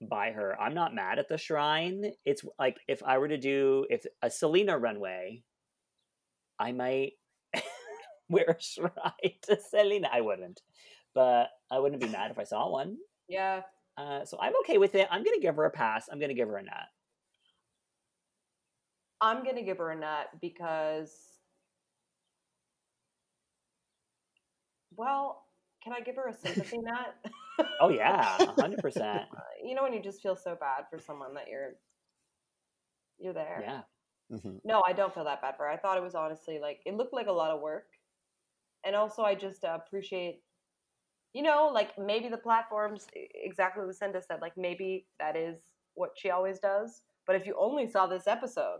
by 0.01 0.31
her. 0.31 0.59
I'm 0.59 0.73
not 0.73 0.93
mad 0.93 1.19
at 1.19 1.27
the 1.29 1.37
shrine. 1.37 2.11
It's 2.25 2.43
like 2.59 2.77
if 2.87 3.01
i 3.03 3.17
were 3.17 3.27
to 3.29 3.37
do 3.37 3.85
if 3.89 4.05
a 4.21 4.29
selena 4.29 4.77
runway 4.77 5.41
i 6.59 6.71
might 6.71 7.13
wear 8.29 8.57
a 8.59 8.61
shrine 8.61 8.91
to 9.43 9.57
selena. 9.69 10.09
I 10.11 10.21
wouldn't 10.21 10.61
but 11.13 11.49
i 11.71 11.79
wouldn't 11.79 12.01
be 12.01 12.09
mad 12.09 12.31
if 12.31 12.37
i 12.39 12.43
saw 12.43 12.69
one. 12.69 12.97
Yeah. 13.27 13.61
uh, 13.97 14.25
so 14.25 14.37
i'm 14.41 14.53
okay 14.61 14.77
with 14.77 14.95
it. 14.95 15.07
I'm 15.09 15.23
gonna 15.23 15.39
give 15.39 15.55
her 15.55 15.65
a 15.65 15.71
pass. 15.71 16.07
I'm 16.11 16.19
gonna 16.19 16.33
give 16.33 16.49
her 16.49 16.57
a 16.57 16.63
nut. 16.63 16.87
I'm 19.21 19.43
gonna 19.45 19.63
give 19.63 19.77
her 19.77 19.91
a 19.91 19.95
nut 19.95 20.27
because 20.41 21.11
well, 24.97 25.44
can 25.85 25.93
I 25.93 26.01
give 26.01 26.15
her 26.15 26.27
a 26.27 26.33
sympathy 26.33 26.77
nut? 26.81 27.67
oh 27.79 27.89
yeah 27.89 28.43
100% 28.43 29.25
you 29.63 29.75
know 29.75 29.83
when 29.83 29.93
you 29.93 30.01
just 30.01 30.21
feel 30.21 30.35
so 30.35 30.57
bad 30.59 30.85
for 30.89 30.99
someone 30.99 31.35
that 31.35 31.47
you're 31.47 31.75
you're 33.19 33.33
there. 33.33 33.61
yeah 33.61 33.81
hmm 34.41 34.57
No, 34.65 34.83
I 34.85 34.93
don't 34.93 35.13
feel 35.13 35.23
that 35.25 35.41
bad 35.41 35.55
for 35.55 35.63
her. 35.63 35.69
I 35.69 35.77
thought 35.77 35.97
it 35.97 36.03
was 36.03 36.15
honestly 36.15 36.59
like 36.59 36.81
it 36.85 36.95
looked 36.95 37.13
like 37.13 37.27
a 37.27 37.31
lot 37.31 37.51
of 37.51 37.61
work, 37.61 37.85
and 38.83 38.95
also 38.95 39.21
I 39.21 39.35
just 39.35 39.63
uh, 39.63 39.77
appreciate, 39.85 40.41
you 41.33 41.43
know, 41.43 41.69
like 41.73 41.97
maybe 41.97 42.27
the 42.29 42.37
platforms 42.37 43.07
exactly 43.13 43.81
what 43.81 43.87
Lucinda 43.87 44.21
said. 44.21 44.41
Like 44.41 44.57
maybe 44.57 45.05
that 45.19 45.35
is 45.37 45.57
what 45.93 46.11
she 46.17 46.29
always 46.31 46.59
does. 46.59 47.03
But 47.27 47.35
if 47.37 47.45
you 47.45 47.55
only 47.59 47.87
saw 47.87 48.07
this 48.07 48.27
episode, 48.27 48.79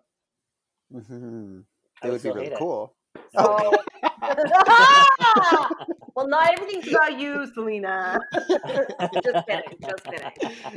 hmm 0.92 1.62
I 2.02 2.08
It 2.08 2.12
would 2.12 2.22
would 2.24 2.24
be 2.24 2.30
really 2.30 2.44
hate 2.46 2.54
it. 2.54 2.60
cool. 2.60 2.96
so 3.32 3.80
well, 6.16 6.28
not 6.28 6.54
everything's 6.54 6.88
about 6.88 7.20
you, 7.20 7.46
Selena. 7.54 8.18
just 8.34 9.46
kidding, 9.48 9.78
just 9.86 10.04
kidding. 10.06 10.32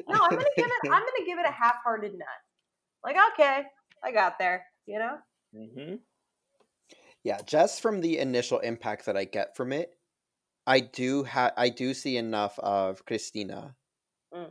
No, 0.09 0.19
I'm 0.21 0.31
gonna 0.31 0.45
give 0.57 0.67
it. 0.67 0.91
I'm 0.91 1.03
gonna 1.03 1.27
give 1.27 1.39
it 1.39 1.47
a 1.47 1.53
half-hearted 1.53 2.13
nut. 2.13 2.29
Like, 3.05 3.17
okay, 3.33 3.63
I 4.03 4.13
got 4.13 4.39
there. 4.39 4.65
You 4.87 4.99
know. 4.99 5.19
hmm 5.55 5.95
Yeah, 7.23 7.39
just 7.47 7.81
from 7.83 8.01
the 8.01 8.19
initial 8.19 8.59
impact 8.59 9.07
that 9.07 9.17
I 9.17 9.25
get 9.25 9.57
from 9.57 9.73
it, 9.73 9.91
I 10.67 10.81
do 10.81 11.25
ha- 11.25 11.53
I 11.57 11.69
do 11.69 11.95
see 11.95 12.17
enough 12.17 12.59
of 12.59 13.05
Cristina. 13.05 13.77
Mm. 14.35 14.51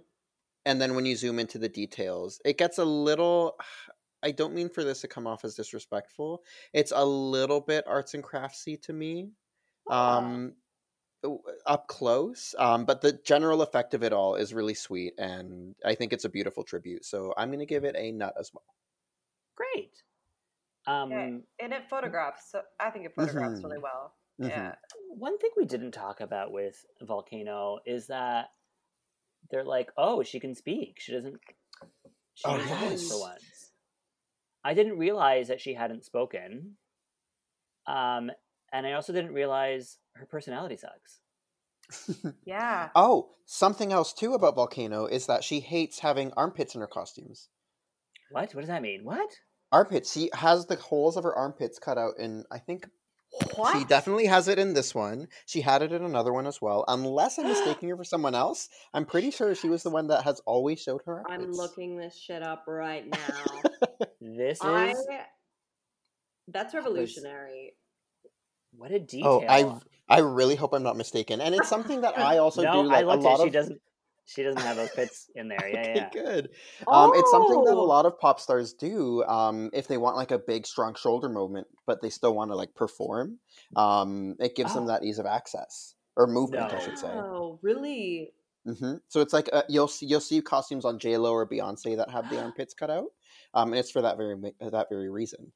And 0.66 0.82
then 0.82 0.96
when 0.96 1.06
you 1.06 1.16
zoom 1.16 1.40
into 1.40 1.58
the 1.60 1.70
details, 1.70 2.42
it 2.44 2.58
gets 2.58 2.78
a 2.78 2.86
little 2.86 3.58
I 4.24 4.32
don't 4.32 4.56
mean 4.56 4.70
for 4.70 4.84
this 4.84 5.02
to 5.02 5.08
come 5.08 5.28
off 5.28 5.46
as 5.46 5.54
disrespectful. 5.56 6.42
It's 6.74 6.92
a 6.96 7.06
little 7.06 7.62
bit 7.62 7.86
arts 7.88 8.16
and 8.16 8.24
craftsy 8.24 8.82
to 8.84 8.94
me. 8.94 9.32
Um 9.90 10.24
w- 10.34 10.54
up 11.66 11.88
close, 11.88 12.56
um, 12.58 12.86
but 12.86 13.02
the 13.02 13.14
general 13.14 13.62
effect 13.62 13.94
of 13.94 14.04
it 14.04 14.14
all 14.14 14.36
is 14.36 14.54
really 14.54 14.74
sweet, 14.74 15.14
and 15.18 15.76
I 15.84 15.96
think 15.96 16.14
it's 16.14 16.26
a 16.26 16.30
beautiful 16.30 16.64
tribute. 16.64 17.06
So 17.06 17.34
I'm 17.38 17.50
going 17.50 17.60
to 17.60 17.66
give 17.66 17.84
it 17.84 17.96
a 17.98 18.12
nut 18.12 18.36
as 18.40 18.52
well. 18.54 18.64
Great. 19.56 20.04
Um, 20.86 21.12
Yeah, 21.12 21.38
and 21.60 21.74
it 21.74 21.90
photographs. 21.90 22.52
So 22.52 22.62
I 22.80 22.90
think 22.92 23.06
it 23.06 23.16
photographs 23.16 23.60
Mhm. 23.60 23.64
really 23.64 23.80
well. 23.80 24.16
Mhm. 24.40 24.50
Yeah. 24.50 24.76
one 25.10 25.38
thing 25.40 25.50
we 25.58 25.66
didn't 25.66 25.94
talk 25.94 26.22
about 26.22 26.52
with 26.52 26.86
Vulcano 27.02 27.80
is 27.86 28.08
that 28.08 28.52
they're 29.50 29.64
like, 29.64 29.92
oh, 29.98 30.22
she 30.24 30.40
can 30.40 30.54
speak. 30.54 31.00
She 31.00 31.12
doesn't. 31.12 31.42
She 32.36 32.48
Oh, 32.48 32.56
needs 32.58 32.72
a 32.72 32.76
voice 32.76 33.10
for 33.10 33.20
once. 33.20 33.74
I 34.64 34.74
didn't 34.76 34.98
realize 35.00 35.48
that 35.48 35.60
she 35.62 35.74
hadn't 35.74 36.06
spoken. 36.06 36.78
Um, 37.88 38.32
and 38.78 38.86
I 38.86 38.94
also 38.94 39.12
didn't 39.12 39.34
realize 39.34 39.98
her 40.14 40.26
personality 40.28 40.78
sucks. 40.78 41.20
Yeah. 42.46 42.90
Oh, 42.96 43.30
something 43.46 43.92
else 43.92 44.14
too 44.14 44.34
about 44.34 44.56
Vulcano 44.56 45.10
is 45.10 45.26
that 45.26 45.44
she 45.44 45.60
hates 45.62 46.00
having 46.00 46.32
armpits 46.38 46.76
in 46.76 46.82
her 46.82 46.88
costumes. 46.88 47.50
What? 48.30 48.54
What 48.54 48.62
does 48.62 48.70
that 48.70 48.82
mean? 48.82 49.04
What? 49.04 49.30
Armpits. 49.72 50.14
She 50.14 50.30
has 50.34 50.68
the 50.68 50.76
holes 50.76 51.18
of 51.18 51.24
her 51.24 51.34
armpits 51.34 51.80
cut 51.80 51.98
out 51.98 52.14
in. 52.20 52.44
I 52.52 52.60
think 52.60 52.88
What? 53.56 53.76
she 53.78 53.84
definitely 53.86 54.26
has 54.28 54.48
it 54.48 54.60
in 54.60 54.74
this 54.74 54.94
one. 54.94 55.28
She 55.46 55.62
had 55.62 55.82
it 55.82 55.92
in 55.92 56.04
another 56.04 56.34
one 56.34 56.46
as 56.46 56.62
well. 56.62 56.86
Unless 56.88 57.40
I'm 57.40 57.48
mistaking 57.48 57.90
her 57.90 57.98
for 57.98 58.04
someone 58.04 58.36
else, 58.36 58.70
I'm 58.94 59.06
pretty 59.06 59.32
sure 59.32 59.56
she 59.56 59.70
was 59.70 59.82
the 59.84 59.90
one 59.90 60.08
that 60.08 60.24
has 60.24 60.40
always 60.46 60.82
showed 60.82 61.02
her 61.06 61.24
armpits. 61.28 61.44
I'm 61.44 61.52
looking 61.52 61.98
this 61.98 62.16
shit 62.18 62.44
up 62.44 62.66
right 62.68 63.06
now. 63.08 63.62
This 64.20 64.60
I 64.62 64.90
is 64.90 65.08
that's 66.50 66.74
revolutionary. 66.74 67.74
What 68.78 68.92
a 68.92 69.00
detail. 69.00 69.44
Oh, 69.48 69.82
I 70.10 70.18
I 70.18 70.20
really 70.20 70.56
hope 70.56 70.74
I'm 70.74 70.84
not 70.84 70.98
mistaken, 70.98 71.42
and 71.42 71.54
it's 71.56 71.68
something 71.70 72.02
that 72.02 72.18
I 72.18 72.38
also 72.46 72.64
no, 72.64 72.84
do. 72.84 72.90
Like 72.90 73.00
I 73.00 73.02
a 73.02 73.06
looked 73.08 73.24
lot 73.24 73.40
at. 73.40 73.48
it. 73.48 73.50
She 73.50 73.54
doesn't. 73.54 73.82
She 74.30 74.44
doesn't 74.44 74.62
have 74.62 74.76
those 74.76 74.90
pits 74.92 75.30
in 75.36 75.48
there. 75.48 75.70
Yeah, 75.74 75.80
okay, 75.80 75.94
yeah. 75.96 76.10
good. 76.12 76.50
Um, 76.86 77.14
it's 77.16 77.32
something 77.32 77.64
that 77.64 77.72
a 77.72 77.76
Oh. 77.80 77.84
lot 77.84 78.06
of 78.06 78.20
pop 78.20 78.42
stars 78.42 78.74
do 78.74 79.24
um, 79.24 79.70
if 79.72 79.88
they 79.88 79.98
want 79.98 80.18
like 80.18 80.32
a 80.32 80.38
big, 80.40 80.68
strong 80.68 80.96
shoulder 80.96 81.30
movement, 81.30 81.68
but 81.86 82.02
they 82.02 82.10
still 82.10 82.36
want 82.36 82.52
to 82.52 82.56
like 82.56 82.76
perform. 82.76 83.40
Um, 83.78 84.36
it 84.40 84.56
gives 84.56 84.74
them 84.74 84.84
Oh. 84.84 84.88
that 84.88 85.06
ease 85.06 85.18
of 85.20 85.26
access 85.26 85.96
or 86.18 86.28
movement, 86.28 86.74
I 86.74 86.80
should 86.80 86.98
say. 86.98 87.08
Oh, 87.08 87.58
really? 87.62 88.34
hmm 88.66 88.96
So 89.08 89.22
it's 89.22 89.32
like 89.32 89.50
uh, 89.54 89.64
you'll 89.70 89.88
see 89.88 90.06
you'll 90.08 90.20
see 90.20 90.42
costumes 90.42 90.84
on 90.84 91.00
J 91.00 91.16
Lo 91.18 91.32
or 91.32 91.48
Beyonce 91.48 91.96
that 91.96 92.10
have 92.10 92.30
the 92.30 92.38
armpits 92.44 92.74
cut 92.74 92.90
out, 92.90 93.08
um, 93.54 93.72
and 93.72 93.80
it's 93.80 93.92
for 93.92 94.02
that 94.02 94.18
very 94.18 94.36
that 94.60 94.90
very 94.90 95.10
reason. 95.10 95.54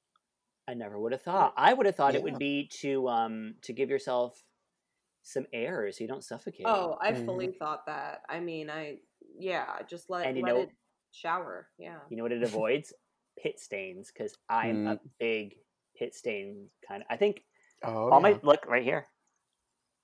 I 0.72 0.74
never 0.74 0.98
would 0.98 1.12
have 1.12 1.22
thought. 1.22 1.54
I 1.58 1.74
would 1.74 1.86
have 1.86 1.96
thought 1.96 2.16
it 2.16 2.24
would 2.24 2.40
be 2.40 2.70
to 2.82 3.08
um 3.10 3.56
to 3.64 3.74
give 3.74 3.90
yourself 3.90 4.42
some 5.24 5.46
air 5.54 5.92
so 5.92 6.04
you 6.04 6.08
don't 6.08 6.24
suffocate. 6.24 6.66
Oh, 6.66 6.98
I 7.02 7.14
fully 7.14 7.52
thought 7.60 7.86
that. 7.88 8.22
I 8.30 8.40
mean, 8.40 8.70
I 8.70 9.00
yeah, 9.38 9.66
just 9.90 10.10
let 10.10 10.26
And 10.26 10.38
you 10.38 10.44
let 10.44 10.56
know- 10.56 10.62
it 10.62 10.70
shower. 11.12 11.68
Yeah. 11.78 12.00
You 12.10 12.16
know 12.18 12.24
what 12.24 12.32
it 12.32 12.42
avoids? 12.42 12.94
pit 13.42 13.60
stains 13.60 14.12
because 14.14 14.36
I'm 14.50 14.88
a 14.88 14.96
Mm. 14.98 15.00
big 15.20 15.56
pit 15.98 16.14
stain 16.14 16.70
kind 16.88 17.02
of. 17.02 17.08
I 17.10 17.18
think 17.18 17.44
Oh, 17.84 18.12
all 18.12 18.20
my 18.22 18.40
look 18.44 18.66
right 18.68 18.84
here, 18.84 19.08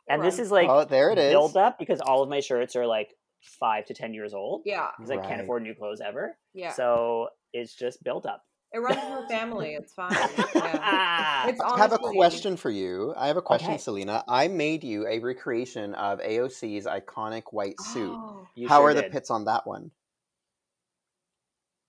and 0.09 0.23
this 0.23 0.39
is 0.39 0.49
like 0.49 0.67
oh, 0.69 0.83
there 0.85 1.11
it 1.11 1.19
is. 1.19 1.31
build 1.31 1.55
up 1.57 1.77
because 1.77 2.01
all 2.01 2.23
of 2.23 2.29
my 2.29 2.39
shirts 2.39 2.75
are 2.75 2.87
like 2.87 3.13
five 3.59 3.85
to 3.85 3.93
ten 3.93 4.13
years 4.13 4.33
old 4.33 4.63
Yeah. 4.65 4.89
because 4.97 5.11
I 5.11 5.17
can't 5.17 5.41
afford 5.41 5.61
new 5.63 5.75
clothes 5.75 6.01
ever. 6.01 6.37
Yeah. 6.53 6.71
So 6.71 7.29
it's 7.53 7.75
just 7.75 8.01
built 8.03 8.25
up. 8.25 8.43
It 8.73 8.79
runs 8.79 9.01
in 9.01 9.15
the 9.21 9.27
family. 9.29 9.73
It's 9.75 9.93
fine. 9.93 10.11
Yeah. 10.11 10.79
Ah, 10.81 11.47
It's 11.47 11.59
I 11.61 11.77
have 11.77 11.93
a 11.93 11.97
question 11.97 12.57
for 12.57 12.69
you. 12.69 13.13
I 13.15 13.27
have 13.27 13.37
a 13.37 13.41
question, 13.41 13.71
Okay. 13.71 13.77
Selena. 13.77 14.23
I 14.27 14.47
made 14.49 14.83
you 14.83 15.07
a 15.07 15.19
recreation 15.19 15.93
of 15.95 16.19
AOC's 16.19 16.85
iconic 16.85 17.43
white 17.51 17.79
suit. 17.79 18.11
Oh, 18.13 18.47
How 18.67 18.79
sure 18.81 18.89
are 18.89 18.93
the 18.93 19.03
pits 19.03 19.29
on 19.31 19.45
that 19.45 19.65
one? 19.65 19.91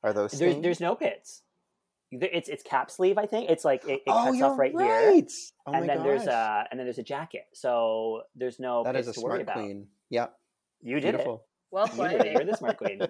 Are 0.05 0.13
those 0.13 0.33
There's 0.33 0.61
there's 0.63 0.81
no 0.81 0.95
pits. 0.95 1.43
It's 2.11 2.49
it's 2.49 2.63
cap 2.63 2.91
sleeve. 2.91 3.19
I 3.19 3.27
think 3.27 3.51
it's 3.51 3.65
like 3.65 3.85
it, 3.85 3.95
it 3.95 4.03
oh, 4.07 4.25
cuts 4.25 4.39
you're 4.39 4.47
off 4.47 4.59
right, 4.59 4.71
here. 4.71 5.11
right. 5.11 5.33
Oh 5.67 5.73
and 5.73 5.87
my 5.87 5.95
then 5.95 6.05
there's 6.05 6.27
a 6.27 6.65
and 6.71 6.79
then 6.79 6.87
there's 6.87 6.99
a 6.99 7.03
jacket. 7.03 7.45
So 7.53 8.23
there's 8.37 8.61
no 8.61 8.85
that 8.85 8.95
pits 8.95 9.09
is 9.09 9.17
a 9.17 9.21
to 9.21 9.25
worry 9.27 9.31
smart 9.31 9.43
about. 9.43 9.55
queen. 9.57 9.89
Yeah, 10.09 10.27
You 10.81 11.01
did 11.01 11.11
beautiful. 11.13 11.45
Well 11.71 11.85
it. 11.87 11.97
You 11.97 12.09
did 12.09 12.21
it. 12.27 12.33
You're 12.35 12.45
the 12.45 12.57
smart 12.57 12.77
queen. 12.83 13.01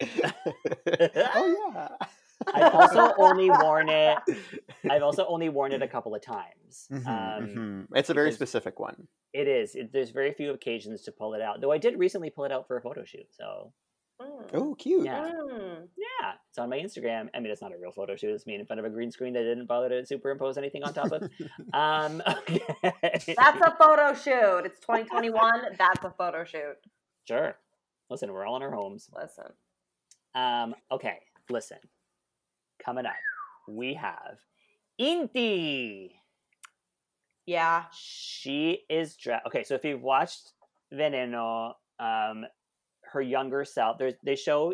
oh 0.02 1.72
yeah. 1.74 1.88
I've 2.54 2.74
also 2.74 3.12
only 3.18 3.50
worn 3.50 3.88
it. 3.88 4.18
I've 4.90 5.02
also 5.02 5.26
only 5.26 5.48
worn 5.48 5.72
it 5.72 5.82
a 5.82 5.88
couple 5.88 6.14
of 6.14 6.22
times. 6.22 6.88
Mhm, 6.90 7.06
Um, 7.06 7.46
mhm. 7.48 7.86
It's 7.94 8.10
a 8.10 8.14
very 8.14 8.32
specific 8.32 8.78
one. 8.80 9.06
It 9.32 9.46
is. 9.46 9.74
It, 9.74 9.92
there's 9.92 10.10
very 10.10 10.32
few 10.32 10.52
occasions 10.52 11.02
to 11.02 11.12
pull 11.12 11.34
it 11.34 11.42
out. 11.42 11.60
Though 11.60 11.70
I 11.72 11.78
did 11.78 11.98
recently 11.98 12.30
pull 12.30 12.44
it 12.44 12.52
out 12.52 12.66
for 12.66 12.76
a 12.76 12.80
photo 12.82 13.04
shoot. 13.04 13.26
So 13.32 13.72
Mm. 14.20 14.50
Oh, 14.52 14.74
cute. 14.74 15.04
yeah, 15.06 15.32
Mm. 15.32 15.88
yeah, 15.96 16.32
it's 16.50 16.58
on 16.58 16.68
my 16.68 16.78
Instagram. 16.78 17.30
I 17.34 17.40
mean, 17.40 17.50
it's 17.50 17.62
not 17.62 17.72
a 17.72 17.78
real 17.78 17.90
photo 17.90 18.16
shoot. 18.16 18.34
It's 18.34 18.46
me 18.46 18.54
in 18.54 18.66
front 18.66 18.78
of 18.78 18.84
a 18.84 18.90
green 18.90 19.10
screen 19.10 19.32
that 19.32 19.40
I 19.40 19.44
didn't 19.44 19.64
bother 19.64 19.88
to 19.88 20.04
superimpose 20.04 20.58
anything 20.58 20.82
on 20.82 20.92
top 20.92 21.10
of. 21.12 21.22
Um, 21.72 22.22
okay. 22.28 22.60
That's 23.34 23.60
a 23.62 23.74
photo 23.78 24.12
shoot. 24.12 24.66
It's 24.66 24.78
2021. 24.80 25.74
That's 25.78 26.04
a 26.04 26.10
photo 26.10 26.44
shoot. 26.44 26.76
sure. 27.26 27.56
Listen, 28.10 28.30
we're 28.32 28.44
all 28.44 28.56
in 28.56 28.62
our 28.62 28.72
homes. 28.72 29.08
Listen. 29.14 29.52
Um, 30.34 30.74
okay, 30.90 31.20
listen. 31.48 31.78
Coming 32.84 33.06
up, 33.06 33.12
we 33.68 33.94
have 33.94 34.38
Inti. 35.00 36.10
Yeah. 37.46 37.84
She 37.92 38.82
is 38.88 39.16
dressed. 39.16 39.46
Okay, 39.46 39.64
so 39.64 39.74
if 39.74 39.84
you've 39.84 40.02
watched 40.02 40.52
Veneno, 40.92 41.72
um, 41.98 42.44
her 43.12 43.20
younger 43.20 43.64
self, 43.64 43.98
there's 43.98 44.14
they 44.24 44.36
show 44.36 44.72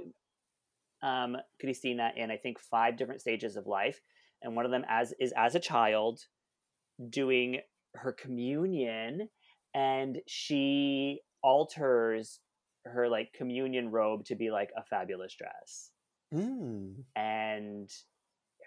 um, 1.03 1.37
Cristina 1.61 2.11
in 2.17 2.31
I 2.31 2.37
think 2.37 2.59
five 2.59 2.97
different 2.97 3.21
stages 3.21 3.57
of 3.57 3.67
life, 3.67 4.01
and 4.43 4.55
one 4.55 4.65
of 4.65 4.71
them 4.71 4.85
as 4.89 5.15
is 5.21 5.33
as 5.37 5.55
a 5.55 5.61
child 5.61 6.21
doing 7.09 7.61
her 7.95 8.13
communion, 8.13 9.29
and 9.75 10.19
she 10.27 11.21
alters 11.43 12.41
her 12.85 13.09
like 13.09 13.33
communion 13.33 13.91
robe 13.91 14.25
to 14.27 14.35
be 14.35 14.51
like 14.51 14.71
a 14.77 14.85
fabulous 14.85 15.35
dress 15.35 15.91
Mm. 16.35 17.05
and 17.15 17.91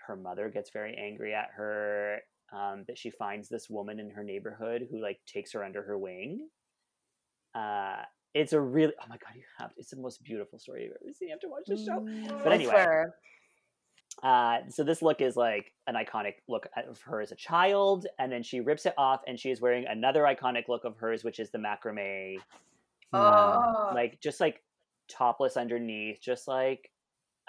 her 0.07 0.16
mother 0.16 0.49
gets 0.49 0.70
very 0.72 0.95
angry 0.97 1.34
at 1.34 1.49
her 1.55 2.20
um, 2.53 2.84
that 2.88 2.97
she 2.97 3.10
finds 3.12 3.49
this 3.49 3.70
woman 3.70 3.99
in 3.99 4.10
her 4.12 4.24
neighborhood 4.24 4.88
who 4.89 5.01
like 5.01 5.20
takes 5.28 5.51
her 5.53 5.64
under 5.64 5.84
her 5.84 5.97
wing 5.97 6.47
uh, 7.53 7.97
it's 8.34 8.53
a 8.53 8.60
really 8.60 8.93
oh 9.01 9.05
my 9.10 9.18
god 9.18 9.34
you 9.36 9.43
have 9.57 9.72
it's 9.78 9.89
the 9.89 9.97
most 9.97 10.24
beautiful 10.24 10.57
story 10.57 10.84
you've 10.84 10.93
ever 11.03 11.14
seen 11.14 11.28
you 11.30 11.34
have 11.34 11.41
to 11.41 11.47
watch 11.49 11.64
the 11.68 11.78
show 11.78 12.05
but 12.43 12.53
anyway 12.53 12.72
swear. 12.72 13.16
uh, 14.24 14.57
so 14.70 14.84
this 14.84 15.01
look 15.01 15.20
is 15.22 15.36
like 15.36 15.74
an 15.88 15.95
iconic 15.95 16.36
look 16.47 16.68
of 16.88 16.99
her 17.01 17.22
as 17.22 17.32
a 17.32 17.36
child 17.36 18.07
and 18.20 18.32
then 18.32 18.41
she 18.43 18.60
rips 18.62 18.86
it 18.86 18.93
off 18.97 19.22
and 19.28 19.39
she 19.39 19.49
is 19.51 19.60
wearing 19.62 19.86
another 19.88 20.24
iconic 20.24 20.68
look 20.70 20.86
of 20.86 20.95
hers 20.97 21.24
which 21.24 21.39
is 21.39 21.49
the 21.51 21.57
macrame 21.57 22.38
Oh. 23.12 23.91
like 23.95 24.20
just 24.22 24.39
like 24.39 24.62
topless 25.10 25.57
underneath 25.57 26.22
just 26.22 26.47
like 26.47 26.91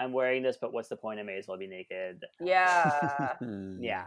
i'm 0.01 0.11
wearing 0.11 0.41
this 0.43 0.57
but 0.59 0.73
what's 0.73 0.89
the 0.89 0.95
point 0.95 1.19
i 1.19 1.23
may 1.23 1.37
as 1.37 1.47
well 1.47 1.57
be 1.57 1.67
naked 1.67 2.25
yeah. 2.39 3.35
Hmm. 3.39 3.77
yeah 3.81 4.05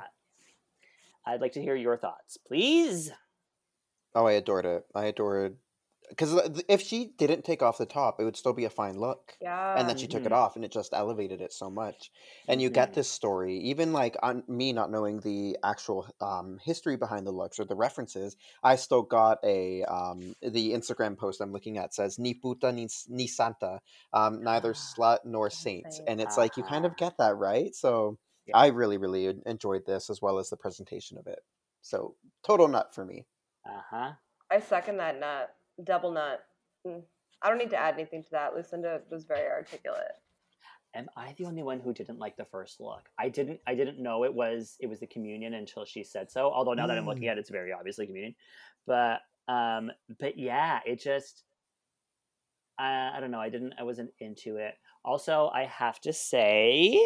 i'd 1.26 1.40
like 1.40 1.52
to 1.52 1.62
hear 1.62 1.74
your 1.76 1.96
thoughts 1.96 2.36
please 2.36 3.10
Oh, 4.16 4.26
I 4.26 4.32
adored 4.34 4.64
it. 4.64 4.84
I 4.94 5.06
adored 5.06 5.56
because 6.08 6.62
if 6.68 6.80
she 6.82 7.12
didn't 7.18 7.44
take 7.44 7.62
off 7.62 7.78
the 7.78 7.86
top, 7.86 8.20
it 8.20 8.24
would 8.24 8.36
still 8.36 8.52
be 8.52 8.64
a 8.64 8.70
fine 8.70 8.98
look. 8.98 9.36
Yeah. 9.40 9.78
and 9.78 9.88
then 9.88 9.96
she 9.96 10.06
took 10.06 10.24
it 10.24 10.30
Mhm. 10.30 10.36
off 10.36 10.54
and 10.54 10.64
it 10.64 10.70
just 10.70 10.94
elevated 10.94 11.40
it 11.40 11.52
so 11.52 11.68
much 11.68 12.12
and 12.46 12.62
you 12.62 12.70
get 12.70 12.90
Mhm. 12.90 12.94
this 12.94 13.10
story 13.10 13.56
even 13.58 13.92
like 13.92 14.16
on 14.22 14.44
me 14.46 14.72
not 14.72 14.88
knowing 14.88 15.18
the 15.20 15.58
actual 15.64 16.06
um, 16.20 16.58
history 16.62 16.96
behind 16.96 17.26
the 17.26 17.32
looks 17.32 17.58
or 17.58 17.64
the 17.64 17.74
references 17.74 18.36
i 18.62 18.76
still 18.76 19.02
got 19.02 19.38
a 19.44 19.82
um, 19.84 20.34
the 20.42 20.72
instagram 20.72 21.18
post 21.18 21.40
i'm 21.40 21.50
looking 21.50 21.76
at 21.76 21.92
says 21.92 22.20
ni 22.20 22.34
puta 22.34 22.70
ni, 22.70 22.86
ni 23.08 23.26
santa 23.26 23.80
um, 24.12 24.44
neither 24.44 24.70
Ah, 24.70 24.72
slut 24.94 25.18
nor 25.24 25.50
saint. 25.50 25.92
saint 25.92 26.08
and 26.08 26.20
it's 26.20 26.36
like 26.36 26.56
you 26.56 26.62
kind 26.62 26.86
of 26.86 26.96
get 26.96 27.16
that 27.18 27.36
right 27.36 27.74
so 27.74 28.16
Yeah. 28.46 28.56
i 28.58 28.66
really 28.68 28.96
really 28.98 29.26
enjoyed 29.44 29.84
this 29.86 30.08
as 30.08 30.22
well 30.22 30.38
as 30.38 30.50
the 30.50 30.56
presentation 30.56 31.18
of 31.18 31.26
it 31.26 31.40
so 31.82 32.14
total 32.44 32.68
nut 32.68 32.94
for 32.94 33.04
me 33.04 33.26
uh-huh 33.66 34.12
I 34.50 34.60
second 34.60 34.98
that 34.98 35.18
nut. 35.18 35.52
Double 35.82 36.12
nut. 36.12 36.44
Mm. 36.86 37.02
I 37.42 37.48
don't 37.48 37.58
need 37.58 37.70
to 37.70 37.76
add 37.76 37.94
anything 37.94 38.22
to 38.22 38.30
that. 38.32 38.54
Lucinda 38.54 39.00
was 39.10 39.24
very 39.24 39.48
articulate. 39.50 40.12
am 40.94 41.08
i 41.16 41.34
the 41.38 41.44
only 41.46 41.62
one 41.64 41.80
who 41.80 41.92
didn't 41.92 42.20
like 42.20 42.36
the 42.36 42.44
first 42.44 42.80
look 42.80 43.08
i 43.18 43.28
didn't 43.28 43.58
i 43.66 43.74
didn't 43.74 43.98
know 43.98 44.22
it 44.24 44.32
was 44.32 44.76
it 44.78 44.86
was 44.86 45.00
the 45.00 45.06
communion 45.08 45.54
until 45.54 45.84
she 45.84 46.04
said 46.04 46.30
so 46.30 46.52
although 46.52 46.72
now 46.74 46.86
that 46.86 46.96
i'm 46.96 47.04
looking 47.06 47.24
Mm. 47.24 47.32
at 47.32 47.36
it 47.36 47.40
it's 47.40 47.50
very 47.50 47.72
obviously 47.72 48.06
communion 48.06 48.34
but 48.86 49.20
Um, 49.48 49.90
but 50.20 50.38
yeah, 50.38 50.80
it 50.86 51.00
just 51.02 51.44
I, 52.78 53.12
I 53.14 53.20
don't 53.20 53.30
know. 53.30 53.40
I 53.40 53.50
didn't. 53.50 53.74
I 53.78 53.82
wasn't 53.82 54.10
into 54.18 54.56
it. 54.56 54.74
Also, 55.04 55.50
I 55.52 55.64
have 55.66 56.00
to 56.00 56.12
say, 56.14 56.98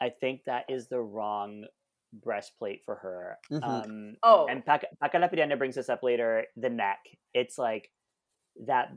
I 0.00 0.08
think 0.10 0.42
that 0.44 0.64
is 0.68 0.88
the 0.88 1.00
wrong 1.00 1.66
breastplate 2.22 2.82
for 2.84 2.96
her. 2.96 3.38
Mhm. 3.50 3.62
Um, 3.62 4.16
Oh, 4.22 4.46
and 4.46 4.64
Paca 4.64 4.86
Paca 5.00 5.18
La 5.18 5.28
Piraña 5.28 5.56
brings 5.58 5.74
this 5.74 5.88
up 5.88 6.02
later. 6.02 6.46
The 6.56 6.70
neck. 6.70 6.98
It's 7.34 7.58
like 7.58 7.90
that 8.66 8.92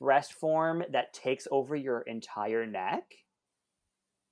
breast 0.00 0.32
form 0.34 0.84
that 0.90 1.12
takes 1.12 1.46
over 1.50 1.76
your 1.76 2.00
entire 2.02 2.66
neck, 2.66 3.04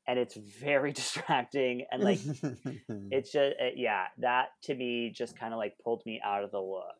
and 0.06 0.18
it's 0.18 0.36
very 0.36 0.92
distracting. 1.00 1.86
And 1.90 2.02
like, 2.02 2.20
it's 3.10 3.32
just 3.32 3.54
uh, 3.60 3.70
yeah, 3.76 4.06
that 4.18 4.48
to 4.64 4.74
me 4.74 5.10
just 5.10 5.36
kind 5.38 5.52
of 5.52 5.58
like 5.58 5.76
pulled 5.84 6.04
me 6.06 6.20
out 6.24 6.44
of 6.44 6.50
the 6.50 6.60
look. 6.60 6.96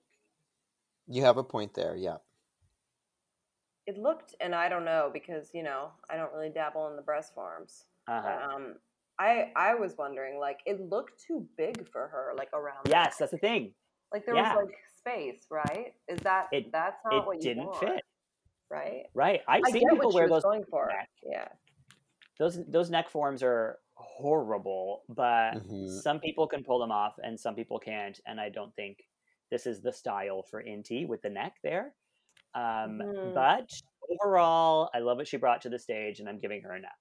you 1.07 1.23
have 1.25 1.37
a 1.39 1.45
point 1.45 1.75
there. 1.75 1.97
Yeah. 1.97 2.19
it 3.87 3.99
looked, 3.99 4.35
and 4.41 4.55
I 4.55 4.69
don't 4.69 4.85
know 4.85 5.11
because 5.13 5.51
you 5.55 5.63
know 5.63 5.91
I 6.09 6.17
don't 6.17 6.33
really 6.33 6.51
dabble 6.51 6.89
in 6.89 6.97
the 6.97 7.03
breast 7.03 7.35
forms. 7.35 7.85
Uh-huh. 8.09 8.23
But, 8.23 8.55
um, 8.55 8.75
I 9.21 9.53
I 9.57 9.75
was 9.75 9.95
wondering, 9.99 10.39
like, 10.41 10.61
it 10.67 10.81
looked 10.81 11.21
too 11.27 11.47
big 11.57 11.87
for 11.93 12.09
her, 12.09 12.33
like 12.37 12.49
around. 12.55 12.87
Yes, 12.87 13.05
neck. 13.07 13.15
that's 13.19 13.33
the 13.33 13.39
thing. 13.39 13.75
like 14.13 14.25
there 14.27 14.35
yeah. 14.35 14.55
was 14.57 14.65
like 14.67 14.77
space, 14.97 15.47
right? 15.51 15.95
Is 16.09 16.19
that 16.21 16.49
It- 16.53 16.73
that's 16.73 16.99
not 17.05 17.15
It 17.15 17.27
what 17.27 17.37
you 17.37 17.43
didn't 17.43 17.67
want, 17.67 17.79
fit. 17.79 18.03
right? 18.71 19.07
Right. 19.15 19.41
I've 19.47 19.63
I 19.67 19.71
seen 19.71 19.83
get 19.83 19.91
people 19.93 20.07
what 20.09 20.13
she 20.13 20.17
wear 20.19 20.29
those 20.29 20.43
going 20.43 20.65
for. 20.65 20.87
neck. 20.89 21.09
Yeah. 21.23 21.49
those 22.39 22.65
those 22.67 22.89
neck 22.91 23.09
forms 23.11 23.43
are 23.43 23.79
horrible, 23.95 25.05
but 25.11 25.53
Mhm. 25.57 25.89
some 26.03 26.19
people 26.21 26.47
can 26.49 26.65
pull 26.65 26.79
them 26.79 26.91
off 26.91 27.19
and 27.23 27.39
some 27.39 27.55
people 27.55 27.79
can't. 27.79 28.19
And 28.27 28.41
I 28.41 28.49
don't 28.49 28.75
think 28.75 29.07
this 29.51 29.67
is 29.67 29.83
the 29.83 29.93
style 29.93 30.43
for 30.43 30.63
Inti 30.63 31.07
with 31.07 31.21
the 31.23 31.29
neck 31.31 31.59
there. 31.63 31.95
Um, 32.55 32.99
Mhm. 32.99 33.35
But 33.35 33.69
overall, 34.09 34.89
I 34.95 34.99
love 35.01 35.19
what 35.19 35.29
she 35.29 35.37
brought 35.37 35.61
to 35.63 35.69
the 35.69 35.79
stage, 35.79 36.19
and 36.21 36.29
I'm 36.29 36.39
giving 36.39 36.63
her 36.63 36.73
a 36.73 36.81
nap. 36.81 36.99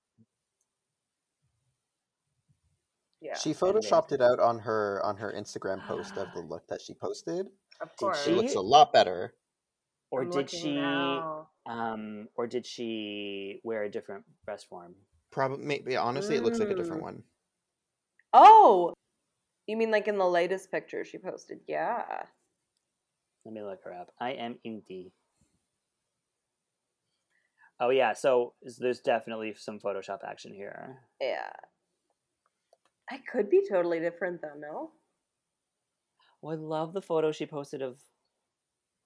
Yeah. 3.22 3.38
She 3.38 3.54
photoshopped 3.54 4.12
it 4.14 4.22
out 4.22 4.40
on 4.40 4.60
her 4.60 5.02
on 5.04 5.18
her 5.18 5.34
Instagram 5.34 5.86
post 5.86 6.18
of 6.18 6.28
the 6.34 6.40
look 6.50 6.68
that 6.70 6.82
she 6.82 6.94
posted. 6.94 7.48
Of 7.82 7.96
course. 7.98 8.24
She 8.24 8.32
she- 8.32 8.36
looks 8.36 8.56
a 8.56 8.62
lot 8.62 8.94
better. 8.94 9.34
Or 10.12 10.24
I'm 10.24 10.32
did 10.32 10.50
she? 10.50 10.74
now. 10.74 11.50
Um, 11.68 12.30
or 12.36 12.48
did 12.48 12.66
she 12.66 13.60
wear 13.64 13.84
a 13.84 13.92
different 13.92 14.24
breast 14.44 14.68
form? 14.68 14.96
Probably, 15.32 15.64
maybe 15.64 15.96
honestly, 15.98 16.36
it 16.36 16.44
looks 16.44 16.58
like 16.58 16.70
a 16.70 16.74
different 16.76 17.02
Mm. 17.02 17.06
one. 17.06 17.24
Oh, 18.34 18.94
you 19.68 19.78
mean 19.78 19.92
like 19.92 20.08
in 20.08 20.18
the 20.18 20.26
latest 20.28 20.72
picture 20.72 21.06
she 21.06 21.20
posted? 21.20 21.60
Yeah. 21.68 22.24
Let 23.46 23.54
me 23.54 23.62
look 23.62 23.84
her 23.84 23.94
up. 23.94 24.12
I 24.20 24.32
am 24.32 24.58
Inti. 24.66 25.12
Oh 27.80 27.92
yeah, 27.92 28.14
so 28.14 28.54
there's 28.80 29.00
definitely 29.00 29.54
some 29.56 29.80
Photoshop 29.80 30.20
action 30.28 30.54
here. 30.54 30.98
Yeah. 31.22 31.52
I 33.10 33.18
could 33.32 33.50
be 33.50 33.64
totally 33.68 34.00
different 34.00 34.42
though, 34.42 34.60
no? 34.60 34.92
Well, 36.42 36.56
I 36.56 36.60
love 36.60 36.94
the 36.94 37.02
photo 37.02 37.32
she 37.32 37.46
posted 37.46 37.82
of 37.82 38.00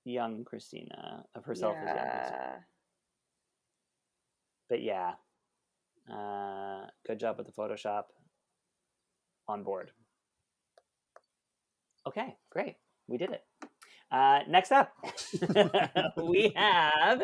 young 0.05 0.43
Cristina, 0.43 1.23
of 1.35 1.45
herself 1.45 1.75
as 1.81 1.87
young 1.87 2.09
Cristina. 2.09 2.65
But 4.69 4.83
yeah, 4.83 5.13
uh, 6.11 6.87
good 7.07 7.19
job 7.19 7.37
with 7.37 7.47
the 7.47 7.53
Photoshop. 7.53 8.03
On 9.47 9.63
board. 9.63 9.91
Okay, 12.07 12.35
great. 12.49 12.75
We 13.07 13.17
did 13.17 13.31
it. 13.31 13.43
Uh, 14.11 14.39
next 14.47 14.71
up, 14.71 14.93
we 16.17 16.53
have 16.55 17.23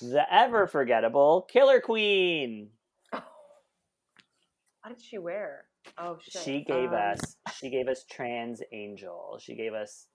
the 0.00 0.24
ever 0.30 0.66
forgettable 0.66 1.46
Killer 1.50 1.80
Queen. 1.80 2.70
What 4.84 4.98
did 4.98 5.02
she 5.04 5.18
wear? 5.18 5.66
Oh 5.98 6.18
shit. 6.22 6.42
She 6.42 6.64
gave 6.64 6.90
Um, 6.92 6.94
us 7.12 7.36
she 7.58 7.70
gave 7.70 7.88
us 7.88 8.04
Trans 8.10 8.62
Angel. 8.72 9.38
She 9.40 9.54
gave 9.54 9.74
us 9.74 10.06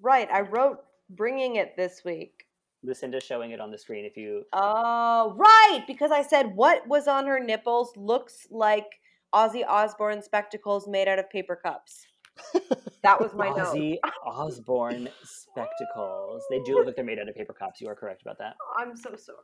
Right, 0.00 0.28
I 0.30 0.40
wrote 0.42 0.78
bringing 1.08 1.56
it 1.56 1.76
this 1.76 2.02
week. 2.04 2.44
Lucinda 2.82 3.20
showing 3.20 3.50
it 3.50 3.60
on 3.60 3.70
the 3.70 3.78
screen. 3.78 4.04
If 4.04 4.16
you 4.16 4.44
Oh, 4.52 5.34
right, 5.36 5.82
because 5.86 6.10
I 6.12 6.22
said 6.22 6.54
what 6.54 6.86
was 6.86 7.08
on 7.08 7.26
her 7.26 7.40
nipples 7.40 7.92
looks 7.96 8.46
like 8.50 8.86
Ozzy 9.34 9.64
Osbourne 9.66 10.22
spectacles 10.22 10.88
made 10.88 11.08
out 11.08 11.18
of 11.18 11.28
paper 11.30 11.56
cups. 11.56 12.06
That 13.02 13.18
was 13.18 13.32
my 13.32 13.48
note. 13.48 13.74
Ozzy 13.74 13.96
Osbourne 14.26 15.08
spectacles. 15.24 16.42
They 16.50 16.60
do 16.60 16.74
look 16.74 16.84
like 16.84 16.96
they're 16.96 17.04
made 17.04 17.18
out 17.18 17.30
of 17.30 17.34
paper 17.34 17.54
cups. 17.54 17.80
You 17.80 17.88
are 17.88 17.94
correct 17.94 18.20
about 18.20 18.36
that. 18.38 18.56
I'm 18.78 18.94
so 18.94 19.14
sorry. 19.16 19.38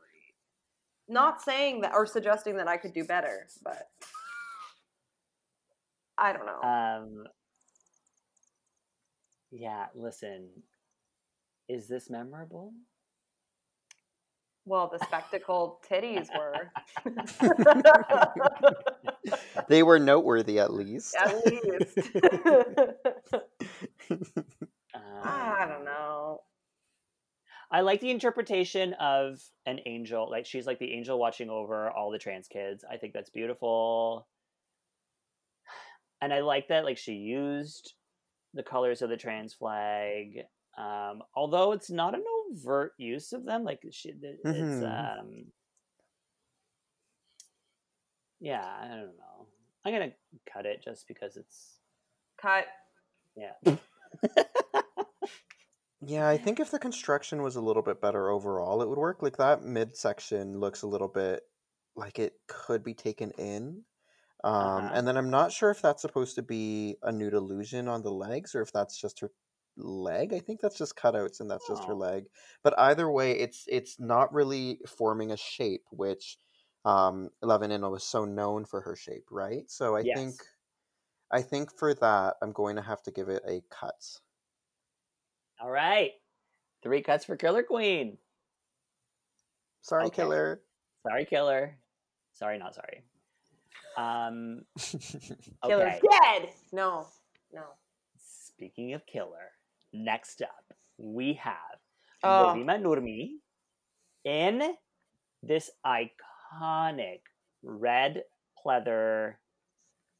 Not 1.09 1.41
saying 1.41 1.81
that 1.81 1.93
or 1.95 2.05
suggesting 2.05 2.57
that 2.57 2.67
I 2.67 2.77
could 2.77 2.93
do 2.93 3.03
better, 3.03 3.47
but 3.63 3.87
I 6.17 6.33
don't 6.33 6.45
know. 6.45 6.61
Um, 6.61 7.23
yeah, 9.51 9.85
listen. 9.95 10.49
Is 11.69 11.87
this 11.87 12.09
memorable? 12.09 12.73
well, 14.65 14.89
the 14.91 14.99
spectacled 15.05 15.77
titties 15.89 16.27
were. 16.37 16.71
They 19.67 19.83
were 19.83 19.99
noteworthy, 19.99 20.59
at 20.59 20.71
least. 20.73 21.15
At 21.19 21.45
least. 21.45 21.99
I 25.23 25.63
Um, 25.63 25.69
don't 25.69 25.85
know. 25.85 26.41
I 27.69 27.81
like 27.81 27.99
the 27.99 28.11
interpretation 28.11 28.93
of 28.93 29.41
an 29.65 29.79
angel. 29.85 30.29
Like 30.29 30.45
she's 30.45 30.65
like 30.65 30.79
the 30.79 30.93
angel 30.93 31.19
watching 31.19 31.49
over 31.49 31.89
all 31.91 32.11
the 32.11 32.19
trans 32.19 32.47
kids. 32.47 32.85
I 32.89 32.97
think 32.97 33.13
that's 33.13 33.29
beautiful. 33.29 34.27
And 36.21 36.33
I 36.33 36.39
like 36.41 36.67
that 36.69 36.83
like 36.85 36.97
she 36.97 37.13
used 37.13 37.93
the 38.53 38.63
colors 38.63 39.01
of 39.01 39.09
the 39.09 39.17
trans 39.17 39.53
flag. 39.53 40.43
Um, 40.77 41.23
although 41.35 41.71
it's 41.71 41.89
not 41.89 42.13
an 42.15 42.23
overt 42.51 42.93
use 42.97 43.33
of 43.33 43.45
them, 43.45 43.63
like 43.63 43.81
she, 43.91 44.09
it's 44.21 44.43
Mhm. 44.45 45.19
um, 45.19 45.45
yeah, 48.39 48.65
I 48.81 48.87
don't 48.87 49.17
know. 49.17 49.47
I'm 49.83 49.93
gonna 49.93 50.13
cut 50.51 50.65
it 50.65 50.83
just 50.83 51.07
because 51.07 51.37
it's 51.37 51.79
Cut. 52.37 52.67
yeah. 53.35 53.53
Yeah, 56.05 56.29
I 56.29 56.37
think 56.37 56.59
if 56.59 56.69
the 56.69 56.77
construction 56.77 57.41
was 57.41 57.55
a 57.55 57.61
little 57.61 57.81
bit 57.81 57.99
better 57.99 58.29
overall, 58.29 58.83
it 58.83 58.87
would 58.87 58.99
work. 58.99 59.23
Like 59.23 59.37
that 59.37 59.63
midsection 59.63 60.59
looks 60.59 60.83
a 60.83 60.87
little 60.87 61.07
bit 61.07 61.41
like 61.95 62.19
it 62.19 62.33
could 62.47 62.83
be 62.83 62.93
taken 62.93 63.31
in. 63.31 63.81
Um, 64.43 64.89
Uh-huh. 64.89 64.93
And 64.93 65.07
then 65.07 65.17
I'm 65.17 65.29
not 65.29 65.51
sure 65.51 65.71
if 65.71 65.81
that's 65.81 66.01
supposed 66.01 66.35
to 66.35 66.41
be 66.43 66.97
a 67.03 67.11
nude 67.11 67.33
illusion 67.33 67.87
on 67.87 68.01
the 68.03 68.11
legs 68.11 68.55
or 68.55 68.61
if 68.61 68.71
that's 68.71 68.99
just 68.99 69.19
her 69.21 69.31
leg. 69.77 70.33
I 70.33 70.39
think 70.39 70.61
that's 70.61 70.77
just 70.77 70.95
cutouts 70.95 71.39
and 71.39 71.49
that's 71.49 71.67
just 71.67 71.85
her 71.85 71.93
Oh. 71.93 71.95
leg. 71.95 72.25
But 72.63 72.77
either 72.79 73.09
way, 73.11 73.31
it's 73.39 73.65
it's 73.67 73.99
not 73.99 74.33
really 74.33 74.79
forming 74.87 75.31
a 75.31 75.37
shape, 75.37 75.85
which 75.91 76.37
um, 76.85 77.29
La 77.41 77.57
Veneno 77.59 77.91
was 77.91 78.03
so 78.03 78.25
known 78.25 78.65
for 78.65 78.81
her 78.81 78.95
shape, 78.95 79.25
right? 79.31 79.69
So 79.69 79.95
I 79.95 80.03
think 80.03 80.43
I 81.31 81.41
think 81.43 81.77
for 81.77 81.93
that, 81.95 82.37
I'm 82.41 82.51
going 82.53 82.75
to 82.77 82.81
have 82.83 83.01
to 83.03 83.11
give 83.11 83.29
it 83.29 83.43
a 83.47 83.61
cut. 83.69 84.19
All 85.59 85.69
right, 85.69 86.13
three 86.83 87.01
cuts 87.03 87.25
for 87.25 87.37
Killer 87.37 87.63
Queen. 87.63 88.19
Sorry, 89.81 90.07
Okay. 90.07 90.11
killer. 90.11 90.61
Sorry, 91.03 91.25
killer. 91.25 91.79
Sorry, 92.33 92.57
not 92.59 92.75
sorry. 92.75 93.03
Um, 93.97 94.61
Killer's 95.65 95.95
okay. 95.95 95.99
dead. 96.09 96.49
No. 96.71 97.07
No. 97.53 97.63
Speaking 98.19 98.93
of 98.93 99.05
killer, 99.05 99.51
next 99.93 100.41
up 100.41 100.73
we 100.97 101.33
have 101.33 101.53
Oh. 102.23 102.53
Dovima 102.55 102.81
Nurmi 102.81 103.33
in 104.23 104.61
this 105.43 105.69
iconic 105.85 107.19
red 107.63 108.23
pleather, 108.65 109.35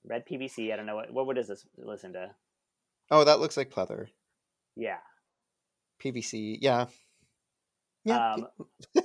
red 0.05 0.23
PVC. 0.27 0.71
I 0.71 0.75
don't 0.75 0.85
know 0.85 0.95
what 0.95 1.11
what 1.11 1.25
what 1.25 1.37
is 1.37 1.47
this? 1.47 1.65
Listen 1.77 2.13
to 2.13 2.29
Oh, 3.09 3.23
that 3.23 3.39
looks 3.39 3.57
like 3.57 3.71
pleather. 3.71 4.07
yeah. 4.75 4.97
PVC. 6.03 6.57
Yeah. 6.61 6.85
Yeah. 8.05 8.33
Um, 8.35 8.47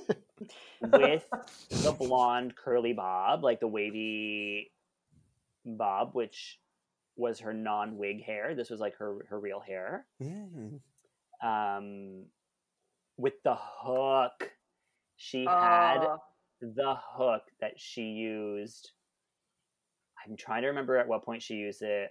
with 0.81 1.25
the 1.69 1.91
blonde 1.91 2.55
curly 2.55 2.93
bob, 2.93 3.43
like 3.43 3.59
the 3.59 3.67
wavy 3.67 4.71
bob, 5.65 6.11
which 6.13 6.59
was 7.15 7.39
her 7.39 7.53
non-wig 7.53 8.23
hair. 8.23 8.55
This 8.55 8.69
was 8.69 8.79
like 8.79 8.95
her 8.97 9.25
her 9.29 9.39
real 9.39 9.59
hair. 9.59 10.05
Mm. 10.21 10.79
Um, 11.43 12.25
with 13.17 13.33
the 13.43 13.55
hook, 13.57 14.51
she 15.17 15.45
had 15.45 15.99
Oh, 16.01 16.17
the 16.61 16.95
hook 16.97 17.43
that 17.59 17.73
she 17.77 18.03
used. 18.03 18.91
I'm 20.25 20.37
trying 20.37 20.61
to 20.61 20.69
remember 20.69 20.97
at 20.97 21.07
what 21.07 21.25
point 21.25 21.41
she 21.41 21.55
used 21.55 21.81
it 21.81 22.09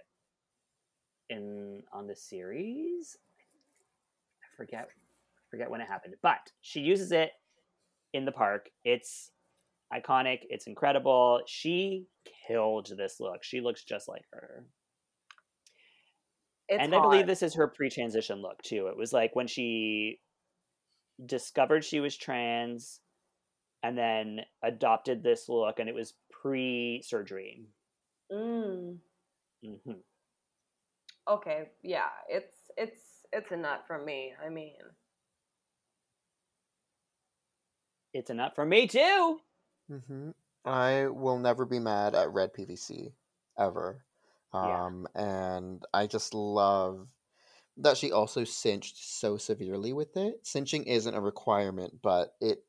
in 1.29 1.83
on 1.91 2.07
the 2.07 2.15
series. 2.15 3.17
I 4.43 4.47
forget 4.55 4.87
I 4.87 5.41
forget 5.49 5.69
when 5.69 5.81
it 5.81 5.87
happened, 5.87 6.15
but 6.21 6.51
she 6.61 6.81
uses 6.81 7.11
it 7.11 7.31
in 8.13 8.25
the 8.25 8.31
park. 8.31 8.69
It's 8.83 9.31
iconic. 9.93 10.39
It's 10.49 10.67
incredible. 10.67 11.41
She 11.47 12.05
killed 12.47 12.91
this 12.97 13.17
look. 13.19 13.43
She 13.43 13.61
looks 13.61 13.83
just 13.83 14.07
like 14.07 14.23
her. 14.31 14.65
It's 16.69 16.81
and 16.81 16.95
I 16.95 17.01
believe 17.01 17.27
this 17.27 17.43
is 17.43 17.55
her 17.55 17.67
pre-transition 17.67 18.41
look 18.41 18.61
too. 18.63 18.87
It 18.87 18.97
was 18.97 19.11
like 19.11 19.35
when 19.35 19.47
she 19.47 20.19
discovered 21.25 21.83
she 21.83 21.99
was 21.99 22.17
trans 22.17 23.01
and 23.83 23.97
then 23.97 24.39
adopted 24.63 25.21
this 25.21 25.49
look 25.49 25.79
and 25.79 25.89
it 25.89 25.95
was 25.95 26.13
pre-surgery. 26.31 27.65
Mm, 28.31 28.97
hmm 29.63 29.91
okay, 31.29 31.69
yeah, 31.83 32.09
it's 32.29 32.71
it's 32.77 33.25
it's 33.31 33.51
a 33.51 33.57
nut 33.57 33.83
from 33.87 34.05
me. 34.05 34.33
I 34.43 34.49
mean, 34.49 34.73
It's 38.13 38.29
a 38.29 38.33
nut 38.33 38.55
for 38.55 38.65
me 38.65 38.87
too. 38.87 39.41
hmm 39.89 40.31
I 40.65 41.07
will 41.07 41.39
never 41.39 41.65
be 41.65 41.79
mad 41.79 42.15
at 42.15 42.31
red 42.31 42.53
PVC 42.53 43.15
ever. 43.57 44.05
Yeah. 44.59 44.83
Um, 44.83 45.07
and 45.15 45.85
I 45.93 46.07
just 46.07 46.33
love 46.33 47.13
that 47.77 47.97
she 47.97 48.11
also 48.11 48.43
cinched 48.45 48.97
so 48.97 49.37
severely 49.37 49.93
with 49.93 50.17
it. 50.17 50.45
Cinching 50.47 50.85
isn't 50.85 51.15
a 51.15 51.21
requirement, 51.21 52.01
but 52.03 52.35
it 52.41 52.65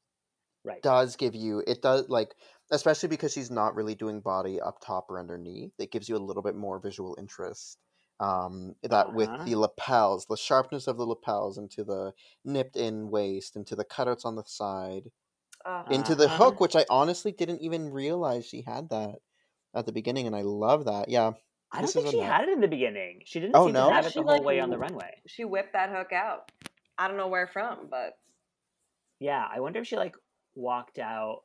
Right. 0.64 0.84
does 0.84 1.16
give 1.16 1.34
you 1.34 1.62
it 1.66 1.82
does 1.82 2.08
like 2.10 2.36
especially 2.72 3.08
because 3.08 3.32
she's 3.32 3.50
not 3.50 3.74
really 3.74 3.94
doing 3.94 4.20
body 4.20 4.60
up 4.60 4.80
top 4.80 5.10
or 5.10 5.18
underneath. 5.20 5.72
It 5.78 5.92
gives 5.92 6.08
you 6.08 6.16
a 6.16 6.18
little 6.26 6.42
bit 6.42 6.56
more 6.56 6.80
visual 6.80 7.16
interest. 7.18 7.78
Um, 8.20 8.76
that 8.82 9.12
with 9.12 9.30
Uh-huh. 9.30 9.44
the 9.44 9.56
lapels, 9.56 10.26
the 10.26 10.36
sharpness 10.36 10.86
of 10.86 10.96
the 10.98 11.06
lapels 11.06 11.58
into 11.58 11.84
the 11.84 12.14
nipped 12.44 12.76
in 12.76 13.10
waist, 13.10 13.56
into 13.56 13.76
the 13.76 13.84
cutouts 13.84 14.24
on 14.24 14.36
the 14.36 14.44
side, 14.44 15.10
uh, 15.64 15.84
into 15.90 16.14
the 16.14 16.26
Uh-huh. 16.26 16.44
hook, 16.44 16.60
which 16.60 16.76
I 16.76 16.84
honestly 16.90 17.32
didn't 17.32 17.60
even 17.62 17.90
realize 17.90 18.46
she 18.46 18.62
had 18.62 18.90
that 18.90 19.16
at 19.74 19.86
the 19.86 19.92
beginning, 19.92 20.26
and 20.26 20.36
I 20.36 20.42
love 20.42 20.84
that. 20.86 21.08
Yeah, 21.08 21.32
I 21.72 21.82
don't 21.82 21.90
think 21.92 22.08
she 22.08 22.18
nut. 22.18 22.26
had 22.26 22.48
it 22.48 22.52
in 22.52 22.60
the 22.60 22.68
beginning. 22.68 23.22
She 23.24 23.40
didn't 23.40 23.56
Oh, 23.56 23.64
seem 23.64 23.74
no? 23.74 23.88
to 23.88 23.94
have 23.94 24.04
Yeah, 24.04 24.08
it 24.08 24.12
she, 24.12 24.18
the 24.20 24.24
whole 24.24 24.36
like, 24.36 24.44
way 24.46 24.60
on 24.60 24.70
the 24.70 24.78
runway. 24.78 25.10
she 25.26 25.44
whipped 25.44 25.72
that 25.72 25.90
hook 25.90 26.12
out. 26.12 26.50
I 26.98 27.08
don't 27.08 27.16
know 27.16 27.28
where 27.28 27.46
from, 27.48 27.88
but 27.90 28.16
Yeah, 29.20 29.44
I 29.52 29.60
wonder 29.60 29.80
if 29.80 29.86
she 29.86 29.96
like 29.96 30.16
walked 30.54 30.98
out, 30.98 31.42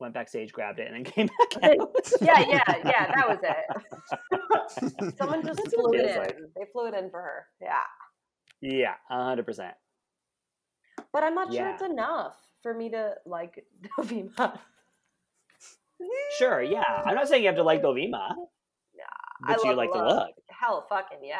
went 0.00 0.14
backstage, 0.14 0.52
grabbed 0.52 0.78
it, 0.78 0.86
and 0.90 0.96
then 0.96 1.04
came 1.12 1.26
back 1.26 1.62
out. 1.62 1.86
yeah, 2.22 2.40
yeah, 2.48 2.76
yeah, 2.84 3.06
that 3.14 3.28
was 3.28 3.38
it. 3.42 5.12
Someone 5.18 5.44
just 5.44 5.58
That's 5.62 5.74
flew 5.74 5.92
it 5.92 6.00
it 6.00 6.10
in. 6.12 6.16
like. 6.16 6.36
They 6.56 6.64
flew 6.72 6.86
it 6.86 6.94
in 6.94 7.10
for 7.10 7.20
her. 7.20 7.46
Yeah, 7.60 7.82
yeah, 8.62 8.94
hundred 9.10 9.44
percent. 9.44 9.74
but 11.12 11.22
I'm 11.22 11.34
not 11.34 11.52
sure 11.52 11.68
it's 11.68 11.82
enough 11.82 12.36
for 12.66 12.74
me 12.74 12.90
to 12.90 13.14
like 13.24 13.64
Dovima. 13.98 14.58
Sure, 16.36 16.60
yeah. 16.60 16.82
I'm 17.04 17.14
not 17.14 17.28
saying 17.28 17.42
you 17.42 17.48
have 17.48 17.56
to 17.56 17.62
like 17.62 17.80
Dovima. 17.80 18.34
I 19.46 19.52
but 19.52 19.62
you 19.62 19.68
love 19.70 19.76
like 19.76 19.92
the 19.92 19.98
look. 19.98 20.08
look. 20.08 20.34
Hell, 20.48 20.86
fucking 20.88 21.18
yeah, 21.22 21.36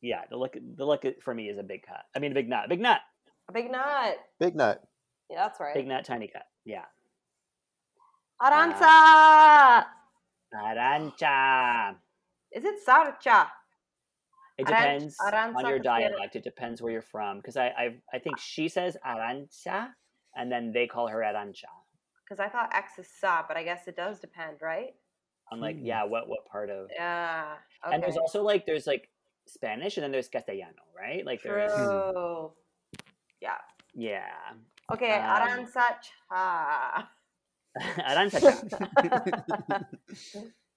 Yeah, 0.00 0.22
the 0.30 0.36
look. 0.36 0.54
The 0.54 0.84
look 0.86 1.04
for 1.20 1.34
me 1.34 1.48
is 1.48 1.58
a 1.58 1.62
big 1.62 1.82
cut. 1.82 2.02
I 2.14 2.20
mean, 2.20 2.30
a 2.30 2.34
big 2.34 2.48
nut, 2.48 2.68
big 2.68 2.80
nut, 2.80 3.00
a 3.48 3.52
big 3.52 3.70
nut. 3.70 4.16
big 4.38 4.54
nut. 4.54 4.80
Yeah, 5.28 5.42
that's 5.42 5.58
right. 5.60 5.74
big 5.74 5.88
nut, 5.88 6.04
tiny 6.04 6.28
cut. 6.28 6.44
Yeah. 6.64 6.84
Aranza. 8.40 8.82
Uh, 8.84 9.84
Arancha. 10.54 11.96
Is 12.52 12.64
it 12.64 12.76
Sarcha? 12.86 13.48
It 14.58 14.70
Aran- 14.70 14.98
depends 14.98 15.16
Aranza 15.18 15.56
on 15.56 15.68
your 15.68 15.78
dialect. 15.80 16.36
It 16.36 16.44
depends 16.44 16.80
where 16.80 16.92
you're 16.92 17.02
from. 17.02 17.38
Because 17.38 17.56
I, 17.56 17.66
I, 17.66 17.94
I 18.14 18.18
think 18.20 18.38
she 18.38 18.68
says 18.68 18.96
Arancha, 19.04 19.88
and 20.36 20.50
then 20.50 20.72
they 20.72 20.86
call 20.86 21.08
her 21.08 21.18
Arancha. 21.18 21.64
Because 22.24 22.40
I 22.40 22.48
thought 22.48 22.74
X 22.74 22.98
is 22.98 23.08
Sa, 23.20 23.42
but 23.46 23.56
I 23.56 23.62
guess 23.62 23.86
it 23.88 23.96
does 23.96 24.20
depend, 24.20 24.58
right? 24.62 24.94
I'm 25.50 25.60
like, 25.60 25.76
Hmm. 25.78 25.84
yeah, 25.84 26.04
what, 26.04 26.28
what 26.28 26.46
part 26.46 26.70
of? 26.70 26.88
Yeah. 26.94 27.54
Okay. 27.86 27.94
And 27.94 28.02
there's 28.02 28.16
also 28.16 28.42
like, 28.42 28.64
there's 28.64 28.86
like 28.86 29.08
Spanish, 29.46 29.96
and 29.96 30.04
then 30.04 30.12
there's 30.12 30.28
Castellano, 30.28 30.82
right? 30.96 31.26
Like 31.26 31.42
there's, 31.42 31.72
Yeah. 33.40 33.56
yeah, 33.94 34.26
Okay, 34.92 35.12
Um, 35.12 35.42
Aranza 35.42 35.84
Cha. 36.28 37.10
Arancha. 37.78 39.84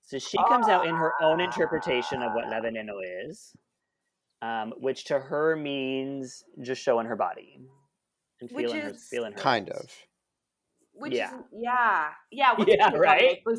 So 0.07 0.19
she 0.19 0.38
comes 0.38 0.68
out 0.68 0.86
in 0.86 0.94
her 0.94 1.14
own 1.19 1.41
interpretation 1.41 2.22
of 2.22 2.34
what 2.34 2.48
La 2.48 2.61
Veneno 2.61 2.99
is, 3.27 3.56
um, 4.44 4.72
which 4.80 5.06
to 5.06 5.18
her 5.19 5.56
means 5.56 6.44
just 6.61 6.84
showing 6.84 7.07
her 7.07 7.15
body 7.15 7.60
and 8.41 8.52
Which 8.52 8.66
feeling 8.66 8.82
her, 8.82 8.90
is 8.90 9.03
feeling 9.03 9.32
her. 9.34 9.40
Kind 9.40 9.70
of. 9.70 9.90
Which 10.94 11.14
Yeah. 11.14 11.34
is 11.34 11.44
yeah, 11.53 12.10
yeah, 12.32 12.53
with 12.57 12.68
Yeah, 12.68 12.90
the 12.91 12.99
right? 12.99 13.40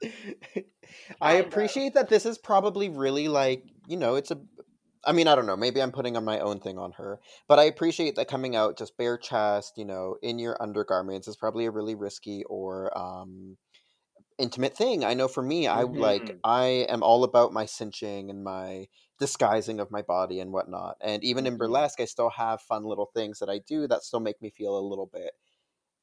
I 1.20 1.34
appreciate 1.34 1.94
that 1.94 2.08
this 2.08 2.26
is 2.26 2.38
probably 2.38 2.88
really 2.88 3.28
like, 3.28 3.62
you 3.86 3.96
know, 3.96 4.14
it's 4.14 4.30
a 4.30 4.38
I 5.04 5.12
mean, 5.12 5.28
I 5.28 5.36
don't 5.36 5.46
know, 5.46 5.56
maybe 5.56 5.80
I'm 5.80 5.92
putting 5.92 6.16
on 6.16 6.24
my 6.24 6.40
own 6.40 6.58
thing 6.60 6.76
on 6.76 6.92
her, 6.92 7.20
but 7.48 7.58
I 7.58 7.64
appreciate 7.64 8.16
that 8.16 8.28
coming 8.28 8.56
out 8.56 8.76
just 8.76 8.96
bare 8.98 9.16
chest, 9.16 9.74
you 9.76 9.84
know, 9.84 10.16
in 10.22 10.38
your 10.38 10.60
undergarments 10.60 11.28
is 11.28 11.36
probably 11.36 11.66
a 11.66 11.70
really 11.70 11.94
risky 11.94 12.42
or 12.44 12.96
um 12.98 13.56
intimate 14.38 14.76
thing. 14.76 15.04
I 15.04 15.14
know 15.14 15.28
for 15.28 15.42
me, 15.42 15.66
I 15.66 15.82
like 15.82 16.24
Mhm. 16.26 16.40
I 16.44 16.64
am 16.88 17.02
all 17.02 17.24
about 17.24 17.52
my 17.52 17.66
cinching 17.66 18.30
and 18.30 18.42
my 18.44 18.88
disguising 19.18 19.80
of 19.80 19.90
my 19.90 20.02
body 20.02 20.40
and 20.40 20.52
whatnot. 20.52 20.96
And 21.00 21.24
even 21.24 21.46
in 21.46 21.54
Mhm. 21.54 21.58
burlesque, 21.58 22.00
I 22.00 22.04
still 22.04 22.30
have 22.30 22.60
fun 22.62 22.84
little 22.84 23.06
things 23.06 23.38
that 23.40 23.50
I 23.50 23.58
do 23.58 23.86
that 23.88 24.04
still 24.04 24.20
make 24.20 24.40
me 24.40 24.50
feel 24.50 24.78
a 24.78 24.80
little 24.80 25.06
bit 25.06 25.32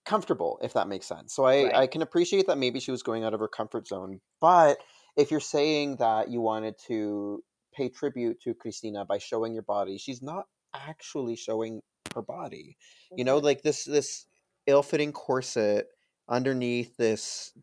comfortable, 0.06 0.60
if 0.62 0.74
that 0.74 0.88
makes 0.88 1.08
sense. 1.08 1.34
So 1.34 1.46
I, 1.46 1.64
Right. 1.64 1.76
I 1.76 1.88
can 1.88 2.02
appreciate 2.02 2.48
that 2.48 2.58
maybe 2.58 2.80
she 2.80 2.92
was 2.92 3.04
going 3.04 3.24
out 3.24 3.34
of 3.34 3.40
her 3.40 3.48
comfort 3.48 3.88
zone. 3.88 4.22
But 4.40 4.78
if 5.18 5.32
you're 5.32 5.40
saying 5.40 5.98
that 5.98 6.30
you 6.30 6.42
wanted 6.42 6.76
to 6.88 7.44
pay 7.74 7.90
tribute 7.90 8.40
to 8.42 8.54
Cristina 8.54 9.06
by 9.06 9.18
showing 9.18 9.54
your 9.54 9.64
body, 9.64 9.98
she's 9.98 10.22
not 10.22 10.46
actually 10.74 11.36
showing 11.36 11.82
her 12.14 12.22
body. 12.22 12.78
You 13.16 13.24
know, 13.24 13.38
like 13.38 13.62
this 13.62 13.86
this 13.86 14.26
ill-fitting 14.68 15.14
corset 15.14 15.88
underneath 16.28 16.98
this 16.98 17.54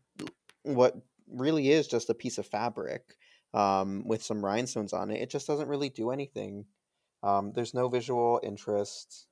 what 0.63 0.95
really 1.27 1.69
is 1.69 1.87
just 1.87 2.09
a 2.09 2.13
piece 2.13 2.37
of 2.37 2.45
fabric 2.45 3.17
um, 3.53 4.03
with 4.05 4.23
some 4.23 4.43
rhinestones 4.43 4.93
on 4.93 5.11
it. 5.11 5.21
It 5.21 5.29
just 5.29 5.47
doesn't 5.47 5.67
really 5.69 5.89
do 5.89 6.11
anything. 6.11 6.65
Um, 7.23 7.51
there's 7.53 7.73
no 7.73 7.87
visual 7.89 8.39
interest. 8.43 9.27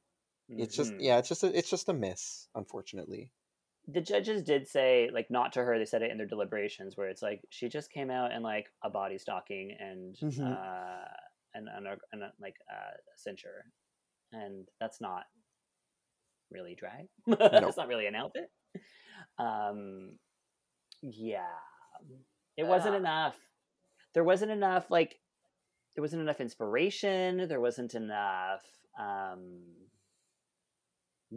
It's 0.58 0.76
just 0.76 0.94
Mhm. 0.94 0.98
yeah, 1.00 1.18
it's 1.20 1.30
just 1.30 1.44
a, 1.44 1.58
it's 1.58 1.70
just 1.70 1.90
a 1.90 1.94
miss, 1.94 2.48
unfortunately. 2.56 3.32
the 3.88 4.02
judges 4.02 4.44
did 4.44 4.68
say 4.68 5.10
like 5.12 5.30
not 5.32 5.52
to 5.54 5.64
her 5.64 5.78
they 5.80 5.86
said 5.86 6.04
it 6.04 6.12
in 6.12 6.18
their 6.18 6.28
deliberations 6.28 6.96
where 6.96 7.10
it's 7.10 7.24
like 7.24 7.42
she 7.50 7.68
just 7.68 7.92
came 7.92 8.12
out 8.12 8.32
in 8.32 8.44
like 8.44 8.68
a 8.84 8.90
body 8.90 9.18
stocking 9.18 9.76
and 9.80 10.16
Mhm. 10.22 10.40
uh 10.46 11.06
and, 11.56 11.68
and, 11.68 11.88
a, 11.88 11.98
and 12.14 12.24
a, 12.24 12.32
like 12.40 12.56
uh, 12.72 12.94
a 12.94 13.30
cincher 13.30 13.66
and 14.32 14.68
that's 14.80 15.02
not 15.02 15.24
really 16.52 16.76
drag 16.76 17.08
That's 17.28 17.78
not 17.78 17.88
really 17.88 18.06
an 18.08 18.16
outfit 18.16 18.52
um 19.40 20.18
yeah 21.02 21.58
it 22.58 22.66
wasn't 22.68 22.96
Ugh. 22.96 23.02
enough 23.02 23.36
there 24.14 24.24
wasn't 24.24 24.52
enough 24.52 24.90
like 24.92 25.20
there 25.96 26.02
wasn't 26.02 26.22
enough 26.22 26.40
inspiration 26.42 27.48
there 27.48 27.60
wasn't 27.62 27.94
enough 27.96 28.62
um 29.00 29.60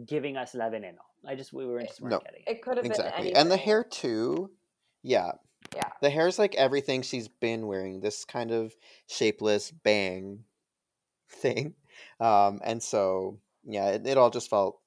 giving 0.05 0.35
us 0.37 0.53
la 0.53 0.65
veneno 0.69 0.97
i 1.25 1.35
just 1.35 1.53
we 1.53 1.65
were 1.65 1.81
just 1.81 2.01
weren't 2.01 2.11
No. 2.11 2.19
getting 2.19 2.41
it. 2.45 2.51
it 2.51 2.61
could 2.61 2.77
have 2.77 2.83
been 2.83 2.91
Exactly. 2.91 3.33
And 3.33 3.49
the 3.49 3.57
hair 3.57 3.83
too. 3.83 4.51
Yeah. 5.01 5.31
Yeah. 5.75 5.89
The 6.01 6.09
hair's 6.11 6.37
like 6.37 6.53
everything 6.55 7.01
she's 7.01 7.27
been 7.27 7.65
wearing, 7.65 7.99
this 8.01 8.25
kind 8.25 8.51
of 8.51 8.75
shapeless 9.07 9.71
bang 9.71 10.43
thing. 11.31 11.73
Um, 12.19 12.59
and 12.63 12.83
so 12.83 13.39
yeah, 13.63 13.89
it, 13.91 14.05
it 14.05 14.17
all 14.17 14.29
just 14.29 14.49
felt 14.49 14.79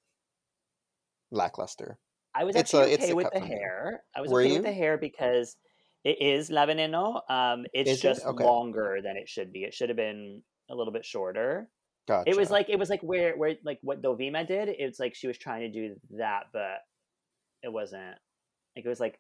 lackluster. 1.30 1.98
I 2.34 2.44
was 2.44 2.54
actually 2.54 2.92
a- 2.92 2.98
okay 2.98 3.12
with 3.14 3.30
the 3.32 3.40
for 3.40 3.44
me. 3.46 3.48
hair. 3.50 4.02
I 4.14 4.20
was 4.20 4.30
Were 4.30 4.40
okay 4.40 4.48
you? 4.50 4.54
with 4.56 4.64
the 4.64 4.72
hair 4.72 4.96
because 4.98 5.56
it 6.04 6.20
is 6.20 6.50
La 6.50 6.66
Veneno. 6.66 7.20
Um, 7.30 7.66
it's 7.72 7.90
Is 7.90 7.98
it? 7.98 8.02
just 8.02 8.26
Okay. 8.26 8.44
longer 8.44 8.98
than 9.02 9.16
it 9.16 9.28
should 9.28 9.52
be. 9.52 9.64
It 9.64 9.74
should 9.74 9.88
have 9.88 9.96
been 9.96 10.42
a 10.70 10.74
little 10.74 10.92
bit 10.92 11.04
shorter. 11.04 11.68
Gotcha. 12.06 12.30
It 12.30 12.36
was 12.36 12.50
like 12.50 12.70
it 12.70 12.78
was 12.78 12.88
like 12.88 13.02
where 13.02 13.36
where 13.36 13.56
like 13.64 13.78
what 13.82 14.02
Dovima 14.02 14.46
did. 14.46 14.68
It's 14.70 14.98
like 14.98 15.14
she 15.14 15.26
was 15.26 15.36
trying 15.36 15.60
to 15.60 15.70
do 15.70 15.96
that, 16.16 16.44
but 16.52 16.78
it 17.62 17.72
wasn't. 17.72 18.16
Like 18.76 18.84
it 18.84 18.88
was 18.88 19.00
like 19.00 19.18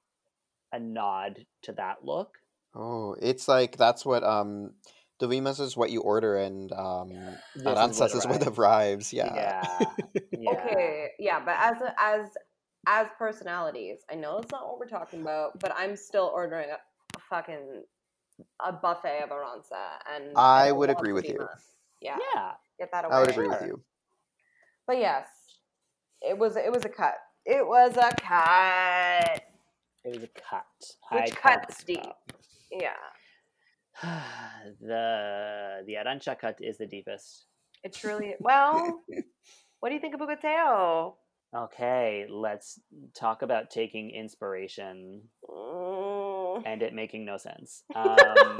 a 0.72 0.78
nod 0.78 1.44
to 1.64 1.72
that 1.72 1.96
look. 2.04 2.38
Oh, 2.74 3.14
it's 3.20 3.48
like 3.48 3.76
that's 3.76 4.06
what 4.06 4.22
um 4.24 4.72
Dovimas 5.20 5.60
is 5.60 5.76
what 5.76 5.90
you 5.90 6.00
order 6.00 6.36
and 6.38 6.72
um 6.72 7.08
This 7.56 7.64
Aranzas 7.66 8.14
is 8.14 8.26
what 8.26 8.46
arrives. 8.58 9.12
Yeah. 9.12 9.34
Yeah. 9.34 9.84
yeah. 10.38 10.50
Okay, 10.52 11.08
yeah, 11.18 11.40
but 11.44 11.56
as 11.58 11.82
a, 11.82 11.94
as 12.00 12.28
as 12.88 13.06
personalities, 13.18 13.98
I 14.10 14.14
know 14.14 14.40
that's 14.40 14.50
not 14.50 14.66
what 14.66 14.78
we're 14.78 14.88
talking 14.88 15.20
about, 15.20 15.60
but 15.60 15.72
I'm 15.76 15.94
still 15.94 16.32
ordering 16.34 16.70
a, 16.70 16.74
a 17.16 17.20
fucking 17.28 17.84
a 18.64 18.72
buffet 18.72 19.20
of 19.24 19.30
Aranza 19.30 19.98
and 20.14 20.32
I 20.36 20.72
would 20.72 20.88
agree 20.90 21.12
with 21.12 21.28
you. 21.28 21.38
Yeah, 22.00 22.16
Yeah. 22.34 22.52
get 22.78 22.90
that 22.92 23.04
away. 23.04 23.14
I 23.14 23.20
would 23.20 23.30
agree 23.30 23.48
with 23.48 23.62
you. 23.66 23.82
But 24.86 24.98
yes, 24.98 25.26
it 26.22 26.38
was 26.38 26.56
it 26.56 26.72
was 26.72 26.84
a 26.84 26.88
cut. 26.88 27.16
It 27.44 27.66
was 27.66 27.96
a 27.96 28.10
cut. 28.20 29.42
It 30.04 30.14
was 30.14 30.22
a 30.22 30.28
cut. 30.28 30.64
Which 31.12 31.22
I 31.22 31.28
cuts 31.30 31.78
cut 31.78 31.86
deep? 31.86 32.12
Yeah, 32.70 32.92
the 34.80 35.82
the 35.86 35.94
Arancha 35.94 36.38
cut 36.38 36.56
is 36.60 36.78
the 36.78 36.86
deepest. 36.86 37.46
it 37.84 37.92
truly. 37.92 38.34
Well, 38.40 39.02
what 39.80 39.88
do 39.90 39.94
you 39.94 40.00
think 40.00 40.14
of 40.14 40.20
Hugáceo? 40.20 41.14
Okay, 41.56 42.26
let's 42.28 42.78
talk 43.14 43.42
about 43.42 43.70
taking 43.70 44.10
inspiration 44.10 45.22
Mm. 45.48 46.62
and 46.66 46.82
it 46.82 46.92
making 46.94 47.24
no 47.24 47.36
sense. 47.38 47.84
Um, 47.96 48.58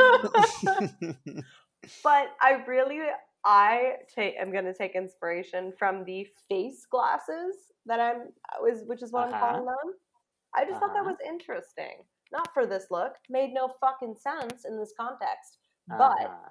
but 2.03 2.35
I 2.41 2.63
really, 2.67 3.01
I 3.45 3.93
take, 4.15 4.35
I'm 4.41 4.53
gonna 4.53 4.75
take 4.75 4.95
inspiration 4.95 5.73
from 5.79 6.05
the 6.05 6.27
face 6.49 6.87
glasses 6.91 7.55
that 7.87 8.01
I'm 8.01 8.33
was, 8.61 8.83
which 8.87 9.03
is 9.03 9.13
what 9.13 9.25
I'm 9.29 9.35
Uh-huh. 9.35 9.47
calling 9.53 9.67
them. 9.67 9.95
I 10.55 10.65
just 10.65 10.81
thought 10.81 10.93
that 10.95 11.01
Uh-huh. 11.01 11.11
was 11.11 11.21
interesting. 11.27 12.05
Not 12.33 12.53
for 12.55 12.67
this 12.67 12.91
look, 12.91 13.17
made 13.29 13.53
no 13.53 13.69
fucking 13.81 14.17
sense 14.17 14.65
in 14.65 14.79
this 14.79 14.93
context, 14.99 15.59
but 15.89 16.21
uh-huh. 16.25 16.49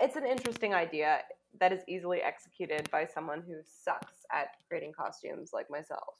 it's 0.00 0.16
an 0.16 0.26
interesting 0.26 0.74
idea 0.74 1.22
that 1.60 1.72
is 1.72 1.82
easily 1.88 2.20
executed 2.22 2.90
by 2.90 3.06
someone 3.06 3.42
who 3.46 3.54
sucks 3.64 4.24
at 4.32 4.48
creating 4.68 4.92
costumes 4.92 5.50
like 5.52 5.70
myself. 5.70 6.14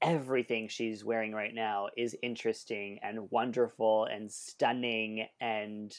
everything 0.00 0.66
she's 0.66 1.04
wearing 1.04 1.32
right 1.32 1.54
now 1.54 1.86
is 1.96 2.16
interesting 2.24 2.98
and 3.04 3.30
wonderful 3.30 4.04
and 4.06 4.30
stunning 4.32 5.26
and 5.40 5.96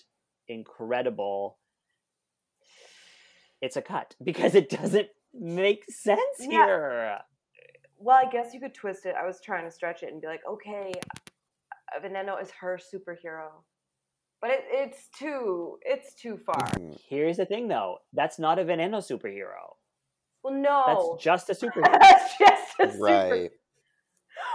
incredible. 0.50 1.58
It's 3.62 3.78
a 3.78 3.82
cut 3.82 4.16
because 4.24 4.56
it 4.56 4.70
doesn't 4.70 5.08
make 5.34 5.86
sense 5.90 6.20
Yeah. 6.40 6.66
here. 6.66 7.18
Well, 7.98 8.18
I 8.18 8.30
guess 8.30 8.54
you 8.54 8.60
could 8.60 8.74
twist 8.74 9.06
it. 9.06 9.16
I 9.18 9.26
was 9.26 9.40
trying 9.40 9.64
to 9.64 9.72
stretch 9.72 10.04
it 10.04 10.12
and 10.12 10.20
be 10.20 10.28
like, 10.28 10.42
okay, 10.50 10.92
Veneno 12.04 12.42
is 12.42 12.52
her 12.60 12.78
superhero, 12.78 13.64
but 14.44 14.52
it, 14.52 14.66
it's 14.72 15.08
too 15.18 15.78
it's 15.84 16.14
too 16.16 16.36
far. 16.46 16.68
Mhm. 16.76 17.00
Here's 17.08 17.38
the 17.38 17.46
thing 17.46 17.70
though 17.70 18.00
that's 18.12 18.38
not 18.38 18.60
a 18.60 18.66
Veneno 18.66 19.00
superhero. 19.00 19.64
Well, 20.44 20.54
no, 20.54 20.84
That's 21.16 21.24
just 21.24 21.50
a 21.50 21.54
superhero. 21.54 21.90
That's 22.02 22.38
just 22.38 22.74
a 22.82 22.92
super 22.92 23.04
Right. 23.04 23.52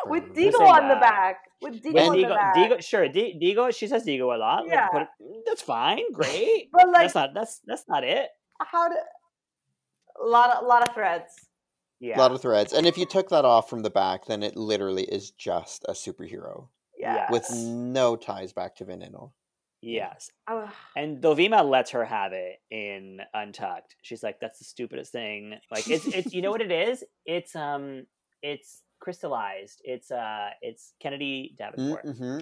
with 0.05 0.25
Mhm. 0.25 0.35
Deagle 0.37 0.59
saying 0.59 0.71
on 0.79 0.89
the 0.89 0.97
back. 0.97 1.37
With 1.63 1.83
Deagle 1.83 2.01
And 2.01 2.09
on 2.11 2.21
the 2.21 2.29
back. 2.29 2.55
Digo, 2.57 2.83
sure, 2.85 3.09
D- 3.09 3.39
Digo, 3.43 3.75
she 3.75 3.87
says 3.87 4.05
Digo 4.05 4.35
a 4.35 4.39
lot. 4.39 4.65
like, 4.65 4.73
Yeah. 4.73 4.89
but 4.93 5.09
that's 5.47 5.63
fine, 5.63 6.13
great. 6.21 6.69
But 6.71 6.89
like, 6.89 7.05
that's 7.05 7.15
not 7.15 7.31
that's 7.35 7.61
that's 7.65 7.89
not 7.89 8.05
it. 8.05 8.29
how 8.61 8.89
to? 8.89 8.97
A 10.23 10.27
lot 10.27 10.51
of 10.51 10.67
lot 10.67 10.87
of 10.87 10.95
threads. 10.95 11.33
Yeah. 12.01 12.19
A 12.19 12.21
lot 12.21 12.33
of 12.33 12.43
threads. 12.43 12.75
And 12.75 12.87
if 12.87 12.99
you 12.99 13.07
took 13.07 13.31
that 13.31 13.47
off 13.47 13.71
from 13.71 13.81
the 13.81 13.91
back, 13.91 14.27
then 14.27 14.43
it 14.43 14.55
literally 14.57 15.05
is 15.05 15.31
just 15.31 15.85
a 15.89 15.93
superhero 15.93 16.69
Yeah. 16.99 17.27
with 17.31 17.47
no 17.55 18.15
ties 18.17 18.53
back 18.53 18.77
to 18.77 18.85
Veneno. 18.85 19.33
Yes. 19.83 20.31
Oh, 20.49 20.71
And 20.97 21.23
Dovima 21.23 21.69
lets 21.69 21.91
her 21.93 22.05
have 22.05 22.33
it 22.33 22.57
in 22.71 23.21
Untucked. 23.35 23.97
She's 24.03 24.23
like, 24.23 24.41
"That's 24.41 24.59
the 24.59 24.65
stupidest 24.65 25.13
thing." 25.13 25.55
Like 25.71 25.89
it's 25.91 26.07
it's 26.07 26.33
you 26.35 26.43
know 26.43 26.51
what 26.51 26.61
it 26.63 26.73
is? 26.73 27.05
It's 27.27 27.55
um 27.57 28.07
it's 28.43 28.83
crystallized. 29.01 29.81
It's 29.85 30.11
uh 30.11 30.51
it's 30.63 30.93
Kennedy 31.01 31.55
Davenport 31.59 32.05
Mm-hmm. 32.07 32.39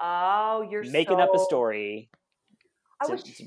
oh, 0.00 0.68
you're 0.70 0.84
making 0.90 1.20
up 1.20 1.34
a 1.34 1.38
story. 1.38 2.10
I 3.02 3.06
to- 3.06 3.12
wish. 3.12 3.22
to- 3.22 3.44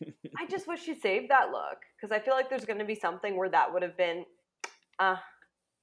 I 0.38 0.46
just 0.46 0.66
wish 0.66 0.82
she 0.82 0.94
saved 0.94 1.30
that 1.30 1.50
look 1.50 1.78
because 1.96 2.10
I 2.10 2.18
feel 2.18 2.34
like 2.34 2.48
there's 2.50 2.64
going 2.64 2.78
to 2.80 2.84
be 2.84 2.94
something 2.96 3.36
where 3.36 3.48
that 3.50 3.72
would 3.72 3.82
have 3.82 3.96
been, 3.96 4.24
uh, 4.98 5.16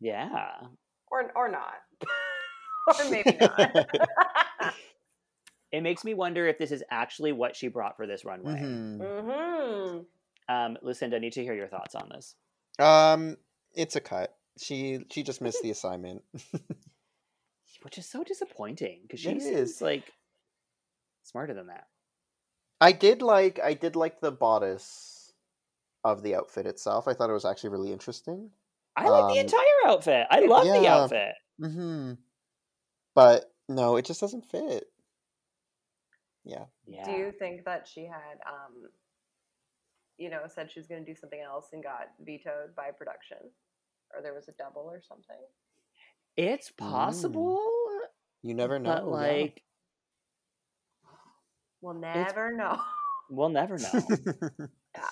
yeah. 0.01 0.55
or 1.09 1.31
or 1.35 1.47
not, 1.49 1.75
or 2.99 3.09
maybe 3.09 3.37
not. 3.39 3.87
It 5.75 5.81
makes 5.83 6.03
me 6.05 6.13
wonder 6.13 6.47
if 6.47 6.57
this 6.57 6.71
is 6.71 6.83
actually 6.89 7.31
what 7.33 7.55
she 7.55 7.67
brought 7.67 7.97
for 7.97 8.07
this 8.07 8.23
runway. 8.23 8.57
hmm 8.59 9.01
hmm 9.03 9.97
Um, 10.47 10.77
Lucinda, 10.81 11.17
I 11.17 11.19
need 11.19 11.33
to 11.33 11.43
hear 11.43 11.53
your 11.53 11.67
thoughts 11.67 11.95
on 11.95 12.09
this. 12.09 12.35
Um, 12.79 13.37
it's 13.73 13.95
a 13.95 14.01
cut. 14.01 14.35
She 14.57 14.99
she 15.11 15.23
just 15.23 15.41
missed 15.41 15.61
the 15.61 15.71
assignment. 15.71 16.23
Which 17.81 17.97
is 17.97 18.05
so 18.05 18.23
disappointing 18.23 19.01
because 19.03 19.19
she 19.19 19.29
is. 19.31 19.81
like 19.81 20.11
smarter 21.23 21.53
than 21.53 21.67
that. 21.67 21.87
I 22.81 22.93
did 22.93 23.21
like 23.21 23.59
I 23.63 23.73
did 23.73 23.95
like 23.95 24.21
the 24.21 24.31
bodice 24.31 25.33
of 26.03 26.23
the 26.23 26.35
outfit 26.35 26.65
itself. 26.67 27.07
I 27.07 27.13
thought 27.13 27.29
it 27.29 27.33
was 27.33 27.45
actually 27.45 27.71
really 27.71 27.91
interesting. 27.91 28.49
I 28.95 29.09
like 29.09 29.33
the 29.33 29.39
Um, 29.39 29.45
entire 29.45 29.87
outfit. 29.87 30.27
I 30.31 30.39
love 30.45 30.65
the 30.65 30.87
outfit. 30.87 31.33
Mm-hmm. 31.61 32.13
But 33.13 33.51
no, 33.67 33.97
it 33.97 34.05
just 34.05 34.21
doesn't 34.21 34.45
fit. 34.45 34.85
Yeah. 36.45 36.65
Yeah. 36.85 37.03
Do 37.05 37.11
you 37.11 37.31
think 37.31 37.65
that 37.65 37.87
she 37.87 38.05
had, 38.05 38.37
um, 38.47 38.89
you 40.17 40.29
know, 40.29 40.41
said 40.47 40.71
she 40.71 40.79
was 40.79 40.87
going 40.87 41.03
to 41.03 41.11
do 41.11 41.17
something 41.19 41.41
else 41.41 41.69
and 41.73 41.83
got 41.83 42.09
vetoed 42.21 42.75
by 42.75 42.91
production, 42.91 43.37
or 44.13 44.21
there 44.21 44.33
was 44.33 44.47
a 44.47 44.51
double 44.53 44.83
or 44.83 45.01
something? 45.01 45.41
It's 46.37 46.69
Mm. 46.71 46.77
possible, 46.77 47.59
You 48.43 48.53
never 48.53 48.77
know. 48.79 48.93
but 48.95 49.03
yeah. 49.05 49.09
like 49.09 49.63
We'll 51.81 51.93
never 51.95 52.51
know. 52.55 52.79
we'll 53.29 53.49
never 53.49 53.77
know. 53.77 53.89
yeah. 53.93 55.09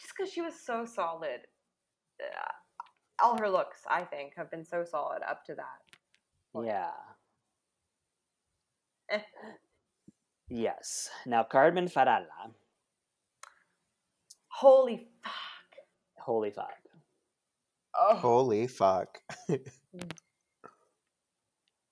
Just 0.00 0.12
because 0.16 0.32
she 0.32 0.40
was 0.42 0.54
so 0.58 0.84
solid. 0.84 1.40
Uh, 2.20 2.52
all 3.22 3.38
her 3.38 3.48
looks, 3.48 3.82
I 3.88 4.02
think, 4.04 4.34
have 4.36 4.50
been 4.50 4.64
so 4.64 4.84
solid 4.84 5.22
up 5.22 5.44
to 5.46 5.54
that. 5.54 6.64
yeah. 6.64 6.90
Yes. 10.54 11.08
Now 11.24 11.44
Carmen 11.44 11.86
Farala. 11.88 12.52
Holy 14.48 15.08
fuck. 15.24 15.32
Holy 16.18 16.50
fuck. 16.50 16.76
Oh, 17.98 18.16
Holy 18.16 18.66
fuck. 18.66 19.18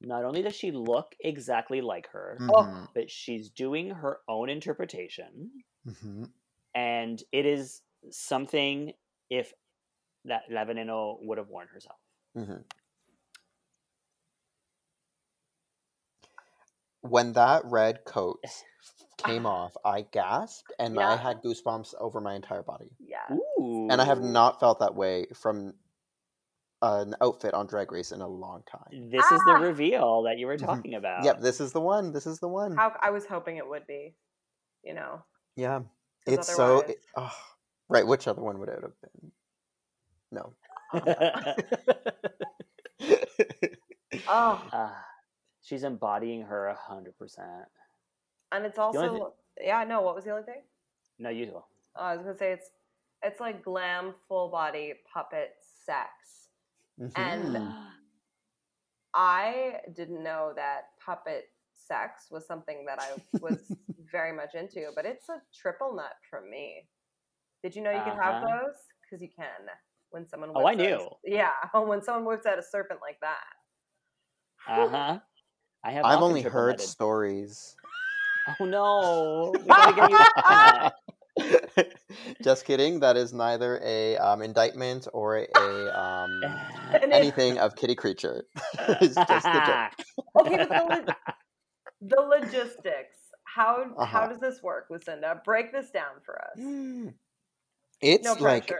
Not 0.03 0.25
only 0.25 0.43
does 0.43 0.55
she 0.55 0.73
look 0.73 1.15
exactly 1.21 1.81
like 1.81 2.09
her, 2.09 2.37
Mhm, 2.41 2.89
but 2.95 3.11
she's 3.11 3.49
doing 3.51 3.91
her 3.91 4.21
own 4.29 4.49
interpretation. 4.51 5.65
mhm. 5.87 6.31
And 6.75 7.23
it 7.33 7.47
is 7.47 7.83
something 8.11 8.93
if 9.31 9.53
that 10.27 10.43
La 10.51 10.65
Veneno 10.67 11.19
would 11.23 11.39
have 11.39 11.49
worn 11.49 11.69
herself. 11.69 11.99
Mhm. 12.37 12.65
When 17.03 17.33
that 17.35 17.63
red 17.65 18.05
coat 18.05 18.45
came 19.17 19.47
off, 19.47 19.77
I 19.85 20.03
gasped 20.03 20.73
and 20.79 20.99
I 21.01 21.17
had 21.17 21.43
goosebumps 21.43 21.95
over 21.99 22.21
my 22.21 22.35
entire 22.35 22.63
body. 22.63 22.91
yeah. 22.99 23.35
Ooh. 23.59 23.89
And 23.91 24.01
I 24.01 24.05
have 24.05 24.23
not 24.23 24.61
felt 24.61 24.81
that 24.81 24.95
way 24.95 25.27
from 25.35 25.75
an 26.83 27.15
outfit 27.21 27.55
on 27.55 27.67
Drag 27.67 27.91
Race 27.93 28.13
in 28.13 28.21
a 28.21 28.29
long 28.29 28.63
time. 28.71 29.11
This 29.11 29.31
is 29.31 29.45
the 29.45 29.53
Ah! 29.53 29.61
reveal 29.61 30.23
that 30.23 30.39
you 30.39 30.47
were 30.47 30.57
Mhm. 30.57 30.67
talking 30.67 30.95
about. 30.95 31.25
Yep, 31.25 31.41
this 31.41 31.61
is 31.61 31.73
the 31.73 31.81
one. 31.81 32.13
This 32.13 32.27
is 32.27 32.39
the 32.41 32.49
one. 32.49 32.77
How 32.77 32.97
I 33.03 33.11
was 33.11 33.27
hoping 33.27 33.57
it 33.57 33.67
would 33.69 33.87
be, 33.87 34.15
you 34.83 34.95
know. 34.95 35.23
Yeah. 35.57 35.83
It's 36.27 36.47
so. 36.49 36.81
It, 36.81 36.99
oh, 37.17 37.33
right, 37.89 38.07
which 38.07 38.29
other 38.29 38.43
one 38.43 38.59
would 38.59 38.69
it 38.69 38.83
have 38.83 39.01
been? 39.01 39.33
No. 40.31 40.55
Oh, 44.29 44.69
Ah, 44.73 45.05
she's 45.71 45.85
embodying 45.85 46.43
her 46.43 46.67
a 46.67 46.75
hundred 46.75 47.17
percent. 47.17 47.69
and 48.53 48.67
it's 48.67 48.79
also 48.79 49.35
yeah. 49.61 49.85
No, 49.85 50.01
what 50.03 50.15
was 50.17 50.25
the 50.25 50.33
other 50.33 50.43
thing? 50.43 50.63
No, 51.21 51.31
you 51.31 51.47
do. 51.47 51.53
Oh, 51.97 52.03
I 52.03 52.17
was 52.17 52.25
gonna 52.25 52.37
say 52.37 52.53
it's 52.53 52.71
it's 53.23 53.39
like 53.41 53.63
glam, 53.63 54.15
full 54.29 54.49
body 54.51 54.95
puppet 55.13 55.55
sex. 55.87 56.11
And- 57.17 57.55
Mhm. 57.57 57.87
I 59.15 59.81
didn't 59.95 60.23
know 60.23 60.53
that 60.57 60.91
puppet 61.05 61.51
sex 61.75 62.29
was 62.31 62.47
something 62.47 62.85
that 62.87 63.01
I 63.01 63.11
was 63.41 63.59
very 64.13 64.33
much 64.33 64.55
into, 64.55 64.91
but 64.95 65.05
it's 65.05 65.29
a 65.29 65.43
triple 65.53 65.95
nut 65.95 66.13
from 66.29 66.49
me. 66.51 66.89
Did 67.63 67.75
you 67.75 67.83
know 67.83 67.91
you 67.91 68.03
can 68.03 68.17
have 68.17 68.43
Uh-huh. 68.43 68.47
those? 68.67 68.77
Because 69.03 69.21
you 69.23 69.29
can 69.29 69.69
when 70.11 70.27
someone. 70.29 70.51
Oh, 70.55 70.65
I 70.65 70.75
whips 70.75 70.83
out 70.83 70.87
a- 70.87 70.97
knew. 70.99 71.11
yeah, 71.25 71.53
when 71.75 72.03
someone 72.03 72.25
whips 72.25 72.47
out 72.47 72.59
a 72.59 72.63
serpent 72.63 73.01
like 73.03 73.19
that. 73.21 73.53
Uh 74.69 74.89
huh. 74.89 75.21
I 75.83 75.93
have. 75.93 76.05
I've 76.05 76.21
only 76.23 76.43
heard 76.43 76.81
stories. 76.81 77.77
Oh 78.61 78.65
no! 78.65 79.53
We 79.65 79.73
gotta 79.73 79.95
get 79.95 80.11
you 80.11 80.19
that. 80.19 80.93
Just 82.43 82.65
kidding. 82.65 83.01
That 83.01 83.17
is 83.17 83.33
neither 83.33 83.81
a 83.83 84.17
um, 84.19 84.43
indictment 84.43 85.09
or 85.13 85.47
a 85.57 85.99
um, 85.99 86.43
anything 87.13 87.59
of 87.59 87.77
Kitty 87.77 87.95
Creature. 87.95 88.45
it's 89.01 89.15
just 89.15 89.47
a 89.47 89.63
joke. 89.67 90.45
Okay, 90.47 90.57
but 90.57 90.69
the, 90.69 90.85
lo- 90.85 91.15
the 92.03 92.21
logistics. 92.21 93.17
How 93.45 93.85
how 93.99 94.23
Uh-huh. 94.23 94.29
does 94.29 94.41
this 94.41 94.63
work, 94.63 94.87
Lucinda? 94.91 95.41
Break 95.45 95.73
this 95.73 95.91
down 95.91 96.21
for 96.25 96.41
us. 96.41 97.13
It's 98.01 98.25
no 98.25 98.35
like 98.43 98.73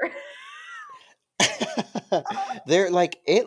they're 2.67 2.91
like 2.91 3.19
it 3.27 3.47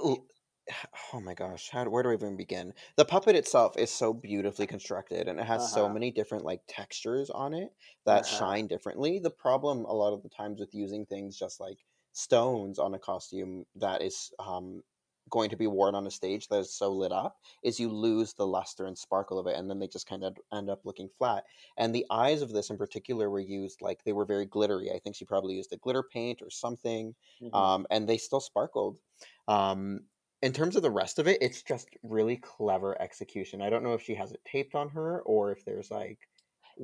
oh 1.13 1.19
my 1.19 1.33
gosh 1.33 1.69
how 1.69 1.83
where 1.89 2.03
do 2.03 2.09
i 2.09 2.13
even 2.13 2.37
begin 2.37 2.73
the 2.95 3.05
puppet 3.05 3.35
itself 3.35 3.77
is 3.77 3.91
so 3.91 4.13
beautifully 4.13 4.65
constructed 4.67 5.27
and 5.27 5.39
it 5.39 5.45
has 5.45 5.67
so 5.67 5.87
Uh-huh. 5.87 5.89
many 5.89 6.11
different 6.11 6.43
like 6.45 6.61
textures 6.67 7.29
on 7.29 7.53
it 7.53 7.73
that 8.05 8.25
Uh-huh. 8.25 8.25
shine 8.25 8.67
differently 8.67 9.19
the 9.19 9.29
problem 9.31 9.83
a 9.85 9.93
lot 9.93 10.13
of 10.13 10.23
the 10.23 10.29
times 10.29 10.59
with 10.59 10.73
using 10.73 11.05
things 11.05 11.37
just 11.37 11.59
like 11.59 11.79
stones 12.13 12.79
on 12.79 12.93
a 12.93 12.99
costume 12.99 13.65
that 13.75 14.01
is 14.01 14.31
um 14.39 14.81
going 15.29 15.49
to 15.49 15.55
be 15.55 15.67
worn 15.67 15.95
on 15.95 16.05
a 16.05 16.11
stage 16.11 16.49
that 16.49 16.59
is 16.59 16.73
so 16.75 16.91
lit 16.91 17.11
up 17.11 17.37
is 17.63 17.79
you 17.79 17.89
lose 17.89 18.33
the 18.33 18.45
luster 18.45 18.85
and 18.85 18.97
sparkle 18.97 19.39
of 19.39 19.47
it 19.47 19.55
and 19.57 19.69
then 19.69 19.79
they 19.79 19.87
just 19.87 20.05
kind 20.05 20.23
of 20.23 20.35
end 20.53 20.69
up 20.69 20.81
looking 20.85 21.07
flat 21.09 21.45
and 21.77 21.95
the 21.95 22.05
eyes 22.11 22.41
of 22.41 22.51
this 22.51 22.69
in 22.69 22.77
particular 22.77 23.29
were 23.29 23.39
used 23.39 23.81
like 23.81 24.03
they 24.03 24.11
were 24.13 24.25
very 24.25 24.45
glittery 24.45 24.91
i 24.91 24.99
think 24.99 25.15
she 25.15 25.23
probably 25.25 25.55
used 25.55 25.71
a 25.71 25.77
glitter 25.77 26.03
paint 26.03 26.41
or 26.41 26.49
something 26.49 27.15
Mhm. 27.39 27.73
um, 27.73 27.85
and 27.91 28.09
they 28.09 28.17
still 28.17 28.39
sparkled. 28.39 28.99
Um, 29.47 30.07
in 30.43 30.53
terms 30.53 30.75
of 30.75 30.83
the 30.83 30.91
rest 30.91 31.19
of 31.19 31.27
it, 31.27 31.39
it's 31.41 31.63
just 31.63 31.89
really 32.03 32.37
clever 32.37 33.01
execution. 33.01 33.61
I 33.61 33.69
don't 33.69 33.83
know 33.83 33.93
if 33.93 34.03
she 34.03 34.15
has 34.15 34.31
it 34.33 34.41
taped 34.45 34.75
on 34.75 34.89
her 34.89 35.21
or 35.21 35.51
if 35.51 35.65
there's 35.65 35.89
like 35.89 36.19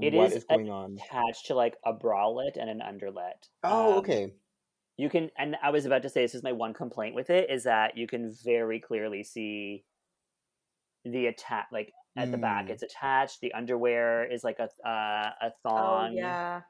It 0.02 0.14
what 0.14 0.34
is 0.34 0.38
is 0.38 0.46
going 0.46 0.70
on. 0.70 0.98
attached 0.98 1.48
to 1.48 1.56
like 1.56 1.78
a 1.86 1.94
bralette 1.94 2.58
and 2.58 2.70
an 2.70 2.80
underlet. 2.80 3.50
Oh, 3.64 3.94
Um, 3.94 3.98
okay. 4.00 4.34
You 4.98 5.10
can, 5.10 5.32
and 5.38 5.56
I 5.64 5.70
was 5.72 5.86
about 5.86 6.02
to 6.04 6.10
say 6.10 6.22
this 6.24 6.36
is 6.36 6.44
my 6.44 6.52
one 6.52 6.74
complaint 6.74 7.16
with 7.16 7.30
it 7.30 7.50
is 7.50 7.64
that 7.64 7.98
you 7.98 8.08
can 8.08 8.32
very 8.44 8.80
clearly 8.80 9.24
see 9.24 9.86
the 11.06 11.28
attach, 11.28 11.66
like 11.72 11.94
at 12.18 12.32
the 12.32 12.38
back, 12.38 12.68
Mm. 12.68 12.70
it's 12.72 12.84
attached. 12.84 13.40
The 13.42 13.54
underwear 13.54 14.30
is 14.30 14.44
like 14.44 14.60
a 14.60 14.70
uh, 14.88 15.32
a 15.42 15.48
oh 15.48 15.52
thong, 15.64 16.14
yeah. 16.14 16.62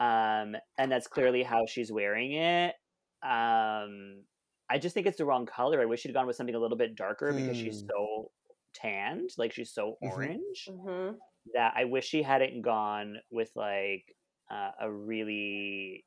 um, 0.00 0.56
and 0.78 0.92
that's 0.92 1.06
clearly 1.06 1.42
how 1.42 1.64
she's 1.66 1.90
wearing 1.90 2.32
it. 2.32 2.74
Um, 3.22 4.24
I 4.70 4.78
just 4.78 4.94
think 4.94 5.06
it's 5.06 5.18
the 5.18 5.24
wrong 5.26 5.46
color. 5.46 5.80
I 5.80 5.86
wish 5.86 6.00
she'd 6.00 6.14
gone 6.14 6.26
with 6.26 6.36
something 6.36 6.54
a 6.54 6.58
little 6.58 6.76
bit 6.78 6.94
darker 6.96 7.34
because 7.34 7.56
she's 7.56 7.82
Hmm. 7.82 7.90
so 7.90 8.32
tanned, 8.74 9.30
like 9.38 9.52
she's 9.52 9.72
so 9.72 9.98
Mhm. 10.02 10.32
orange 10.32 10.68
hmm 10.68 11.12
that 11.54 11.74
I 11.76 11.84
wish 11.84 12.06
she 12.06 12.22
hadn't 12.22 12.62
gone 12.62 13.18
with 13.30 13.50
like 13.56 14.16
uh, 14.50 14.72
a 14.80 14.90
really 14.92 16.06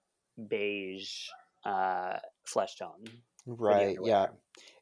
beige 0.49 1.27
uh, 1.65 2.19
flesh 2.45 2.75
tone. 2.77 3.23
Right, 3.47 3.97
yeah. 4.01 4.27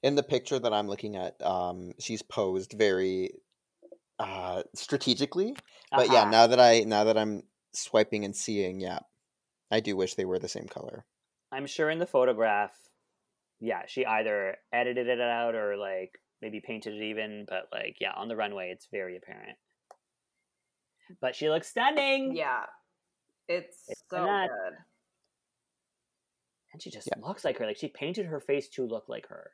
In 0.03 0.15
the 0.15 0.23
picture 0.23 0.59
that 0.59 0.73
I'm 0.73 0.87
looking 0.87 1.15
at, 1.15 1.41
um, 1.41 1.93
she's 1.99 2.21
posed 2.21 2.73
very 2.73 3.31
uh 4.19 4.63
strategically. 4.75 5.55
But 5.95 6.09
yeah, 6.09 6.23
Uh-huh. 6.23 6.25
now 6.25 6.47
that 6.47 6.59
I 6.59 6.81
now 6.81 7.03
that 7.05 7.17
I'm 7.17 7.43
swiping 7.73 8.25
and 8.25 8.35
seeing, 8.35 8.79
yeah, 8.81 8.99
I 9.71 9.79
do 9.81 9.95
wish 9.97 10.15
they 10.15 10.25
were 10.25 10.39
the 10.39 10.49
same 10.49 10.67
color. 10.67 11.05
I'm 11.53 11.67
sure 11.67 11.89
in 11.89 11.99
the 11.99 12.05
photograph, 12.05 12.89
yeah, 13.63 13.83
she 13.87 14.05
either 14.05 14.57
edited 14.73 15.07
it 15.07 15.21
out 15.21 15.55
or 15.55 15.77
like 15.77 16.19
maybe 16.41 16.59
painted 16.59 16.93
it 16.95 17.01
even, 17.03 17.45
but 17.47 17.69
like 17.71 17.95
yeah, 18.01 18.11
on 18.15 18.27
the 18.27 18.35
runway 18.35 18.69
it's 18.71 18.87
very 18.91 19.15
apparent. 19.15 19.57
But 21.21 21.33
she 21.35 21.49
looks 21.49 21.69
stunning. 21.69 22.35
Yeah. 22.35 22.63
It's, 23.47 23.77
It's 23.87 24.03
so 24.09 24.25
not- 24.25 24.49
good. 24.49 24.73
And 26.73 26.81
she 26.81 26.89
just 26.89 27.07
Yeah. 27.07 27.25
looks 27.25 27.45
like 27.45 27.57
her. 27.59 27.65
Like 27.65 27.77
she 27.77 27.87
painted 27.87 28.25
her 28.25 28.39
face 28.39 28.67
to 28.69 28.85
look 28.85 29.07
like 29.07 29.27
her. 29.27 29.51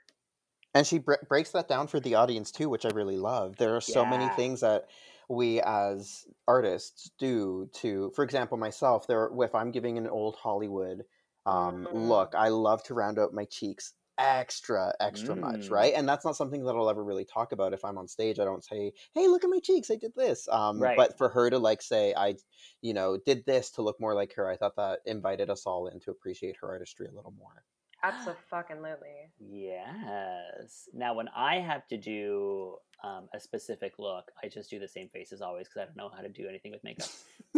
And 0.73 0.85
she 0.87 0.99
bre- 0.99 1.15
breaks 1.27 1.51
that 1.51 1.67
down 1.67 1.87
for 1.87 1.99
the 1.99 2.15
audience 2.15 2.51
too, 2.51 2.69
which 2.69 2.85
I 2.85 2.89
really 2.89 3.17
love. 3.17 3.57
There 3.57 3.75
are 3.75 3.81
so 3.81 4.05
many 4.05 4.29
things 4.35 4.61
that 4.61 4.85
we 5.27 5.59
as 5.61 6.25
artists 6.47 7.11
do 7.19 7.69
to, 7.73 8.11
for 8.15 8.23
example, 8.23 8.57
myself. 8.57 9.05
There, 9.05 9.29
if 9.41 9.53
I'm 9.53 9.71
giving 9.71 9.97
an 9.97 10.07
old 10.07 10.35
Hollywood 10.35 11.03
um, 11.45 11.87
Mm. 11.91 12.07
look, 12.07 12.35
I 12.35 12.49
love 12.49 12.83
to 12.83 12.93
round 12.93 13.17
out 13.17 13.33
my 13.33 13.45
cheeks 13.45 13.93
extra, 14.19 14.93
extra 14.99 15.35
much, 15.35 15.71
Mm. 15.71 15.71
right? 15.71 15.93
And 15.95 16.07
that's 16.07 16.25
not 16.25 16.35
something 16.35 16.63
that 16.65 16.75
I'll 16.75 16.89
ever 16.89 17.03
really 17.03 17.25
talk 17.25 17.51
about 17.53 17.73
if 17.73 17.83
I'm 17.85 17.97
on 17.97 18.07
stage. 18.07 18.39
I 18.39 18.45
don't 18.45 18.63
say, 18.63 18.93
"Hey, 19.15 19.27
look 19.27 19.43
at 19.43 19.49
my 19.49 19.59
cheeks! 19.59 19.89
I 19.91 19.95
did 19.95 20.13
this." 20.15 20.47
Um, 20.49 20.89
Right. 20.89 20.95
But 20.95 21.17
for 21.17 21.29
her 21.29 21.49
to 21.49 21.57
like 21.59 21.81
say, 21.81 22.13
"I, 22.15 22.35
you 22.81 22.93
know, 22.93 23.17
did 23.17 23.45
this 23.45 23.71
to 23.71 23.81
look 23.81 23.99
more 23.99 24.13
like 24.15 24.33
her," 24.33 24.47
I 24.49 24.57
thought 24.57 24.75
that 24.77 25.01
invited 25.05 25.49
us 25.49 25.65
all 25.65 25.87
in 25.87 25.99
to 26.01 26.11
appreciate 26.11 26.57
her 26.57 26.67
artistry 26.69 27.07
a 27.07 27.11
little 27.11 27.31
more. 27.31 27.63
Absolutely. 28.03 29.31
Yes. 29.39 30.89
Now, 30.93 31.13
when 31.13 31.27
I 31.35 31.59
have 31.59 31.87
to 31.87 31.97
do 31.97 32.75
um, 33.03 33.29
a 33.33 33.39
specific 33.39 33.93
look, 33.99 34.31
I 34.43 34.47
just 34.47 34.69
do 34.69 34.79
the 34.79 34.87
same 34.87 35.09
face 35.09 35.31
as 35.31 35.41
always 35.41 35.67
because 35.67 35.81
I 35.81 35.85
don't 35.85 35.97
know 35.97 36.09
how 36.15 36.21
to 36.21 36.29
do 36.29 36.47
anything 36.47 36.71
with 36.71 36.83
makeup. 36.83 37.09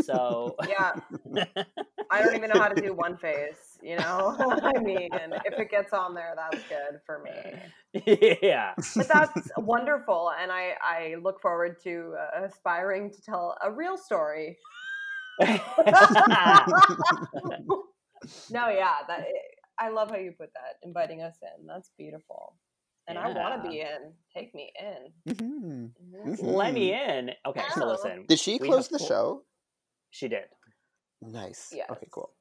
So, 0.03 0.55
Yeah. 0.67 0.93
I 2.11 2.21
don't 2.21 2.35
even 2.35 2.49
know 2.49 2.59
how 2.59 2.69
to 2.69 2.81
do 2.81 2.93
one 2.93 3.17
face, 3.17 3.77
you 3.81 3.97
know? 3.97 4.35
I 4.63 4.79
mean, 4.79 5.09
if 5.45 5.59
it 5.59 5.71
gets 5.71 5.93
on 5.93 6.13
there, 6.13 6.33
that's 6.35 6.63
good 6.67 6.99
for 7.05 7.23
me. 7.23 8.35
yeah. 8.41 8.73
But 8.95 9.07
that's 9.07 9.49
wonderful. 9.57 10.31
And 10.39 10.51
I, 10.51 10.73
I 10.81 11.15
look 11.21 11.41
forward 11.41 11.77
to 11.83 12.15
uh, 12.19 12.45
aspiring 12.45 13.11
to 13.11 13.21
tell 13.21 13.57
a 13.63 13.71
real 13.71 13.97
story. 13.97 14.57
no, 15.39 15.47
yeah, 18.69 18.97
that 19.07 19.25
I 19.81 19.89
love 19.89 20.11
how 20.11 20.17
you 20.17 20.31
put 20.31 20.53
that, 20.53 20.77
inviting 20.83 21.21
us 21.23 21.35
in. 21.41 21.65
That's 21.65 21.89
beautiful. 21.97 22.55
And 23.07 23.17
I 23.17 23.33
want 23.33 23.63
to 23.63 23.69
be 23.69 23.79
in. 23.81 24.13
Take 24.33 24.53
me 24.53 24.71
in. 24.79 25.33
Mhm. 25.33 25.91
Mhm. 26.27 26.37
Let 26.43 26.73
me 26.73 26.93
in. 26.93 27.31
Okay, 27.47 27.63
so 27.73 27.87
listen. 27.87 28.25
Did 28.27 28.39
she 28.39 28.59
close 28.59 28.87
the 28.89 28.99
four- 28.99 29.07
show? 29.07 29.45
She 30.11 30.27
did. 30.27 30.45
Nice. 31.21 31.71
Yes. 31.73 31.89
Okay, 31.89 32.07
cool. 32.11 32.31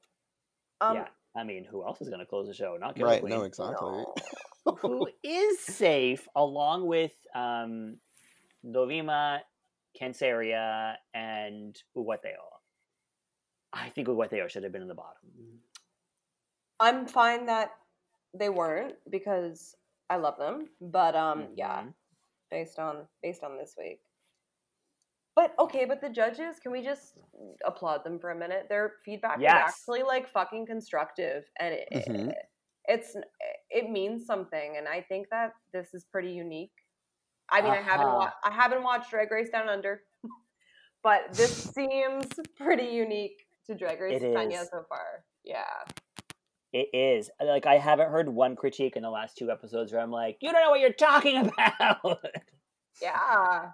Um, 0.81 0.97
yeah. 0.97 1.07
I 1.35 1.43
mean, 1.43 1.65
who 1.65 1.83
else 1.83 1.99
is 2.01 2.09
going 2.09 2.19
to 2.19 2.25
close 2.25 2.47
the 2.47 2.53
show? 2.53 2.77
Not 2.79 2.99
Right, 2.99 3.21
Killer 3.21 3.29
no, 3.29 3.43
exactly. 3.43 3.89
no. 3.89 4.15
who 4.81 5.07
is 5.23 5.59
safe 5.59 6.27
along 6.35 6.85
with 6.85 7.13
um, 7.33 7.97
Dovima, 8.65 9.39
Canceria, 9.99 10.95
and 11.13 11.75
Hugáceo. 11.95 12.43
I 13.73 13.89
think 13.89 14.07
Hugáceo 14.07 14.47
should 14.49 14.63
have 14.63 14.71
been 14.71 14.81
in 14.83 14.87
the 14.87 14.93
bottom. 14.95 15.61
I'm 16.81 17.05
fine 17.07 17.45
that 17.45 17.71
they 18.33 18.49
weren't 18.49 18.95
because 19.09 19.75
I 20.09 20.17
love 20.17 20.37
them. 20.37 20.67
But 20.81 21.15
um, 21.15 21.47
yeah, 21.55 21.83
Mhm. 21.83 21.93
based 22.49 22.79
on 22.79 23.07
based 23.21 23.43
on 23.43 23.57
this 23.57 23.75
week. 23.77 24.01
But 25.35 25.55
okay, 25.59 25.85
but 25.85 26.01
the 26.01 26.09
judges, 26.09 26.59
can 26.59 26.71
we 26.73 26.81
just 26.83 27.17
applaud 27.63 28.03
them 28.03 28.19
for 28.19 28.31
a 28.31 28.35
minute? 28.35 28.67
Their 28.67 28.95
feedback 29.05 29.39
Yes. 29.39 29.69
is 29.69 29.73
actually 29.75 30.03
like 30.03 30.27
fucking 30.27 30.65
constructive, 30.65 31.45
and 31.59 31.73
it, 31.73 31.87
Mhm. 31.91 32.33
it's 32.85 33.15
it 33.69 33.89
means 33.89 34.25
something, 34.25 34.75
and 34.77 34.87
I 34.89 35.01
think 35.01 35.29
that 35.29 35.53
this 35.71 35.93
is 35.93 36.03
pretty 36.03 36.31
unique. 36.31 36.73
I 37.49 37.61
mean, 37.61 37.71
I 37.71 37.81
haven't 37.81 38.07
Uh-huh. 38.07 38.17
wa- 38.17 38.33
I 38.43 38.51
haven't 38.51 38.83
watched 38.83 39.09
Drag 39.11 39.31
Race 39.31 39.49
Down 39.49 39.69
Under, 39.69 40.03
but 41.03 41.31
this 41.33 41.71
seems 41.73 42.27
pretty 42.57 42.87
unique 42.87 43.47
to 43.67 43.75
Drag 43.75 44.01
Race 44.01 44.21
España 44.21 44.65
so 44.69 44.83
far. 44.89 45.23
Yeah. 45.43 45.85
It 46.73 46.89
is. 46.93 47.29
Like, 47.41 47.65
I 47.65 47.77
haven't 47.77 48.11
heard 48.11 48.29
one 48.29 48.55
critique 48.55 48.95
in 48.95 49.03
the 49.03 49.09
last 49.09 49.37
two 49.37 49.51
episodes 49.51 49.91
where 49.91 50.01
I'm 50.01 50.11
like, 50.11 50.37
you 50.41 50.51
don't 50.51 50.61
know 50.63 50.69
what 50.69 50.79
you're 50.79 50.93
talking 50.93 51.37
about. 51.57 52.25
Yeah. 53.01 53.71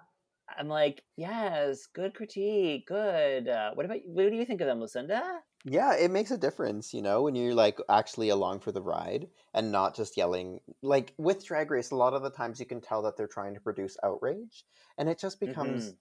I'm 0.58 0.68
like, 0.68 1.04
yes, 1.16 1.86
good 1.86 2.14
critique, 2.14 2.86
good. 2.86 3.48
Uh, 3.48 3.72
what 3.74 3.86
about 3.86 3.98
what 4.06 4.30
do 4.30 4.36
you 4.36 4.46
think 4.46 4.60
of 4.60 4.66
them, 4.66 4.80
Lucinda? 4.80 5.40
Yeah, 5.64 5.94
it 5.94 6.10
makes 6.10 6.30
a 6.30 6.38
difference, 6.38 6.94
you 6.94 7.02
know, 7.02 7.22
when 7.22 7.34
you're 7.34 7.54
like 7.54 7.78
actually 7.90 8.28
along 8.30 8.60
for 8.60 8.72
the 8.72 8.80
ride 8.82 9.28
and 9.54 9.70
not 9.72 9.94
just 9.94 10.16
yelling. 10.16 10.60
Like 10.82 11.14
with 11.18 11.44
Drag 11.44 11.70
Race, 11.70 11.90
a 11.90 11.96
lot 11.96 12.14
of 12.14 12.22
the 12.22 12.30
times 12.30 12.60
you 12.60 12.66
can 12.66 12.80
tell 12.80 13.02
that 13.02 13.16
they're 13.16 13.26
trying 13.26 13.54
to 13.54 13.60
produce 13.60 13.96
outrage, 14.02 14.64
and 14.96 15.08
it 15.08 15.18
just 15.18 15.40
becomes 15.40 15.94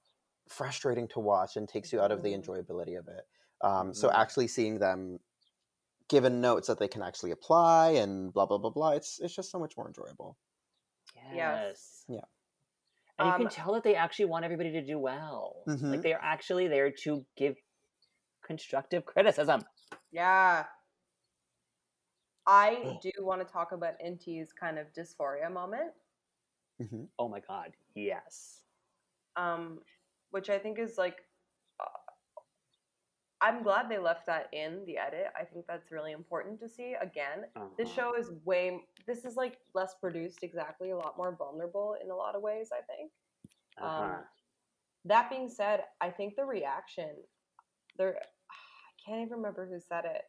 frustrating 0.49 1.07
to 1.09 1.19
watch 1.19 1.57
and 1.57 1.67
takes 1.67 1.91
you 1.91 1.99
out 2.01 2.11
of 2.11 2.21
the 2.21 2.29
Mhm. 2.29 2.39
enjoyability 2.39 2.97
of 2.97 3.07
it. 3.07 3.27
Um, 3.61 3.93
So 3.93 4.09
Mhm. 4.09 4.13
actually 4.13 4.47
seeing 4.47 4.79
them 4.79 5.19
given 6.09 6.41
notes 6.41 6.67
that 6.67 6.79
they 6.79 6.87
can 6.87 7.01
actually 7.01 7.31
apply 7.31 7.91
and 7.91 8.33
blah 8.33 8.45
blah 8.45 8.57
blah 8.57 8.71
blah, 8.71 8.91
it's 8.91 9.19
it's 9.19 9.35
just 9.35 9.51
so 9.51 9.59
much 9.59 9.77
more 9.77 9.87
enjoyable. 9.87 10.37
Yes. 11.31 12.05
Yeah. 12.07 12.25
And 13.19 13.27
you 13.27 13.33
Um, 13.33 13.41
can 13.41 13.49
tell 13.49 13.73
that 13.73 13.83
they 13.83 13.95
actually 13.95 14.25
want 14.25 14.45
everybody 14.45 14.71
to 14.71 14.81
do 14.85 14.99
well. 14.99 15.69
Like 15.87 16.01
Mhm. 16.01 16.01
they 16.01 16.13
are 16.13 16.21
actually 16.21 16.67
there 16.67 16.91
to 17.03 17.25
give 17.35 17.57
constructive 18.43 19.05
criticism. 19.05 19.65
Yeah. 20.11 20.67
I 22.47 22.97
do 22.99 23.11
want 23.19 23.45
to 23.45 23.53
talk 23.53 23.71
about 23.73 23.99
Inti's 23.99 24.51
kind 24.51 24.79
of 24.79 24.91
dysphoria 24.91 25.51
moment, 25.51 25.93
hmm 26.79 27.05
Oh 27.19 27.27
my 27.29 27.39
god, 27.39 27.75
yes. 27.95 28.63
um, 29.35 29.83
which 30.31 30.49
I 30.49 30.59
think 30.59 30.79
is 30.79 30.97
like, 30.97 31.26
I'm 33.41 33.61
glad 33.61 33.87
they 33.89 33.99
left 33.99 34.25
that 34.25 34.47
in 34.51 34.83
the 34.85 34.97
edit. 34.97 35.27
I 35.39 35.43
think 35.43 35.65
that's 35.67 35.91
really 35.91 36.11
important 36.11 36.59
to 36.61 36.67
see. 36.69 36.95
Again, 36.99 37.45
this 37.77 37.87
Uh-huh. 37.89 37.95
show 37.95 38.15
is 38.15 38.31
way, 38.45 38.83
this 39.05 39.25
is 39.25 39.35
like 39.35 39.59
less 39.75 39.93
produced 39.95 40.43
exactly, 40.43 40.89
a 40.89 40.97
lot 40.97 41.17
more 41.17 41.35
vulnerable 41.35 41.95
in 42.03 42.09
a 42.09 42.15
lot 42.15 42.35
of 42.35 42.41
ways, 42.41 42.71
I 42.71 42.81
think. 42.81 43.11
Uh-huh. 43.77 44.03
Um, 44.03 44.25
that 45.05 45.29
being 45.29 45.49
said, 45.49 45.85
I 46.01 46.09
think 46.09 46.35
the 46.35 46.45
reaction 46.45 47.09
there 47.97 48.19
I 48.19 49.09
can't 49.11 49.21
even 49.21 49.37
remember 49.37 49.65
who 49.65 49.79
said 49.79 50.05
it, 50.05 50.23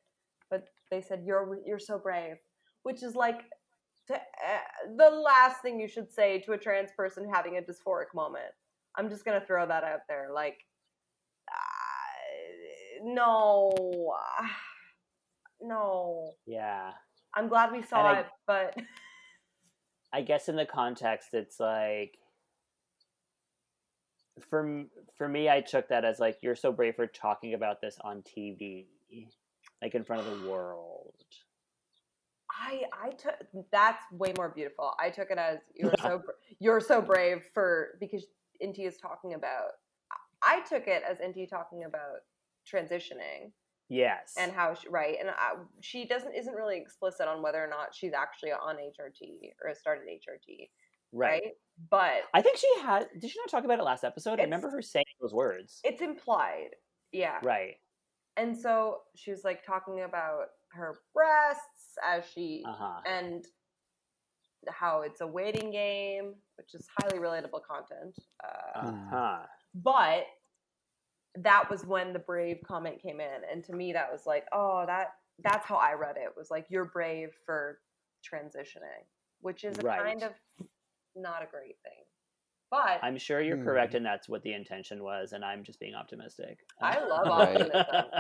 but 0.51 0.69
they 0.91 1.01
said 1.01 1.23
you're 1.25 1.59
you're 1.67 1.79
so 1.79 1.99
brave, 1.99 2.37
which 2.83 3.03
is 3.03 3.15
like 3.17 3.41
to, 4.07 4.15
uh, 4.15 4.59
the 4.97 5.11
last 5.11 5.61
thing 5.63 5.81
you 5.81 5.89
should 5.89 6.11
say 6.13 6.39
to 6.41 6.53
a 6.53 6.59
trans 6.59 6.93
person 6.93 7.29
having 7.33 7.57
a 7.59 7.63
dysphoric 7.63 8.15
moment. 8.15 8.53
I'm 8.97 9.09
just 9.11 9.25
gonna 9.25 9.45
throw 9.45 9.67
that 9.67 9.85
out 9.85 10.01
there. 10.09 10.31
Like, 10.33 10.65
no, 13.03 13.73
no. 15.61 16.33
Yeah. 16.47 16.93
I'm 17.35 17.49
glad 17.49 17.73
we 17.73 17.83
saw 17.83 18.03
I- 18.03 18.20
it, 18.20 18.27
but 18.47 18.77
I 20.12 20.23
guess 20.23 20.49
in 20.49 20.57
the 20.57 20.65
context, 20.66 21.35
it's 21.35 21.61
like 21.61 22.19
for 24.49 24.85
for 25.16 25.29
me, 25.29 25.49
I 25.49 25.61
took 25.61 25.89
that 25.89 26.05
as 26.05 26.19
like 26.19 26.39
you're 26.43 26.57
so 26.57 26.73
brave 26.73 26.95
for 26.97 27.07
talking 27.07 27.55
about 27.55 27.81
this 27.81 27.99
on 28.03 28.23
TV, 28.23 28.87
like 29.83 29.95
in 29.95 30.05
front 30.05 30.27
of 30.27 30.41
the 30.41 30.49
world. 30.51 31.15
I 32.51 32.85
I 32.93 33.11
took 33.11 33.35
that's 33.70 34.03
way 34.12 34.33
more 34.37 34.49
beautiful. 34.49 34.95
I 34.99 35.11
took 35.11 35.31
it 35.31 35.39
as 35.39 35.59
you're 35.75 35.95
so 36.01 36.23
you're 36.59 36.81
so 36.81 37.01
brave 37.03 37.43
for 37.53 37.99
because 38.01 38.25
Inti 38.62 38.87
is 38.87 38.97
talking 38.97 39.35
about. 39.35 39.73
I 40.43 40.61
took 40.61 40.87
it 40.87 41.03
as 41.09 41.19
Inti 41.19 41.49
talking 41.49 41.85
about 41.85 42.20
transitioning 42.73 43.53
Yes, 43.90 44.35
and 44.39 44.53
how 44.53 44.74
she, 44.74 44.86
right 44.90 45.16
and 45.19 45.31
I, 45.31 45.55
she 45.81 46.07
doesn't 46.07 46.35
isn't 46.35 46.53
really 46.55 46.77
explicit 46.77 47.27
on 47.27 47.40
whether 47.43 47.62
or 47.65 47.69
not 47.69 47.95
she's 47.95 48.12
actually 48.12 48.53
on 48.53 48.77
HRT 48.77 49.53
or 49.65 49.74
started 49.74 50.05
HRT, 50.07 50.69
right. 51.12 51.28
right? 51.31 51.43
But 51.90 52.20
I 52.35 52.43
think 52.43 52.59
she 52.59 52.69
had. 52.82 53.07
Did 53.19 53.31
she 53.31 53.39
not 53.39 53.49
talk 53.51 53.65
about 53.65 53.78
it 53.78 53.85
last 53.85 54.05
episode? 54.05 54.40
I 54.40 54.43
remember 54.43 54.69
her 54.70 54.82
saying 54.82 55.07
those 55.23 55.32
words. 55.32 55.81
it's 55.85 56.03
implied, 56.03 56.70
yeah. 57.12 57.39
Right. 57.43 57.77
And 58.36 58.55
so 58.57 58.99
she 59.16 59.31
was 59.31 59.43
like 59.43 59.65
talking 59.65 60.03
about 60.03 60.49
her 60.73 60.99
breasts 61.15 61.97
as 62.07 62.24
she 62.35 62.65
Uh 62.69 62.73
huh. 62.77 63.01
and 63.07 63.45
how 64.69 65.01
it's 65.03 65.20
a 65.23 65.27
waiting 65.27 65.70
game, 65.70 66.35
which 66.57 66.74
is 66.74 66.86
highly 67.01 67.19
relatable 67.19 67.62
content. 67.66 68.15
Uh, 68.45 68.78
Uh 68.86 68.93
huh. 69.11 69.39
but 69.74 70.24
that 71.43 71.70
was 71.70 71.85
when 71.86 72.12
the 72.12 72.19
brave 72.19 72.59
comment 72.66 73.01
came 73.02 73.20
in, 73.20 73.40
and 73.51 73.65
to 73.65 73.73
me, 73.73 73.93
that 73.93 74.10
was 74.10 74.27
like, 74.27 74.44
oh, 74.52 74.85
that 74.86 75.15
that's 75.43 75.66
how 75.66 75.77
I 75.77 75.93
read 75.94 76.16
it. 76.16 76.32
Was 76.36 76.51
like 76.51 76.66
you're 76.69 76.86
brave 76.86 77.31
for 77.47 77.78
transitioning, 78.24 79.05
which 79.40 79.65
is 79.65 79.78
a 79.78 79.82
Right. 79.82 80.01
kind 80.01 80.23
of 80.23 80.32
not 81.15 81.43
a 81.43 81.47
great 81.47 81.77
thing. 81.82 82.05
But 82.70 82.98
I'm 83.02 83.16
sure 83.16 83.40
you're 83.40 83.56
Hmm. 83.56 83.65
correct, 83.65 83.94
and 83.94 84.05
that's 84.05 84.28
what 84.28 84.43
the 84.43 84.52
intention 84.52 85.02
was, 85.02 85.32
and 85.32 85.44
I'm 85.44 85.65
just 85.65 85.81
being 85.81 85.94
optimistic. 85.94 86.59
I 86.81 86.98
love 87.01 87.28
Right. 87.28 87.60
optimism. 87.60 88.10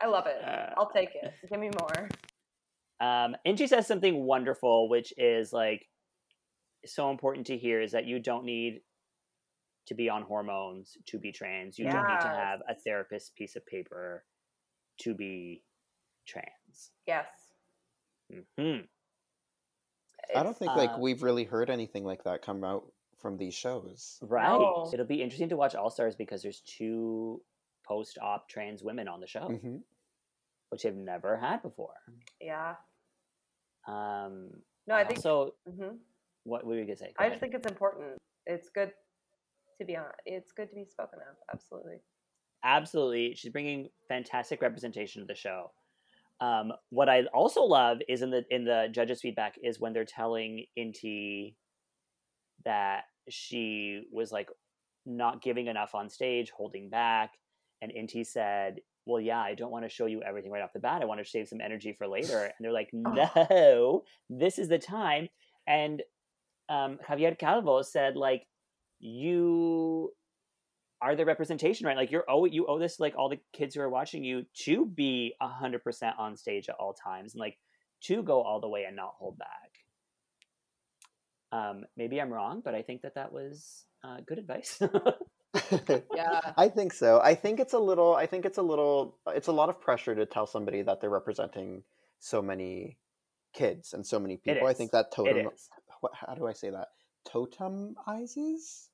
I 0.00 0.06
love 0.06 0.26
it. 0.26 0.42
I'll 0.76 0.90
take 0.90 1.14
it. 1.14 1.32
Give 1.48 1.58
me 1.58 1.70
more. 1.78 2.08
Um, 3.00 3.36
and 3.44 3.56
she 3.56 3.66
says 3.68 3.86
something 3.86 4.24
wonderful, 4.24 4.88
which 4.88 5.12
is 5.16 5.52
like 5.52 5.88
so 6.84 7.10
important 7.10 7.46
to 7.46 7.56
hear 7.56 7.80
is 7.80 7.92
that 7.92 8.06
you 8.06 8.18
don't 8.18 8.44
need 8.44 8.82
to 9.88 9.94
be 9.94 10.08
on 10.08 10.22
hormones 10.22 10.96
to 11.06 11.18
be 11.18 11.32
trans. 11.32 11.78
You 11.78 11.90
don't 11.90 12.06
need 12.06 12.20
to 12.20 12.28
have 12.28 12.60
a 12.68 12.74
therapist 12.74 13.34
piece 13.34 13.56
of 13.56 13.66
paper 13.66 14.24
to 15.00 15.14
be 15.14 15.62
trans. 16.26 16.90
Yes. 17.06 17.26
hmm 18.30 18.80
I 20.34 20.42
don't 20.42 20.50
It's- 20.52 20.58
think 20.58 20.76
like 20.76 20.90
uh, 20.90 20.98
we've 21.00 21.22
really 21.22 21.44
heard 21.44 21.70
anything 21.70 22.04
like 22.04 22.24
that 22.24 22.42
come 22.42 22.62
out 22.64 22.84
from 23.18 23.38
these 23.38 23.54
shows. 23.54 24.18
Right. 24.22 24.46
No. 24.46 24.90
It'll 24.92 25.06
be 25.06 25.22
interesting 25.22 25.48
to 25.48 25.56
watch 25.56 25.74
All 25.74 25.90
Stars 25.90 26.14
because 26.14 26.42
there's 26.42 26.60
two 26.60 27.40
post-op 27.86 28.46
trans 28.48 28.82
women 28.84 29.08
on 29.08 29.20
the 29.20 29.26
show, 29.26 29.48
hmm 29.48 29.76
which 30.68 30.82
they've 30.82 30.94
never 30.94 31.34
had 31.38 31.62
before. 31.62 31.94
Yeah. 32.42 32.74
Um, 33.86 34.50
No, 34.86 34.94
I 34.96 35.04
think. 35.04 35.20
So, 35.20 35.54
hmm 35.66 35.96
what 36.44 36.64
were 36.66 36.74
you 36.76 36.84
gonna 36.84 36.96
say? 36.96 37.06
Go 37.06 37.12
I 37.18 37.22
ahead. 37.24 37.32
just 37.32 37.40
think 37.40 37.54
it's 37.54 37.66
important. 37.66 38.18
It's 38.46 38.68
good 38.68 38.92
to 39.78 39.84
be 39.84 39.96
on. 39.96 40.04
It's 40.26 40.52
good 40.52 40.68
to 40.70 40.74
be 40.74 40.84
spoken 40.84 41.20
of. 41.20 41.36
Absolutely. 41.52 41.96
absolutely 42.64 43.34
she's 43.36 43.52
bringing 43.52 43.88
fantastic 44.08 44.60
representation 44.62 45.22
to 45.22 45.26
the 45.26 45.34
show 45.34 45.70
um, 46.40 46.72
what 46.90 47.08
i 47.08 47.22
also 47.34 47.62
love 47.62 47.98
is 48.08 48.22
in 48.22 48.30
the 48.30 48.44
in 48.50 48.64
the 48.64 48.88
judges 48.92 49.20
feedback 49.20 49.54
is 49.62 49.80
when 49.80 49.92
they're 49.92 50.04
telling 50.04 50.64
inti 50.78 51.54
that 52.64 53.02
she 53.28 54.02
was 54.12 54.32
like 54.32 54.48
not 55.06 55.42
giving 55.42 55.68
enough 55.68 55.94
on 55.94 56.08
stage 56.08 56.50
holding 56.56 56.90
back 56.90 57.32
and 57.80 57.92
inti 57.92 58.26
said 58.26 58.80
well 59.06 59.20
yeah 59.20 59.40
i 59.40 59.54
don't 59.54 59.70
want 59.70 59.84
to 59.84 59.88
show 59.88 60.06
you 60.06 60.20
everything 60.22 60.50
right 60.50 60.62
off 60.62 60.72
the 60.72 60.80
bat 60.80 61.00
i 61.02 61.04
want 61.04 61.22
to 61.22 61.28
save 61.28 61.48
some 61.48 61.60
energy 61.60 61.94
for 61.96 62.08
later 62.08 62.44
and 62.44 62.54
they're 62.60 62.72
like 62.72 62.90
no 62.92 64.02
this 64.28 64.58
is 64.58 64.68
the 64.68 64.78
time 64.78 65.28
and 65.66 66.02
um, 66.68 66.98
javier 67.08 67.38
calvo 67.38 67.82
said 67.82 68.16
like 68.16 68.42
you 69.00 70.12
are 71.00 71.14
the 71.14 71.24
representation 71.24 71.86
right 71.86 71.96
like 71.96 72.10
you're 72.10 72.24
oh 72.28 72.44
you 72.44 72.66
owe 72.66 72.78
this 72.78 72.98
like 72.98 73.14
all 73.16 73.28
the 73.28 73.38
kids 73.52 73.74
who 73.74 73.80
are 73.80 73.88
watching 73.88 74.24
you 74.24 74.44
to 74.54 74.84
be 74.84 75.34
100% 75.40 76.18
on 76.18 76.36
stage 76.36 76.68
at 76.68 76.74
all 76.76 76.92
times 76.92 77.34
and 77.34 77.40
like 77.40 77.58
to 78.02 78.22
go 78.22 78.42
all 78.42 78.60
the 78.60 78.68
way 78.68 78.84
and 78.84 78.96
not 78.96 79.14
hold 79.18 79.38
back 79.38 79.70
um 81.52 81.84
maybe 81.96 82.20
i'm 82.20 82.32
wrong 82.32 82.60
but 82.64 82.74
i 82.74 82.82
think 82.82 83.02
that 83.02 83.14
that 83.14 83.32
was 83.32 83.84
uh, 84.04 84.18
good 84.26 84.38
advice 84.38 84.80
Yeah. 86.14 86.40
I 86.56 86.68
think 86.68 86.92
so. 86.92 87.20
I 87.22 87.34
think 87.34 87.60
it's 87.60 87.72
a 87.72 87.78
little. 87.78 88.14
I 88.14 88.26
think 88.26 88.44
it's 88.44 88.58
a 88.58 88.62
little. 88.62 89.18
It's 89.28 89.48
a 89.48 89.52
lot 89.52 89.68
of 89.68 89.80
pressure 89.80 90.14
to 90.14 90.26
tell 90.26 90.46
somebody 90.46 90.82
that 90.82 91.00
they're 91.00 91.10
representing 91.10 91.82
so 92.20 92.42
many 92.42 92.98
kids 93.54 93.92
and 93.92 94.06
so 94.06 94.18
many 94.18 94.36
people. 94.36 94.66
I 94.66 94.74
think 94.74 94.90
that 94.92 95.06
it 95.06 95.12
totem. 95.14 95.48
how 96.14 96.34
do 96.34 96.46
I 96.46 96.52
say 96.52 96.70
that? 96.70 96.88
Totemizes. 97.26 98.87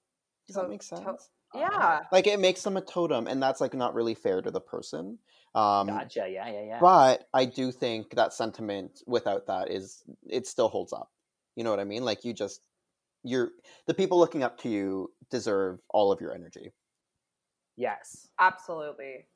Does 0.47 0.57
that 0.57 0.62
To- 0.62 0.69
make 0.69 0.81
to- 0.81 0.87
sense? 0.87 1.31
Yeah. 1.55 2.01
Like 2.11 2.27
it 2.27 2.41
makes 2.41 2.62
them 2.62 2.77
a 2.77 2.81
totem, 2.81 3.29
and 3.29 3.41
that's 3.41 3.61
like 3.61 3.75
not 3.75 3.95
really 3.95 4.15
fair 4.15 4.43
to 4.43 4.51
the 4.51 4.61
person. 4.61 5.19
Um, 5.55 5.87
gotcha 5.87 6.27
yeah 6.29 6.49
yeah 6.51 6.62
yeah 6.65 6.79
But 6.81 7.29
I 7.33 7.45
do 7.45 7.71
think 7.71 8.16
that 8.16 8.33
sentiment 8.33 9.03
without 9.07 9.47
that 9.47 9.71
is 9.71 10.03
it 10.29 10.49
still 10.49 10.66
holds 10.69 10.93
up. 10.93 11.12
You 11.55 11.62
know 11.62 11.71
what 11.71 11.79
I 11.79 11.85
mean? 11.85 12.05
Like 12.05 12.25
you 12.25 12.33
just 12.33 12.61
you're 13.23 13.53
the 13.87 13.95
people 13.95 14.19
looking 14.19 14.43
up 14.43 14.59
to 14.62 14.69
you 14.69 15.12
deserve 15.31 15.79
all 15.91 16.11
of 16.11 16.21
your 16.21 16.35
energy. 16.35 16.73
yes 17.77 18.27
Absolutely. 18.41 19.27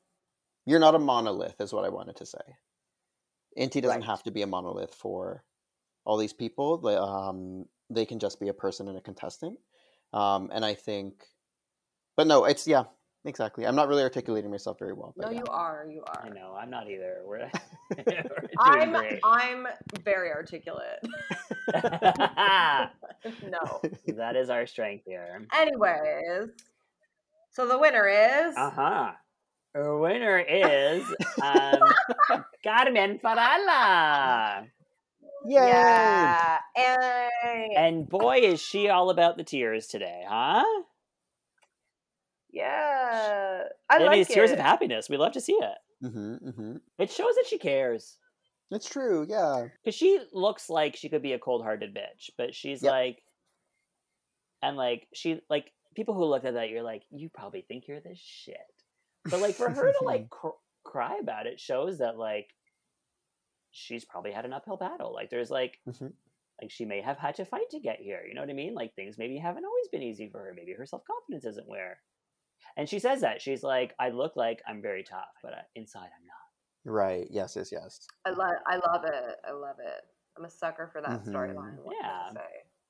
You're 0.65 0.79
not 0.79 0.95
a 0.95 0.99
monolith, 0.99 1.59
is 1.61 1.71
what 1.73 1.85
I 1.85 1.89
wanted 1.89 2.17
to 2.17 2.25
say. 2.25 2.41
Inti 3.57 3.81
doesn't 3.81 4.01
Right. 4.01 4.03
have 4.03 4.23
to 4.23 4.31
be 4.31 4.41
a 4.41 4.47
monolith 4.47 4.93
for 4.93 5.43
all 6.05 6.17
these 6.17 6.33
people. 6.33 6.77
They, 6.79 6.95
um, 6.95 7.65
they 7.89 8.05
can 8.05 8.19
just 8.19 8.39
be 8.41 8.49
a 8.49 8.53
person 8.53 8.87
and 8.89 8.97
a 8.97 9.01
contestant. 9.01 9.57
Um, 10.13 10.49
and 10.53 10.65
I 10.65 10.73
think, 10.73 11.23
but 12.17 12.27
no, 12.27 12.45
it's 12.45 12.67
yeah, 12.67 12.83
exactly. 13.25 13.65
I'm 13.65 13.75
not 13.75 13.87
really 13.87 14.03
articulating 14.03 14.51
myself 14.51 14.79
very 14.79 14.93
well. 14.93 15.13
But 15.15 15.27
No, 15.27 15.31
yeah. 15.31 15.37
you 15.39 15.45
are. 15.49 15.85
You 15.89 16.03
are. 16.07 16.23
i 16.25 16.29
know 16.29 16.55
i'm 16.59 16.69
not 16.69 16.89
either 16.89 17.21
we're, 17.25 17.49
we're 17.97 18.03
doing 18.03 18.23
I'm 18.57 18.91
great 18.91 19.19
I'm 19.23 19.67
very 20.03 20.31
articulate. 20.31 20.99
no. 21.73 21.81
that 24.07 24.35
is 24.35 24.49
our 24.49 24.65
strength 24.65 25.05
here 25.05 25.45
Anyways, 25.53 26.49
so 27.51 27.67
the 27.67 27.77
winner 27.77 28.07
is 28.07 28.55
uh-huh 28.57 29.11
our 29.75 29.97
winner 29.99 30.39
is 30.39 31.03
um, 31.43 31.79
Carmen 32.63 33.19
Farala. 33.19 34.65
Yay! 35.45 35.55
yeah, 35.55 36.57
and 36.75 37.77
And 37.77 38.09
boy, 38.09 38.37
is 38.39 38.61
she 38.61 38.89
all 38.89 39.09
about 39.09 39.37
the 39.37 39.43
tears 39.43 39.87
today, 39.87 40.23
huh? 40.27 40.63
yeah, 42.51 43.63
I, 43.89 43.95
I, 43.95 43.97
like 43.99 44.11
mean, 44.11 44.21
it's 44.21 44.33
tears 44.33 44.51
of 44.51 44.59
happiness. 44.59 45.09
We 45.09 45.17
love 45.17 45.33
to 45.33 45.41
see 45.41 45.53
it. 45.53 45.77
Mm-hmm, 46.03 46.49
mm-hmm. 46.49 46.75
It 46.97 47.11
shows 47.11 47.35
that 47.35 47.45
she 47.47 47.57
cares. 47.57 48.17
It's 48.71 48.89
true. 48.89 49.25
Yeah. 49.29 49.67
Because 49.83 49.95
she 49.95 50.19
looks 50.33 50.69
like 50.69 50.95
she 50.95 51.09
could 51.09 51.21
be 51.21 51.33
a 51.33 51.39
cold 51.39 51.63
hearted 51.63 51.93
bitch, 51.95 52.29
but 52.37 52.53
she's 52.55 52.81
Yep. 52.83 52.91
like, 52.91 53.23
and 54.61 54.77
like, 54.77 55.07
she, 55.13 55.41
like, 55.49 55.71
people 55.95 56.13
who 56.15 56.25
look 56.25 56.43
at 56.45 56.53
that, 56.55 56.69
you're 56.69 56.83
like, 56.83 57.03
you 57.11 57.29
probably 57.29 57.61
think 57.61 57.87
you're 57.87 57.99
the 58.01 58.15
shit. 58.15 58.57
But 59.25 59.41
like, 59.41 59.55
for 59.55 59.69
her 59.69 59.91
to 59.91 60.05
like 60.05 60.29
cr- 60.31 60.49
cry 60.83 61.17
about 61.21 61.45
it 61.47 61.59
shows 61.59 61.99
that 61.99 62.17
like, 62.17 62.47
she's 63.71 64.05
probably 64.05 64.31
had 64.31 64.45
an 64.45 64.53
uphill 64.53 64.77
battle. 64.77 65.13
Like, 65.13 65.29
there's 65.29 65.49
like, 65.51 65.79
Mhm. 65.87 66.13
like 66.61 66.71
she 66.71 66.85
may 66.85 67.01
have 67.01 67.17
had 67.17 67.35
to 67.35 67.45
fight 67.45 67.69
to 67.71 67.79
get 67.79 67.99
here. 67.99 68.23
You 68.27 68.33
know 68.33 68.41
what 68.41 68.49
I 68.49 68.53
mean? 68.53 68.73
Like, 68.73 68.93
things 68.95 69.17
maybe 69.17 69.37
haven't 69.37 69.65
always 69.65 69.87
been 69.89 70.03
easy 70.03 70.29
for 70.29 70.39
her. 70.39 70.53
Maybe 70.55 70.73
her 70.73 70.85
self 70.85 71.03
confidence 71.05 71.45
isn't 71.45 71.67
where. 71.67 72.01
And 72.77 72.87
she 72.89 72.99
says 72.99 73.21
that 73.21 73.41
she's 73.41 73.63
like, 73.63 73.93
I 73.99 74.09
look 74.09 74.35
like 74.35 74.61
I'm 74.67 74.81
very 74.81 75.03
tough, 75.03 75.33
but 75.41 75.53
uh, 75.53 75.61
inside 75.75 76.09
I'm 76.17 76.25
not. 76.27 76.91
Right. 76.93 77.27
Yes. 77.29 77.55
Yes. 77.55 77.71
Yes. 77.71 78.07
I 78.25 78.29
love 78.31 78.55
I 78.65 78.75
love 78.75 79.03
it. 79.05 79.35
I 79.47 79.51
love 79.51 79.77
it. 79.79 80.01
I'm 80.37 80.45
a 80.45 80.49
sucker 80.49 80.89
for 80.91 81.01
that 81.01 81.09
Mhm. 81.23 81.27
storyline. 81.27 81.75
what 81.83 81.95
can 81.99 82.05
I 82.37 82.41
Yeah. 82.41 82.41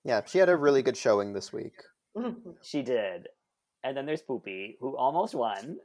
Yeah. 0.03 0.25
She 0.25 0.37
had 0.39 0.49
a 0.49 0.55
really 0.57 0.81
good 0.83 0.97
showing 0.97 1.33
this 1.33 1.51
week. 1.53 1.75
She 2.63 2.81
did. 2.81 3.27
and 3.83 3.95
then 3.95 4.05
there's 4.05 4.21
Pupi, 4.21 4.75
who 4.81 4.97
almost 4.97 5.33
won, 5.33 5.79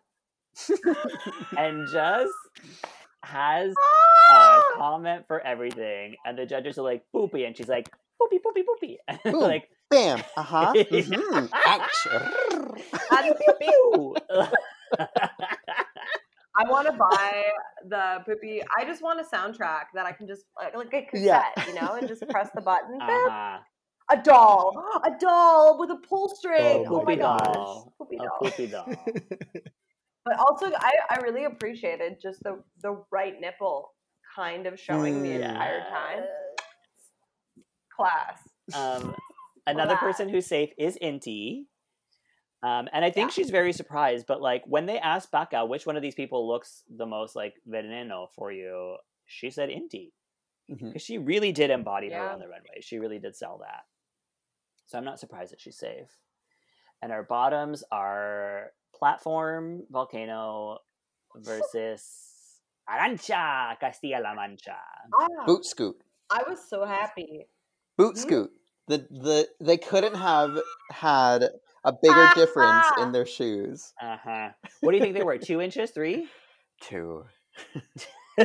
and 1.57 1.87
just 1.93 2.33
has 3.25 3.71
a 3.73 3.75
Ah! 4.33 4.63
comment 4.77 5.25
for 5.27 5.41
everything. 5.41 6.17
And 6.25 6.39
the 6.39 6.47
judges 6.47 6.79
are 6.79 6.83
like, 6.83 7.05
Pupi, 7.15 7.47
and 7.47 7.57
she's 7.57 7.69
like, 7.69 7.89
Pupi, 8.21 8.39
Pupi, 8.45 8.63
Pupi. 8.65 8.97
And 9.09 9.21
Boom. 9.33 9.41
like, 9.43 9.69
Bam. 9.91 10.23
Uh 10.37 10.43
huh. 10.43 10.73
hmm 10.75 11.47
Ouch. 11.53 12.07
pew, 13.23 13.35
pew, 13.35 13.55
pew. 13.61 14.17
I 16.57 16.71
want 16.71 16.87
to 16.87 16.93
buy 16.93 17.45
the 17.89 18.23
Pupi. 18.29 18.61
I 18.79 18.85
just 18.85 19.03
want 19.03 19.21
a 19.21 19.25
soundtrack 19.25 19.87
that 19.95 20.07
I 20.07 20.13
can 20.13 20.27
just 20.29 20.45
like, 20.57 20.75
like 20.77 20.93
a 20.95 21.03
cassette, 21.11 21.53
Yeah. 21.57 21.67
you 21.67 21.75
know, 21.75 21.95
and 21.95 22.07
just 22.09 22.27
press 22.29 22.49
the 22.55 22.61
button. 22.61 22.99
Uh-huh. 23.03 23.59
A 24.11 24.23
doll, 24.23 24.73
a 25.05 25.11
doll 25.19 25.79
with 25.81 25.89
a 25.91 25.97
pull 25.97 26.29
string. 26.29 26.85
Oh, 26.89 27.01
Oh, 27.01 27.03
my 27.05 27.17
Pupi 27.17 27.19
gosh, 27.21 27.55
doll. 27.55 27.95
Pupi 28.01 28.15
A 28.15 28.25
doll. 28.25 28.39
Pupi 28.43 28.71
doll. 28.71 29.75
But 30.25 30.39
also, 30.39 30.67
I, 30.75 30.93
I 31.11 31.17
really 31.23 31.45
appreciated 31.45 32.19
just 32.21 32.43
the 32.43 32.63
the 32.83 33.05
right 33.11 33.39
nipple 33.41 33.93
kind 34.35 34.67
of 34.67 34.81
showing 34.81 35.23
the 35.23 35.31
Mm. 35.31 35.51
entire 35.51 35.81
time. 35.91 36.25
Class. 37.95 38.41
Um, 38.75 39.15
another 39.67 39.95
Wow. 39.95 40.01
person 40.01 40.29
who's 40.29 40.47
safe 40.47 40.73
is 40.79 40.99
Inti. 41.01 41.67
Um, 42.63 42.89
and 42.93 43.05
I 43.05 43.11
think 43.11 43.31
Yeah. 43.31 43.35
she's 43.35 43.51
very 43.51 43.73
surprised, 43.75 44.27
but 44.27 44.41
like 44.41 44.65
when 44.67 44.87
they 44.87 44.99
asked 44.99 45.31
Paca 45.31 45.67
which 45.67 45.87
one 45.87 45.97
of 45.97 46.03
these 46.03 46.15
people 46.15 46.49
looks 46.49 46.83
the 46.89 47.07
most 47.07 47.37
like 47.37 47.55
veneno 47.69 48.31
for 48.33 48.51
you, 48.51 48.97
she 49.27 49.51
said 49.51 49.69
Inti. 49.69 50.13
Mhm. 50.71 50.89
Because 50.89 51.03
she 51.03 51.19
really 51.19 51.53
did 51.53 51.71
embody 51.71 52.09
her 52.11 52.17
Yeah. 52.25 52.33
on 52.33 52.39
the 52.41 52.49
runway. 52.49 52.81
She 52.81 52.99
really 52.99 53.19
did 53.19 53.37
sell 53.37 53.59
that. 53.59 53.85
So 54.87 54.97
I'm 54.97 55.05
not 55.05 55.21
surprised 55.21 55.53
that 55.53 55.61
she's 55.61 55.77
safe. 55.79 56.19
And 57.03 57.13
our 57.13 57.23
bottoms 57.23 57.85
are 57.93 58.73
platform, 59.05 59.85
Vulcano 59.93 60.79
versus 61.37 62.03
Arantxa 62.89 63.79
Castilla-La 63.79 64.33
Mancha. 64.35 64.81
Ah, 65.13 65.45
Boot 65.47 65.67
scoot. 65.67 65.97
I 66.31 66.43
was 66.49 66.59
so 66.71 66.87
happy. 66.87 67.47
Boot 67.99 68.17
Mhm. 68.17 68.25
scoot. 68.25 68.51
The 68.89 68.99
the 69.11 69.49
they 69.61 69.77
couldn't 69.77 70.15
have 70.15 70.59
had 70.91 71.45
a 71.85 71.93
bigger 72.03 72.27
difference 72.35 72.91
in 72.97 73.13
their 73.13 73.27
shoes. 73.27 73.93
Uh 74.01 74.17
huh. 74.17 74.49
What 74.81 74.93
do 74.93 74.97
you 74.97 75.03
think 75.03 75.15
they 75.15 75.23
were? 75.23 75.37
Two 75.39 75.61
inches? 75.61 75.91
Three? 75.91 76.29
Two. 76.81 77.25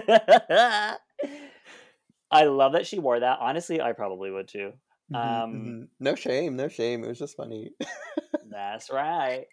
I 2.32 2.44
love 2.46 2.74
that 2.74 2.86
she 2.86 3.00
wore 3.00 3.20
that. 3.20 3.40
Honestly, 3.40 3.82
I 3.82 3.94
probably 3.94 4.30
would 4.32 4.48
too. 4.48 4.74
Mhm, 5.12 5.18
Um, 5.18 5.54
mhm. 5.54 5.88
No 6.00 6.16
shame, 6.16 6.56
no 6.56 6.68
shame. 6.68 7.04
It 7.04 7.08
was 7.08 7.20
just 7.20 7.36
funny. 7.38 7.72
That's 8.50 8.90
right. 8.90 9.48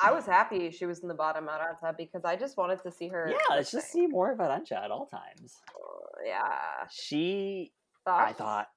I 0.00 0.12
was 0.12 0.26
happy 0.26 0.70
she 0.70 0.86
was 0.86 1.00
in 1.00 1.08
the 1.08 1.14
bottom 1.14 1.46
Arantxa 1.48 1.96
because 1.96 2.24
I 2.24 2.36
just 2.36 2.56
wanted 2.56 2.82
to 2.82 2.90
see 2.92 3.08
her. 3.08 3.28
Yeah, 3.30 3.36
let's 3.56 3.70
just 3.72 3.90
see 3.90 4.06
more 4.06 4.32
of 4.32 4.38
Arantxa 4.38 4.72
at 4.84 4.90
all 4.90 5.06
times. 5.06 5.56
Uh, 5.74 6.22
Yeah. 6.24 6.86
She, 6.90 7.72
I 8.06 8.32
thought. 8.32 8.68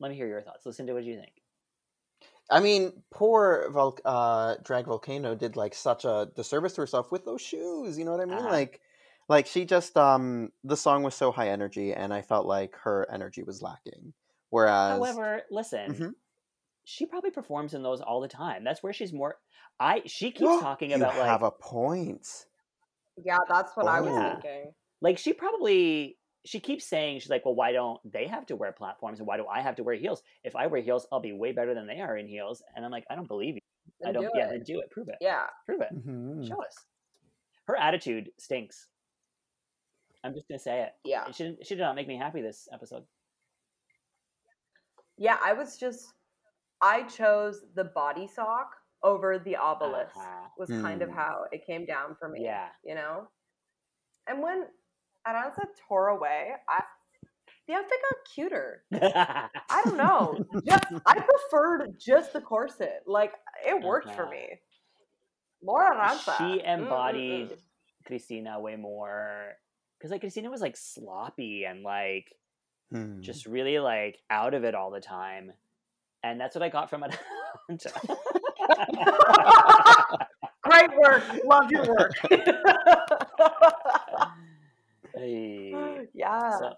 Let 0.00 0.10
me 0.10 0.16
hear 0.16 0.28
your 0.28 0.42
thoughts. 0.42 0.64
Listen 0.66 0.86
to 0.86 0.94
what 0.94 1.04
you 1.04 1.16
think. 1.16 1.32
I 2.50 2.60
mean, 2.60 3.02
poor 3.10 3.68
Vol- 3.70 3.98
uh, 4.04 4.56
Drag 4.64 4.86
Vulcano 4.86 5.36
did 5.38 5.56
like 5.56 5.74
such 5.74 6.04
a 6.04 6.30
disservice 6.34 6.74
to 6.74 6.80
herself 6.80 7.12
with 7.12 7.24
those 7.24 7.42
shoes. 7.42 7.98
You 7.98 8.04
know 8.04 8.12
what 8.12 8.20
I 8.20 8.24
mean? 8.24 8.38
Uh-huh. 8.38 8.48
Like, 8.48 8.80
like 9.28 9.46
she 9.46 9.64
just 9.66 9.96
um 9.98 10.50
the 10.64 10.76
song 10.76 11.02
was 11.02 11.14
so 11.14 11.30
high 11.30 11.50
energy, 11.50 11.92
and 11.92 12.12
I 12.14 12.22
felt 12.22 12.46
like 12.46 12.74
her 12.76 13.06
energy 13.12 13.42
was 13.42 13.60
lacking. 13.60 14.14
Whereas, 14.50 14.92
However, 14.98 15.42
listen, 15.50 15.92
Mhm. 15.94 16.12
She 16.90 17.04
probably 17.04 17.30
performs 17.30 17.74
in 17.74 17.82
those 17.82 18.00
all 18.00 18.22
the 18.22 18.28
time. 18.28 18.64
That's 18.64 18.82
where 18.82 18.94
she's 18.94 19.12
more. 19.12 19.36
I 19.78 20.00
she 20.06 20.30
keeps 20.30 20.60
talking 20.60 20.88
you 20.90 20.96
about 20.96 21.16
like 21.18 21.26
have 21.26 21.42
a 21.42 21.50
point. 21.50 22.26
Yeah, 23.22 23.40
that's 23.46 23.76
what 23.76 23.86
I 23.86 24.00
was 24.00 24.12
Oh. 24.16 24.30
thinking. 24.40 24.72
like 25.02 25.18
she 25.18 25.34
probably 25.34 26.16
she 26.46 26.60
keeps 26.60 26.86
saying 26.86 27.20
she's 27.20 27.28
like 27.28 27.44
well 27.44 27.54
why 27.54 27.72
don't 27.72 28.00
they 28.10 28.26
have 28.26 28.46
to 28.46 28.56
wear 28.56 28.72
platforms 28.72 29.18
and 29.18 29.26
why 29.28 29.36
do 29.36 29.44
i 29.46 29.60
have 29.60 29.74
to 29.76 29.82
wear 29.82 29.96
heels 29.96 30.22
if 30.44 30.54
i 30.56 30.66
wear 30.68 30.80
heels 30.80 31.06
i'll 31.12 31.20
be 31.20 31.32
way 31.32 31.50
better 31.52 31.74
than 31.74 31.86
they 31.86 32.00
are 32.00 32.16
in 32.16 32.26
heels 32.28 32.62
and 32.74 32.84
i'm 32.84 32.92
like 32.92 33.04
i 33.10 33.14
don't 33.16 33.26
believe 33.28 33.56
you 33.56 33.60
i 34.08 34.12
don't 34.12 34.22
do 34.22 34.30
yeah 34.34 34.48
then 34.48 34.62
do 34.62 34.78
it 34.78 34.88
prove 34.90 35.08
it 35.08 35.16
Yeah. 35.20 35.46
prove 35.66 35.80
it 35.82 35.88
Mhm. 35.92 36.46
show 36.48 36.62
us 36.62 36.76
her 37.66 37.76
attitude 37.76 38.30
stinks 38.38 38.86
i'm 40.24 40.32
just 40.32 40.48
gonna 40.48 40.60
say 40.60 40.82
it 40.84 40.92
Yeah. 41.04 41.30
she 41.32 41.42
didn't 41.42 41.66
she 41.66 41.74
did 41.74 41.82
not 41.82 41.96
make 41.96 42.06
me 42.08 42.16
happy 42.16 42.40
this 42.40 42.66
episode 42.72 43.04
Yeah, 45.18 45.36
I 45.44 45.52
was 45.52 45.76
just 45.76 46.14
I 46.82 47.02
chose 47.04 47.62
the 47.74 47.84
body 47.84 48.26
sock 48.26 48.70
over 49.02 49.38
the 49.38 49.56
obelisk 49.56 50.16
Uh-huh. 50.16 50.48
was 50.58 50.70
kind 50.70 51.02
of 51.02 51.08
Hmm. 51.08 51.16
how 51.16 51.44
it 51.52 51.64
came 51.66 51.84
down 51.86 52.16
for 52.18 52.28
me. 52.28 52.40
Yeah. 52.42 52.68
You 52.84 52.94
know? 52.94 53.28
And 54.26 54.42
when 54.42 54.66
Arantxa 55.26 55.64
tore 55.88 56.08
away, 56.08 56.52
I 56.68 56.82
the 57.66 57.74
outfit 57.74 57.90
got 57.90 58.34
cuter. 58.34 58.84
I 59.70 59.82
don't 59.82 59.98
know. 59.98 60.38
Just 60.66 60.84
I 61.06 61.14
preferred 61.14 61.98
just 62.00 62.32
the 62.32 62.40
corset. 62.40 63.02
Like 63.06 63.32
it 63.66 63.82
worked 63.82 64.14
for 64.14 64.22
Uh-huh. 64.22 64.30
me. 64.30 64.48
More 65.62 65.92
Arantxa. 65.92 66.36
she 66.36 66.60
Mm, 66.60 66.64
mm, 66.64 66.66
embodied 66.74 67.50
mm. 67.50 67.58
Cristina 68.06 68.60
way 68.60 68.76
more 68.76 69.54
because 69.98 70.10
like 70.10 70.20
Cristina 70.20 70.50
was 70.50 70.60
like 70.60 70.76
sloppy 70.76 71.64
and 71.64 71.82
like 71.82 72.26
Hmm. 72.90 73.20
just 73.20 73.44
really 73.46 73.78
like 73.80 74.18
out 74.30 74.54
of 74.54 74.64
it 74.64 74.74
all 74.74 74.90
the 74.90 75.00
time. 75.00 75.52
And 76.22 76.40
that's 76.40 76.54
what 76.54 76.62
I 76.62 76.68
got 76.68 76.90
from 76.90 77.04
it. 77.04 77.16
Great 80.62 80.90
work. 80.98 81.22
Love 81.44 81.70
your 81.70 81.86
work. 81.86 82.12
Hey. 85.14 86.06
yeah. 86.14 86.58
So 86.58 86.74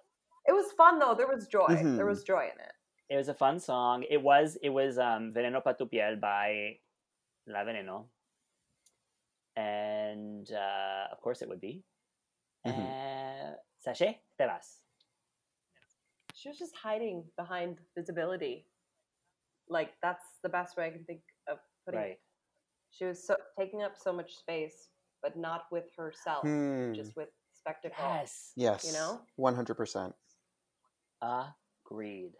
it 0.47 0.53
was 0.53 0.73
fun 0.73 0.99
though. 0.99 1.15
There 1.15 1.27
was 1.27 1.47
joy. 1.49 1.67
There 1.69 1.85
Mhm. 1.85 2.07
was 2.07 2.23
joy 2.25 2.45
in 2.55 2.61
it. 2.61 2.73
it 3.11 3.17
was 3.17 3.29
a 3.29 3.35
fun 3.35 3.59
song. 3.59 4.05
It 4.09 4.23
was 4.23 4.57
it 4.62 4.71
was 4.71 4.97
um 4.99 5.33
Veneno 5.35 5.61
pa 5.62 5.73
tu 5.73 5.85
piel 5.87 6.17
by 6.21 6.79
La 7.47 7.65
Veneno. 7.65 8.07
And 9.57 10.51
uh, 10.53 11.09
of 11.12 11.21
course 11.21 11.43
it 11.43 11.49
would 11.49 11.61
be. 11.61 11.83
Mhm. 12.67 12.79
Uh, 12.79 13.57
Sachet 13.81 14.23
te 14.39 14.45
vas. 14.47 14.81
She 16.35 16.49
was 16.49 16.57
just 16.59 16.77
hiding 16.77 17.25
behind 17.37 17.81
visibility. 17.97 18.65
Like 19.70 19.92
that's 20.02 20.24
the 20.42 20.48
best 20.48 20.76
way 20.76 20.86
I 20.86 20.90
can 20.90 21.05
think 21.05 21.22
of 21.48 21.59
putting 21.86 22.01
Right. 22.01 22.10
it. 22.12 22.20
She 22.90 23.05
was 23.05 23.24
so 23.24 23.36
taking 23.59 23.82
up 23.82 23.92
so 23.97 24.12
much 24.12 24.34
space, 24.36 24.88
but 25.22 25.36
not 25.36 25.66
with 25.70 25.84
herself, 25.97 26.42
Hmm. 26.42 26.92
just 26.92 27.16
with 27.16 27.28
spectacle. 27.55 27.97
Yes. 28.05 28.52
Yes. 28.56 28.84
You 28.86 28.92
know? 28.94 29.20
One 29.36 29.55
hundred 29.55 29.76
percent. 29.76 30.14
Agreed. 31.22 32.32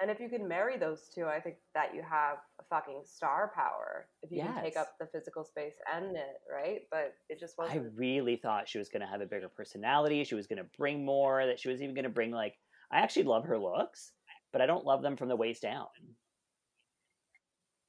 And 0.00 0.10
if 0.10 0.18
you 0.18 0.28
can 0.28 0.48
marry 0.48 0.78
those 0.78 1.08
two, 1.14 1.26
I 1.26 1.38
think 1.38 1.56
that 1.74 1.94
you 1.94 2.02
have 2.02 2.38
a 2.58 2.64
fucking 2.64 3.02
star 3.04 3.52
power. 3.54 4.08
If 4.22 4.32
you 4.32 4.42
can 4.42 4.60
take 4.60 4.76
up 4.76 4.94
the 4.98 5.06
physical 5.06 5.44
space 5.44 5.76
and 5.94 6.16
it, 6.16 6.40
right? 6.52 6.80
But 6.90 7.14
it 7.28 7.38
just 7.38 7.56
wasn't. 7.56 7.80
I 7.80 7.88
really 7.94 8.34
thought 8.36 8.68
she 8.68 8.78
was 8.78 8.88
going 8.88 9.02
to 9.02 9.06
have 9.06 9.20
a 9.20 9.26
bigger 9.26 9.48
personality. 9.48 10.24
She 10.24 10.34
was 10.34 10.48
going 10.48 10.58
to 10.58 10.66
bring 10.76 11.04
more. 11.04 11.46
That 11.46 11.60
she 11.60 11.68
was 11.68 11.80
even 11.80 11.94
going 11.94 12.04
to 12.04 12.08
bring 12.10 12.32
like. 12.32 12.54
I 12.90 12.98
actually 12.98 13.22
love 13.24 13.44
her 13.44 13.58
looks, 13.58 14.12
but 14.52 14.60
I 14.60 14.66
don't 14.66 14.84
love 14.84 15.02
them 15.02 15.16
from 15.16 15.28
the 15.28 15.36
waist 15.36 15.62
down. 15.62 15.86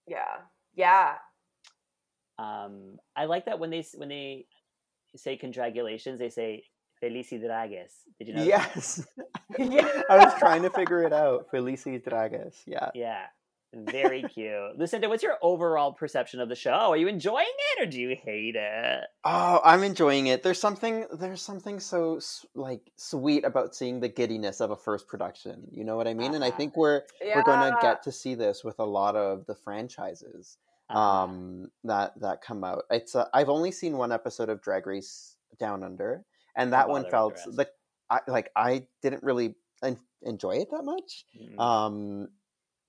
yeah. 0.08 0.48
Yeah. 0.76 1.16
Um, 2.40 2.98
I 3.16 3.26
like 3.26 3.46
that 3.46 3.60
when 3.60 3.70
they 3.70 3.86
when 3.96 4.10
they 4.10 4.48
say 5.16 5.38
congratulations, 5.38 6.20
they 6.20 6.30
say 6.30 6.64
felicidades. 7.04 7.94
Did 8.18 8.28
you 8.28 8.34
know? 8.34 8.40
that? 8.40 8.48
Yes. 8.48 9.06
yeah. 9.60 10.02
I 10.10 10.18
was 10.18 10.34
trying 10.40 10.64
to 10.64 10.70
figure 10.70 11.04
it 11.04 11.14
out. 11.14 11.52
Felici 11.52 12.04
Dragas. 12.04 12.56
Yeah. 12.66 12.90
Yeah. 12.96 13.26
Very 13.74 14.22
cute. 14.24 14.78
Lucinda, 14.78 15.10
what's 15.10 15.24
your 15.24 15.38
overall 15.42 15.94
perception 15.94 16.40
of 16.40 16.48
the 16.50 16.56
show? 16.56 16.72
Are 16.72 16.98
you 16.98 17.08
enjoying 17.08 17.48
it 17.76 17.82
or 17.82 17.86
do 17.90 18.00
you 18.00 18.16
hate 18.24 18.56
it? 18.56 19.04
Oh, 19.26 19.60
I'm 19.64 19.84
enjoying 19.84 20.28
it. 20.28 20.44
There's 20.44 20.60
something 20.60 21.06
there's 21.20 21.42
something 21.42 21.80
so 21.80 22.20
like 22.54 22.92
sweet 22.98 23.44
about 23.46 23.76
seeing 23.76 24.00
the 24.00 24.10
giddiness 24.10 24.62
of 24.62 24.72
a 24.72 24.76
first 24.76 25.08
production. 25.08 25.68
You 25.72 25.84
know 25.86 25.96
what 25.98 26.08
I 26.08 26.14
mean? 26.14 26.36
And 26.36 26.44
I 26.44 26.50
Uh-huh. 26.50 26.58
think 26.58 26.78
we're 26.78 27.02
we're 27.36 27.44
going 27.44 27.60
to 27.60 27.78
get 27.82 28.04
to 28.04 28.12
see 28.12 28.36
this 28.36 28.64
with 28.64 28.80
a 28.80 28.86
lot 28.86 29.16
of 29.16 29.46
the 29.48 29.56
franchises 29.56 30.58
Uh-huh. 30.90 31.00
um 31.00 31.72
that 31.84 32.20
that 32.22 32.42
come 32.42 32.64
out. 32.64 32.84
It's 32.92 33.16
I've 33.34 33.50
only 33.50 33.72
seen 33.72 33.98
one 33.98 34.12
episode 34.12 34.50
of 34.50 34.62
Drag 34.62 34.86
Race 34.86 35.36
Down 35.60 35.84
Under 35.84 36.24
and 36.56 36.74
that 36.74 36.90
one 36.90 37.10
felt 37.10 37.36
the 37.48 37.68
I, 38.10 38.20
like 38.28 38.52
I 38.56 38.86
didn't 39.02 39.24
really 39.24 39.56
en- 39.84 39.98
enjoy 40.22 40.58
it 40.58 40.70
that 40.72 40.84
much. 40.84 41.26
Mm. 41.42 41.60
um 41.60 42.28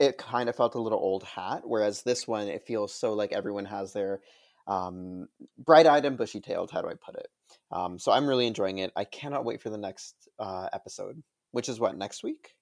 it 0.01 0.19
kind 0.19 0.49
of 0.49 0.57
felt 0.57 0.75
a 0.75 0.81
little 0.81 0.99
old 0.99 1.23
hat 1.25 1.63
whereas 1.65 2.03
this 2.03 2.27
one 2.27 2.49
it 2.49 2.63
feels 2.67 2.95
so 2.95 3.13
like 3.15 3.33
everyone 3.33 3.65
has 3.65 3.93
their 3.93 4.21
um 4.67 5.29
bright-eyed 5.59 6.05
and 6.05 6.17
bushy-tailed 6.17 6.71
how 6.71 6.81
do 6.83 6.89
i 6.89 6.95
put 6.95 7.15
it 7.17 7.29
um 7.71 7.99
so 7.99 8.11
i'm 8.13 8.27
really 8.27 8.47
enjoying 8.47 8.79
it 8.79 8.91
i 8.97 9.05
cannot 9.05 9.45
wait 9.45 9.61
for 9.63 9.71
the 9.71 9.79
next 9.79 10.15
uh 10.39 10.69
episode 10.73 11.23
which 11.53 11.69
is 11.69 11.79
what 11.79 11.97
next 11.97 12.23
week 12.25 12.55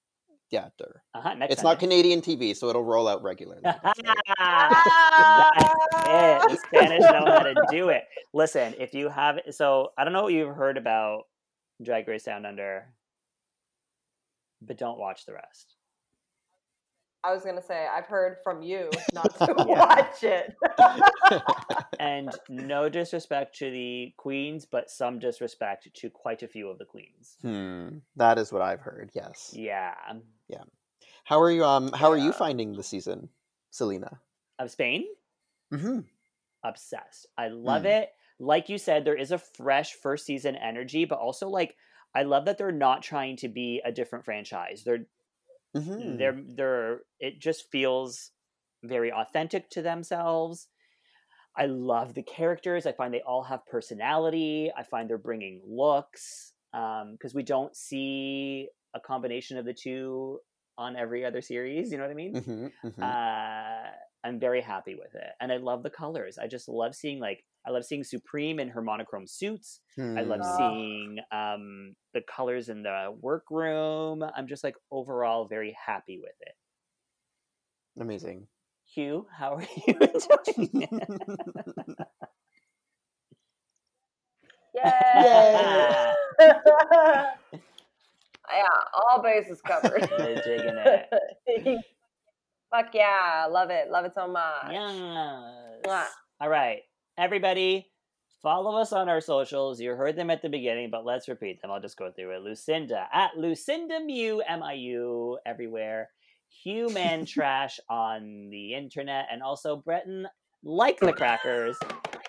Yeah. 0.51 0.69
Uh-huh, 1.15 1.35
next 1.35 1.53
It's 1.55 1.63
not 1.63 1.79
Canadian 1.79 2.21
TV, 2.21 2.55
so 2.55 2.69
it'll 2.69 2.85
roll 2.85 3.09
out 3.09 3.23
regularly. 3.23 3.63
That's 3.65 3.99
it. 3.99 4.05
The 6.51 6.59
Spanish 6.67 7.01
know 7.01 7.25
how 7.25 7.39
to 7.45 7.55
do 7.71 7.89
it. 7.89 8.03
Listen, 8.35 8.75
if 8.79 8.93
you 8.93 9.09
have, 9.09 9.41
so 9.51 9.93
I 9.97 10.05
don't 10.05 10.13
know 10.13 10.25
what 10.25 10.35
you've 10.35 10.55
heard 10.55 10.77
about 10.77 11.23
Drag 11.83 12.07
Race 12.07 12.25
Down 12.25 12.45
Under, 12.45 12.93
but 14.61 14.77
don't 14.77 14.99
watch 14.99 15.25
the 15.25 15.33
rest. 15.33 15.75
I 17.25 17.33
was 17.33 17.45
gonna 17.45 17.63
say 17.63 17.87
I've 17.87 18.07
heard 18.07 18.39
from 18.43 18.63
you 18.63 18.91
not 19.15 19.37
to 19.39 19.55
watch 19.59 20.23
it. 20.25 20.55
And 22.01 22.37
no 22.49 22.89
disrespect 22.89 23.57
to 23.59 23.71
the 23.71 24.13
queens, 24.17 24.67
but 24.67 24.91
some 24.91 25.21
disrespect 25.21 25.87
to 25.95 26.11
quite 26.11 26.43
a 26.43 26.49
few 26.49 26.69
of 26.69 26.79
the 26.79 26.85
queens. 26.85 27.37
Hmm. 27.43 27.99
That 28.17 28.39
is 28.39 28.53
what 28.53 28.61
I've 28.61 28.81
heard. 28.81 29.11
Yes. 29.15 29.53
Yeah, 29.57 29.95
Yeah. 30.49 30.65
How 31.25 31.41
are 31.41 31.51
you? 31.51 31.65
Um. 31.65 31.93
How 31.93 32.11
are 32.11 32.17
you 32.17 32.33
finding 32.33 32.73
the 32.73 32.83
season, 32.83 33.29
Selena? 33.71 34.19
of 34.59 34.71
Spain, 34.73 35.05
Mm-hmm. 35.73 36.01
obsessed. 36.65 37.27
I 37.39 37.49
love 37.49 37.83
Mm. 37.83 38.03
it. 38.03 38.09
Like 38.41 38.69
you 38.69 38.79
said, 38.79 39.05
there 39.05 39.17
is 39.17 39.31
a 39.31 39.39
fresh 39.39 39.93
first 39.95 40.27
season 40.27 40.57
energy, 40.57 41.05
but 41.05 41.19
also 41.19 41.49
like 41.49 41.77
I 42.15 42.25
love 42.25 42.45
that 42.47 42.59
they're 42.59 42.73
not 42.73 43.03
trying 43.03 43.37
to 43.39 43.49
be 43.49 43.81
a 43.85 43.93
different 43.93 44.25
franchise. 44.25 44.83
They're 44.85 45.07
Mm-hmm. 45.77 46.17
they're 46.19 46.41
they're 46.57 47.01
it 47.19 47.41
just 47.41 47.71
feels 47.71 48.31
very 48.85 49.11
authentic 49.13 49.71
to 49.71 49.83
themselves 49.83 50.69
i 51.57 51.67
love 51.67 52.15
the 52.15 52.23
characters 52.23 52.87
i 52.87 52.93
find 52.93 53.13
they 53.15 53.23
all 53.23 53.43
have 53.45 53.65
personality 53.67 54.71
i 54.77 54.83
find 54.83 55.09
they're 55.09 55.19
bringing 55.19 55.61
looks 55.67 56.53
because 56.73 57.35
we 57.35 57.43
don't 57.43 57.75
see 57.77 58.69
a 58.95 59.01
combination 59.01 59.57
of 59.59 59.65
the 59.65 59.75
two 59.75 60.39
on 60.79 60.97
every 60.97 61.25
other 61.25 61.41
series 61.43 61.91
you 61.91 61.97
know 61.99 62.05
what 62.05 62.11
i 62.11 62.15
mean 62.15 62.35
Mm-hmm. 62.35 62.67
mm-hmm. 62.89 63.03
uh, 63.03 63.91
i'm 64.25 64.39
very 64.41 64.61
happy 64.61 64.95
with 64.95 65.15
it 65.15 65.31
and 65.41 65.53
i 65.53 65.57
love 65.57 65.83
the 65.83 65.91
colors 65.91 66.39
i 66.39 66.47
just 66.47 66.69
love 66.69 66.95
seeing 66.95 67.19
like 67.21 67.45
i 67.67 67.71
love 67.71 67.85
seeing 67.85 68.05
Supremme 68.05 68.61
in 68.61 68.69
her 68.69 68.83
monochrome 68.83 69.27
suits 69.27 69.81
I 69.99 70.23
love 70.23 70.41
Hmm. 70.43 70.57
Seeing 70.57 71.19
um, 71.31 71.95
the 72.15 72.23
colors 72.23 72.71
in 72.71 72.83
the 72.83 73.15
workroom. 73.21 74.25
I'm 74.35 74.47
just 74.47 74.65
like 74.65 74.75
overall 74.91 75.45
very 75.47 75.77
happy 75.87 76.19
with 76.19 76.33
it. 76.41 76.55
Amazing. 78.01 78.47
Hugh, 78.87 79.27
how 79.31 79.57
are 79.57 79.67
you 79.87 79.95
enjoying 80.01 80.89
it? 80.91 81.99
Yeah. 84.75 86.15
yeah, 86.41 87.35
all 88.95 89.23
bases 89.23 89.61
covered. 89.61 90.09
They're 90.17 90.43
digging 90.43 90.79
it. 90.79 91.79
Fuck 92.73 92.95
yeah, 92.95 93.47
love 93.51 93.69
it, 93.71 93.91
love 93.91 94.07
it 94.07 94.15
so 94.15 94.27
much. 94.27 94.71
yes. 94.71 94.93
Mwah. 95.85 96.07
All 96.41 96.49
right, 96.49 96.79
everybody, 97.19 97.87
follow 98.43 98.77
us 98.81 98.93
on 98.95 99.11
our 99.11 99.21
socials. 99.21 99.79
You 99.79 99.91
heard 99.91 100.17
them 100.17 100.31
at 100.31 100.41
the 100.41 100.49
beginning, 100.49 100.89
but 100.91 101.05
let's 101.05 101.29
repeat 101.29 101.61
them. 101.61 101.71
I'll 101.71 101.81
just 101.81 101.99
go 101.99 102.11
through 102.11 102.31
it. 102.37 102.43
Lucinda 102.43 103.09
at 103.13 103.37
Lucinda 103.37 104.01
Miu 104.01 104.41
M 104.49 104.63
I 104.63 104.73
U 104.73 105.39
everywhere. 105.45 106.09
Human 106.65 107.27
trash 107.27 107.79
on 107.91 108.49
the 108.51 108.75
internet, 108.75 109.27
and 109.31 109.43
also 109.43 109.77
Breton 109.77 110.27
like 110.65 110.99
the 110.99 111.13
crackers. 111.13 111.77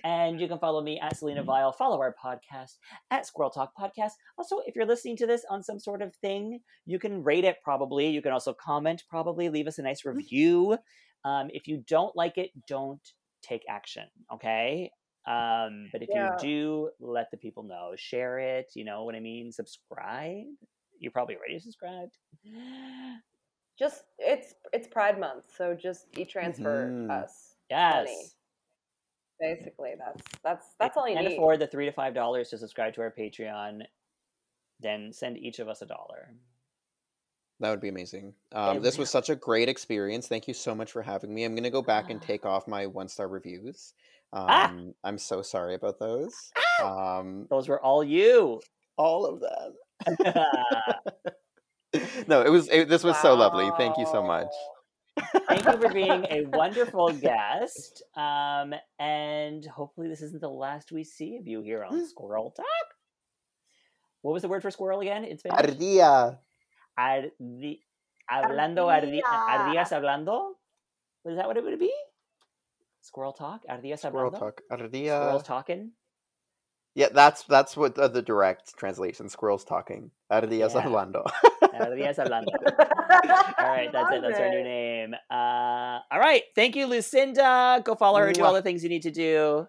And 0.04 0.40
you 0.42 0.48
can 0.48 0.60
follow 0.60 0.82
me 0.82 1.00
at 1.00 1.16
Selena 1.18 1.44
Vile. 1.44 1.72
Follow 1.72 2.00
our 2.02 2.14
podcast 2.24 2.78
at 3.12 3.26
Squirrel 3.26 3.50
Talk 3.50 3.72
Podcast. 3.80 4.12
Also, 4.38 4.60
if 4.66 4.76
you're 4.76 4.86
listening 4.86 5.16
to 5.18 5.26
this 5.28 5.46
on 5.50 5.64
some 5.64 5.80
sort 5.80 6.02
of 6.02 6.14
thing, 6.16 6.60
you 6.86 7.00
can 7.00 7.24
rate 7.24 7.46
it 7.46 7.58
probably. 7.64 8.08
You 8.10 8.22
can 8.22 8.34
also 8.34 8.54
comment 8.54 9.04
probably. 9.10 9.48
Leave 9.50 9.68
us 9.68 9.80
a 9.80 9.82
nice 9.82 10.04
review. 10.04 10.78
Um, 11.24 11.50
if 11.54 11.68
you 11.68 11.84
don't 11.88 12.14
like 12.18 12.38
it, 12.38 12.50
don't 12.68 13.00
take 13.42 13.64
action. 13.70 14.04
Okay. 14.34 14.92
Um, 15.26 15.88
but 15.94 16.02
if 16.04 16.10
Yeah. 16.12 16.32
you 16.34 16.38
do, 16.40 16.90
let 17.00 17.32
the 17.32 17.38
people 17.38 17.64
know. 17.64 17.94
Share 17.96 18.40
it. 18.40 18.72
You 18.76 18.84
know 18.84 19.06
what 19.06 19.16
I 19.16 19.22
mean? 19.22 19.54
Subscribe. 19.54 20.48
You're 21.00 21.14
probably 21.14 21.38
already 21.38 21.60
subscribed. 21.60 22.18
Just 23.80 24.04
it's 24.20 24.54
it's 24.72 24.88
Pride 24.88 25.20
Month, 25.20 25.46
so 25.58 25.74
just 25.74 26.08
e-transfer 26.18 26.90
Mhm. 26.92 27.10
us. 27.10 27.56
Yes. 27.70 28.36
Basically, 29.40 29.92
that's 29.98 30.22
that's 30.44 30.68
that's 30.80 30.98
all 30.98 31.08
you 31.08 31.16
can't 31.16 31.28
need. 31.28 31.36
afford 31.36 31.60
the 31.60 31.68
three 31.68 31.86
to 31.86 31.92
five 31.92 32.14
dollars 32.14 32.50
to 32.50 32.58
subscribe 32.58 32.94
to 32.96 33.02
our 33.02 33.14
Patreon, 33.18 33.82
then 34.80 35.12
send 35.12 35.38
each 35.38 35.60
of 35.60 35.68
us 35.68 35.82
a 35.82 35.86
dollar. 35.86 36.34
That 37.60 37.70
would 37.70 37.82
be 37.82 37.90
amazing. 37.90 38.34
Um, 38.52 38.82
this 38.82 38.98
was 38.98 39.10
such 39.10 39.30
a 39.30 39.36
great 39.36 39.70
experience. 39.70 40.28
Thank 40.28 40.48
you 40.48 40.54
so 40.54 40.76
much 40.76 40.92
for 40.92 41.02
having 41.02 41.34
me. 41.34 41.44
I'm 41.44 41.56
gonna 41.56 41.70
go 41.70 41.82
back 41.82 42.10
and 42.10 42.22
take 42.22 42.46
off 42.46 42.68
my 42.68 42.88
one 42.88 43.08
star 43.08 43.28
reviews. 43.28 43.94
Um, 44.34 44.46
Ah! 44.50 44.74
I'm 45.04 45.18
so 45.18 45.42
sorry 45.42 45.76
about 45.76 46.00
those. 46.00 46.52
Um, 46.84 47.46
Those 47.50 47.70
were 47.70 47.80
all 47.82 48.04
you. 48.04 48.62
all 48.98 49.26
of 49.26 49.40
them. 49.40 50.26
no, 52.28 52.42
it 52.42 52.50
was. 52.50 52.68
It, 52.70 52.90
this 52.90 53.04
was 53.04 53.16
so 53.22 53.36
lovely. 53.36 53.70
Thank 53.78 53.98
you 53.98 54.06
so 54.08 54.24
much. 54.24 54.52
Thank 55.48 55.66
you 55.66 55.78
for 55.82 55.94
being 55.94 56.26
a 56.30 56.46
wonderful 56.46 57.12
guest. 57.14 58.04
Um, 58.16 58.74
and 59.00 59.66
hopefully 59.66 60.08
this 60.10 60.22
isn't 60.22 60.42
the 60.42 60.50
last 60.50 60.92
we 60.92 61.04
see 61.04 61.38
of 61.38 61.48
you 61.48 61.62
here 61.62 61.84
on 61.84 62.06
Squirrel 62.08 62.52
Talk. 62.52 62.66
What 64.22 64.34
was 64.34 64.42
the 64.42 64.48
word 64.48 64.62
for 64.62 64.72
squirrel 64.72 65.02
again 65.02 65.26
in 65.26 65.38
Spanish? 65.38 65.76
Ardilla. 65.76 66.38
Ardi- 66.98 67.82
hablando, 68.32 68.88
ardi- 68.88 69.22
Ardilla. 69.22 69.50
ardillas 69.50 69.90
hablando? 69.92 70.52
Is 71.26 71.36
that 71.38 71.48
what 71.48 71.58
it 71.58 71.64
would 71.64 71.78
be? 71.80 71.94
Squirrel 73.02 73.34
talk? 73.34 73.64
Ardillas 73.70 74.00
Squirrel 74.00 74.32
hablando? 74.32 74.40
talk. 74.40 74.62
Squirrels 74.72 74.92
Ardilla. 74.92 75.46
talking? 75.46 75.92
Yeah, 76.96 77.10
that's 77.12 77.44
that's 77.44 77.76
what 77.76 77.98
uh, 77.98 78.08
the 78.08 78.22
direct 78.22 78.78
translation. 78.78 79.28
Squirrels 79.28 79.64
talking. 79.66 80.12
Ardillas 80.32 80.74
Yeah. 80.76 80.84
hablando. 80.84 81.26
Ardillas 81.80 82.18
hablando. 82.18 82.48
All 83.60 83.70
right, 83.70 83.92
that's 83.92 84.12
it. 84.12 84.22
That's 84.22 84.40
our 84.40 84.50
new 84.50 84.64
name. 84.64 85.16
Uh, 85.30 86.00
all 86.12 86.20
right. 86.20 86.44
Thank 86.56 86.76
you, 86.76 86.88
Lucinda. 86.88 87.82
Go 87.84 87.96
follow 87.96 88.20
her. 88.20 88.28
And 88.28 88.36
do 88.36 88.44
all 88.44 88.54
the 88.54 88.62
things 88.62 88.84
you 88.84 88.90
need 88.90 89.04
to 89.04 89.12
do. 89.12 89.68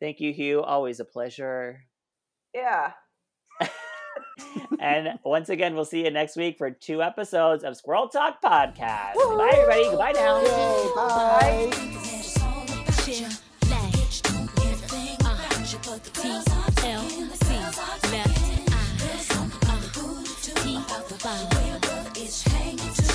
Thank 0.00 0.20
you, 0.20 0.32
Hugh. 0.32 0.62
Always 0.62 1.00
a 1.00 1.04
pleasure. 1.04 1.84
Yeah. 2.54 2.92
And 4.80 5.18
once 5.24 5.50
again, 5.50 5.74
we'll 5.74 5.84
see 5.84 6.04
you 6.04 6.10
next 6.10 6.36
week 6.36 6.56
for 6.56 6.70
two 6.70 7.02
episodes 7.02 7.64
of 7.64 7.76
Squirrel 7.76 8.08
Talk 8.08 8.40
Podcast. 8.42 9.14
Bye, 9.14 9.50
everybody. 9.52 9.84
Goodbye 9.84 10.12
now. 10.12 10.42
Bye. 16.46 16.49